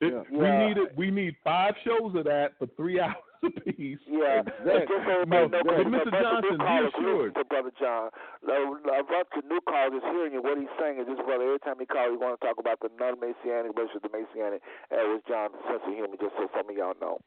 It, 0.00 0.12
Yeah. 0.12 0.22
We 0.30 0.44
Yeah. 0.44 0.66
need 0.68 0.76
it. 0.78 0.96
We 0.96 1.10
need 1.10 1.36
five 1.42 1.74
shows 1.84 2.14
of 2.14 2.24
that 2.24 2.52
for 2.58 2.66
three 2.76 3.00
hours 3.04 3.16
apiece. 3.42 3.98
Yeah, 4.06 4.40
Exactly. 4.40 4.86
just 4.88 5.06
so 5.06 5.24
No, 5.24 5.48
but 5.48 5.62
Mr. 5.62 5.80
a 5.80 5.90
bunch 5.90 6.06
of 6.06 6.12
Johnson, 6.12 6.58
new 6.58 6.58
be 6.58 6.88
assured. 6.98 7.34
to 7.36 7.44
Brother 7.44 7.72
John. 7.78 8.10
A, 8.48 8.52
a 8.52 9.04
bunch 9.04 9.28
of 9.36 9.44
new 9.48 9.60
callers 9.62 9.94
is 9.96 10.02
hearing 10.12 10.32
you. 10.34 10.42
What 10.42 10.58
he's 10.58 10.68
saying 10.78 10.98
is 11.00 11.06
this 11.06 11.16
brother, 11.24 11.44
every 11.44 11.60
time 11.60 11.76
he 11.78 11.86
calls, 11.86 12.10
he 12.10 12.16
want 12.18 12.38
to 12.40 12.46
talk 12.46 12.58
about 12.58 12.80
the 12.80 12.90
non-Messianic 12.98 13.74
versus 13.74 14.00
the 14.02 14.08
Messianic. 14.12 14.60
And 14.90 15.00
it 15.00 15.08
was 15.08 15.22
John's 15.28 15.54
sense 15.68 15.80
of 15.86 15.92
humor, 15.94 16.16
just 16.20 16.34
so 16.36 16.48
some 16.56 16.68
of 16.68 16.76
y'all 16.76 16.94
know. 17.00 17.20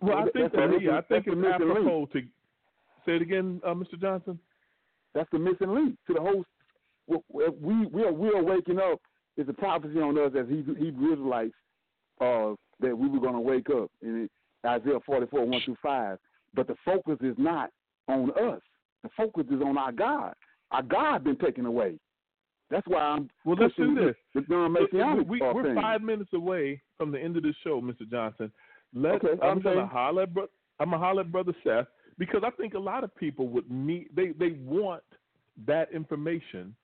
Well, 0.00 0.16
I 0.18 0.22
think 0.30 0.34
That's 0.50 0.54
that 0.56 0.70
the 0.72 0.78
he, 0.80 0.88
I 0.90 1.00
think 1.02 1.26
it's 1.26 1.34
the 1.34 1.36
missing 1.36 1.68
link. 1.68 1.78
apropos 1.86 2.06
to 2.14 2.20
say 3.04 3.16
it 3.16 3.22
again, 3.22 3.60
uh, 3.64 3.74
Mr. 3.74 4.00
Johnson. 4.00 4.38
That's 5.14 5.28
the 5.30 5.38
missing 5.38 5.74
link 5.74 5.98
to 6.06 6.14
the 6.14 6.20
whole. 6.20 6.44
We 7.06 7.18
we 7.92 8.04
are 8.04 8.12
we 8.12 8.28
are 8.30 8.42
waking 8.42 8.78
up. 8.78 9.00
It's 9.40 9.48
a 9.48 9.54
prophecy 9.54 9.98
on 9.98 10.18
us 10.18 10.32
as 10.38 10.46
Hebrew, 10.50 10.74
Israelites 11.12 11.54
uh, 12.20 12.52
that 12.80 12.96
we 12.96 13.08
were 13.08 13.20
going 13.20 13.32
to 13.32 13.40
wake 13.40 13.70
up 13.70 13.90
in 14.02 14.28
Isaiah 14.66 14.98
44 15.06 15.46
1 15.46 15.62
through 15.64 15.76
5. 15.82 16.18
But 16.52 16.66
the 16.66 16.74
focus 16.84 17.16
is 17.22 17.34
not 17.38 17.70
on 18.06 18.30
us. 18.32 18.60
The 19.02 19.08
focus 19.16 19.46
is 19.50 19.62
on 19.62 19.78
our 19.78 19.92
God. 19.92 20.34
Our 20.72 20.82
God 20.82 21.24
been 21.24 21.38
taken 21.38 21.64
away. 21.64 21.98
That's 22.70 22.86
why 22.86 23.00
I'm 23.00 23.30
Well, 23.46 23.56
let's 23.58 23.74
do 23.76 23.94
this. 23.94 24.14
The 24.34 24.44
non-messianic 24.48 25.26
we, 25.26 25.40
uh, 25.40 25.54
we're 25.54 25.62
thing. 25.62 25.74
five 25.74 26.02
minutes 26.02 26.34
away 26.34 26.82
from 26.98 27.10
the 27.10 27.18
end 27.18 27.38
of 27.38 27.42
the 27.42 27.54
show, 27.64 27.80
Mr. 27.80 28.08
Johnson. 28.10 28.52
Let 28.92 29.24
Okay, 29.24 29.40
I'm 29.42 29.60
gonna 29.62 29.86
holler 29.86 30.26
bro- 30.26 30.48
I'm 30.78 30.90
gonna 30.90 30.98
holler 30.98 31.22
at 31.22 31.32
brother 31.32 31.54
Seth 31.64 31.86
because 32.18 32.42
I 32.44 32.50
think 32.50 32.74
a 32.74 32.78
lot 32.78 33.04
of 33.04 33.16
people 33.16 33.48
would 33.48 33.70
need 33.70 34.08
they 34.14 34.32
they 34.32 34.50
want 34.66 35.02
that 35.66 35.90
information 35.92 36.74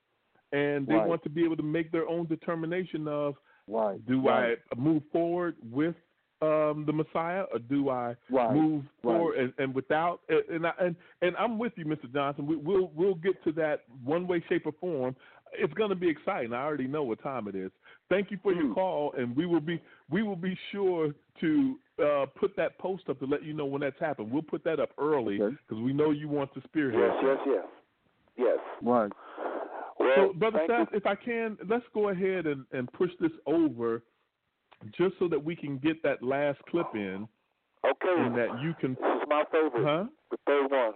and 0.51 0.87
they 0.87 0.95
Right. 0.95 1.07
want 1.07 1.23
to 1.23 1.29
be 1.29 1.43
able 1.43 1.57
to 1.57 1.63
make 1.63 1.91
their 1.91 2.07
own 2.07 2.25
determination 2.25 3.07
of 3.07 3.35
Right. 3.67 4.03
do 4.05 4.21
right, 4.21 4.57
I 4.71 4.79
move 4.79 5.03
forward 5.11 5.55
with 5.71 5.95
um, 6.41 6.85
the 6.85 6.93
Messiah 6.93 7.45
or 7.51 7.57
do 7.59 7.89
I 7.89 8.15
Right. 8.29 8.53
move 8.53 8.83
Right. 9.03 9.15
forward 9.17 9.37
and, 9.39 9.53
and 9.57 9.73
without 9.73 10.21
and 10.29 10.67
I, 10.67 10.73
and 10.79 10.95
and 11.21 11.35
I'm 11.37 11.57
with 11.57 11.73
you, 11.77 11.85
Mr. 11.85 12.11
Johnson. 12.13 12.45
We, 12.45 12.55
we'll 12.55 12.91
we'll 12.95 13.15
get 13.15 13.43
to 13.45 13.51
that 13.53 13.81
one 14.03 14.27
way, 14.27 14.41
shape, 14.47 14.65
or 14.67 14.71
form. 14.73 15.15
It's 15.53 15.73
going 15.73 15.89
to 15.89 15.95
be 15.95 16.07
exciting. 16.09 16.53
I 16.53 16.63
already 16.63 16.87
know 16.87 17.03
what 17.03 17.23
time 17.23 17.47
it 17.47 17.55
is. 17.55 17.71
Thank 18.09 18.29
you 18.31 18.37
for 18.43 18.53
your 18.53 18.65
Mm. 18.65 18.75
call, 18.75 19.13
and 19.17 19.35
we 19.35 19.45
will 19.47 19.59
be 19.61 19.81
we 20.11 20.21
will 20.21 20.35
be 20.35 20.55
sure 20.71 21.13
to 21.41 21.79
uh, 21.99 22.25
put 22.35 22.55
that 22.55 22.77
post 22.77 23.09
up 23.09 23.17
to 23.19 23.25
let 23.25 23.43
you 23.43 23.53
know 23.53 23.65
when 23.65 23.81
that's 23.81 23.99
happened. 23.99 24.31
We'll 24.31 24.43
put 24.43 24.63
that 24.65 24.79
up 24.79 24.91
early 24.99 25.41
Okay. 25.41 25.57
because 25.67 25.81
we 25.83 25.91
know 25.91 26.11
you 26.11 26.27
want 26.29 26.53
to 26.53 26.61
spearhead. 26.61 26.99
Yes, 27.01 27.15
yes, 27.23 27.37
yes. 27.47 27.65
Yes. 28.37 28.59
Right. 28.83 29.11
Well, 30.15 30.27
So, 30.29 30.33
Brother 30.33 30.59
Seth, 30.67 30.87
if 30.93 31.05
I 31.05 31.15
can, 31.15 31.57
let's 31.67 31.85
go 31.93 32.09
ahead 32.09 32.45
and, 32.47 32.65
and 32.71 32.91
push 32.93 33.11
this 33.19 33.31
over 33.45 34.03
just 34.97 35.15
so 35.19 35.27
that 35.27 35.43
we 35.43 35.55
can 35.55 35.77
get 35.77 36.01
that 36.03 36.21
last 36.23 36.59
clip 36.69 36.87
in. 36.93 37.27
Okay. 37.85 38.15
and 38.17 38.35
that 38.35 38.49
you 38.61 38.73
can. 38.81 38.95
This 38.95 39.21
is 39.21 39.27
my 39.29 39.43
favorite. 39.51 39.85
Huh? 39.85 40.05
The 40.31 40.37
third 40.45 40.71
one. 40.71 40.93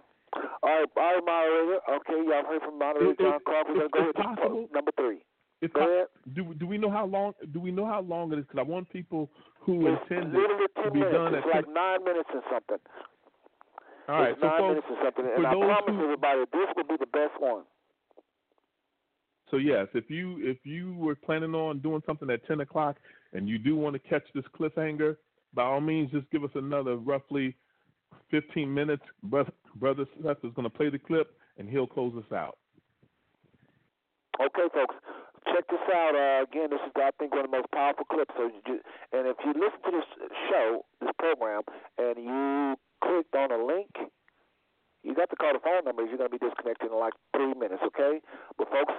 All 0.64 0.70
right, 0.70 0.86
all 0.98 1.14
right, 1.16 1.24
moderator. 1.26 1.80
Okay, 1.90 2.18
y'all 2.28 2.44
heard 2.46 2.62
from 2.64 2.80
moderator 2.80 3.16
John 3.20 3.36
it- 3.36 3.46
Clark. 3.46 3.68
We're 3.68 3.74
gonna 3.76 3.86
it's- 3.86 3.92
go 3.94 4.00
ahead 4.02 4.16
possible. 4.38 4.68
Uh, 4.70 4.74
number 4.76 4.92
three. 4.98 5.20
If 5.62 5.74
Go 5.74 5.82
I, 5.82 5.84
ahead. 5.86 6.08
do 6.34 6.54
do 6.56 6.66
we 6.66 6.78
know 6.80 6.90
how 6.90 7.06
long? 7.06 7.34
Do 7.54 7.60
we 7.60 7.72
know 7.72 7.86
how 7.86 8.02
long 8.02 8.34
it 8.34 8.40
is? 8.40 8.46
Because 8.48 8.60
I 8.66 8.70
want 8.70 8.90
people 8.90 9.30
who 9.62 9.88
It's 9.88 10.02
intend 10.10 10.34
it 10.36 10.72
to 10.84 10.90
be 10.92 11.00
minutes. 11.00 11.14
done 11.16 11.36
It's 11.36 11.46
at 11.48 11.54
like 11.56 11.66
10 11.66 11.74
nine 11.74 12.04
minutes 12.04 12.30
or 12.34 12.44
something. 12.50 12.82
All 14.10 14.16
right, 14.20 14.32
it's 14.32 14.42
so 14.42 14.48
nine 14.48 14.58
folks, 14.58 14.70
minutes 14.70 14.88
and 14.90 14.98
something. 15.06 15.26
And 15.38 15.48
I 15.48 15.54
promise 15.54 15.96
who- 15.96 16.04
everybody, 16.04 16.42
this 16.52 16.70
will 16.76 16.84
be 16.90 16.98
the 16.98 17.06
best 17.14 17.40
one. 17.40 17.64
So 19.52 19.58
yes, 19.58 19.88
if 19.94 20.10
you 20.10 20.38
if 20.40 20.58
you 20.64 20.96
were 20.96 21.16
planning 21.16 21.54
on 21.54 21.80
doing 21.80 22.02
something 22.06 22.30
at 22.30 22.46
ten 22.48 22.62
o'clock 22.62 22.96
and 23.34 23.48
you 23.50 23.60
do 23.60 23.76
want 23.76 23.94
to 23.94 24.00
catch 24.00 24.24
this 24.34 24.46
cliffhanger, 24.58 25.18
by 25.54 25.64
all 25.64 25.82
means, 25.82 26.10
just 26.12 26.30
give 26.32 26.44
us 26.44 26.52
another 26.56 26.96
roughly 26.96 27.56
fifteen 28.32 28.74
minutes. 28.74 29.04
Brother 29.24 30.06
Seth 30.24 30.38
is 30.44 30.54
going 30.56 30.64
to 30.64 30.70
play 30.70 30.90
the 30.90 31.00
clip 31.00 31.36
and 31.58 31.70
he'll 31.70 31.86
close 31.86 32.14
us 32.18 32.32
out. 32.32 32.58
Okay, 34.40 34.68
folks, 34.74 34.96
check 35.54 35.68
this 35.70 35.80
out. 35.94 36.16
Uh, 36.16 36.44
again, 36.44 36.70
this 36.72 36.80
is, 36.88 36.92
I 36.96 37.12
think, 37.20 37.36
one 37.36 37.46
of 37.46 37.52
the 37.52 37.58
most 37.58 37.70
powerful 37.72 38.06
clips. 38.06 38.34
So, 38.38 38.50
you, 38.66 38.80
and 39.12 39.28
if 39.28 39.36
you 39.46 39.54
listen 39.54 39.84
to 39.86 39.92
this 39.92 40.30
show, 40.50 40.86
this 41.02 41.12
program, 41.20 41.62
and 42.00 42.18
you 42.18 42.76
clicked 43.04 43.36
on 43.36 43.52
a 43.52 43.64
link, 43.64 43.92
you 45.04 45.16
got 45.16 45.30
to 45.30 45.36
call 45.36 45.54
the 45.54 45.60
phone 45.60 45.86
numbers. 45.86 46.08
You're 46.10 46.18
going 46.18 46.30
to 46.32 46.38
be 46.38 46.46
disconnected 46.46 46.92
in 46.92 46.98
like 46.98 47.14
three 47.36 47.54
minutes, 47.54 47.82
okay? 47.88 48.22
But, 48.58 48.70
folks, 48.70 48.94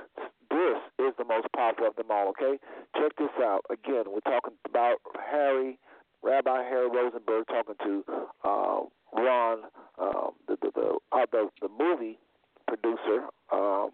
this 0.51 0.79
is 0.99 1.15
the 1.19 1.25
most 1.25 1.47
powerful 1.55 1.87
of 1.87 1.97
them 1.97 2.11
all, 2.11 2.29
okay? 2.31 2.59
Check 2.97 3.17
this 3.17 3.31
out. 3.41 3.65
Again, 3.71 4.05
we're 4.11 4.27
talking 4.27 4.55
about 4.67 4.99
Harry, 5.31 5.79
Rabbi 6.23 6.63
Harry 6.65 6.89
Rosenberg, 6.91 7.47
talking 7.47 7.75
to 7.85 8.05
uh, 8.45 8.81
Ron, 9.15 9.59
um, 10.01 10.33
the, 10.49 10.57
the, 10.61 10.71
the, 10.75 10.99
uh, 11.13 11.27
the, 11.31 11.49
the 11.61 11.69
movie 11.69 12.19
producer, 12.67 13.29
um, 13.53 13.91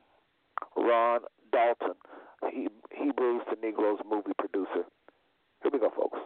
Ron 0.77 1.21
Dalton, 1.53 1.95
he, 2.51 2.69
Hebrews 2.97 3.43
to 3.51 3.57
Negroes 3.61 3.99
movie 4.09 4.33
producer. 4.39 4.85
Here 5.63 5.71
we 5.73 5.79
go, 5.79 5.91
folks. 5.95 6.19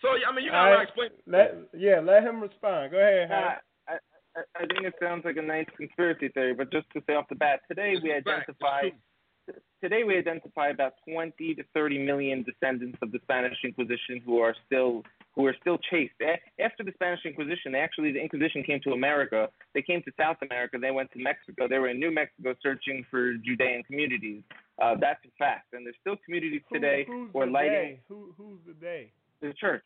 So 0.00 0.08
I 0.08 0.34
mean, 0.34 0.44
you 0.44 0.50
gotta 0.50 0.82
explain. 0.82 1.10
Let, 1.26 1.54
yeah, 1.76 2.00
let 2.00 2.24
him 2.24 2.40
respond. 2.40 2.90
Go 2.90 2.98
ahead, 2.98 3.28
Harry. 3.30 3.54
I, 4.36 4.66
think 4.66 4.84
it 4.84 4.94
sounds 5.00 5.24
like 5.24 5.36
a 5.36 5.42
nice 5.42 5.66
conspiracy 5.76 6.28
theory, 6.28 6.54
but 6.54 6.72
just 6.72 6.86
to 6.94 7.02
say 7.06 7.14
off 7.14 7.28
the 7.28 7.34
bat, 7.34 7.60
today 7.68 7.94
we 8.02 8.10
It's 8.10 8.26
a 8.26 8.30
fact. 8.30 8.48
It's 8.48 8.62
identify 8.62 8.98
today 9.82 10.04
we 10.04 10.16
identify 10.16 10.68
about 10.68 10.94
20 11.08 11.54
to 11.54 11.62
30 11.74 11.98
million 11.98 12.44
descendants 12.44 12.98
of 13.02 13.10
the 13.10 13.18
Spanish 13.22 13.56
Inquisition 13.64 14.22
who 14.24 14.38
are 14.38 14.54
still 14.66 15.02
who 15.34 15.46
are 15.46 15.56
still 15.60 15.78
chased. 15.90 16.12
After 16.60 16.84
the 16.84 16.92
Spanish 16.92 17.20
Inquisition, 17.24 17.74
actually 17.74 18.12
the 18.12 18.20
Inquisition 18.20 18.62
came 18.62 18.80
to 18.84 18.92
America. 18.92 19.48
They 19.74 19.80
came 19.80 20.02
to 20.02 20.12
South 20.20 20.36
America. 20.42 20.76
They 20.80 20.90
went 20.90 21.10
to 21.12 21.18
Mexico. 21.18 21.66
They 21.68 21.78
were 21.78 21.88
in 21.88 21.98
New 21.98 22.12
Mexico 22.12 22.54
searching 22.62 23.04
for 23.10 23.34
Judean 23.34 23.82
communities. 23.84 24.42
Uh, 24.80 24.94
that's 25.00 25.24
a 25.24 25.30
fact. 25.38 25.72
And 25.72 25.86
there's 25.86 25.96
still 26.00 26.16
communities 26.24 26.60
today 26.72 27.04
who's 27.08 27.30
who 27.32 27.40
are 27.40 27.46
the 27.46 27.52
lighting 27.52 27.72
day? 27.72 28.00
Who, 28.08 28.34
who's 28.36 28.60
the 28.66 28.74
day? 28.74 29.12
the 29.42 29.52
church. 29.54 29.82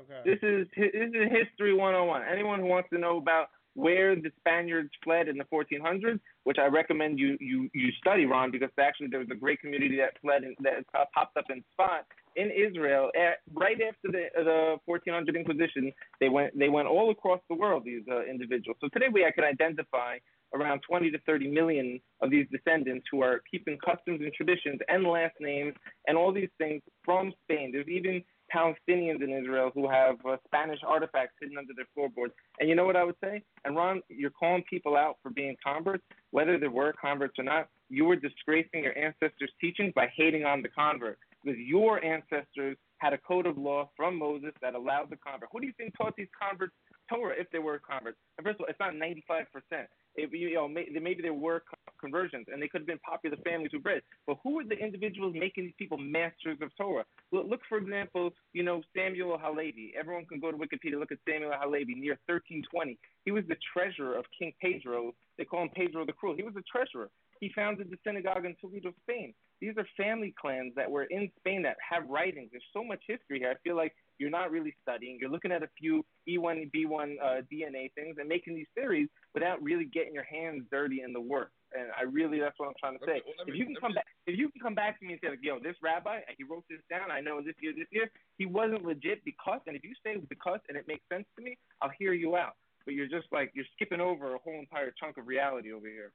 Okay. 0.00 0.22
This 0.24 0.38
is 0.42 0.66
this 0.76 0.90
is 0.92 1.30
history 1.30 1.74
101. 1.74 2.22
Anyone 2.30 2.60
who 2.60 2.66
wants 2.66 2.88
to 2.90 2.98
know 2.98 3.18
about 3.18 3.48
where 3.74 4.14
the 4.14 4.30
Spaniards 4.38 4.90
fled 5.02 5.28
in 5.28 5.38
the 5.38 5.44
1400s, 5.44 6.20
which 6.44 6.58
I 6.58 6.66
recommend 6.66 7.18
you 7.18 7.36
you 7.40 7.70
you 7.72 7.90
study, 8.00 8.26
Ron, 8.26 8.50
because 8.50 8.70
actually 8.78 9.08
there 9.08 9.20
was 9.20 9.28
a 9.30 9.34
great 9.36 9.60
community 9.60 9.96
that 9.96 10.20
fled 10.20 10.44
and 10.44 10.56
that 10.60 10.84
uh, 10.94 11.04
popped 11.14 11.36
up 11.36 11.46
in 11.50 11.62
Tzfat 11.78 12.02
in 12.36 12.50
Israel 12.50 13.10
at, 13.16 13.40
right 13.54 13.76
after 13.80 14.10
the 14.10 14.24
the 14.34 14.76
1400 14.84 15.36
Inquisition. 15.36 15.92
They 16.20 16.28
went 16.28 16.58
they 16.58 16.68
went 16.68 16.88
all 16.88 17.10
across 17.10 17.40
the 17.48 17.56
world. 17.56 17.84
These 17.84 18.04
uh, 18.10 18.24
individuals. 18.24 18.76
So 18.80 18.88
today 18.92 19.06
we 19.12 19.26
can 19.34 19.44
identify 19.44 20.18
around 20.54 20.80
20 20.86 21.10
to 21.10 21.18
30 21.20 21.48
million 21.48 22.00
of 22.20 22.30
these 22.30 22.46
descendants 22.52 23.06
who 23.10 23.22
are 23.22 23.40
keeping 23.50 23.78
customs 23.78 24.20
and 24.20 24.32
traditions 24.34 24.80
and 24.88 25.04
last 25.04 25.34
names 25.40 25.74
and 26.06 26.16
all 26.16 26.32
these 26.32 26.50
things 26.58 26.82
from 27.04 27.32
Spain. 27.44 27.70
There's 27.72 27.88
even 27.88 28.22
Palestinians 28.54 29.22
in 29.22 29.30
Israel 29.30 29.70
who 29.74 29.88
have 29.88 30.16
uh, 30.28 30.36
Spanish 30.46 30.80
artifacts 30.86 31.34
hidden 31.40 31.58
under 31.58 31.72
their 31.74 31.86
floorboards. 31.94 32.34
And 32.60 32.68
you 32.68 32.74
know 32.74 32.84
what 32.84 32.96
I 32.96 33.04
would 33.04 33.16
say? 33.22 33.42
And 33.64 33.76
Ron, 33.76 34.02
you're 34.08 34.30
calling 34.30 34.64
people 34.68 34.96
out 34.96 35.16
for 35.22 35.30
being 35.30 35.56
converts, 35.64 36.04
whether 36.30 36.58
they 36.58 36.68
were 36.68 36.92
converts 37.00 37.38
or 37.38 37.44
not. 37.44 37.68
You 37.88 38.04
were 38.04 38.16
disgracing 38.16 38.84
your 38.84 38.96
ancestors' 38.96 39.52
teachings 39.60 39.92
by 39.94 40.08
hating 40.16 40.44
on 40.44 40.62
the 40.62 40.68
convert 40.68 41.18
because 41.42 41.58
your 41.58 42.02
ancestors 42.04 42.76
had 42.98 43.12
a 43.12 43.18
code 43.18 43.46
of 43.46 43.58
law 43.58 43.90
from 43.96 44.18
Moses 44.18 44.52
that 44.62 44.74
allowed 44.74 45.10
the 45.10 45.16
convert. 45.16 45.48
Who 45.52 45.60
do 45.60 45.66
you 45.66 45.72
think 45.76 45.96
taught 45.96 46.14
these 46.16 46.28
converts 46.40 46.72
Torah 47.14 47.34
if 47.38 47.50
they 47.50 47.58
were 47.58 47.78
converts? 47.78 48.18
And 48.38 48.44
first 48.44 48.56
of 48.56 48.62
all, 48.62 48.66
it's 48.68 48.80
not 48.80 48.94
95 48.94 49.46
percent. 49.52 49.88
You 50.16 50.54
know, 50.54 50.68
may, 50.68 50.86
maybe 51.00 51.22
there 51.22 51.32
were 51.32 51.62
conversions, 51.98 52.46
and 52.52 52.60
they 52.60 52.68
could 52.68 52.82
have 52.82 52.86
been 52.86 52.98
popular 52.98 53.36
families 53.44 53.70
who 53.72 53.78
bred. 53.78 54.02
But 54.26 54.36
who 54.42 54.56
were 54.56 54.64
the 54.64 54.76
individuals 54.76 55.34
making 55.34 55.64
these 55.64 55.78
people 55.78 55.96
masters 55.96 56.58
of 56.60 56.68
Torah? 56.76 57.04
Look, 57.32 57.46
look 57.48 57.60
for 57.68 57.78
example, 57.78 58.30
you 58.52 58.62
know 58.62 58.82
Samuel 58.94 59.38
Halevi. 59.40 59.94
Everyone 59.98 60.26
can 60.26 60.38
go 60.40 60.50
to 60.50 60.56
Wikipedia 60.58 60.98
look 60.98 61.12
at 61.12 61.18
Samuel 61.26 61.52
Halevi 61.58 61.94
near 61.94 62.18
1320. 62.26 62.98
He 63.24 63.30
was 63.30 63.44
the 63.48 63.56
treasurer 63.72 64.18
of 64.18 64.24
King 64.38 64.52
Pedro. 64.60 65.12
They 65.38 65.44
call 65.44 65.62
him 65.62 65.70
Pedro 65.74 66.04
the 66.04 66.12
Cruel. 66.12 66.36
He 66.36 66.42
was 66.42 66.54
the 66.54 66.62
treasurer. 66.70 67.08
He 67.40 67.50
founded 67.56 67.90
the 67.90 67.98
synagogue 68.06 68.44
in 68.44 68.54
Toledo, 68.60 68.92
Spain. 69.02 69.34
These 69.60 69.74
are 69.76 69.86
family 69.96 70.32
clans 70.40 70.74
that 70.76 70.90
were 70.90 71.04
in 71.04 71.30
Spain 71.38 71.62
that 71.62 71.76
have 71.82 72.08
writings. 72.08 72.50
There's 72.52 72.62
so 72.72 72.84
much 72.84 73.00
history 73.06 73.40
here. 73.40 73.50
I 73.50 73.58
feel 73.64 73.76
like 73.76 73.94
You're 74.18 74.30
not 74.30 74.50
really 74.50 74.74
studying. 74.82 75.18
You're 75.20 75.30
looking 75.30 75.52
at 75.52 75.62
a 75.62 75.68
few 75.78 76.04
E1, 76.28 76.70
B1 76.72 77.16
uh, 77.22 77.42
DNA 77.52 77.92
things 77.94 78.16
and 78.18 78.28
making 78.28 78.54
these 78.54 78.66
theories 78.74 79.08
without 79.34 79.62
really 79.62 79.84
getting 79.84 80.14
your 80.14 80.24
hands 80.24 80.64
dirty 80.70 81.02
in 81.02 81.12
the 81.12 81.20
work. 81.20 81.50
And 81.74 81.88
I 81.98 82.02
really, 82.02 82.38
that's 82.38 82.58
what 82.58 82.68
I'm 82.68 82.74
trying 82.78 82.98
to 82.98 83.04
say. 83.04 83.22
Let 83.38 83.46
me- 83.46 83.52
if 83.52 83.58
you 83.58 83.64
can 83.64 83.74
come 83.76 83.92
me- 83.92 83.94
back, 83.96 84.06
if 84.26 84.38
you 84.38 84.50
can 84.50 84.60
come 84.60 84.74
back 84.74 85.00
to 85.00 85.06
me 85.06 85.14
and 85.14 85.20
say, 85.24 85.30
like, 85.30 85.42
yo, 85.42 85.58
this 85.58 85.76
rabbi, 85.82 86.20
he 86.36 86.44
wrote 86.44 86.64
this 86.68 86.80
down. 86.90 87.10
I 87.10 87.20
know 87.20 87.40
this 87.40 87.56
year, 87.60 87.72
this 87.72 87.88
year, 87.90 88.10
he 88.36 88.46
wasn't 88.46 88.84
legit 88.84 89.24
because. 89.24 89.60
And 89.66 89.74
if 89.74 89.82
you 89.82 89.94
say 90.04 90.16
because 90.28 90.60
and 90.68 90.76
it 90.76 90.86
makes 90.86 91.02
sense 91.10 91.24
to 91.36 91.42
me, 91.42 91.56
I'll 91.80 91.92
hear 91.98 92.12
you 92.12 92.36
out. 92.36 92.54
But 92.84 92.94
you're 92.94 93.08
just 93.08 93.26
like 93.32 93.52
you're 93.54 93.68
skipping 93.74 94.00
over 94.00 94.34
a 94.34 94.38
whole 94.38 94.58
entire 94.58 94.92
chunk 94.98 95.16
of 95.16 95.26
reality 95.26 95.72
over 95.72 95.86
here. 95.86 96.12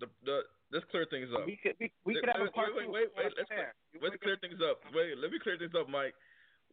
The 0.00 0.06
the 0.24 0.42
let's 0.70 0.86
clear 0.90 1.06
things 1.10 1.28
up. 1.34 1.44
We 1.44 1.58
could 1.58 1.74
we, 1.78 1.92
we 2.06 2.14
Wait, 2.14 2.20
could 2.22 2.30
have 2.30 2.40
a 2.40 2.44
wait, 2.44 2.54
part 2.54 2.70
wait, 2.74 2.88
wait, 2.90 3.10
if 3.10 3.16
wait, 3.18 3.32
let's. 3.36 3.50
Let's 4.00 4.16
clear 4.22 4.38
things 4.40 4.58
up. 4.62 4.80
Wait, 4.94 5.18
let 5.18 5.30
me 5.30 5.38
clear 5.42 5.58
things 5.58 5.74
up, 5.78 5.88
Mike. 5.88 6.14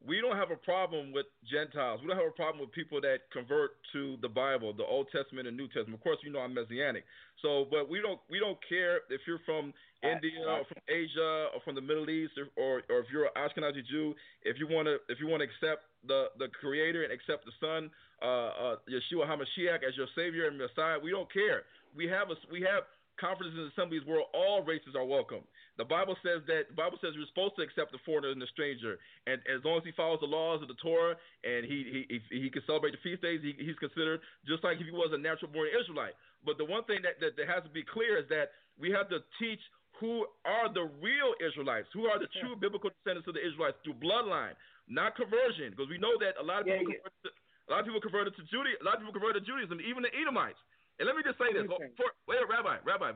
We 0.07 0.21
don't 0.21 0.37
have 0.37 0.51
a 0.51 0.55
problem 0.55 1.11
with 1.11 1.25
Gentiles. 1.43 1.99
We 2.01 2.07
don't 2.07 2.17
have 2.17 2.27
a 2.27 2.35
problem 2.35 2.61
with 2.61 2.71
people 2.71 3.01
that 3.01 3.29
convert 3.31 3.71
to 3.93 4.17
the 4.21 4.29
Bible, 4.29 4.73
the 4.73 4.85
Old 4.85 5.07
Testament 5.11 5.47
and 5.47 5.57
New 5.57 5.67
Testament. 5.67 5.95
Of 5.95 6.01
course, 6.01 6.17
you 6.23 6.31
know 6.31 6.39
I'm 6.39 6.53
Messianic. 6.53 7.03
So, 7.41 7.67
but 7.69 7.89
we 7.89 8.01
don't 8.01 8.19
we 8.29 8.39
don't 8.39 8.57
care 8.67 9.03
if 9.09 9.21
you're 9.27 9.43
from 9.45 9.73
India 10.03 10.39
or 10.47 10.63
from 10.63 10.81
Asia 10.87 11.51
or 11.53 11.59
from 11.63 11.75
the 11.75 11.81
Middle 11.81 12.09
East 12.09 12.33
or 12.39 12.47
or, 12.55 12.81
or 12.89 12.99
if 12.99 13.07
you're 13.11 13.25
an 13.25 13.35
Ashkenazi 13.35 13.85
Jew. 13.85 14.15
If 14.43 14.57
you 14.59 14.67
want 14.67 14.87
to 14.87 14.97
if 15.11 15.19
you 15.19 15.27
want 15.27 15.43
to 15.43 15.47
accept 15.47 15.83
the 16.07 16.27
the 16.39 16.47
Creator 16.59 17.03
and 17.03 17.11
accept 17.11 17.45
the 17.45 17.55
Son, 17.59 17.91
uh, 18.21 18.25
uh, 18.25 18.75
Yeshua 18.87 19.27
Hamashiach 19.27 19.83
as 19.87 19.95
your 19.95 20.07
Savior 20.15 20.47
and 20.47 20.57
Messiah, 20.57 20.97
we 21.01 21.11
don't 21.11 21.31
care. 21.31 21.63
We 21.95 22.07
have 22.07 22.31
a 22.31 22.35
we 22.51 22.61
have 22.61 22.83
conferences 23.19 23.59
and 23.59 23.71
assemblies 23.71 24.01
where 24.05 24.23
all 24.33 24.63
races 24.63 24.95
are 24.95 25.05
welcome. 25.05 25.43
The 25.79 25.87
Bible 25.87 26.19
says 26.19 26.43
that 26.51 26.67
the 26.67 26.77
Bible 26.77 26.99
says 26.99 27.15
we're 27.15 27.31
supposed 27.31 27.55
to 27.55 27.63
accept 27.63 27.95
the 27.95 28.03
foreigner 28.03 28.35
and 28.35 28.41
the 28.43 28.51
stranger, 28.51 28.99
and 29.25 29.39
as 29.47 29.63
long 29.63 29.79
as 29.79 29.85
he 29.87 29.95
follows 29.95 30.19
the 30.19 30.27
laws 30.27 30.59
of 30.59 30.67
the 30.67 30.75
Torah 30.83 31.15
and 31.47 31.63
he 31.63 32.05
he 32.09 32.19
he, 32.29 32.45
he 32.45 32.49
can 32.51 32.61
celebrate 32.67 32.91
the 32.91 33.01
feast 33.01 33.23
days, 33.23 33.39
he, 33.39 33.55
he's 33.55 33.79
considered 33.79 34.19
just 34.43 34.61
like 34.67 34.77
if 34.77 34.85
he 34.85 34.91
was 34.91 35.15
a 35.15 35.17
natural 35.17 35.47
born 35.49 35.71
Israelite. 35.71 36.19
But 36.43 36.59
the 36.59 36.67
one 36.67 36.83
thing 36.83 36.99
that, 37.07 37.17
that 37.23 37.39
that 37.39 37.47
has 37.47 37.63
to 37.63 37.71
be 37.71 37.87
clear 37.87 38.19
is 38.19 38.27
that 38.27 38.51
we 38.75 38.91
have 38.91 39.07
to 39.09 39.23
teach 39.39 39.63
who 39.99 40.27
are 40.47 40.71
the 40.71 40.87
real 41.03 41.35
Israelites, 41.43 41.87
who 41.91 42.07
are 42.07 42.19
the 42.19 42.31
true 42.39 42.55
biblical 42.55 42.91
descendants 42.99 43.27
of 43.27 43.35
the 43.35 43.43
Israelites 43.43 43.79
through 43.83 43.99
bloodline, 43.99 44.55
not 44.87 45.15
conversion, 45.15 45.71
because 45.75 45.91
we 45.91 45.99
know 45.99 46.15
that 46.19 46.39
a 46.39 46.43
lot 46.43 46.63
of 46.63 46.67
Yeah, 46.67 46.79
people 46.79 46.95
yeah. 46.95 47.03
converted 47.03 47.23
to, 47.27 47.31
a 47.67 47.69
lot 47.71 47.79
of 47.83 47.85
people 47.87 48.03
converted 48.03 48.33
to 48.39 48.43
Judaism, 48.47 48.79
a 48.79 48.85
lot 48.87 48.95
of 48.95 49.01
people 49.03 49.15
converted 49.15 49.43
to 49.43 49.47
Judaism, 49.47 49.79
even 49.83 50.03
the 50.03 50.13
Edomites. 50.15 50.59
And 50.99 51.07
let 51.07 51.15
me 51.15 51.23
just 51.23 51.39
say 51.39 51.51
this, 51.51 51.67
before, 51.67 52.11
wait, 52.27 52.39
Rabbi, 52.47 52.79
Rabbi, 52.83 53.11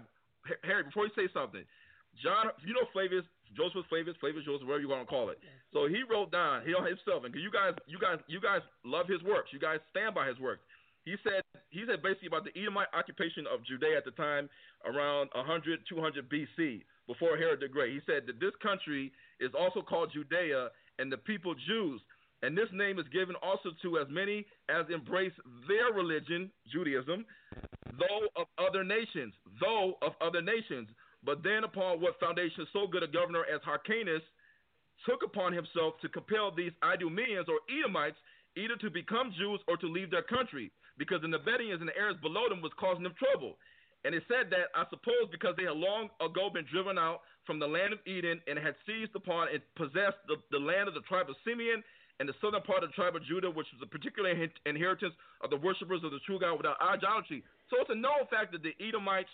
Harry, 0.67 0.83
before 0.83 1.07
you 1.07 1.13
say 1.15 1.27
something, 1.31 1.63
John, 2.21 2.53
you 2.65 2.73
know 2.73 2.85
Flavius, 2.93 3.25
Joseph 3.55 3.85
Flavius, 3.89 4.17
Flavius 4.19 4.45
Joseph, 4.45 4.67
whatever 4.67 4.81
you 4.81 4.89
want 4.89 5.01
to 5.01 5.09
call 5.09 5.29
it. 5.29 5.39
So 5.73 5.87
he 5.87 6.03
wrote 6.05 6.31
down 6.31 6.61
he 6.65 6.73
on 6.73 6.85
himself, 6.85 7.25
and 7.25 7.33
you 7.33 7.49
guys, 7.49 7.73
you 7.87 7.97
guys, 7.97 8.19
you 8.27 8.41
guys 8.41 8.61
love 8.85 9.07
his 9.07 9.21
works. 9.23 9.49
You 9.51 9.59
guys 9.59 9.79
stand 9.89 10.13
by 10.13 10.27
his 10.27 10.37
works. 10.39 10.61
He 11.05 11.15
said 11.23 11.43
he 11.69 11.83
said 11.87 12.01
basically 12.01 12.29
about 12.29 12.45
the 12.45 12.53
Edomite 12.55 12.87
occupation 12.93 13.45
of 13.49 13.65
Judea 13.65 13.97
at 13.97 14.05
the 14.05 14.15
time 14.15 14.47
around 14.85 15.29
100, 15.33 15.79
200 15.89 16.29
BC, 16.29 16.83
before 17.07 17.37
Herod 17.37 17.59
the 17.59 17.67
Great. 17.67 17.93
He 17.93 18.01
said 18.05 18.23
that 18.27 18.39
this 18.39 18.53
country 18.61 19.11
is 19.39 19.51
also 19.57 19.81
called 19.81 20.11
Judea, 20.13 20.69
and 20.99 21.11
the 21.11 21.17
people 21.17 21.55
Jews. 21.67 22.01
And 22.43 22.57
this 22.57 22.67
name 22.73 22.99
is 22.99 23.05
given 23.11 23.35
also 23.41 23.69
to 23.81 23.99
as 23.99 24.07
many 24.09 24.45
as 24.69 24.85
embrace 24.93 25.31
their 25.67 25.93
religion, 25.95 26.51
Judaism, 26.71 27.25
though 27.97 28.27
of 28.35 28.47
other 28.59 28.83
nations, 28.83 29.33
though 29.61 29.97
of 30.01 30.11
other 30.21 30.41
nations. 30.41 30.89
But 31.25 31.43
then 31.43 31.63
upon 31.63 32.01
what 32.01 32.19
foundation 32.19 32.67
so 32.73 32.87
good 32.87 33.03
a 33.03 33.07
governor 33.07 33.45
as 33.47 33.61
Hyrcanus 33.63 34.23
took 35.07 35.23
upon 35.23 35.53
himself 35.53 35.95
to 36.01 36.09
compel 36.09 36.51
these 36.51 36.71
Idumeans 36.83 37.47
or 37.47 37.59
Edomites 37.71 38.17
either 38.55 38.75
to 38.77 38.89
become 38.89 39.33
Jews 39.37 39.59
or 39.67 39.77
to 39.77 39.87
leave 39.87 40.11
their 40.11 40.21
country, 40.21 40.71
because 40.97 41.21
the 41.21 41.27
Nabataeans 41.27 41.81
and 41.81 41.89
the 41.89 41.97
Arabs 41.97 42.21
below 42.21 42.47
them 42.49 42.61
was 42.61 42.71
causing 42.79 43.03
them 43.03 43.15
trouble. 43.17 43.57
And 44.05 44.13
it 44.13 44.23
said 44.27 44.51
that, 44.51 44.67
I 44.75 44.83
suppose, 44.91 45.31
because 45.31 45.55
they 45.55 45.63
had 45.63 45.79
long 45.79 46.11
ago 46.19 46.51
been 46.51 46.67
driven 46.69 46.99
out 46.99 47.23
from 47.47 47.57
the 47.57 47.67
land 47.67 47.93
of 47.95 47.99
Edom 48.05 48.43
and 48.47 48.59
had 48.59 48.75
seized 48.85 49.15
upon 49.15 49.47
and 49.47 49.63
possessed 49.79 50.19
the, 50.27 50.37
the 50.51 50.59
land 50.59 50.87
of 50.87 50.93
the 50.93 51.07
tribe 51.07 51.31
of 51.31 51.39
Simeon 51.47 51.81
and 52.19 52.29
the 52.29 52.35
southern 52.43 52.61
part 52.61 52.83
of 52.83 52.91
the 52.91 52.99
tribe 52.99 53.15
of 53.15 53.23
Judah, 53.25 53.49
which 53.49 53.67
was 53.73 53.81
a 53.81 53.89
particular 53.89 54.29
in- 54.29 54.51
inheritance 54.67 55.15
of 55.41 55.49
the 55.49 55.57
worshippers 55.57 56.03
of 56.03 56.11
the 56.11 56.19
true 56.27 56.37
God 56.37 56.59
without 56.59 56.77
idolatry. 56.83 57.43
So 57.71 57.79
it's 57.79 57.89
a 57.89 57.97
known 57.97 58.27
fact 58.29 58.51
that 58.51 58.61
the 58.61 58.75
Edomites 58.77 59.31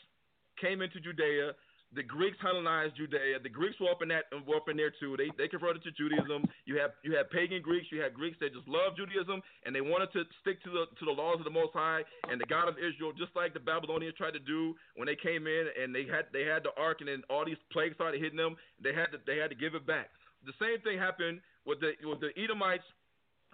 came 0.61 0.81
into 0.81 1.01
Judea. 1.01 1.57
The 1.89 2.05
Greeks 2.05 2.37
Hellenized 2.37 2.97
Judea. 3.01 3.41
The 3.41 3.49
Greeks 3.49 3.73
were 3.81 3.89
up 3.89 4.05
in 4.05 4.13
that 4.13 4.29
were 4.45 4.61
up 4.61 4.69
in 4.69 4.77
there 4.77 4.93
too. 5.01 5.17
They 5.17 5.33
they 5.41 5.49
converted 5.49 5.81
to 5.83 5.91
Judaism. 5.91 6.45
You 6.69 6.77
have 6.77 6.93
you 7.01 7.17
had 7.17 7.33
pagan 7.33 7.65
Greeks. 7.65 7.89
You 7.89 7.97
had 8.01 8.13
Greeks 8.13 8.37
that 8.45 8.53
just 8.53 8.69
loved 8.69 9.01
Judaism 9.01 9.41
and 9.65 9.73
they 9.73 9.81
wanted 9.81 10.13
to 10.13 10.21
stick 10.45 10.61
to 10.65 10.69
the 10.69 10.85
to 10.85 11.03
the 11.09 11.11
laws 11.11 11.41
of 11.41 11.49
the 11.49 11.53
Most 11.53 11.73
High 11.73 12.05
and 12.29 12.37
the 12.37 12.45
God 12.45 12.69
of 12.69 12.77
Israel, 12.77 13.09
just 13.17 13.33
like 13.33 13.57
the 13.57 13.59
Babylonians 13.59 14.13
tried 14.21 14.37
to 14.37 14.43
do 14.45 14.77
when 15.01 15.09
they 15.09 15.17
came 15.17 15.49
in 15.49 15.65
and 15.81 15.89
they 15.89 16.05
had 16.05 16.29
they 16.29 16.45
had 16.45 16.61
the 16.61 16.77
ark 16.77 17.01
and 17.01 17.09
then 17.09 17.25
all 17.25 17.41
these 17.41 17.59
plagues 17.73 17.97
started 17.97 18.21
hitting 18.21 18.37
them. 18.37 18.53
They 18.77 18.93
had 18.93 19.09
to 19.09 19.17
they 19.25 19.41
had 19.41 19.49
to 19.49 19.57
give 19.57 19.73
it 19.73 19.89
back. 19.89 20.13
The 20.45 20.53
same 20.61 20.77
thing 20.85 21.01
happened 21.01 21.41
with 21.65 21.81
the 21.81 21.97
with 22.05 22.21
the 22.21 22.29
Edomites, 22.37 22.85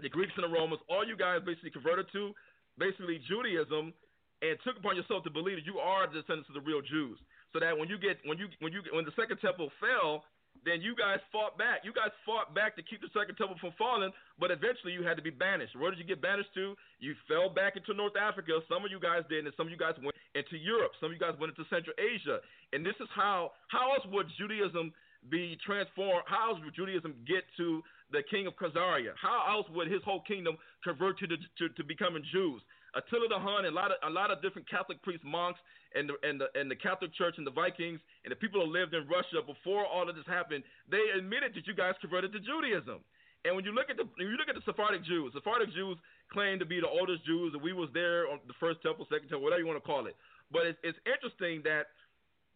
the 0.03 0.11
Greeks 0.11 0.35
and 0.35 0.43
the 0.43 0.51
Romans. 0.51 0.83
All 0.91 1.07
you 1.07 1.15
guys 1.15 1.39
basically 1.39 1.71
converted 1.71 2.11
to 2.11 2.35
basically 2.75 3.23
Judaism 3.31 3.95
and 4.43 4.59
took 4.67 4.75
upon 4.75 4.99
yourself 4.99 5.23
to 5.23 5.31
believe 5.31 5.55
that 5.55 5.65
you 5.65 5.79
are 5.79 6.03
the 6.07 6.19
descendants 6.19 6.51
of 6.51 6.59
the 6.59 6.65
real 6.67 6.83
Jews. 6.83 7.15
So 7.55 7.63
that 7.63 7.71
when 7.71 7.87
you 7.87 7.95
get 7.95 8.19
when 8.27 8.35
you 8.35 8.51
when 8.59 8.75
you 8.75 8.83
when 8.91 9.07
the 9.07 9.15
second 9.15 9.39
temple 9.39 9.71
fell, 9.79 10.27
then 10.67 10.83
you 10.83 10.91
guys 10.91 11.23
fought 11.31 11.55
back. 11.55 11.87
You 11.87 11.95
guys 11.95 12.11
fought 12.27 12.51
back 12.51 12.75
to 12.75 12.83
keep 12.83 12.99
the 12.99 13.07
second 13.15 13.39
temple 13.39 13.55
from 13.63 13.71
falling, 13.79 14.11
but 14.35 14.51
eventually 14.51 14.91
you 14.91 15.07
had 15.07 15.15
to 15.15 15.23
be 15.23 15.31
banished. 15.31 15.71
Where 15.71 15.87
did 15.87 15.95
you 15.95 16.03
get 16.03 16.19
banished 16.19 16.51
to? 16.59 16.75
You 16.99 17.15
fell 17.31 17.47
back 17.47 17.79
into 17.79 17.95
North 17.95 18.19
Africa. 18.19 18.59
Some 18.67 18.83
of 18.83 18.91
you 18.91 18.99
guys 18.99 19.23
did, 19.31 19.47
and 19.47 19.55
some 19.55 19.67
of 19.67 19.71
you 19.71 19.79
guys 19.79 19.95
went 20.03 20.19
into 20.35 20.59
Europe. 20.59 20.99
Some 20.99 21.11
of 21.11 21.15
you 21.15 21.23
guys 21.23 21.39
went 21.39 21.55
into 21.55 21.63
Central 21.71 21.95
Asia. 21.95 22.43
And 22.75 22.83
this 22.83 22.99
is 22.99 23.07
how 23.15 23.55
how 23.71 23.95
else 23.95 24.03
would 24.11 24.27
Judaism 24.35 24.91
be 25.31 25.55
transformed? 25.63 26.27
How 26.27 26.51
else 26.51 26.59
would 26.59 26.75
Judaism 26.75 27.15
get 27.23 27.47
to 27.55 27.79
the 28.11 28.19
king 28.27 28.51
of 28.51 28.59
Khazaria? 28.59 29.15
How 29.15 29.47
else 29.47 29.67
would 29.71 29.87
his 29.87 30.03
whole 30.03 30.27
kingdom 30.27 30.59
convert 30.83 31.17
to 31.23 31.27
the, 31.31 31.39
to, 31.39 31.71
to 31.71 31.83
becoming 31.87 32.23
Jews? 32.35 32.59
Attila 32.95 33.27
the 33.27 33.39
Hun 33.39 33.67
and 33.67 33.75
a 33.75 33.77
lot 33.77 33.91
of 33.91 33.97
a 34.07 34.09
lot 34.09 34.31
of 34.31 34.41
different 34.41 34.69
Catholic 34.69 35.01
priests, 35.03 35.27
monks, 35.27 35.59
and 35.93 36.09
the 36.09 36.15
and 36.23 36.39
the 36.39 36.47
and 36.55 36.71
the 36.71 36.75
Catholic 36.75 37.13
Church 37.13 37.35
and 37.37 37.45
the 37.45 37.51
Vikings 37.51 37.99
and 38.23 38.31
the 38.31 38.39
people 38.39 38.63
who 38.63 38.71
lived 38.71 38.95
in 38.95 39.03
Russia 39.07 39.43
before 39.45 39.85
all 39.85 40.07
of 40.07 40.15
this 40.15 40.27
happened, 40.27 40.63
they 40.89 41.03
admitted 41.17 41.53
that 41.55 41.67
you 41.67 41.75
guys 41.75 41.93
converted 41.99 42.31
to 42.31 42.39
Judaism. 42.39 43.03
And 43.43 43.53
when 43.53 43.61
you 43.67 43.75
look 43.75 43.91
at 43.91 43.97
the 43.99 44.07
when 44.07 44.31
you 44.31 44.39
look 44.39 44.49
at 44.49 44.55
the 44.55 44.65
Sephardic 44.65 45.03
Jews, 45.03 45.35
Sephardic 45.35 45.75
Jews 45.75 45.99
claim 46.31 46.57
to 46.57 46.65
be 46.65 46.79
the 46.79 46.89
oldest 46.89 47.25
Jews, 47.27 47.53
and 47.53 47.61
we 47.61 47.73
was 47.75 47.91
there 47.93 48.31
on 48.31 48.39
the 48.47 48.57
first 48.59 48.81
temple, 48.81 49.05
second 49.11 49.29
temple, 49.29 49.43
whatever 49.43 49.61
you 49.61 49.67
want 49.67 49.77
to 49.77 49.85
call 49.85 50.07
it. 50.07 50.15
But 50.49 50.65
it's, 50.65 50.79
it's 50.81 50.97
interesting 51.05 51.61
that 51.67 51.93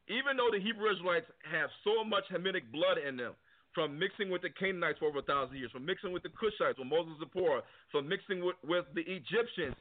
even 0.09 0.39
though 0.39 0.49
the 0.49 0.57
Hebrew 0.57 0.89
Israelites 0.89 1.29
have 1.45 1.69
so 1.85 2.01
much 2.01 2.25
Hamitic 2.33 2.71
blood 2.73 2.97
in 2.97 3.17
them, 3.17 3.37
from 3.73 3.97
mixing 3.99 4.33
with 4.33 4.41
the 4.41 4.49
Canaanites 4.49 4.97
for 4.97 5.05
over 5.05 5.19
a 5.19 5.27
thousand 5.29 5.57
years, 5.57 5.69
from 5.69 5.85
mixing 5.85 6.11
with 6.11 6.23
the 6.23 6.33
Cushites 6.33 6.81
when 6.81 6.89
Moses 6.89 7.13
was 7.21 7.29
poor, 7.31 7.61
from 7.91 8.09
mixing 8.09 8.43
with, 8.43 8.57
with 8.65 8.85
the 8.95 9.05
Egyptians, 9.05 9.77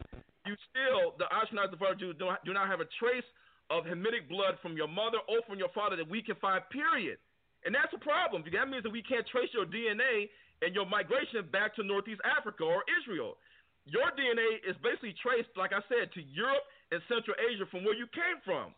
you 0.48 0.56
still, 0.72 1.14
the 1.20 1.28
Ashkenaz 1.28 1.70
Sephardic 1.70 2.00
Jews, 2.00 2.16
do 2.16 2.32
not, 2.32 2.40
do 2.48 2.56
not 2.56 2.66
have 2.66 2.80
a 2.80 2.88
trace 2.96 3.26
of 3.68 3.84
Hamitic 3.84 4.26
blood 4.32 4.56
from 4.64 4.74
your 4.74 4.88
mother 4.88 5.20
or 5.28 5.44
from 5.44 5.60
your 5.60 5.68
father 5.76 5.94
that 6.00 6.08
we 6.08 6.24
can 6.24 6.34
find, 6.40 6.64
period. 6.72 7.20
And 7.68 7.76
that's 7.76 7.92
a 7.92 8.00
problem. 8.00 8.42
That 8.48 8.68
means 8.72 8.82
that 8.88 8.94
we 8.94 9.04
can't 9.04 9.28
trace 9.28 9.52
your 9.52 9.68
DNA 9.68 10.32
and 10.64 10.72
your 10.72 10.88
migration 10.88 11.44
back 11.52 11.76
to 11.76 11.84
Northeast 11.84 12.24
Africa 12.24 12.64
or 12.64 12.82
Israel. 13.02 13.36
Your 13.84 14.08
DNA 14.16 14.64
is 14.64 14.76
basically 14.80 15.16
traced, 15.20 15.52
like 15.56 15.72
I 15.72 15.80
said, 15.88 16.12
to 16.16 16.20
Europe 16.24 16.64
and 16.92 17.00
Central 17.08 17.36
Asia 17.40 17.64
from 17.68 17.84
where 17.84 17.96
you 17.96 18.08
came 18.12 18.40
from. 18.44 18.72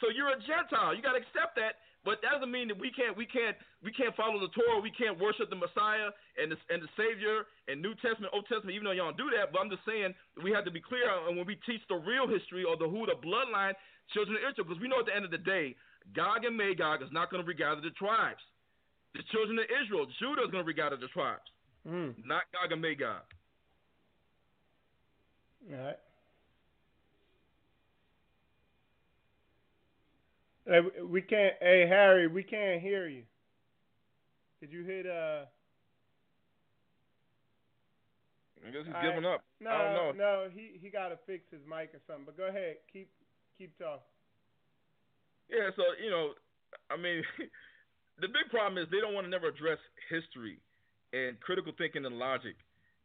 So 0.00 0.08
you're 0.10 0.32
a 0.34 0.40
Gentile. 0.44 0.96
You 0.96 1.00
got 1.04 1.14
to 1.14 1.22
accept 1.22 1.54
that. 1.56 1.80
But 2.02 2.18
that 2.26 2.34
doesn't 2.34 2.50
mean 2.50 2.66
that 2.66 2.78
we 2.78 2.90
can't 2.90 3.14
we 3.14 3.26
can't 3.26 3.54
we 3.78 3.94
can't 3.94 4.14
follow 4.18 4.42
the 4.42 4.50
Torah. 4.50 4.82
We 4.82 4.90
can't 4.90 5.18
worship 5.22 5.50
the 5.50 5.58
Messiah 5.58 6.10
and 6.34 6.50
the 6.50 6.58
and 6.66 6.82
the 6.82 6.90
Savior 6.98 7.46
and 7.70 7.78
New 7.78 7.94
Testament, 8.02 8.34
Old 8.34 8.50
Testament. 8.50 8.74
Even 8.74 8.90
though 8.90 8.96
y'all 8.96 9.14
don't 9.14 9.22
do 9.22 9.30
that, 9.38 9.54
but 9.54 9.62
I'm 9.62 9.70
just 9.70 9.86
saying 9.86 10.10
we 10.42 10.50
have 10.50 10.66
to 10.66 10.74
be 10.74 10.82
clear 10.82 11.06
on 11.06 11.38
when 11.38 11.46
we 11.46 11.54
teach 11.62 11.82
the 11.86 12.02
real 12.02 12.26
history 12.26 12.66
or 12.66 12.74
the 12.74 12.90
who 12.90 13.06
the 13.06 13.14
bloodline 13.22 13.78
children 14.10 14.34
of 14.34 14.42
Israel, 14.50 14.66
because 14.66 14.82
we 14.82 14.90
know 14.90 14.98
at 14.98 15.06
the 15.06 15.14
end 15.14 15.24
of 15.24 15.30
the 15.30 15.38
day, 15.38 15.78
Gog 16.10 16.42
and 16.42 16.58
Magog 16.58 17.06
is 17.06 17.12
not 17.14 17.30
going 17.30 17.42
to 17.42 17.46
regather 17.46 17.80
the 17.80 17.94
tribes. 17.94 18.42
The 19.14 19.22
children 19.30 19.58
of 19.62 19.66
Israel, 19.70 20.06
Judah 20.18 20.42
is 20.42 20.50
going 20.50 20.64
to 20.64 20.68
regather 20.68 20.98
the 20.98 21.06
tribes, 21.14 21.46
hmm. 21.86 22.18
not 22.26 22.50
Gog 22.50 22.74
and 22.74 22.82
Magog. 22.82 23.22
All 25.70 25.78
right. 25.78 26.00
We 31.06 31.22
can't. 31.22 31.54
Hey, 31.60 31.86
Harry, 31.88 32.28
we 32.28 32.42
can't 32.42 32.80
hear 32.80 33.08
you. 33.08 33.22
Did 34.60 34.72
you 34.72 34.84
hit 34.84 35.06
uh? 35.06 35.44
I 38.64 38.70
guess 38.70 38.86
he's 38.86 39.02
giving 39.02 39.26
up. 39.26 39.42
No, 39.60 39.70
I 39.70 39.82
don't 39.92 40.16
know. 40.16 40.46
no, 40.46 40.48
he 40.54 40.78
he 40.80 40.88
got 40.88 41.08
to 41.08 41.18
fix 41.26 41.44
his 41.50 41.60
mic 41.66 41.90
or 41.94 42.00
something. 42.06 42.24
But 42.26 42.36
go 42.36 42.46
ahead, 42.48 42.76
keep 42.92 43.10
keep 43.58 43.76
talking. 43.76 44.06
Yeah, 45.50 45.70
so 45.76 45.82
you 46.02 46.10
know, 46.10 46.32
I 46.90 46.96
mean, 46.96 47.22
the 48.22 48.28
big 48.28 48.48
problem 48.50 48.78
is 48.78 48.88
they 48.90 49.00
don't 49.00 49.14
want 49.14 49.26
to 49.26 49.30
never 49.30 49.48
address 49.48 49.78
history. 50.08 50.60
and 51.12 51.38
critical 51.40 51.72
thinking 51.76 52.04
and 52.06 52.18
logic. 52.18 52.56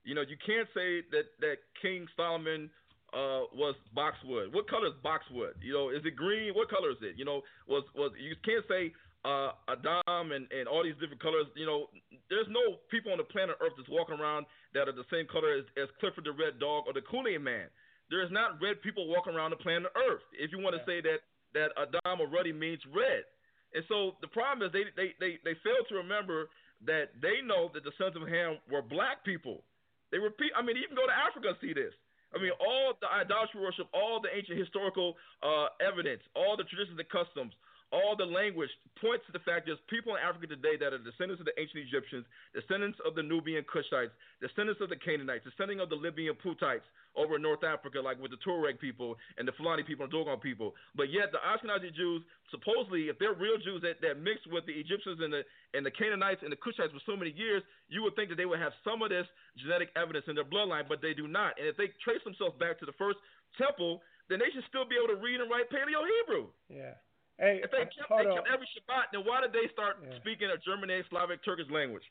You 0.04 0.16
know, 0.16 0.22
you 0.22 0.38
can't 0.40 0.68
say 0.74 1.02
that 1.12 1.28
that 1.42 1.58
King 1.82 2.08
Solomon 2.16 2.70
uh, 3.18 3.50
was 3.58 3.74
boxwood. 3.98 4.54
What 4.54 4.70
color 4.70 4.94
is 4.94 4.98
boxwood? 5.02 5.58
You 5.66 5.74
know, 5.74 5.90
is 5.90 6.06
it 6.06 6.14
green? 6.14 6.54
What 6.54 6.70
color 6.70 6.94
is 6.94 7.02
it? 7.02 7.18
You 7.18 7.26
know, 7.26 7.42
was 7.66 7.82
was 7.98 8.14
you 8.22 8.38
can't 8.46 8.62
say 8.70 8.94
uh, 9.26 9.58
Adam 9.66 10.38
and, 10.38 10.46
and 10.54 10.70
all 10.70 10.86
these 10.86 10.98
different 11.02 11.22
colors. 11.22 11.50
You 11.58 11.66
know, 11.66 11.90
there's 12.30 12.46
no 12.54 12.78
people 12.94 13.10
on 13.10 13.18
the 13.18 13.26
planet 13.26 13.58
Earth 13.58 13.74
that's 13.74 13.90
walking 13.90 14.22
around 14.22 14.46
that 14.78 14.86
are 14.86 14.94
the 14.94 15.08
same 15.10 15.26
color 15.26 15.58
as, 15.58 15.66
as 15.82 15.90
Clifford 15.98 16.30
the 16.30 16.36
Red 16.38 16.62
Dog 16.62 16.86
or 16.86 16.94
the 16.94 17.02
Kool-Aid 17.02 17.42
Man. 17.42 17.74
There 18.14 18.22
is 18.22 18.30
not 18.30 18.62
red 18.62 18.80
people 18.86 19.10
walking 19.10 19.34
around 19.34 19.52
the 19.52 19.60
planet 19.60 19.90
Earth. 19.98 20.24
If 20.38 20.54
you 20.54 20.62
want 20.62 20.78
to 20.78 20.84
say 20.86 21.02
that 21.02 21.26
that 21.58 21.74
Adam 21.74 22.22
or 22.22 22.30
Ruddy 22.30 22.54
means 22.54 22.80
red, 22.94 23.26
and 23.74 23.82
so 23.90 24.14
the 24.22 24.30
problem 24.30 24.62
is 24.62 24.70
they 24.72 24.86
they 24.94 25.18
they 25.18 25.42
they 25.42 25.58
fail 25.66 25.82
to 25.90 25.96
remember 25.98 26.54
that 26.86 27.18
they 27.18 27.42
know 27.42 27.74
that 27.74 27.82
the 27.82 27.96
sons 27.98 28.14
of 28.14 28.30
Ham 28.30 28.62
were 28.70 28.86
black 28.86 29.26
people. 29.26 29.66
They 30.14 30.22
repeat. 30.22 30.54
I 30.54 30.62
mean, 30.62 30.78
even 30.78 30.94
go 30.96 31.10
to 31.10 31.18
Africa 31.18 31.58
and 31.58 31.60
see 31.60 31.74
this. 31.74 31.92
I 32.36 32.42
mean, 32.42 32.52
all 32.60 32.94
the 33.00 33.08
idolatry 33.08 33.62
worship, 33.62 33.88
all 33.94 34.20
the 34.22 34.30
ancient 34.36 34.60
historical 34.60 35.16
uh, 35.42 35.68
evidence, 35.80 36.22
all 36.36 36.58
the 36.58 36.64
traditions 36.64 37.00
and 37.00 37.08
customs, 37.10 37.54
all 37.92 38.16
the 38.20 38.28
language 38.28 38.70
points 39.00 39.24
to 39.28 39.32
the 39.32 39.44
fact 39.48 39.64
there's 39.66 39.80
people 39.88 40.16
in 40.16 40.20
Africa 40.20 40.48
today 40.48 40.76
that 40.76 40.92
are 40.92 41.00
descendants 41.00 41.40
of 41.40 41.48
the 41.48 41.56
ancient 41.56 41.88
Egyptians, 41.88 42.28
descendants 42.52 43.00
of 43.08 43.16
the 43.16 43.24
Nubian 43.24 43.64
Cushites, 43.64 44.12
descendants 44.44 44.84
of 44.84 44.92
the 44.92 45.00
Canaanites, 45.00 45.48
descendants 45.48 45.80
of 45.80 45.88
the 45.88 45.96
Libyan 45.96 46.36
Putites 46.36 46.84
over 47.16 47.40
in 47.40 47.42
North 47.42 47.64
Africa, 47.64 48.04
like 48.04 48.20
with 48.20 48.36
the 48.36 48.42
Tuareg 48.44 48.78
people 48.78 49.16
and 49.40 49.48
the 49.48 49.56
Fulani 49.56 49.82
people 49.88 50.04
and 50.04 50.12
Dogon 50.12 50.38
people. 50.44 50.76
But 50.96 51.10
yet 51.10 51.32
the 51.32 51.40
Ashkenazi 51.40 51.96
Jews, 51.96 52.22
supposedly, 52.52 53.08
if 53.08 53.18
they're 53.18 53.34
real 53.34 53.58
Jews 53.58 53.82
that, 53.82 54.04
that 54.04 54.20
mixed 54.20 54.46
with 54.52 54.68
the 54.68 54.76
Egyptians 54.76 55.24
and 55.24 55.32
the 55.32 55.42
and 55.74 55.86
the 55.86 55.92
Canaanites 55.92 56.44
and 56.44 56.52
the 56.52 56.60
Cushites 56.60 56.92
for 56.92 57.02
so 57.08 57.16
many 57.16 57.32
years, 57.32 57.64
you 57.88 58.04
would 58.04 58.16
think 58.20 58.30
that 58.30 58.38
they 58.38 58.46
would 58.46 58.60
have 58.60 58.76
some 58.84 59.02
of 59.02 59.10
this 59.10 59.26
genetic 59.58 59.90
evidence 59.96 60.28
in 60.28 60.36
their 60.36 60.48
bloodline, 60.48 60.86
but 60.88 61.02
they 61.02 61.16
do 61.16 61.28
not. 61.28 61.56
And 61.56 61.68
if 61.68 61.78
they 61.80 61.90
trace 62.04 62.22
themselves 62.28 62.60
back 62.60 62.80
to 62.84 62.86
the 62.86 62.96
first 63.00 63.18
temple, 63.56 64.04
then 64.30 64.40
they 64.40 64.52
should 64.52 64.68
still 64.68 64.84
be 64.84 65.00
able 65.00 65.16
to 65.16 65.20
read 65.20 65.40
and 65.40 65.50
write 65.50 65.72
Paleo 65.72 66.04
Hebrew. 66.04 66.52
Yeah. 66.68 67.00
Hey, 67.40 67.62
if 67.64 67.70
they 67.70 67.86
kept, 67.86 68.10
they 68.10 68.26
kept 68.26 68.50
every 68.50 68.66
Shabbat, 68.74 69.14
then 69.14 69.22
why 69.22 69.42
did 69.42 69.54
they 69.54 69.70
start 69.72 70.02
yeah. 70.02 70.18
speaking 70.18 70.50
a 70.50 70.58
Germanic, 70.58 71.06
Slavic, 71.10 71.46
Turkish 71.46 71.70
language? 71.70 72.04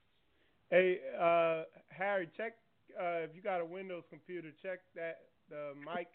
Hey, 0.70 1.02
uh, 1.18 1.66
Harry, 1.90 2.30
check 2.36 2.54
uh, 2.94 3.26
if 3.26 3.34
you 3.34 3.42
got 3.42 3.60
a 3.60 3.64
Windows 3.64 4.04
computer. 4.10 4.50
Check 4.62 4.80
that 4.94 5.26
the 5.50 5.74
mic. 5.74 6.08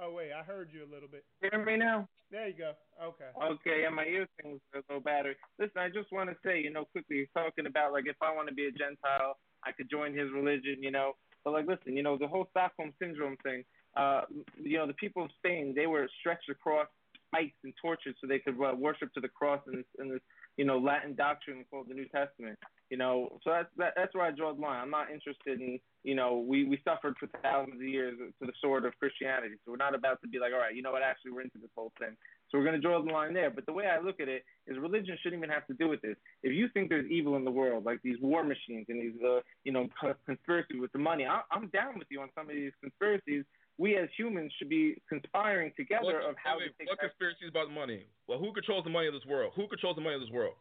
Oh 0.00 0.12
wait, 0.12 0.32
I 0.32 0.42
heard 0.42 0.70
you 0.72 0.82
a 0.82 0.90
little 0.90 1.08
bit. 1.08 1.24
Hear 1.40 1.64
me 1.64 1.76
now? 1.76 2.08
There 2.30 2.48
you 2.48 2.54
go. 2.54 2.72
Okay. 3.00 3.30
Okay, 3.36 3.84
and 3.86 3.94
my 3.94 4.04
ear 4.04 4.26
things 4.42 4.60
are 4.74 4.82
low 4.90 5.00
battery. 5.00 5.36
Listen, 5.58 5.78
I 5.78 5.88
just 5.88 6.10
want 6.10 6.30
to 6.30 6.36
say, 6.44 6.60
you 6.60 6.72
know, 6.72 6.84
quickly, 6.84 7.28
talking 7.34 7.66
about 7.66 7.92
like 7.92 8.06
if 8.06 8.16
I 8.20 8.34
want 8.34 8.48
to 8.48 8.54
be 8.54 8.66
a 8.66 8.72
Gentile, 8.72 9.36
I 9.62 9.72
could 9.72 9.90
join 9.90 10.16
his 10.16 10.32
religion, 10.32 10.80
you 10.80 10.90
know. 10.90 11.12
But 11.44 11.52
like, 11.52 11.68
listen, 11.68 11.96
you 11.96 12.02
know, 12.02 12.16
the 12.18 12.26
whole 12.26 12.48
Stockholm 12.50 12.92
syndrome 12.98 13.36
thing. 13.42 13.64
Uh, 13.94 14.22
you 14.60 14.78
know, 14.78 14.86
the 14.86 14.94
people 14.94 15.22
of 15.24 15.30
Spain, 15.38 15.72
they 15.76 15.86
were 15.86 16.08
stretched 16.18 16.48
across 16.50 16.88
spikes 17.34 17.56
and 17.64 17.72
torches 17.80 18.14
so 18.20 18.26
they 18.26 18.38
could 18.38 18.56
uh, 18.60 18.74
worship 18.76 19.12
to 19.14 19.20
the 19.20 19.28
cross 19.28 19.60
in 19.66 19.76
this, 19.76 19.86
in 19.98 20.08
this 20.08 20.20
you 20.56 20.64
know 20.64 20.78
Latin 20.78 21.14
doctrine 21.14 21.64
called 21.70 21.86
the 21.88 21.94
New 21.94 22.06
Testament. 22.08 22.58
You 22.90 22.98
know, 22.98 23.40
so 23.42 23.50
that's 23.50 23.68
that, 23.76 23.94
that's 23.96 24.14
where 24.14 24.24
I 24.24 24.30
draw 24.30 24.54
the 24.54 24.60
line. 24.60 24.80
I'm 24.80 24.90
not 24.90 25.10
interested 25.10 25.60
in 25.60 25.78
you 26.02 26.14
know 26.14 26.44
we 26.46 26.64
we 26.64 26.80
suffered 26.84 27.14
for 27.18 27.28
thousands 27.42 27.80
of 27.80 27.88
years 27.88 28.18
to 28.18 28.46
the 28.46 28.52
sword 28.60 28.84
of 28.84 28.96
Christianity, 28.98 29.54
so 29.64 29.72
we're 29.72 29.78
not 29.78 29.94
about 29.94 30.20
to 30.22 30.28
be 30.28 30.38
like 30.38 30.52
all 30.52 30.60
right, 30.60 30.74
you 30.74 30.82
know 30.82 30.92
what? 30.92 31.02
Actually, 31.02 31.32
we're 31.32 31.42
into 31.42 31.58
this 31.58 31.70
whole 31.76 31.92
thing. 31.98 32.16
So 32.50 32.58
we're 32.58 32.64
going 32.64 32.80
to 32.80 32.80
draw 32.80 33.02
the 33.02 33.10
line 33.10 33.34
there. 33.34 33.50
But 33.50 33.66
the 33.66 33.72
way 33.72 33.86
I 33.86 33.98
look 33.98 34.20
at 34.20 34.28
it 34.28 34.44
is 34.68 34.78
religion 34.78 35.18
shouldn't 35.20 35.40
even 35.40 35.50
have 35.50 35.66
to 35.66 35.74
do 35.74 35.88
with 35.88 36.00
this. 36.02 36.14
If 36.44 36.52
you 36.52 36.68
think 36.68 36.88
there's 36.88 37.10
evil 37.10 37.34
in 37.34 37.44
the 37.44 37.50
world, 37.50 37.84
like 37.84 38.00
these 38.04 38.16
war 38.20 38.44
machines 38.44 38.86
and 38.88 39.02
these, 39.02 39.20
uh, 39.26 39.40
you 39.64 39.72
know, 39.72 39.88
conspiracies 40.26 40.76
with 40.78 40.92
the 40.92 41.00
money, 41.00 41.26
I, 41.26 41.40
I'm 41.50 41.66
down 41.68 41.98
with 41.98 42.06
you 42.10 42.20
on 42.20 42.28
some 42.36 42.48
of 42.48 42.54
these 42.54 42.70
conspiracies 42.80 43.44
we 43.78 43.96
as 43.96 44.08
humans 44.16 44.52
should 44.58 44.68
be 44.68 44.96
conspiring 45.08 45.72
together 45.76 46.22
what, 46.22 46.30
of 46.30 46.36
how 46.38 46.58
wait, 46.58 46.70
to 46.70 46.78
take 46.78 46.88
What 46.88 47.02
conspiracies 47.02 47.50
about 47.50 47.70
money? 47.74 48.06
Well, 48.28 48.38
who 48.38 48.52
controls 48.54 48.84
the 48.84 48.94
money 48.94 49.08
of 49.08 49.14
this 49.14 49.26
world? 49.26 49.52
Who 49.56 49.66
controls 49.66 49.96
the 49.96 50.04
money 50.04 50.14
of 50.14 50.22
this 50.22 50.30
world? 50.30 50.54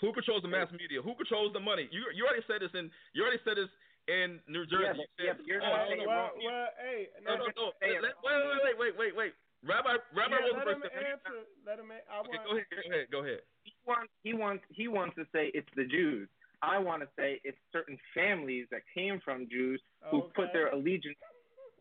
Who 0.00 0.12
controls 0.16 0.40
the 0.40 0.48
mass 0.48 0.72
media? 0.72 1.02
Who 1.02 1.12
controls 1.14 1.52
the 1.52 1.60
money? 1.60 1.84
You 1.92 2.08
you 2.16 2.24
already 2.24 2.46
said 2.48 2.64
this 2.64 2.72
in 2.72 2.88
you 3.12 3.20
already 3.20 3.42
said 3.44 3.60
this 3.60 3.68
in 4.08 4.40
New 4.48 4.64
Jersey. 4.64 5.04
Yeah, 5.20 5.36
but, 5.36 5.44
yeah, 5.44 5.60
oh, 5.60 5.68
well, 5.68 5.86
no, 5.92 6.04
well, 6.08 6.30
well, 6.40 6.68
hey, 6.80 7.12
no, 7.20 7.36
no, 7.36 7.46
no. 7.52 7.66
Let, 7.84 8.00
let, 8.00 8.14
wait, 8.24 8.32
wait, 8.32 8.60
wait, 8.64 8.76
wait, 8.80 8.94
wait, 8.96 9.12
wait. 9.12 9.32
Rabbi, 9.60 10.00
Rabbi 10.16 10.32
yeah, 10.32 10.46
Rosenberg. 10.48 10.80
Let 10.80 10.96
him 10.96 11.04
answer. 11.04 11.36
Let 11.68 11.76
him. 11.84 11.92
I 11.92 12.00
okay, 12.24 12.32
want, 12.32 12.48
go 12.48 12.52
ahead. 12.56 12.64
Go 12.72 12.88
ahead. 12.88 13.06
Go 13.12 13.20
ahead. 13.20 13.40
He 13.68 13.72
wants. 13.84 14.12
He 14.24 14.32
wants. 14.32 14.64
He 14.72 14.86
wants 14.88 15.14
to 15.20 15.24
say 15.36 15.52
it's 15.52 15.68
the 15.76 15.84
Jews. 15.84 16.32
I 16.64 16.80
want 16.80 17.04
to 17.04 17.08
say 17.12 17.40
it's 17.44 17.60
certain 17.72 18.00
families 18.16 18.66
that 18.70 18.80
came 18.96 19.20
from 19.20 19.48
Jews 19.52 19.80
who 20.10 20.24
okay. 20.24 20.32
put 20.36 20.52
their 20.52 20.72
allegiance 20.72 21.20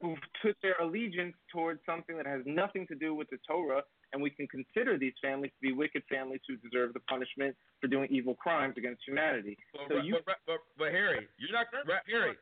who 0.02 0.16
put 0.42 0.56
their 0.64 0.76
allegiance 0.80 1.36
towards 1.52 1.80
something 1.86 2.16
that 2.16 2.26
has 2.26 2.42
nothing 2.46 2.88
to 2.88 2.96
do 2.96 3.14
with 3.14 3.30
the 3.30 3.38
Torah, 3.48 3.84
and 4.14 4.22
we 4.22 4.30
can 4.30 4.48
consider 4.48 4.98
these 4.98 5.14
families 5.22 5.52
to 5.60 5.62
be 5.62 5.74
wicked 5.74 6.04
families 6.10 6.40
who 6.48 6.56
deserve 6.58 6.94
the 6.94 7.02
punishment 7.02 7.56
for 7.82 7.88
doing 7.88 8.08
evil 8.10 8.34
crimes 8.34 8.76
against 8.78 9.04
humanity. 9.06 9.58
But, 9.74 9.82
so 9.90 9.96
but, 9.96 10.06
you, 10.06 10.18
but, 10.26 10.40
but, 10.48 10.60
but 10.78 10.92
Harry, 10.92 11.28
you're 11.38 11.52
not 11.52 11.68
Harry. 12.08 12.36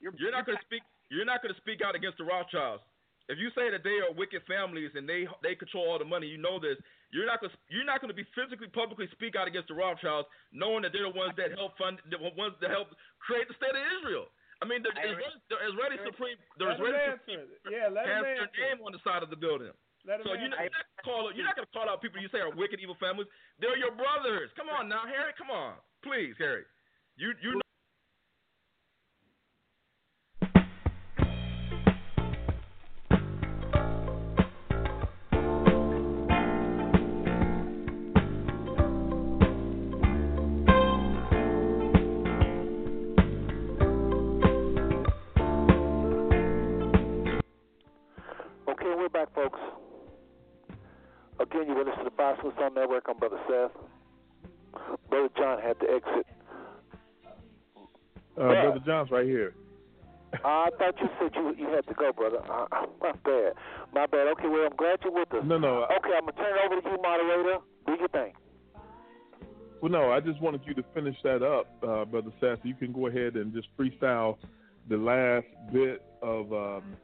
You're, 0.00 0.14
you're 0.16 0.32
not 0.32 0.46
going 0.46 0.56
to 0.56 0.64
speak. 0.64 0.82
You're 1.10 1.26
not 1.26 1.42
going 1.42 1.52
to 1.52 1.60
speak 1.60 1.82
out 1.82 1.98
against 1.98 2.18
the 2.18 2.24
Rothschilds. 2.24 2.82
If 3.28 3.38
you 3.38 3.50
say 3.54 3.70
that 3.70 3.86
they 3.86 4.02
are 4.02 4.10
wicked 4.10 4.42
families 4.46 4.90
and 4.94 5.06
they 5.06 5.26
they 5.42 5.54
control 5.54 5.90
all 5.90 5.98
the 5.98 6.08
money, 6.08 6.26
you 6.26 6.38
know 6.38 6.58
this. 6.58 6.78
You're 7.10 7.26
not 7.26 7.42
going 7.42 7.52
you're 7.68 7.86
not 7.86 8.00
going 8.00 8.10
to 8.10 8.16
be 8.16 8.26
physically 8.34 8.70
publicly 8.70 9.10
speak 9.12 9.34
out 9.34 9.50
against 9.50 9.68
the 9.68 9.76
Rothschilds, 9.78 10.26
knowing 10.54 10.82
that 10.82 10.94
they're 10.94 11.10
the 11.10 11.14
ones 11.14 11.34
that 11.36 11.54
help 11.58 11.74
fund 11.76 11.98
the 12.06 12.18
ones 12.38 12.54
that 12.62 12.70
help 12.70 12.94
create 13.18 13.46
the 13.50 13.54
state 13.58 13.74
of 13.74 13.82
Israel. 14.02 14.30
I 14.60 14.68
mean, 14.68 14.84
the, 14.84 14.92
the, 14.92 15.16
the 15.48 15.58
Israeli 15.72 15.96
Supreme, 16.04 16.36
the 16.60 16.68
Israeli 16.76 17.16
Supreme 17.16 17.48
yeah, 17.72 17.88
let 17.88 18.04
has 18.04 18.22
their 18.22 18.48
name 18.60 18.84
on 18.84 18.92
the 18.92 19.00
side 19.00 19.24
of 19.24 19.32
the 19.32 19.40
building. 19.40 19.72
Let 20.04 20.20
so 20.24 20.32
you're 20.36 20.52
not, 20.52 20.60
you're 20.64 20.72
not, 20.72 21.04
call, 21.04 21.32
you're 21.32 21.44
not 21.44 21.56
going 21.56 21.68
to 21.68 21.74
call 21.76 21.88
out 21.88 22.00
people 22.00 22.20
you 22.20 22.28
say 22.32 22.40
are 22.40 22.52
wicked, 22.52 22.80
evil 22.80 22.96
families. 22.96 23.28
They're 23.60 23.76
your 23.76 23.92
brothers. 23.92 24.48
Come 24.56 24.72
on 24.72 24.88
now, 24.88 25.04
Harry. 25.04 25.32
Come 25.36 25.52
on, 25.52 25.76
please, 26.04 26.36
Harry. 26.40 26.64
You 27.16 27.36
you 27.40 27.60
Bicycle 52.50 52.62
Sound 52.62 52.74
Network. 52.74 53.04
I'm 53.08 53.18
Brother 53.18 53.38
Seth. 53.48 54.80
Brother 55.08 55.28
John 55.36 55.60
had 55.60 55.78
to 55.80 55.86
exit. 55.90 56.26
Uh, 58.38 58.52
Yeah. 58.52 58.62
Brother 58.62 58.80
John's 58.86 59.10
right 59.10 59.26
here. 59.26 59.54
I 60.44 60.70
thought 60.78 60.94
you 61.00 61.08
said 61.18 61.34
you 61.34 61.54
you 61.58 61.68
had 61.70 61.84
to 61.88 61.94
go, 61.94 62.12
brother. 62.12 62.38
Uh, 62.48 62.86
my 63.00 63.12
bad. 63.24 63.52
My 63.92 64.06
bad. 64.06 64.28
Okay, 64.28 64.46
well, 64.48 64.66
I'm 64.70 64.76
glad 64.76 65.00
you're 65.02 65.12
with 65.12 65.32
us. 65.34 65.44
No, 65.44 65.58
no. 65.58 65.84
Okay, 65.84 66.12
I'm 66.16 66.22
going 66.22 66.26
to 66.26 66.40
turn 66.40 66.56
it 66.56 66.64
over 66.72 66.80
to 66.80 66.88
you, 66.88 67.02
moderator. 67.02 67.58
Do 67.86 67.94
your 67.98 68.08
thing. 68.08 68.32
Well, 69.82 69.90
no, 69.90 70.12
I 70.12 70.20
just 70.20 70.40
wanted 70.40 70.60
you 70.66 70.74
to 70.74 70.84
finish 70.94 71.16
that 71.24 71.42
up, 71.42 71.66
uh, 71.82 72.04
Brother 72.04 72.30
Seth. 72.40 72.60
You 72.62 72.74
can 72.74 72.92
go 72.92 73.08
ahead 73.08 73.34
and 73.34 73.52
just 73.52 73.68
freestyle 73.76 74.36
the 74.88 74.96
last 74.98 75.46
bit 75.72 76.00
of 76.22 76.52
um, 76.52 76.96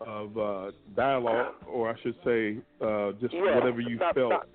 of 0.00 0.36
uh, 0.36 0.70
dialogue, 0.96 1.54
or 1.68 1.88
I 1.90 2.00
should 2.02 2.16
say, 2.24 2.56
uh, 2.80 3.12
just 3.20 3.32
Yeah, 3.34 3.54
whatever 3.54 3.80
you 3.80 3.96
not- 3.96 4.14
felt. 4.16 4.30
not- 4.30 4.48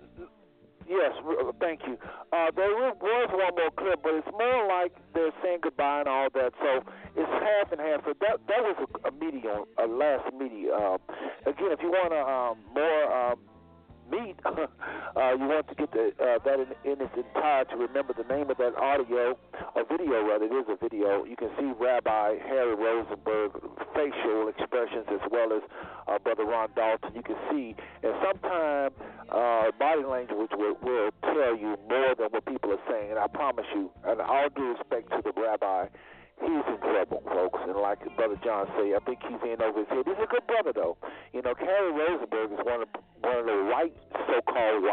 yes, 0.88 1.12
thank 1.60 1.82
you. 1.88 1.98
Uh, 2.32 2.52
there 2.56 2.70
was 2.76 3.30
one 3.32 3.56
more 3.56 3.72
clip, 3.78 4.02
but 4.04 4.14
it's 4.16 4.28
more 4.32 4.68
like 4.68 4.94
they're 5.14 5.32
saying 5.44 5.60
goodbye 5.64 6.00
and 6.00 6.10
all 6.10 6.30
that. 6.34 6.54
So 6.62 6.84
it's 7.16 7.32
half 7.32 7.72
and 7.72 7.82
half. 7.82 8.04
So 8.06 8.14
that 8.22 8.40
that 8.48 8.62
was 8.62 8.78
a, 8.80 9.10
a 9.10 9.12
a 9.80 9.86
last 9.88 10.34
media. 10.34 10.76
Um, 10.76 10.98
again, 11.46 11.72
if 11.72 11.82
you 11.82 11.90
want 11.92 12.12
to 12.12 12.22
um, 12.22 12.58
more 12.74 13.04
um, 13.12 13.40
meat, 14.12 14.36
uh, 14.46 15.34
you 15.38 15.48
want 15.48 15.68
to 15.70 15.76
get 15.76 15.92
the, 15.92 16.12
uh, 16.20 16.40
that 16.44 16.60
in, 16.60 16.92
in 16.92 17.02
its 17.02 17.14
entirety. 17.16 17.72
To 17.72 17.78
remember 17.78 18.14
the 18.14 18.28
name 18.34 18.50
of 18.50 18.58
that 18.58 18.76
audio, 18.76 19.38
or 19.76 19.84
video 19.90 20.24
rather, 20.24 20.46
it 20.46 20.54
is 20.54 20.66
a 20.70 20.78
video. 20.78 21.24
You 21.26 21.36
can 21.36 21.50
see 21.60 21.72
Rabbi 21.80 22.38
Harry 22.46 22.76
Rosenberg 22.76 23.52
facial 23.94 24.48
expressions 24.50 25.06
as 25.10 25.24
well 25.32 25.54
as 25.54 25.64
uh, 26.08 26.20
Brother 26.20 26.46
Ron 26.46 26.70
Dalton. 26.76 27.12
You 27.16 27.24
can 27.24 27.38
see, 27.50 27.76
and 28.04 28.14
sometimes 28.22 28.94
uh, 29.30 29.72
body 29.80 30.04
language 30.04 30.52
will, 30.54 30.78
will 30.82 31.12
tell 31.22 31.58
you 31.58 31.78
more 31.90 32.16
than 32.16 32.28
what 32.30 32.46
people 32.46 32.72
are 32.72 32.86
saying. 32.90 33.12
And 33.12 33.20
I 33.20 33.28
promise 33.28 33.66
you, 33.74 33.90
and 34.06 34.22
all 34.22 34.50
due 34.56 34.76
respect 34.78 35.10
to 35.12 35.22
the 35.24 35.34
rabbi, 35.34 35.88
he's 36.42 36.66
in 36.68 36.80
trouble, 36.80 37.24
folks. 37.26 37.60
And 37.64 37.76
like 37.76 38.00
Brother 38.16 38.40
John 38.44 38.68
say, 38.78 38.94
I 38.94 39.00
think 39.06 39.20
he's 39.24 39.42
in 39.44 39.62
over 39.62 39.80
his 39.80 39.90
head. 39.90 40.06
He's 40.06 40.22
a 40.22 40.28
good 40.28 40.46
brother, 40.48 40.74
though. 40.74 40.98
You 41.34 41.42
know, 41.42 41.54
Harry 41.58 41.92
Rosenberg 41.92 42.52
is 42.52 42.60
one 42.64 42.82
of 42.82 42.90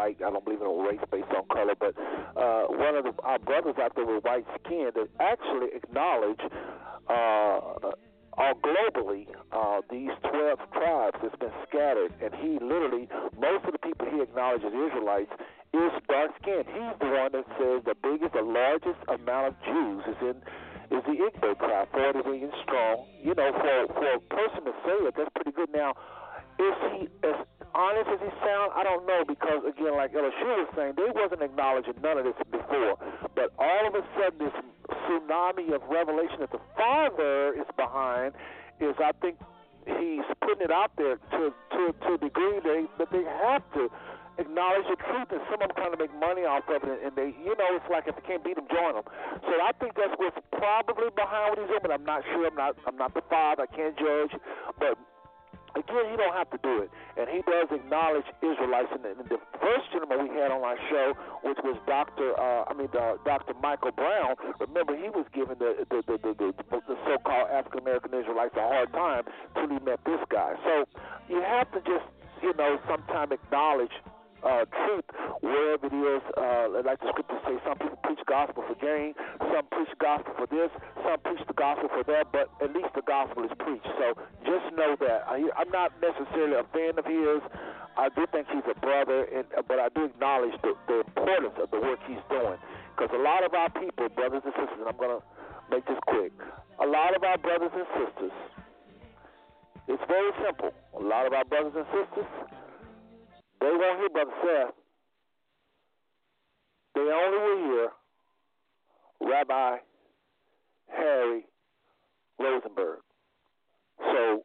white. 0.03 0.19
I 0.25 0.31
don't 0.31 0.45
believe 0.45 0.61
in 0.61 0.67
a 0.67 0.83
race 0.89 1.01
based 1.11 1.31
on 1.37 1.47
color, 1.49 1.75
but 1.79 1.95
uh, 2.37 2.67
one 2.69 2.97
of 2.97 3.05
the, 3.05 3.15
our 3.23 3.39
brothers 3.39 3.77
out 3.81 3.95
there 3.95 4.07
with 4.07 4.25
white 4.25 4.47
skin 4.65 4.91
that 4.95 5.09
actually 5.21 5.69
acknowledge 5.75 6.41
uh, 7.09 7.93
uh, 8.39 8.55
globally 8.65 9.27
uh, 9.53 9.81
these 9.91 10.11
12 10.31 10.59
tribes 10.73 11.17
that's 11.23 11.37
been 11.37 11.55
scattered. 11.69 12.13
And 12.23 12.35
he 12.35 12.59
literally, 12.59 13.09
most 13.39 13.65
of 13.67 13.73
the 13.73 13.79
people 13.79 14.07
he 14.11 14.21
acknowledges 14.21 14.73
Israelites 14.75 15.31
is 15.73 15.93
dark 16.09 16.33
skinned. 16.43 16.67
He's 16.67 16.97
the 17.01 17.09
one 17.09 17.31
that 17.33 17.47
says 17.59 17.83
the 17.87 17.95
biggest, 18.03 18.35
the 18.35 18.43
largest 18.43 18.99
amount 19.09 19.49
of 19.49 19.55
Jews 19.65 20.03
is 20.09 20.19
in 20.21 20.37
is 20.93 21.03
the 21.09 21.17
Igbo 21.25 21.57
tribe, 21.57 21.89
40 21.93 22.19
million 22.29 22.53
strong. 22.63 23.07
You 23.23 23.33
know, 23.35 23.49
for 23.57 23.95
for 23.97 24.13
a 24.13 24.21
person 24.29 24.65
to 24.69 24.73
say 24.85 24.93
it, 25.09 25.15
that's 25.17 25.31
pretty 25.35 25.53
good. 25.53 25.71
Now, 25.73 25.95
is 26.59 26.77
he 26.93 27.09
as 27.27 27.47
honest 27.75 28.09
as 28.09 28.21
he 28.21 28.31
sounds? 28.41 28.73
I 28.75 28.83
don't 28.85 29.07
know 29.07 29.25
because 29.27 29.65
again, 29.67 29.97
like 29.97 30.13
Elishua 30.13 30.67
was 30.67 30.71
saying, 30.77 30.95
they 30.97 31.11
wasn't 31.13 31.43
acknowledging 31.43 31.95
none 32.03 32.19
of 32.19 32.25
this 32.25 32.39
before. 32.51 32.97
But 33.35 33.53
all 33.59 33.89
of 33.89 33.95
a 33.95 34.05
sudden, 34.17 34.39
this 34.39 34.57
tsunami 35.09 35.73
of 35.75 35.83
revelation 35.89 36.41
that 36.41 36.53
the 36.53 36.63
Father 36.77 37.55
is 37.55 37.69
behind 37.77 38.35
is, 38.81 38.95
I 38.99 39.13
think, 39.21 39.37
he's 39.87 40.27
putting 40.41 40.63
it 40.63 40.71
out 40.71 40.93
there 40.97 41.17
to 41.17 41.51
to 41.51 41.81
to 42.07 42.15
a 42.15 42.19
degree 42.19 42.61
they 42.63 42.87
that 42.99 43.11
they 43.11 43.25
have 43.25 43.63
to 43.75 43.91
acknowledge 44.39 44.87
the 44.89 44.97
truth, 44.97 45.29
and 45.29 45.41
some 45.51 45.61
of 45.61 45.69
them 45.69 45.77
trying 45.77 45.93
to 45.93 46.01
make 46.01 46.13
money 46.17 46.43
off 46.49 46.65
of 46.69 46.81
it, 46.89 46.99
and 47.05 47.13
they, 47.13 47.37
you 47.45 47.53
know, 47.53 47.69
it's 47.77 47.85
like 47.91 48.09
if 48.09 48.17
they 48.17 48.25
can't 48.25 48.43
beat 48.45 48.57
them, 48.57 48.65
join 48.73 48.97
them. 48.97 49.05
So 49.45 49.53
I 49.61 49.73
think 49.77 49.93
that's 49.93 50.15
what's 50.17 50.39
probably 50.57 51.13
behind 51.13 51.53
what 51.53 51.59
he's 51.61 51.69
doing. 51.69 51.85
But 51.85 51.93
I'm 51.93 52.05
not 52.05 52.23
sure. 52.33 52.47
I'm 52.47 52.57
not. 52.57 52.77
I'm 52.87 52.97
not 52.97 53.13
the 53.15 53.23
father. 53.29 53.67
I 53.67 53.71
can't 53.75 53.97
judge. 53.99 54.33
But 54.79 54.97
again, 55.77 56.11
you 56.11 56.17
don't 56.17 56.35
have 56.35 56.51
to 56.51 56.61
do 56.63 56.87
it. 56.87 56.91
And 57.17 57.29
he 57.29 57.43
does 57.43 57.69
acknowledge 57.71 58.25
Israelites. 58.41 58.89
And 58.93 59.05
the, 59.29 59.39
first 59.61 59.93
gentleman 59.93 60.29
we 60.29 60.35
had 60.35 60.51
on 60.51 60.63
our 60.63 60.77
show, 60.91 61.15
which 61.45 61.59
was 61.63 61.79
Doctor, 61.87 62.35
uh, 62.35 62.65
I 62.67 62.75
mean, 62.75 62.89
uh, 62.99 63.15
Doctor 63.25 63.55
Michael 63.63 63.93
Brown. 63.93 64.35
Remember, 64.59 64.97
he 64.97 65.09
was 65.09 65.27
giving 65.33 65.59
the 65.59 65.87
the 65.89 66.03
the, 66.07 66.19
the, 66.19 66.35
the, 66.35 66.81
the 66.89 66.97
so-called 67.07 67.49
African 67.51 67.81
American 67.81 68.13
Israelites 68.15 68.55
a 68.57 68.67
hard 68.67 68.93
time 68.93 69.25
till 69.55 69.69
he 69.69 69.79
met 69.85 70.01
this 70.05 70.21
guy. 70.29 70.55
So 70.65 70.85
you 71.29 71.41
have 71.41 71.71
to 71.73 71.81
just, 71.81 72.05
you 72.43 72.53
know, 72.55 72.79
sometime 72.89 73.31
acknowledge 73.31 73.93
uh, 74.43 74.65
truth 74.67 75.07
wherever 75.41 75.87
it 75.87 75.95
is. 75.95 76.23
Uh, 76.37 76.83
like 76.85 77.01
the 77.01 77.09
scriptures 77.11 77.43
say, 77.47 77.57
some 77.65 77.79
people 77.79 77.99
preach 78.03 78.23
gospel 78.27 78.63
for 78.67 78.77
gain, 78.79 79.15
some 79.39 79.67
preach 79.71 79.93
gospel 79.99 80.35
for 80.37 80.47
this, 80.47 80.71
some 81.03 81.19
preach 81.23 81.43
the 81.47 81.55
gospel 81.55 81.89
for 81.91 82.05
that, 82.05 82.31
but 82.33 82.51
at 82.63 82.75
least 82.75 82.91
the 82.95 83.03
gospel 83.07 83.45
is 83.45 83.55
preached. 83.59 83.89
So 83.99 84.15
just 84.45 84.67
know 84.75 84.97
that. 85.01 85.25
I, 85.27 85.47
I'm 85.57 85.71
not 85.71 85.93
necessarily 86.03 86.59
a 86.59 86.67
fan 86.75 86.99
of 86.99 87.07
his. 87.07 87.41
I 87.97 88.09
do 88.09 88.25
think 88.33 88.49
he's 88.49 88.65
a 88.71 88.79
brother, 88.81 89.29
and, 89.29 89.45
but 89.69 89.79
I 89.79 89.89
do 89.93 90.09
acknowledge 90.09 90.57
the, 90.63 90.73
the 90.89 91.05
importance 91.05 91.57
of 91.61 91.71
the 91.71 91.81
work 91.81 92.01
he's 92.09 92.25
doing. 92.31 92.57
Because 92.97 93.13
a 93.13 93.23
lot 93.23 93.45
of 93.45 93.53
our 93.55 93.69
people, 93.71 94.09
brothers 94.09 94.43
and 94.45 94.55
sisters, 94.57 94.81
and 94.81 94.89
I'm 94.89 94.97
going 94.97 95.21
to 95.21 95.23
make 95.71 95.85
this 95.87 96.01
quick, 96.09 96.33
a 96.81 96.87
lot 96.87 97.15
of 97.15 97.23
our 97.23 97.37
brothers 97.37 97.73
and 97.75 97.87
sisters, 97.97 98.33
it's 99.89 100.03
very 100.09 100.33
simple. 100.45 100.73
A 100.97 101.03
lot 101.03 101.27
of 101.27 101.33
our 101.33 101.45
brothers 101.45 101.73
and 101.77 101.87
sisters, 101.93 102.29
they 103.63 103.77
won't 103.77 103.99
hear 104.01 104.11
Brother 104.11 104.33
Seth. 104.43 104.75
They 106.95 107.01
only 107.01 107.39
will 107.39 107.59
hear 107.67 107.89
Rabbi 109.21 109.77
Harry 110.89 111.45
Rosenberg. 112.39 113.01
So 113.99 114.45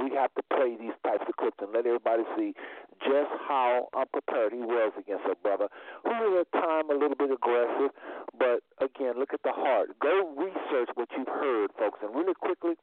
we 0.00 0.10
have 0.16 0.32
to 0.34 0.42
play 0.54 0.76
these 0.78 0.96
types 1.04 1.24
of 1.28 1.36
clips 1.36 1.58
and 1.60 1.72
let 1.72 1.86
everybody 1.86 2.22
see 2.36 2.54
just 3.02 3.30
how 3.48 3.88
unprepared 3.96 4.52
he 4.52 4.60
was 4.60 4.92
against 4.98 5.24
a 5.30 5.34
brother 5.36 5.68
who 6.04 6.10
was 6.10 6.46
at 6.46 6.60
time 6.60 6.90
a 6.90 6.94
little 6.94 7.16
bit 7.16 7.30
aggressive. 7.30 7.90
But 8.38 8.62
again, 8.80 9.18
look 9.18 9.34
at 9.34 9.42
the 9.42 9.52
heart. 9.52 9.90
Go 10.00 10.34
research 10.36 10.90
what 10.94 11.08
you've 11.16 11.28
heard, 11.28 11.70
folks. 11.78 11.98
And 12.02 12.14
really 12.14 12.34
quickly, 12.34 12.74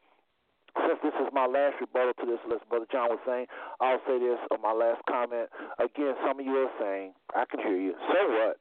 since 0.79 0.99
this 1.03 1.13
is 1.19 1.27
my 1.33 1.45
last 1.45 1.79
rebuttal 1.79 2.13
to 2.19 2.25
this, 2.25 2.39
as 2.47 2.63
Brother 2.69 2.87
John 2.91 3.09
was 3.11 3.19
saying, 3.27 3.47
I'll 3.79 3.99
say 4.07 4.19
this 4.19 4.39
on 4.51 4.61
my 4.61 4.71
last 4.71 5.01
comment. 5.09 5.49
Again, 5.79 6.15
some 6.23 6.39
of 6.39 6.45
you 6.45 6.55
are 6.63 6.73
saying, 6.79 7.13
I 7.35 7.43
can 7.45 7.59
hear 7.59 7.75
you. 7.75 7.93
So 8.07 8.19
what? 8.31 8.55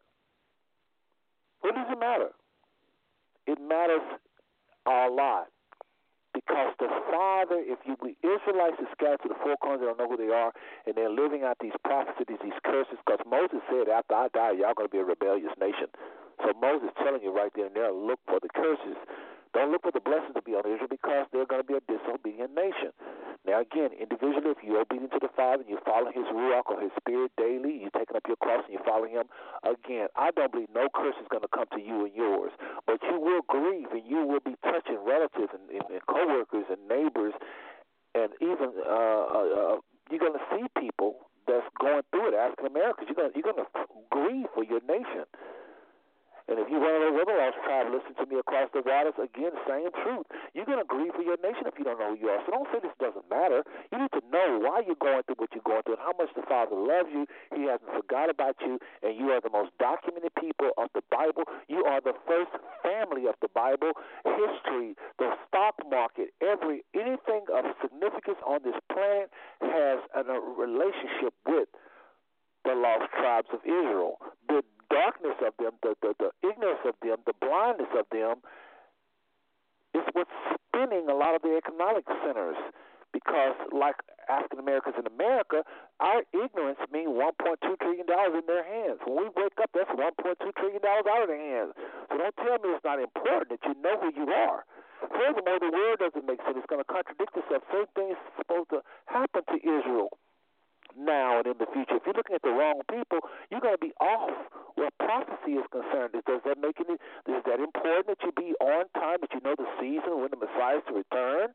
What 1.61 1.74
does 1.74 1.87
it 1.91 2.01
matter? 2.01 2.31
It 3.47 3.59
matters 3.61 4.03
a 4.87 5.09
lot. 5.11 5.49
Because 6.32 6.70
the 6.78 6.87
Father, 7.11 7.59
if 7.59 7.82
you 7.82 7.99
the 7.99 8.15
Israelites 8.23 8.78
are 8.78 8.91
scattered 8.95 9.19
to 9.27 9.28
the 9.35 9.39
four 9.43 9.59
corners, 9.59 9.82
they 9.82 9.87
don't 9.91 9.99
know 9.99 10.07
who 10.07 10.16
they 10.16 10.31
are, 10.31 10.55
and 10.87 10.95
they're 10.95 11.11
living 11.11 11.43
out 11.43 11.59
these 11.59 11.74
prophecies, 11.82 12.39
these 12.39 12.55
curses, 12.62 13.03
because 13.03 13.19
Moses 13.27 13.59
said, 13.66 13.91
after 13.91 14.15
I 14.15 14.31
die, 14.31 14.55
y'all 14.62 14.78
going 14.78 14.87
to 14.87 14.95
be 14.95 15.03
a 15.03 15.05
rebellious 15.05 15.51
nation. 15.59 15.91
So 16.47 16.55
Moses 16.55 16.95
telling 17.03 17.23
you 17.27 17.35
right 17.35 17.51
there 17.59 17.66
and 17.66 17.74
there, 17.74 17.91
look 17.91 18.23
for 18.31 18.39
the 18.39 18.49
curses 18.55 18.95
don't 19.52 19.72
look 19.72 19.82
for 19.82 19.90
the 19.90 20.01
blessings 20.01 20.35
to 20.35 20.43
be 20.43 20.55
on 20.55 20.62
Israel 20.62 20.90
because 20.90 21.27
they're 21.32 21.47
going 21.47 21.62
to 21.62 21.66
be 21.66 21.74
a 21.74 21.85
disobedient 21.90 22.55
nation. 22.55 22.94
Now, 23.47 23.60
again, 23.60 23.90
individually, 23.97 24.55
if 24.55 24.62
you're 24.62 24.85
obedient 24.85 25.10
to 25.12 25.22
the 25.22 25.32
Father 25.35 25.66
and 25.66 25.70
you 25.70 25.78
follow 25.82 26.12
His 26.12 26.28
Ruach 26.31 26.68
or 26.70 26.78
His 26.78 26.93
Spirit 27.01 27.32
daily, 27.36 27.82
you're 27.82 27.94
taking 27.97 28.14
up 28.14 28.22
your 28.28 28.36
cross 28.39 28.62
and 28.68 28.74
you 28.77 28.82
follow 28.85 29.09
Him, 29.09 29.27
again, 29.64 30.06
I 30.14 30.31
don't 30.31 30.52
believe 30.52 30.68
no 30.74 30.86
curse 30.94 31.16
is 31.18 31.27
going 31.31 31.43
to 31.43 31.51
come 31.51 31.66
to 31.74 31.81
you 31.81 32.05
and 32.05 32.14
yours. 32.14 32.52
But 32.86 33.02
you 33.02 33.18
will 33.18 33.43
grieve 33.48 33.90
and 33.90 34.06
you 34.06 34.22
will 34.22 34.44
be 34.44 34.55
touching 34.62 35.02
relatives 35.02 35.51
and, 35.51 35.66
and, 35.72 35.89
and 35.89 36.02
coworkers 36.06 36.68
and 36.70 36.78
neighbors, 36.86 37.35
and 38.14 38.31
even 38.40 38.70
uh, 38.86 39.24
uh, 39.35 39.47
uh 39.51 39.77
you're 40.10 40.18
going 40.18 40.35
to 40.35 40.47
see 40.51 40.66
people 40.78 41.31
that's 41.47 41.66
going 41.81 42.02
through 42.10 42.31
it, 42.31 42.35
African 42.35 42.66
Americans. 42.66 43.09
You're 43.09 43.18
going 43.18 43.32
you're 43.35 43.47
going 43.47 43.62
to 43.62 43.70
grieve 44.10 44.47
for 44.55 44.64
your 44.64 44.81
nation. 44.86 45.27
And 46.51 46.59
if 46.59 46.66
one 46.66 46.82
of 46.82 47.02
those 47.06 47.14
other 47.22 47.39
lost 47.39 47.62
tribes, 47.62 47.94
listen 47.94 48.18
to 48.18 48.27
me 48.27 48.43
across 48.43 48.66
the 48.74 48.82
waters, 48.82 49.14
again, 49.22 49.55
same 49.70 49.94
truth. 50.02 50.27
You're 50.51 50.66
going 50.66 50.82
to 50.82 50.89
grieve 50.90 51.14
for 51.14 51.22
your 51.22 51.39
nation 51.39 51.62
if 51.70 51.78
you 51.78 51.86
don't 51.86 51.94
know 52.02 52.18
who 52.18 52.18
you 52.18 52.27
are. 52.27 52.43
So 52.43 52.51
don't 52.51 52.66
say 52.74 52.82
this 52.82 52.90
doesn't 52.98 53.31
matter. 53.31 53.62
You 53.94 54.02
need 54.02 54.10
to 54.18 54.24
know 54.35 54.59
why 54.59 54.82
you're 54.82 54.98
going 54.98 55.22
through 55.31 55.39
what 55.39 55.55
you're 55.55 55.62
going 55.62 55.86
through 55.86 56.02
and 56.02 56.02
how 56.02 56.10
much 56.18 56.35
the 56.35 56.43
Father 56.51 56.74
loves 56.74 57.06
you. 57.14 57.31
He 57.55 57.70
hasn't 57.70 57.94
forgot 57.94 58.35
about 58.35 58.59
you, 58.66 58.82
and 59.06 59.14
you 59.14 59.31
are 59.31 59.39
the 59.39 59.55
most 59.55 59.70
documented 59.78 60.35
people 60.35 60.74
of 60.74 60.90
the 60.90 61.06
Bible. 61.06 61.47
You 61.70 61.86
are 61.86 62.02
the 62.02 62.18
first 62.27 62.51
family 62.82 63.31
of 63.31 63.39
the 63.39 63.52
Bible. 63.55 63.94
History, 64.27 64.98
the 65.22 65.39
stock 65.47 65.78
market, 65.86 66.35
every 66.43 66.82
anything 66.98 67.47
of 67.55 67.62
significance 67.78 68.43
on 68.43 68.66
this 68.66 68.74
planet 68.90 69.31
has 69.62 70.02
a 70.18 70.27
relationship 70.59 71.31
with 71.47 71.70
the 72.66 72.74
lost 72.74 73.06
tribes 73.14 73.48
of 73.55 73.62
Israel. 73.62 74.18
The 74.51 74.66
darkness 74.91 75.39
of 75.41 75.55
them, 75.57 75.79
the, 75.83 75.95
the, 76.03 76.12
the 76.19 76.31
ignorance 76.45 76.85
of 76.85 76.95
them, 77.01 77.23
the 77.25 77.35
blindness 77.41 77.91
of 77.97 78.07
them 78.11 78.43
is 79.95 80.05
what's 80.12 80.35
spinning 80.53 81.09
a 81.09 81.15
lot 81.15 81.35
of 81.35 81.43
the 81.43 81.57
economic 81.57 82.05
centers. 82.27 82.59
Because, 83.11 83.59
like 83.75 83.99
African 84.31 84.62
Americans 84.62 84.95
in 84.95 85.03
America, 85.03 85.67
our 85.99 86.23
ignorance 86.31 86.79
means 86.95 87.11
$1.2 87.11 87.59
trillion 87.59 88.07
in 88.07 88.47
their 88.47 88.62
hands. 88.62 89.03
When 89.03 89.27
we 89.27 89.27
wake 89.35 89.59
up, 89.59 89.71
that's 89.75 89.91
$1.2 89.91 90.15
trillion 90.55 90.83
out 90.87 91.03
of 91.03 91.27
their 91.27 91.43
hands. 91.43 91.75
So 92.07 92.23
don't 92.23 92.37
tell 92.39 92.62
me 92.62 92.71
it's 92.71 92.87
not 92.87 93.03
important 93.03 93.51
that 93.51 93.67
you 93.67 93.75
know 93.83 93.99
who 93.99 94.15
you 94.15 94.31
are. 94.31 94.62
Furthermore, 95.11 95.59
the 95.59 95.75
word 95.75 95.99
doesn't 95.99 96.23
make 96.23 96.39
sense. 96.47 96.55
It's 96.62 96.71
going 96.71 96.79
to 96.79 96.87
contradict 96.87 97.35
itself. 97.35 97.67
Same 97.75 97.91
thing 97.99 98.15
is 98.15 98.21
supposed 98.39 98.71
to 98.71 98.87
happen 99.11 99.43
to 99.43 99.59
Israel 99.59 100.15
now 100.97 101.39
and 101.39 101.47
in 101.47 101.59
the 101.59 101.67
future. 101.73 101.97
If 101.97 102.07
you're 102.07 102.15
looking 102.15 102.35
at 102.35 102.43
the 102.43 102.55
wrong 102.55 102.83
people, 102.91 103.21
you're 103.51 103.61
going 103.61 103.77
to 103.77 103.85
be 103.85 103.93
off 104.01 104.35
where 104.75 104.91
prophecy 104.99 105.59
is 105.59 105.67
concerned. 105.71 106.15
Does 106.15 106.43
that 106.45 106.59
make 106.59 106.79
any? 106.81 106.97
Is 107.29 107.43
that 107.47 107.61
important 107.61 108.07
that 108.09 108.21
you 108.23 108.33
be 108.33 108.55
on 108.61 108.87
time? 108.95 109.19
That 109.21 109.33
you 109.35 109.41
know 109.45 109.55
the 109.57 109.69
season 109.81 110.21
when 110.21 110.31
the 110.31 110.41
Messiah 110.41 110.79
is 110.79 110.85
to 110.89 110.95
return? 110.95 111.55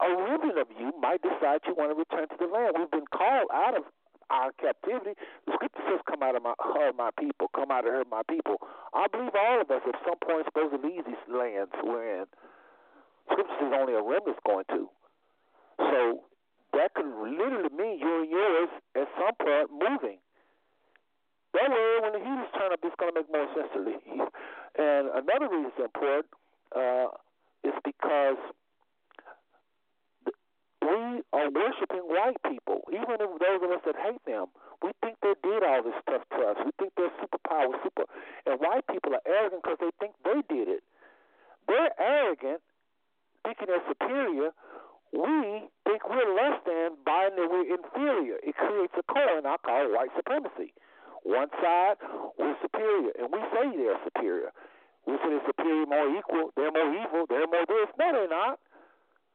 A 0.00 0.08
remnant 0.08 0.56
of 0.56 0.68
you 0.80 0.92
might 1.00 1.20
decide 1.20 1.60
you 1.68 1.76
want 1.76 1.92
to 1.92 1.98
return 1.98 2.28
to 2.28 2.36
the 2.40 2.48
land. 2.48 2.72
We've 2.78 2.90
been 2.90 3.10
called 3.12 3.52
out 3.52 3.76
of 3.76 3.84
our 4.30 4.52
captivity. 4.56 5.12
The 5.44 5.52
scripture 5.52 5.82
says, 5.90 6.00
"Come 6.08 6.22
out 6.22 6.36
of 6.36 6.42
my 6.42 6.54
her 6.58 6.92
my 6.94 7.10
people, 7.18 7.48
come 7.54 7.70
out 7.70 7.84
of 7.84 7.92
her 7.92 8.04
my 8.10 8.22
people." 8.30 8.56
I 8.94 9.06
believe 9.08 9.34
all 9.34 9.60
of 9.60 9.70
us 9.70 9.82
at 9.86 9.96
some 10.06 10.16
point 10.24 10.46
supposed 10.46 10.72
to 10.72 10.80
leave 10.80 11.04
these 11.04 11.26
lands 11.28 11.72
we're 11.82 12.22
in. 12.22 12.26
Scripture 13.30 13.56
says 13.60 13.72
only 13.76 13.94
a 13.94 14.02
remnant's 14.02 14.40
going 14.46 14.64
to. 14.70 14.88
So 15.78 16.24
that 16.72 16.94
could 16.94 17.06
literally 17.06 17.70
mean 17.76 17.98
you 17.98 18.22
and 18.22 18.30
yours 18.30 18.68
at 18.96 19.08
some 19.18 19.34
point 19.40 19.70
moving. 19.70 20.18
That 21.54 21.68
way, 21.70 21.98
when 22.02 22.12
the 22.14 22.22
heat 22.22 22.40
is 22.46 22.50
turned 22.54 22.72
up, 22.72 22.80
it's 22.82 22.94
going 22.94 23.10
to 23.10 23.20
make 23.20 23.30
more 23.30 23.48
sense 23.54 23.70
to 23.74 23.80
leave. 23.82 24.28
And 24.78 25.10
another 25.10 25.50
reason 25.50 25.74
it's 25.74 25.82
important 25.82 26.30
uh, 26.70 27.10
is 27.66 27.74
because 27.82 28.38
we 30.80 31.22
are 31.32 31.50
worshiping 31.50 32.06
white 32.06 32.38
people, 32.46 32.86
even 32.88 33.18
if 33.18 33.30
those 33.38 33.60
of 33.62 33.70
us 33.70 33.82
that 33.84 33.96
hate 33.98 34.24
them. 34.26 34.46
We 34.82 34.92
think 35.04 35.18
they 35.20 35.34
did 35.42 35.62
all 35.62 35.82
this 35.82 35.98
stuff 36.00 36.22
to 36.32 36.40
us. 36.48 36.56
We 36.64 36.72
think 36.78 36.92
they're 36.96 37.12
superpower, 37.20 37.76
super. 37.82 38.08
And 38.46 38.58
white 38.60 38.86
people 38.88 39.12
are 39.12 39.26
arrogant 39.28 39.62
because 39.62 39.78
they 39.78 39.92
think 40.00 40.14
they 40.24 40.40
did 40.48 40.68
it. 40.68 40.82
They're 41.68 41.92
arrogant, 42.00 42.62
thinking 43.44 43.66
they're 43.68 43.84
superior, 43.86 44.50
we 45.12 45.66
think 45.82 46.06
we're 46.06 46.34
less 46.38 46.62
than 46.62 46.94
by 47.02 47.30
and 47.30 47.36
that 47.38 47.48
we're 47.50 47.66
inferior. 47.66 48.38
It 48.42 48.54
creates 48.54 48.94
a 48.94 49.02
coin 49.10 49.42
I 49.42 49.56
call 49.58 49.86
it 49.86 49.90
white 49.90 50.14
supremacy. 50.14 50.72
One 51.26 51.50
side, 51.60 52.00
we're 52.38 52.56
superior, 52.62 53.12
and 53.18 53.28
we 53.28 53.42
say 53.52 53.74
they're 53.76 54.00
superior. 54.06 54.54
We 55.04 55.18
say 55.20 55.28
they're 55.34 55.50
superior, 55.50 55.84
more 55.84 56.08
equal, 56.16 56.54
they're 56.56 56.72
more 56.72 56.90
evil, 56.94 57.26
they're 57.28 57.50
more 57.50 57.66
this. 57.66 57.90
No, 57.98 58.06
they're 58.14 58.30
not. 58.30 58.56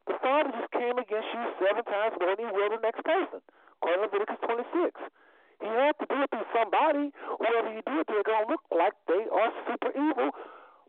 The 0.07 0.17
Father 0.21 0.49
just 0.53 0.71
came 0.71 0.97
against 0.97 1.29
you 1.33 1.43
seven 1.61 1.83
times 1.85 2.15
more 2.17 2.33
than 2.33 2.45
he 2.45 2.49
will 2.49 2.71
the 2.73 2.81
next 2.81 3.03
person, 3.03 3.41
according 3.81 4.09
to 4.09 4.17
Leviticus 4.17 4.41
26. 4.47 4.97
He 5.61 5.69
had 5.69 5.93
to 5.99 6.05
do 6.09 6.17
it 6.23 6.29
through 6.29 6.49
somebody. 6.53 7.11
Whoever 7.37 7.69
he 7.73 7.81
did, 7.85 8.03
they're 8.07 8.27
going 8.27 8.45
to 8.45 8.51
look 8.51 8.65
like 8.69 8.93
they 9.07 9.25
are 9.29 9.51
super 9.65 9.91
evil. 9.93 10.29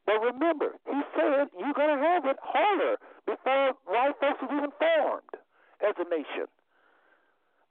But 0.05 0.21
remember, 0.23 0.79
he 0.87 1.01
said 1.17 1.51
you're 1.59 1.77
going 1.77 1.93
to 1.97 2.03
have 2.03 2.25
it 2.25 2.39
harder 2.41 2.97
before 3.27 3.75
white 3.85 4.15
folks 4.23 4.41
was 4.41 4.53
even 4.55 4.73
formed 4.79 5.35
as 5.83 5.95
a 5.99 6.07
nation. 6.09 6.49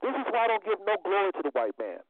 This 0.04 0.14
is 0.14 0.26
why 0.30 0.44
I 0.44 0.48
don't 0.52 0.64
give 0.64 0.78
no 0.84 0.96
glory 1.02 1.32
to 1.32 1.42
the 1.42 1.52
white 1.56 1.74
man 1.80 2.04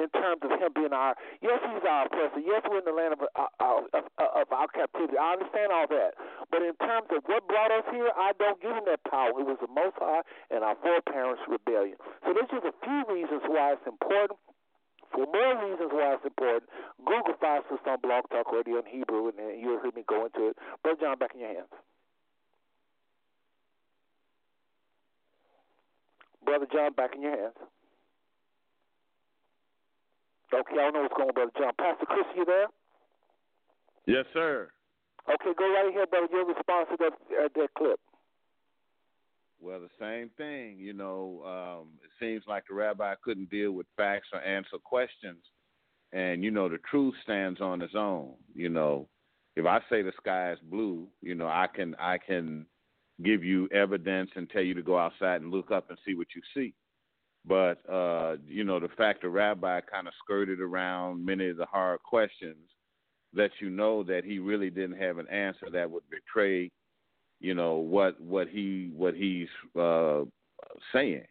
in 0.00 0.08
terms 0.16 0.40
of 0.40 0.50
him 0.50 0.72
being 0.72 0.96
our. 0.96 1.14
Yes, 1.44 1.60
he's 1.60 1.84
our 1.84 2.08
oppressor. 2.08 2.40
Yes, 2.40 2.64
we're 2.64 2.80
in 2.80 2.88
the 2.88 2.96
land 2.96 3.14
of, 3.14 3.20
uh, 3.36 3.52
of, 3.60 3.84
of, 3.92 4.04
of 4.16 4.46
our 4.48 4.68
captivity. 4.72 5.20
I 5.20 5.36
understand 5.36 5.68
all 5.70 5.86
that. 5.92 6.16
But 6.48 6.64
in 6.64 6.74
terms 6.80 7.12
of 7.12 7.20
what 7.28 7.44
brought 7.46 7.70
us 7.70 7.84
here, 7.92 8.08
I 8.16 8.32
don't 8.40 8.58
give 8.64 8.72
him 8.72 8.88
that 8.88 9.04
power. 9.04 9.36
It 9.36 9.46
was 9.46 9.60
the 9.60 9.70
Most 9.70 10.00
High 10.00 10.24
and 10.48 10.64
our 10.64 10.74
foreparents' 10.80 11.44
rebellion. 11.44 12.00
So 12.24 12.32
there's 12.32 12.50
just 12.50 12.64
a 12.64 12.74
few 12.80 13.00
reasons 13.12 13.44
why 13.44 13.76
it's 13.76 13.86
important. 13.86 14.40
For 15.12 15.26
more 15.26 15.54
reasons 15.58 15.90
why 15.92 16.14
it's 16.16 16.24
important, 16.24 16.70
Google 17.02 17.34
Sister 17.34 17.90
on 17.90 17.98
Blog 18.00 18.30
Talk 18.30 18.46
Radio 18.52 18.78
in 18.78 18.86
Hebrew, 18.86 19.28
and 19.28 19.36
you'll 19.58 19.82
hear 19.82 19.90
me 19.94 20.06
go 20.06 20.26
into 20.26 20.54
it. 20.54 20.56
Brother 20.82 21.02
John, 21.02 21.18
back 21.18 21.34
in 21.34 21.40
your 21.40 21.50
hands. 21.50 21.74
Brother 26.50 26.66
John, 26.72 26.92
back 26.94 27.14
in 27.14 27.22
your 27.22 27.30
hands. 27.30 27.54
Okay, 30.52 30.72
I 30.72 30.90
don't 30.90 30.94
know 30.94 31.02
what's 31.02 31.14
going 31.14 31.28
on, 31.28 31.34
Brother 31.34 31.52
John. 31.56 31.70
Pastor 31.78 32.06
Chris, 32.06 32.26
you 32.34 32.44
there? 32.44 32.66
Yes, 34.06 34.24
sir. 34.34 34.68
Okay, 35.28 35.52
go 35.56 35.72
right 35.72 35.94
ahead, 35.94 36.10
brother. 36.10 36.26
Your 36.32 36.46
response 36.46 36.88
to 36.90 36.96
that 36.98 37.12
uh, 37.12 37.48
that 37.54 37.68
clip. 37.78 38.00
Well, 39.60 39.78
the 39.78 39.90
same 40.00 40.30
thing. 40.36 40.78
You 40.80 40.92
know, 40.92 41.42
um, 41.46 41.90
it 42.02 42.10
seems 42.18 42.42
like 42.48 42.64
the 42.68 42.74
rabbi 42.74 43.14
couldn't 43.22 43.50
deal 43.50 43.70
with 43.70 43.86
facts 43.96 44.26
or 44.32 44.40
answer 44.40 44.78
questions, 44.82 45.44
and 46.12 46.42
you 46.42 46.50
know, 46.50 46.68
the 46.68 46.78
truth 46.90 47.14
stands 47.22 47.60
on 47.60 47.80
its 47.80 47.94
own. 47.94 48.32
You 48.56 48.70
know, 48.70 49.06
if 49.54 49.66
I 49.66 49.78
say 49.88 50.02
the 50.02 50.10
sky 50.20 50.50
is 50.50 50.58
blue, 50.64 51.06
you 51.22 51.36
know, 51.36 51.46
I 51.46 51.68
can 51.72 51.94
I 52.00 52.18
can 52.18 52.66
give 53.22 53.44
you 53.44 53.68
evidence 53.72 54.30
and 54.36 54.48
tell 54.50 54.62
you 54.62 54.74
to 54.74 54.82
go 54.82 54.98
outside 54.98 55.40
and 55.40 55.50
look 55.50 55.70
up 55.70 55.90
and 55.90 55.98
see 56.06 56.14
what 56.14 56.28
you 56.34 56.42
see. 56.54 56.74
But 57.46 57.78
uh, 57.90 58.36
you 58.46 58.64
know, 58.64 58.80
the 58.80 58.88
fact 58.88 59.22
the 59.22 59.28
rabbi 59.28 59.80
kind 59.80 60.06
of 60.06 60.14
skirted 60.22 60.60
around 60.60 61.24
many 61.24 61.48
of 61.48 61.56
the 61.56 61.66
hard 61.66 62.02
questions 62.02 62.68
lets 63.34 63.54
you 63.60 63.70
know 63.70 64.02
that 64.02 64.24
he 64.24 64.38
really 64.38 64.70
didn't 64.70 64.98
have 64.98 65.18
an 65.18 65.28
answer 65.28 65.70
that 65.72 65.90
would 65.90 66.02
betray, 66.10 66.70
you 67.40 67.54
know, 67.54 67.76
what 67.76 68.20
what 68.20 68.48
he 68.48 68.90
what 68.94 69.14
he's 69.14 69.48
uh, 69.78 70.22
saying. 70.92 71.24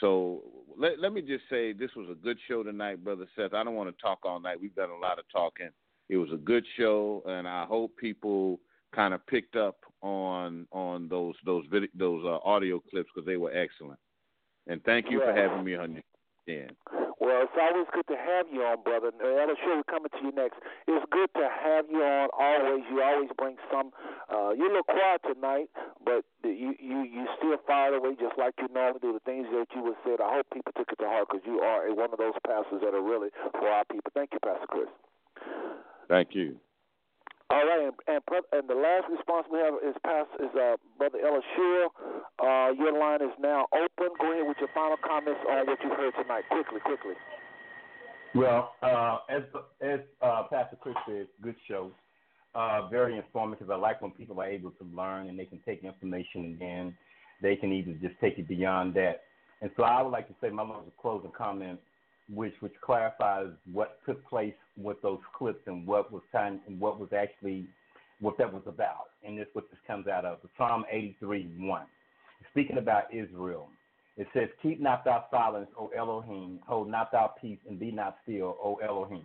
So 0.00 0.42
let 0.78 1.00
let 1.00 1.12
me 1.12 1.22
just 1.22 1.44
say 1.50 1.72
this 1.72 1.90
was 1.96 2.08
a 2.10 2.14
good 2.14 2.38
show 2.48 2.62
tonight, 2.62 3.02
brother 3.02 3.26
Seth. 3.36 3.54
I 3.54 3.64
don't 3.64 3.74
want 3.74 3.94
to 3.94 4.02
talk 4.02 4.20
all 4.24 4.40
night. 4.40 4.60
We've 4.60 4.74
done 4.74 4.90
a 4.90 4.98
lot 4.98 5.18
of 5.18 5.24
talking. 5.32 5.70
It 6.08 6.16
was 6.16 6.30
a 6.32 6.36
good 6.36 6.64
show, 6.76 7.22
and 7.26 7.48
I 7.48 7.64
hope 7.64 7.96
people 7.96 8.60
kind 8.94 9.14
of 9.14 9.26
picked 9.26 9.56
up 9.56 9.76
on 10.02 10.66
on 10.72 11.08
those 11.08 11.34
those 11.44 11.64
video, 11.70 11.88
those 11.94 12.24
uh, 12.24 12.38
audio 12.48 12.80
clips 12.90 13.10
because 13.14 13.26
they 13.26 13.36
were 13.36 13.52
excellent. 13.52 13.98
And 14.66 14.82
thank 14.84 15.10
you 15.10 15.20
for 15.20 15.34
having 15.34 15.64
me 15.64 15.74
on 15.74 15.92
your 15.92 16.02
stand. 16.42 16.76
Well, 17.22 17.46
it's 17.46 17.54
always 17.54 17.86
good 17.94 18.06
to 18.10 18.18
have 18.18 18.46
you 18.50 18.62
on, 18.66 18.82
brother. 18.82 19.14
I'm 19.14 19.54
sure 19.62 19.78
we're 19.78 19.86
coming 19.86 20.10
to 20.10 20.22
you 20.26 20.32
next. 20.34 20.58
It's 20.90 21.06
good 21.10 21.30
to 21.38 21.46
have 21.46 21.86
you 21.88 22.02
on 22.02 22.28
always. 22.34 22.82
You 22.90 23.02
always 23.02 23.30
bring 23.38 23.56
some. 23.70 23.94
Uh, 24.26 24.50
you're 24.50 24.66
a 24.66 24.82
little 24.82 24.90
quiet 24.90 25.22
tonight, 25.22 25.70
but 26.04 26.26
you 26.42 26.74
you 26.82 27.06
you 27.06 27.26
still 27.38 27.56
fire 27.66 27.94
away 27.94 28.18
just 28.18 28.34
like 28.38 28.54
you 28.58 28.66
normally 28.74 28.98
do. 29.00 29.12
The 29.12 29.22
things 29.22 29.46
that 29.54 29.66
you 29.74 29.82
would 29.82 29.98
said. 30.02 30.18
I 30.20 30.34
hope 30.34 30.46
people 30.52 30.72
took 30.76 30.90
it 30.90 30.98
to 30.98 31.06
heart 31.06 31.28
because 31.30 31.46
you 31.46 31.60
are 31.60 31.86
one 31.94 32.12
of 32.12 32.18
those 32.18 32.34
pastors 32.46 32.82
that 32.82 32.94
are 32.94 33.02
really 33.02 33.30
for 33.52 33.68
our 33.68 33.84
people. 33.86 34.10
Thank 34.14 34.30
you, 34.34 34.40
Pastor 34.42 34.66
Chris. 34.66 34.90
Thank 36.08 36.34
you. 36.34 36.58
All 37.52 37.66
right, 37.68 37.84
and, 37.84 37.92
and, 38.08 38.22
and 38.52 38.64
the 38.64 38.74
last 38.74 39.12
response 39.12 39.44
we 39.52 39.58
have 39.58 39.74
is 39.84 39.94
past 40.02 40.30
is 40.40 40.48
uh, 40.56 40.76
Brother 40.96 41.18
Elishua. 41.20 41.92
Uh, 42.40 42.72
your 42.72 42.98
line 42.98 43.20
is 43.20 43.36
now 43.38 43.66
open. 43.74 44.08
Go 44.18 44.32
ahead 44.32 44.48
with 44.48 44.56
your 44.58 44.70
final 44.72 44.96
comments 44.96 45.40
on 45.50 45.66
what 45.66 45.78
you 45.84 45.90
heard 45.90 46.14
tonight. 46.16 46.44
Quickly, 46.48 46.80
quickly. 46.80 47.12
Well, 48.34 48.72
uh, 48.82 49.18
as 49.28 49.42
as 49.82 50.00
uh, 50.22 50.44
Pastor 50.50 50.78
Chris 50.80 50.94
said, 51.06 51.26
good 51.42 51.56
show. 51.68 51.90
Uh, 52.54 52.88
very 52.88 53.18
informative. 53.18 53.70
I 53.70 53.76
like 53.76 54.00
when 54.00 54.12
people 54.12 54.40
are 54.40 54.48
able 54.48 54.70
to 54.70 54.84
learn 54.94 55.28
and 55.28 55.38
they 55.38 55.44
can 55.44 55.60
take 55.66 55.84
information 55.84 56.44
and 56.44 56.58
then 56.58 56.96
they 57.42 57.56
can 57.56 57.70
either 57.70 57.92
just 58.00 58.14
take 58.20 58.38
it 58.38 58.48
beyond 58.48 58.94
that. 58.94 59.24
And 59.60 59.70
so 59.76 59.82
I 59.82 60.00
would 60.00 60.10
like 60.10 60.28
to 60.28 60.34
say 60.40 60.48
my 60.48 60.62
little 60.62 60.84
closing 61.00 61.32
comment 61.36 61.78
which 62.34 62.54
which 62.60 62.74
clarifies 62.84 63.48
what 63.72 63.98
took 64.06 64.26
place 64.28 64.54
with 64.76 65.00
those 65.02 65.20
clips 65.36 65.60
and 65.66 65.86
what 65.86 66.12
was 66.12 66.22
time 66.32 66.60
and 66.66 66.80
what 66.80 66.98
was 66.98 67.10
actually 67.12 67.66
what 68.20 68.38
that 68.38 68.52
was 68.52 68.62
about. 68.66 69.10
And 69.26 69.38
this 69.38 69.46
what 69.52 69.70
this 69.70 69.80
comes 69.86 70.06
out 70.06 70.24
of 70.24 70.38
Psalm 70.56 70.84
83 70.90 71.54
1. 71.58 71.82
Speaking 72.50 72.78
about 72.78 73.12
Israel, 73.12 73.68
it 74.16 74.26
says, 74.34 74.48
Keep 74.62 74.80
not 74.80 75.04
thy 75.04 75.22
silence, 75.30 75.68
O 75.78 75.90
Elohim, 75.96 76.60
hold 76.66 76.90
not 76.90 77.12
thy 77.12 77.28
peace, 77.40 77.58
and 77.68 77.78
be 77.78 77.90
not 77.90 78.18
still, 78.22 78.56
O 78.62 78.76
Elohim. 78.76 79.24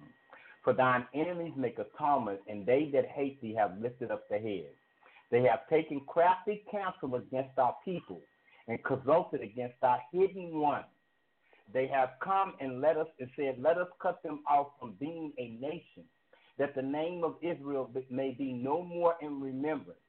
For 0.63 0.73
thine 0.73 1.05
enemies 1.13 1.53
make 1.57 1.77
atonement, 1.77 2.39
and 2.47 2.65
they 2.65 2.89
that 2.93 3.07
hate 3.07 3.41
thee 3.41 3.55
have 3.57 3.79
lifted 3.81 4.11
up 4.11 4.27
their 4.29 4.39
head. 4.41 4.67
They 5.29 5.41
have 5.43 5.67
taken 5.69 6.01
crafty 6.07 6.63
counsel 6.71 7.15
against 7.15 7.57
our 7.57 7.75
people, 7.83 8.21
and 8.67 8.81
consulted 8.83 9.41
against 9.41 9.75
our 9.81 9.99
hidden 10.11 10.59
ones. 10.59 10.85
They 11.73 11.87
have 11.87 12.11
come 12.23 12.53
and 12.59 12.81
let 12.81 12.97
us 12.97 13.07
and 13.19 13.29
said, 13.35 13.57
Let 13.59 13.77
us 13.77 13.87
cut 14.01 14.23
them 14.23 14.41
off 14.49 14.67
from 14.79 14.95
being 14.99 15.33
a 15.37 15.57
nation, 15.59 16.03
that 16.57 16.75
the 16.75 16.81
name 16.81 17.23
of 17.23 17.35
Israel 17.41 17.89
may 18.09 18.31
be 18.31 18.53
no 18.53 18.81
more 18.81 19.15
in 19.21 19.41
remembrance. 19.41 19.99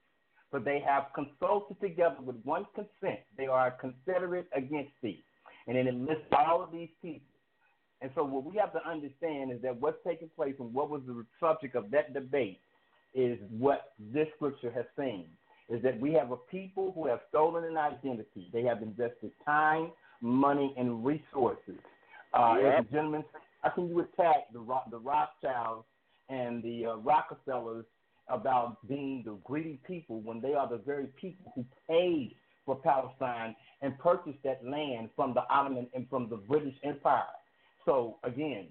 For 0.50 0.60
they 0.60 0.82
have 0.86 1.06
consulted 1.14 1.78
together 1.80 2.16
with 2.24 2.36
one 2.44 2.66
consent. 2.74 3.20
They 3.36 3.46
are 3.46 3.70
confederate 3.72 4.46
against 4.56 4.92
thee. 5.02 5.22
And 5.66 5.76
then 5.76 5.86
it 5.86 5.94
lists 5.94 6.24
all 6.32 6.62
of 6.62 6.72
these 6.72 6.88
people. 7.02 7.26
And 8.00 8.10
so 8.14 8.24
what 8.24 8.44
we 8.44 8.56
have 8.56 8.72
to 8.72 8.88
understand 8.88 9.52
is 9.52 9.60
that 9.62 9.78
what's 9.78 9.98
taking 10.06 10.30
place 10.36 10.54
and 10.58 10.72
what 10.72 10.88
was 10.88 11.02
the 11.06 11.26
subject 11.40 11.74
of 11.74 11.90
that 11.90 12.14
debate 12.14 12.60
is 13.14 13.38
what 13.50 13.92
this 13.98 14.28
scripture 14.36 14.70
has 14.70 14.84
seen. 14.96 15.26
Is 15.68 15.82
that 15.82 16.00
we 16.00 16.14
have 16.14 16.30
a 16.30 16.36
people 16.36 16.92
who 16.94 17.06
have 17.08 17.20
stolen 17.28 17.64
an 17.64 17.76
identity. 17.76 18.48
They 18.52 18.62
have 18.62 18.80
invested 18.80 19.32
time, 19.44 19.90
money, 20.20 20.74
and 20.76 21.04
resources. 21.04 21.78
Uh, 22.34 22.56
yep. 22.62 22.80
As 22.80 22.84
a 22.88 22.92
gentleman, 22.92 23.24
how 23.62 23.70
can 23.70 23.88
you 23.88 24.00
attack 24.00 24.52
the 24.52 24.64
the 24.90 24.98
Rothschilds 24.98 25.84
and 26.28 26.62
the 26.62 26.86
uh, 26.86 26.96
Rockefellers 26.96 27.84
about 28.28 28.86
being 28.86 29.22
the 29.24 29.38
greedy 29.44 29.80
people 29.86 30.20
when 30.20 30.40
they 30.40 30.54
are 30.54 30.68
the 30.68 30.78
very 30.78 31.06
people 31.20 31.50
who 31.54 31.64
paid 31.88 32.34
for 32.66 32.76
Palestine 32.76 33.56
and 33.80 33.98
purchased 33.98 34.38
that 34.44 34.62
land 34.64 35.08
from 35.16 35.32
the 35.32 35.42
Ottoman 35.50 35.86
and 35.94 36.08
from 36.10 36.28
the 36.28 36.36
British 36.36 36.74
Empire? 36.84 37.22
So 37.86 38.16
again, 38.24 38.66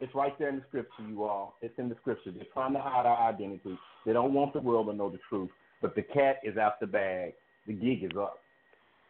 it's 0.00 0.14
right 0.14 0.36
there 0.38 0.48
in 0.48 0.56
the 0.56 0.62
scripture, 0.68 1.02
you 1.08 1.24
all. 1.24 1.56
It's 1.62 1.74
in 1.78 1.88
the 1.88 1.96
scripture. 2.00 2.30
They're 2.30 2.44
trying 2.52 2.72
to 2.74 2.80
hide 2.80 3.06
our 3.06 3.28
identity. 3.28 3.78
They 4.06 4.12
don't 4.12 4.32
want 4.32 4.52
the 4.52 4.60
world 4.60 4.86
to 4.86 4.92
know 4.92 5.10
the 5.10 5.18
truth. 5.28 5.50
But 5.80 5.94
the 5.96 6.02
cat 6.02 6.36
is 6.44 6.56
out 6.56 6.78
the 6.80 6.86
bag. 6.86 7.34
The 7.66 7.72
gig 7.72 8.04
is 8.04 8.10
up. 8.18 8.38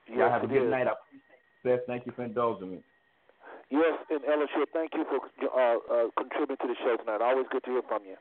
Yes, 0.08 0.18
Y'all 0.18 0.30
have 0.30 0.42
a 0.42 0.46
good 0.46 0.64
is. 0.64 0.70
night. 0.70 0.86
I 0.86 0.92
Seth, 1.62 1.80
thank 1.86 2.06
you 2.06 2.12
for 2.12 2.24
indulging 2.24 2.72
me. 2.72 2.78
Yes, 3.70 3.96
and 4.10 4.20
Elishua, 4.20 4.66
thank 4.72 4.92
you 4.94 5.04
for 5.08 5.18
uh, 5.48 5.76
uh, 5.88 6.08
contributing 6.18 6.60
to 6.60 6.68
the 6.68 6.76
show 6.84 6.96
tonight. 6.96 7.22
Always 7.22 7.46
good 7.50 7.64
to 7.64 7.70
hear 7.70 7.82
from 7.88 8.02
you. 8.04 8.16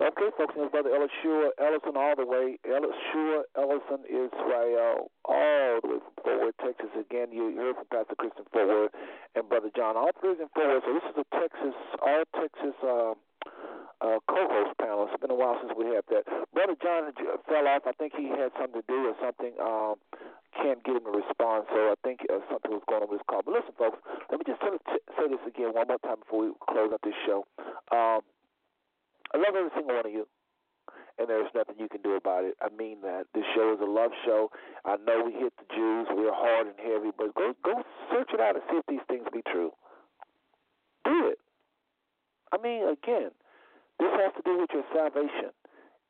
Okay, 0.00 0.30
folks, 0.36 0.54
and 0.56 0.70
brother 0.70 0.90
Elishua 0.90 1.50
Ellison 1.58 1.96
all 1.96 2.14
the 2.14 2.26
way. 2.26 2.58
Elishua 2.62 3.42
Ellison 3.56 4.06
Israel 4.06 5.10
all 5.24 5.80
the 5.82 5.88
way 5.88 5.98
from 5.98 6.14
Fort 6.22 6.38
Worth, 6.38 6.54
Texas. 6.62 6.94
Again, 6.94 7.32
you 7.32 7.56
heard 7.56 7.74
from 7.74 7.86
Pastor 7.90 8.14
Chris 8.14 8.30
in 8.38 8.44
Fort 8.52 8.68
Worth 8.68 8.92
and 9.34 9.48
Brother 9.48 9.70
John. 9.74 9.96
All 9.96 10.10
three 10.20 10.38
in 10.38 10.46
Fort 10.54 10.68
Worth. 10.70 10.84
So 10.86 10.94
this 10.94 11.02
is 11.10 11.16
a 11.18 11.26
Texas, 11.34 11.74
all 11.98 12.22
Texas 12.30 12.76
uh, 12.84 13.14
uh, 14.00 14.18
co-host 14.28 14.78
panel. 14.78 15.08
It's 15.10 15.20
been 15.20 15.30
a 15.30 15.38
while 15.38 15.58
since 15.60 15.72
we 15.76 15.90
had 15.94 16.04
that. 16.10 16.24
Brother 16.54 16.76
John 16.82 17.10
fell 17.48 17.66
off. 17.66 17.82
I 17.86 17.92
think 17.98 18.14
he 18.16 18.28
had 18.28 18.54
something 18.58 18.82
to 18.82 18.86
do 18.86 19.10
or 19.10 19.16
something. 19.20 19.54
Um, 19.58 19.96
can't 20.54 20.82
get 20.82 20.96
him 20.96 21.06
a 21.06 21.14
response, 21.14 21.66
so 21.70 21.92
I 21.92 21.96
think 22.02 22.26
uh, 22.30 22.40
something 22.50 22.72
was 22.72 22.82
going 22.88 23.02
on 23.02 23.10
with 23.10 23.20
his 23.20 23.26
call. 23.28 23.42
But 23.44 23.54
listen, 23.54 23.74
folks, 23.78 23.98
let 24.30 24.38
me 24.38 24.46
just 24.46 24.62
say 24.62 25.24
this 25.28 25.42
again 25.46 25.74
one 25.74 25.86
more 25.86 26.02
time 26.02 26.22
before 26.22 26.46
we 26.46 26.52
close 26.66 26.90
out 26.90 27.02
this 27.04 27.18
show. 27.26 27.46
Um, 27.94 28.22
I 29.30 29.36
love 29.38 29.54
every 29.54 29.70
single 29.74 29.94
one 29.94 30.06
of 30.06 30.12
you 30.12 30.26
and 31.18 31.28
there's 31.28 31.50
nothing 31.54 31.74
you 31.78 31.88
can 31.88 32.00
do 32.02 32.14
about 32.14 32.44
it. 32.44 32.56
I 32.62 32.68
mean 32.70 33.02
that. 33.02 33.26
This 33.34 33.44
show 33.54 33.74
is 33.74 33.80
a 33.80 33.90
love 33.90 34.12
show. 34.24 34.50
I 34.84 34.96
know 34.96 35.22
we 35.26 35.32
hit 35.32 35.52
the 35.58 35.66
Jews, 35.74 36.06
we're 36.10 36.32
hard 36.32 36.68
and 36.68 36.78
heavy, 36.78 37.10
but 37.16 37.34
go 37.34 37.52
go 37.64 37.82
search 38.10 38.30
it 38.32 38.40
out 38.40 38.54
and 38.54 38.64
see 38.70 38.78
if 38.78 38.86
these 38.86 39.04
things 39.08 39.26
be 39.32 39.42
true. 39.50 39.72
Do 41.04 41.28
it. 41.28 41.38
I 42.52 42.56
mean, 42.62 42.88
again, 42.88 43.30
this 43.98 44.12
has 44.14 44.32
to 44.38 44.42
do 44.44 44.58
with 44.58 44.70
your 44.72 44.86
salvation. 44.94 45.50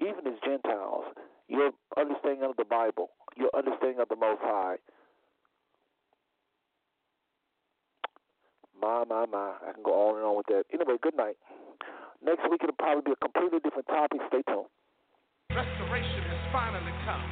Even 0.00 0.26
as 0.28 0.39
Gentiles, 0.44 1.05
your 1.49 1.73
understanding 1.97 2.44
of 2.44 2.57
the 2.57 2.65
Bible, 2.65 3.10
your 3.36 3.50
understanding 3.57 3.99
of 4.00 4.08
the 4.08 4.17
Most 4.17 4.41
High. 4.42 4.76
My, 8.81 9.02
my, 9.08 9.26
my. 9.26 9.58
I 9.67 9.73
can 9.73 9.83
go 9.83 9.91
on 9.91 10.17
and 10.17 10.25
on 10.25 10.36
with 10.36 10.47
that. 10.55 10.65
Anyway, 10.73 11.00
good 11.02 11.17
night. 11.17 11.34
Next 12.23 12.47
week 12.50 12.60
it'll 12.62 12.78
probably 12.78 13.02
be 13.02 13.12
a 13.12 13.20
completely 13.25 13.58
different 13.58 13.89
topic. 13.89 14.20
Stay 14.28 14.42
tuned. 14.47 14.70
Restoration 15.50 16.23
has 16.31 16.42
finally 16.52 16.94
come. 17.02 17.25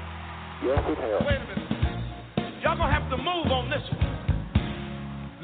Yes, 0.65 0.83
it 0.91 0.99
has. 0.99 1.21
Wait 1.23 1.39
a 1.39 1.47
minute. 1.47 2.63
Y'all 2.65 2.75
gonna 2.75 2.91
have 2.91 3.07
to 3.11 3.19
move 3.19 3.47
on 3.53 3.71
this 3.71 3.85
one. 3.95 4.17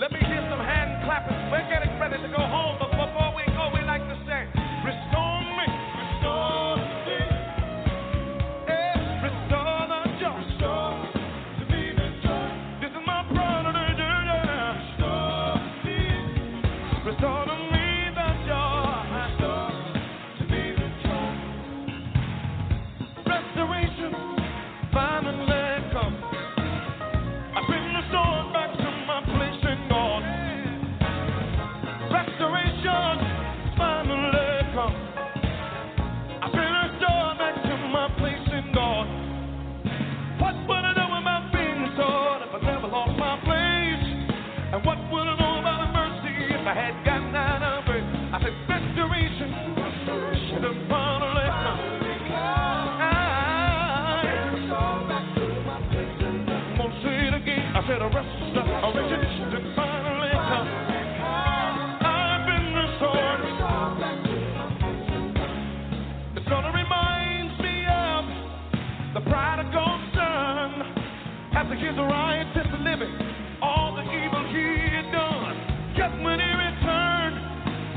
Let 0.00 0.10
me 0.10 0.18
hear 0.26 0.42
some 0.50 0.58
hand 0.58 1.04
clapping. 1.06 1.38
We're 1.52 1.68
getting 1.70 1.94
ready 2.00 2.18
to 2.18 2.28
go 2.34 2.42
home. 2.42 2.81
is 71.86 71.96
riotous 71.98 72.70
living, 72.84 73.10
all 73.60 73.94
the 73.94 74.02
evil 74.02 74.44
he 74.54 74.86
had 74.94 75.10
done. 75.10 75.56
Just 75.96 76.14
when 76.22 76.38
he 76.38 76.46
returned, 76.46 77.36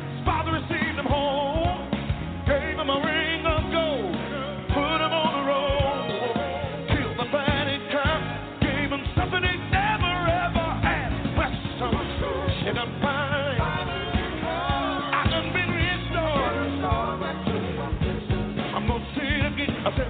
his 0.09 0.25
father 0.25 0.57
received 0.57 0.97
him 0.97 1.05
home, 1.05 1.85
gave 2.49 2.81
him 2.81 2.89
a 2.89 2.99
ring 3.05 3.45
of 3.45 3.61
gold, 3.69 4.17
put 4.73 4.99
him 5.05 5.13
on 5.13 5.45
killed 6.89 7.17
the 7.21 7.29
gave 8.61 8.89
him 8.89 9.05
something 9.13 9.43
he 9.45 9.53
never 9.69 10.13
ever 10.33 10.67
I 15.13 15.29
done 15.29 15.53
been 15.53 15.69
restored. 15.77 16.73
I'm 18.73 18.87
gonna 18.89 19.05
see 19.13 19.29
it 19.29 19.45
again. 19.45 19.77
I 19.85 19.93
said, 19.93 20.09